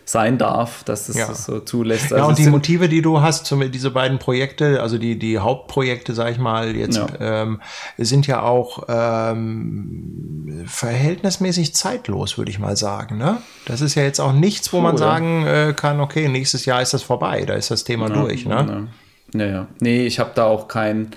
sein 0.09 0.39
darf, 0.39 0.83
dass 0.85 1.07
es 1.07 1.17
ja. 1.17 1.27
das 1.27 1.45
so 1.45 1.59
zulässt. 1.59 2.05
Also 2.05 2.15
ja, 2.15 2.23
und 2.25 2.39
die 2.39 2.47
Motive, 2.47 2.89
die 2.89 3.03
du 3.03 3.21
hast, 3.21 3.45
zum, 3.45 3.69
diese 3.69 3.91
beiden 3.91 4.17
Projekte, 4.17 4.81
also 4.81 4.97
die, 4.97 5.19
die 5.19 5.37
Hauptprojekte, 5.37 6.15
sag 6.15 6.31
ich 6.31 6.39
mal, 6.39 6.75
jetzt 6.75 6.97
ja. 6.97 7.07
Ähm, 7.19 7.61
sind 7.95 8.25
ja 8.25 8.41
auch 8.41 8.85
ähm, 8.89 10.63
verhältnismäßig 10.65 11.75
zeitlos, 11.75 12.39
würde 12.39 12.49
ich 12.49 12.57
mal 12.57 12.75
sagen. 12.75 13.19
Ne? 13.19 13.37
Das 13.65 13.81
ist 13.81 13.93
ja 13.93 14.01
jetzt 14.01 14.19
auch 14.19 14.33
nichts, 14.33 14.73
wo 14.73 14.79
man 14.79 14.97
sagen 14.97 15.45
äh, 15.45 15.73
kann, 15.77 15.99
okay, 15.99 16.27
nächstes 16.27 16.65
Jahr 16.65 16.81
ist 16.81 16.95
das 16.95 17.03
vorbei, 17.03 17.45
da 17.45 17.53
ist 17.53 17.69
das 17.69 17.83
Thema 17.83 18.07
ja, 18.07 18.15
durch. 18.15 18.47
Ne? 18.47 18.87
Naja, 19.31 19.67
nee, 19.79 20.07
ich 20.07 20.17
habe 20.17 20.31
da 20.33 20.45
auch 20.45 20.67
kein, 20.67 21.11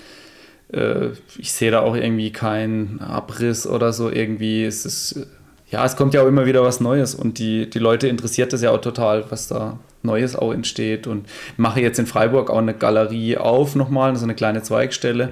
äh, 0.71 1.07
ich 1.39 1.51
sehe 1.51 1.71
da 1.71 1.79
auch 1.79 1.95
irgendwie 1.95 2.31
keinen 2.31 2.99
Abriss 3.01 3.65
oder 3.65 3.91
so 3.91 4.11
irgendwie. 4.11 4.63
Es 4.63 4.85
ist, 4.85 5.25
ja, 5.73 5.83
es 5.83 5.95
kommt 5.95 6.13
ja 6.13 6.21
auch 6.21 6.27
immer 6.27 6.45
wieder 6.45 6.61
was 6.61 6.81
Neues 6.81 7.15
und 7.15 7.39
die, 7.39 7.67
die 7.67 7.79
Leute 7.79 8.07
interessiert 8.07 8.53
das 8.53 8.61
ja 8.61 8.69
auch 8.69 8.79
total, 8.79 9.25
was 9.31 9.47
da 9.47 9.79
Neues 10.03 10.35
auch 10.35 10.53
entsteht 10.53 11.07
und 11.07 11.25
mache 11.57 11.81
jetzt 11.81 11.97
in 11.97 12.05
Freiburg 12.05 12.51
auch 12.51 12.59
eine 12.59 12.75
Galerie 12.75 13.37
auf 13.37 13.75
nochmal, 13.75 14.15
so 14.15 14.23
eine 14.23 14.35
kleine 14.35 14.61
Zweigstelle. 14.61 15.29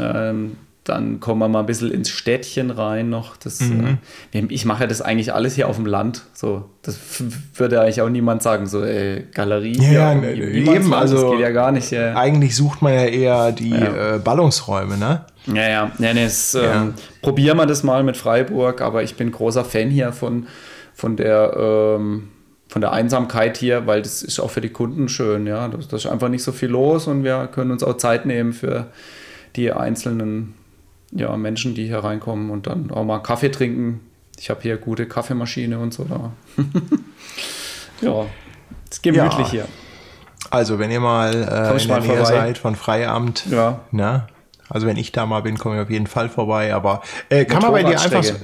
Ähm, 0.00 0.56
dann 0.84 1.18
kommen 1.18 1.40
wir 1.40 1.48
mal 1.48 1.60
ein 1.60 1.66
bisschen 1.66 1.90
ins 1.90 2.10
Städtchen 2.10 2.70
rein 2.70 3.08
noch. 3.08 3.38
Das, 3.38 3.60
mhm. 3.60 3.98
äh, 4.32 4.44
ich 4.48 4.66
mache 4.66 4.82
ja 4.82 4.86
das 4.86 5.00
eigentlich 5.00 5.32
alles 5.32 5.54
hier 5.54 5.68
auf 5.68 5.76
dem 5.76 5.86
Land. 5.86 6.24
So, 6.34 6.66
das 6.82 6.98
würde 7.54 7.80
eigentlich 7.80 8.02
auch 8.02 8.10
niemand 8.10 8.42
sagen. 8.42 8.66
So, 8.66 8.84
ey, 8.84 9.26
Galerie. 9.32 9.78
Ja, 9.78 10.12
ja 10.12 10.22
eben. 10.22 10.92
Also, 10.92 11.22
das 11.22 11.30
geht 11.32 11.40
ja 11.40 11.50
gar 11.50 11.72
nicht. 11.72 11.90
Ja. 11.90 12.14
Eigentlich 12.16 12.54
sucht 12.54 12.82
man 12.82 12.92
ja 12.92 13.04
eher 13.06 13.52
die 13.52 13.70
ja. 13.70 14.16
Äh, 14.16 14.18
Ballungsräume, 14.18 14.98
ne? 14.98 15.24
Ja, 15.46 15.68
ja. 15.68 15.90
ja, 15.98 16.14
nee, 16.14 16.24
es, 16.24 16.52
ja. 16.52 16.82
Ähm, 16.82 16.94
probieren 17.22 17.56
wir 17.56 17.66
das 17.66 17.82
mal 17.82 18.02
mit 18.02 18.18
Freiburg, 18.18 18.82
aber 18.82 19.02
ich 19.02 19.16
bin 19.16 19.32
großer 19.32 19.64
Fan 19.64 19.88
hier 19.88 20.12
von, 20.12 20.46
von 20.92 21.16
der. 21.16 21.54
Ähm, 21.56 22.28
von 22.66 22.80
der 22.80 22.92
Einsamkeit 22.92 23.56
hier, 23.56 23.86
weil 23.86 24.02
das 24.02 24.24
ist 24.24 24.40
auch 24.40 24.50
für 24.50 24.60
die 24.60 24.70
Kunden 24.70 25.08
schön, 25.08 25.46
ja. 25.46 25.68
Da 25.68 25.96
ist 25.96 26.06
einfach 26.06 26.28
nicht 26.28 26.42
so 26.42 26.50
viel 26.50 26.70
los 26.70 27.06
und 27.06 27.22
wir 27.22 27.46
können 27.46 27.70
uns 27.70 27.84
auch 27.84 27.96
Zeit 27.98 28.26
nehmen 28.26 28.52
für 28.52 28.88
die 29.54 29.70
einzelnen 29.70 30.54
ja, 31.14 31.36
Menschen, 31.36 31.74
die 31.74 31.86
hier 31.86 31.98
reinkommen 31.98 32.50
und 32.50 32.66
dann 32.66 32.90
auch 32.90 33.04
mal 33.04 33.20
Kaffee 33.20 33.50
trinken. 33.50 34.00
Ich 34.38 34.50
habe 34.50 34.60
hier 34.62 34.76
gute 34.76 35.06
Kaffeemaschine 35.06 35.78
und 35.78 35.94
so 35.94 36.04
da. 36.04 36.32
ja, 38.00 38.26
ist 38.90 39.02
gemütlich 39.02 39.46
ja. 39.46 39.50
hier. 39.50 39.68
Also, 40.50 40.78
wenn 40.78 40.90
ihr 40.90 41.00
mal 41.00 41.32
äh, 41.32 41.82
in 41.82 41.88
der 41.88 42.00
Nähe 42.00 42.08
vorbei. 42.08 42.24
seid 42.24 42.58
von 42.58 42.74
Freiamt, 42.74 43.46
ja. 43.50 43.80
ne? 43.90 44.26
also 44.68 44.86
wenn 44.86 44.96
ich 44.96 45.12
da 45.12 45.26
mal 45.26 45.40
bin, 45.40 45.58
komme 45.58 45.76
ich 45.76 45.82
auf 45.82 45.90
jeden 45.90 46.06
Fall 46.06 46.28
vorbei. 46.28 46.74
Aber 46.74 47.02
äh, 47.28 47.44
kann 47.44 47.62
man 47.62 47.72
bei 47.72 47.82
dir 47.82 48.00
einfach. 48.00 48.22
So, 48.22 48.34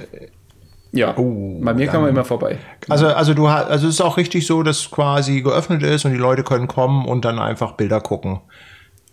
ja, 0.93 1.15
oh, 1.17 1.59
bei 1.61 1.73
mir 1.73 1.85
dann, 1.85 1.93
kann 1.93 2.01
man 2.01 2.09
immer 2.09 2.25
vorbei. 2.25 2.57
Also, 2.89 3.07
also 3.07 3.33
du 3.33 3.49
hast, 3.49 3.67
also 3.67 3.87
es 3.87 3.95
ist 3.95 4.01
auch 4.01 4.17
richtig 4.17 4.45
so, 4.45 4.61
dass 4.61 4.91
quasi 4.91 5.41
geöffnet 5.41 5.83
ist 5.83 6.03
und 6.05 6.11
die 6.11 6.17
Leute 6.17 6.43
können 6.43 6.67
kommen 6.67 7.05
und 7.05 7.23
dann 7.23 7.39
einfach 7.39 7.73
Bilder 7.73 8.01
gucken. 8.01 8.41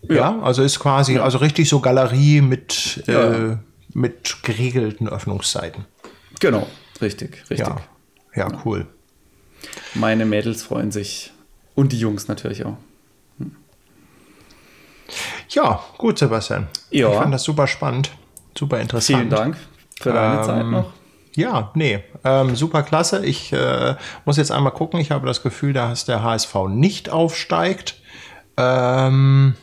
Ja, 0.03 0.15
ja 0.15 0.41
also 0.41 0.63
ist 0.63 0.79
quasi, 0.79 1.15
ja. 1.15 1.23
also 1.23 1.39
richtig 1.39 1.69
so 1.69 1.81
Galerie 1.81 2.41
mit, 2.41 3.03
ja. 3.07 3.33
äh, 3.33 3.57
mit 3.95 4.43
geregelten 4.43 5.09
Öffnungszeiten. 5.09 5.87
Genau, 6.41 6.67
richtig, 7.01 7.45
richtig. 7.51 7.69
Ja. 8.35 8.49
cool. 8.65 8.87
Meine 9.95 10.25
Mädels 10.25 10.63
freuen 10.63 10.93
sich 10.93 11.33
und 11.75 11.93
die 11.93 11.99
Jungs 11.99 12.29
natürlich 12.29 12.65
auch. 12.65 12.77
Hm. 13.39 13.57
Ja, 15.49 15.81
gut, 15.97 16.19
Sebastian. 16.19 16.69
Ja. 16.91 17.11
Ich 17.11 17.17
fand 17.17 17.35
das 17.35 17.43
super 17.43 17.67
spannend, 17.67 18.11
super 18.57 18.79
interessant. 18.79 19.19
Vielen 19.19 19.31
Dank 19.31 19.57
für 20.01 20.13
deine 20.13 20.39
ähm, 20.39 20.45
Zeit 20.45 20.67
noch. 20.67 20.93
Ja, 21.35 21.71
nee, 21.75 22.03
ähm, 22.25 22.57
super 22.57 22.83
klasse. 22.83 23.25
Ich 23.25 23.53
äh, 23.53 23.95
muss 24.25 24.37
jetzt 24.39 24.51
einmal 24.51 24.73
gucken. 24.73 24.99
Ich 24.99 25.11
habe 25.11 25.27
das 25.27 25.43
Gefühl, 25.43 25.73
dass 25.73 26.05
der 26.05 26.23
HSV 26.23 26.55
nicht 26.69 27.11
aufsteigt. 27.11 28.01
Ähm, 28.57 29.55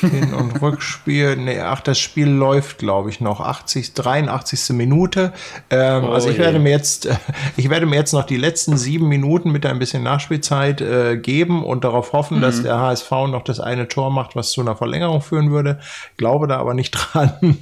hin- 0.00 0.34
und 0.34 0.60
Rückspiel. 0.62 1.36
Nee, 1.36 1.60
ach, 1.60 1.80
das 1.80 1.98
Spiel 1.98 2.28
läuft, 2.28 2.78
glaube 2.78 3.10
ich, 3.10 3.20
noch 3.20 3.40
80, 3.40 3.94
83. 3.94 4.70
Minute. 4.70 5.32
Ähm, 5.68 6.04
oh, 6.04 6.12
also 6.12 6.28
ich 6.28 6.36
je. 6.36 6.42
werde 6.42 6.58
mir 6.58 6.70
jetzt, 6.70 7.08
ich 7.56 7.70
werde 7.70 7.86
mir 7.86 7.96
jetzt 7.96 8.12
noch 8.12 8.24
die 8.24 8.36
letzten 8.36 8.76
sieben 8.76 9.08
Minuten 9.08 9.50
mit 9.50 9.66
ein 9.66 9.78
bisschen 9.78 10.02
Nachspielzeit 10.02 10.80
äh, 10.80 11.16
geben 11.16 11.64
und 11.64 11.84
darauf 11.84 12.12
hoffen, 12.12 12.38
mhm. 12.38 12.42
dass 12.42 12.62
der 12.62 12.78
HSV 12.78 13.10
noch 13.10 13.42
das 13.42 13.60
eine 13.60 13.88
Tor 13.88 14.10
macht, 14.10 14.36
was 14.36 14.52
zu 14.52 14.60
einer 14.60 14.76
Verlängerung 14.76 15.20
führen 15.20 15.50
würde. 15.50 15.80
Glaube 16.16 16.46
da 16.46 16.58
aber 16.58 16.74
nicht 16.74 16.90
dran. 17.12 17.58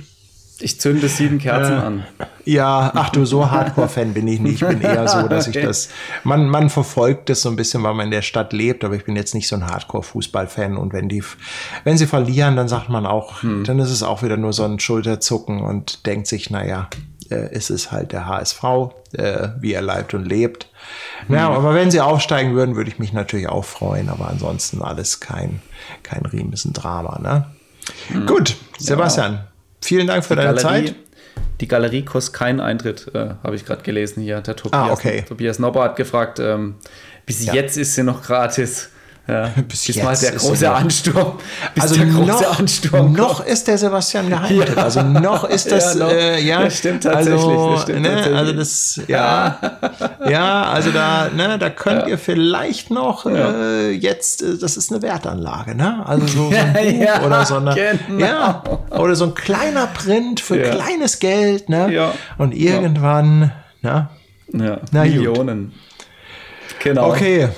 Ich 0.61 0.81
zünde 0.81 1.09
sieben 1.09 1.39
Kerzen 1.39 1.73
äh, 1.73 1.81
an. 1.81 2.07
Ja, 2.45 2.91
ach 2.95 3.11
du, 3.11 3.25
so 3.25 3.51
Hardcore-Fan 3.51 4.15
bin 4.15 4.27
ich 4.27 4.41
nicht. 4.41 4.63
Ich 4.63 4.69
bin 4.69 4.81
eher 4.81 5.07
so, 5.07 5.29
dass 5.29 5.47
ich 5.47 5.55
das, 5.55 5.89
man, 6.25 6.49
man 6.49 6.69
verfolgt 6.71 7.29
das 7.29 7.43
so 7.43 7.49
ein 7.49 7.57
bisschen, 7.57 7.83
weil 7.83 7.95
man 7.95 8.07
in 8.07 8.11
der 8.11 8.23
Stadt 8.23 8.53
lebt, 8.53 8.85
aber 8.85 8.97
ich 8.97 9.05
bin 9.05 9.15
jetzt 9.15 9.35
nicht 9.35 9.47
so 9.47 9.55
ein 9.55 9.67
Hardcore-Fußball-Fan 9.67 10.77
und 10.77 10.93
wenn 10.93 11.09
die, 11.09 11.23
wenn 11.85 11.97
sie 11.97 12.07
verlieren, 12.07 12.57
dann 12.57 12.69
sagt 12.69 12.89
man 12.89 13.07
auch, 13.07 13.43
hm. 13.43 13.65
dann 13.65 13.79
ist 13.79 13.91
es 13.91 14.03
auch 14.03 14.23
wieder 14.23 14.37
nur 14.37 14.53
so 14.53 14.65
ein 14.65 14.81
Schulterzucken 14.81 15.61
und 15.61 16.07
denkt 16.07 16.27
sich, 16.27 16.51
naja, 16.51 16.89
äh, 17.31 17.51
es 17.53 17.71
ist 17.71 17.93
halt 17.93 18.13
der 18.13 18.27
HSV, 18.27 18.65
äh, 19.13 19.49
wie 19.61 19.75
er 19.75 19.83
leibt 19.83 20.15
und 20.15 20.25
lebt. 20.25 20.69
Hm. 21.27 21.37
Ja, 21.37 21.51
aber 21.51 21.75
wenn 21.75 21.91
sie 21.91 22.01
aufsteigen 22.01 22.55
würden, 22.55 22.75
würde 22.75 22.91
ich 22.91 22.99
mich 22.99 23.13
natürlich 23.13 23.49
auch 23.49 23.65
freuen, 23.65 24.09
aber 24.09 24.29
ansonsten 24.29 24.83
alles 24.83 25.21
kein, 25.21 25.61
kein 26.03 26.25
Riesendrama, 26.27 27.19
ne? 27.21 27.47
Hm. 28.09 28.27
Gut, 28.27 28.57
Sebastian. 28.79 29.35
Ja. 29.35 29.48
Vielen 29.81 30.07
Dank 30.07 30.25
für 30.25 30.35
die 30.37 30.43
deine 30.43 30.61
Galerie, 30.61 30.87
Zeit. 30.87 30.95
Die 31.61 31.69
Galerie 31.69 32.05
kostet 32.05 32.35
keinen 32.35 32.61
Eintritt, 32.61 33.11
äh, 33.15 33.31
habe 33.43 33.57
ich 33.57 33.65
gerade 33.65 33.83
gelesen 33.83 34.23
hier. 34.23 34.41
Der 34.41 34.57
Tobias, 34.57 34.91
ah, 34.91 34.93
okay. 34.93 35.25
Tobias 35.27 35.59
Nobber 35.59 35.83
hat 35.85 35.97
gefragt, 35.97 36.39
ähm, 36.39 36.77
bis 37.27 37.45
ja. 37.47 37.55
jetzt 37.55 37.77
ist 37.77 37.95
sie 37.95 38.03
noch 38.03 38.23
gratis. 38.23 38.91
Ja, 39.29 39.53
bis, 39.69 39.87
bis 39.87 40.03
mal 40.03 40.17
der 40.17 40.33
große 40.33 40.71
Ansturm. 40.71 41.39
Bis 41.75 41.83
also 41.83 41.97
der 41.97 42.07
große 42.07 42.43
noch, 42.45 42.59
Ansturm 42.59 43.13
noch 43.13 43.45
ist 43.45 43.69
der 43.69 43.77
Sebastian 43.77 44.31
geheiratet. 44.31 44.77
Ja. 44.77 44.83
Also 44.83 45.03
noch 45.03 45.45
ist 45.45 45.71
das, 45.71 45.95
ja, 45.95 46.01
noch, 46.01 46.11
äh, 46.11 46.41
ja 46.41 46.63
das 46.63 46.79
stimmt 46.79 47.03
tatsächlich. 47.03 47.43
Also, 47.43 47.73
das 47.73 47.83
stimmt 47.83 48.01
ne, 48.01 48.09
tatsächlich. 48.09 48.39
also 48.39 48.53
das, 48.55 49.01
ja, 49.07 49.59
ja, 50.27 50.63
also 50.63 50.91
da, 50.93 51.29
ne, 51.29 51.59
da 51.59 51.69
könnt 51.69 52.07
ihr 52.07 52.17
vielleicht 52.17 52.91
noch 52.91 53.27
äh, 53.27 53.91
jetzt, 53.91 54.43
äh, 54.43 54.57
das 54.59 54.79
ist 54.79 54.91
eine 54.91 55.03
Wertanlage, 55.03 55.75
ne? 55.75 56.07
Also 56.07 56.27
so, 56.27 56.51
so 56.51 56.57
ein 56.57 56.99
Buch 56.99 57.27
oder 57.27 57.45
so 57.45 57.57
eine, 57.57 57.75
genau. 57.75 58.25
ja, 58.25 58.63
oder 58.91 59.15
so 59.15 59.27
ein 59.27 59.35
kleiner 59.35 59.89
Print 59.89 60.41
für 60.41 60.59
kleines 60.59 61.19
Geld, 61.19 61.69
ne? 61.69 61.93
Ja. 61.93 62.15
Und 62.39 62.55
irgendwann, 62.55 63.53
ne? 63.83 64.09
Ja, 64.55 64.81
Na, 64.91 65.03
Millionen. 65.03 65.67
Gut. 65.67 66.81
Genau. 66.81 67.11
Okay. 67.11 67.49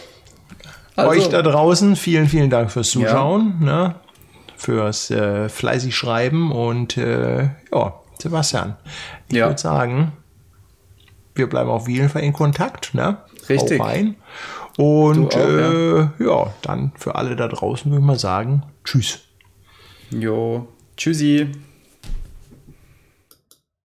Also, 1.00 1.20
Euch 1.20 1.28
da 1.28 1.42
draußen, 1.42 1.96
vielen, 1.96 2.26
vielen 2.26 2.50
Dank 2.50 2.70
fürs 2.70 2.90
Zuschauen, 2.90 3.54
ja. 3.60 3.66
ne? 3.66 3.94
fürs 4.56 5.10
äh, 5.10 5.48
fleißig 5.48 5.96
Schreiben 5.96 6.52
und 6.52 6.96
äh, 6.98 7.44
ja, 7.72 7.94
Sebastian, 8.18 8.76
ich 9.28 9.36
ja. 9.36 9.46
würde 9.46 9.60
sagen, 9.60 10.12
wir 11.34 11.48
bleiben 11.48 11.70
auf 11.70 11.88
jeden 11.88 12.08
Fall 12.08 12.22
in 12.22 12.32
Kontakt. 12.32 12.94
Ne? 12.94 13.16
Richtig. 13.48 13.80
Und 14.76 15.34
auch, 15.34 15.38
äh, 15.38 15.98
ja. 15.98 16.12
ja, 16.18 16.54
dann 16.62 16.92
für 16.96 17.14
alle 17.14 17.36
da 17.36 17.48
draußen 17.48 17.90
würde 17.90 18.00
ich 18.00 18.06
mal 18.06 18.18
sagen, 18.18 18.64
tschüss. 18.84 19.20
Jo, 20.10 20.68
tschüssi. 20.96 21.50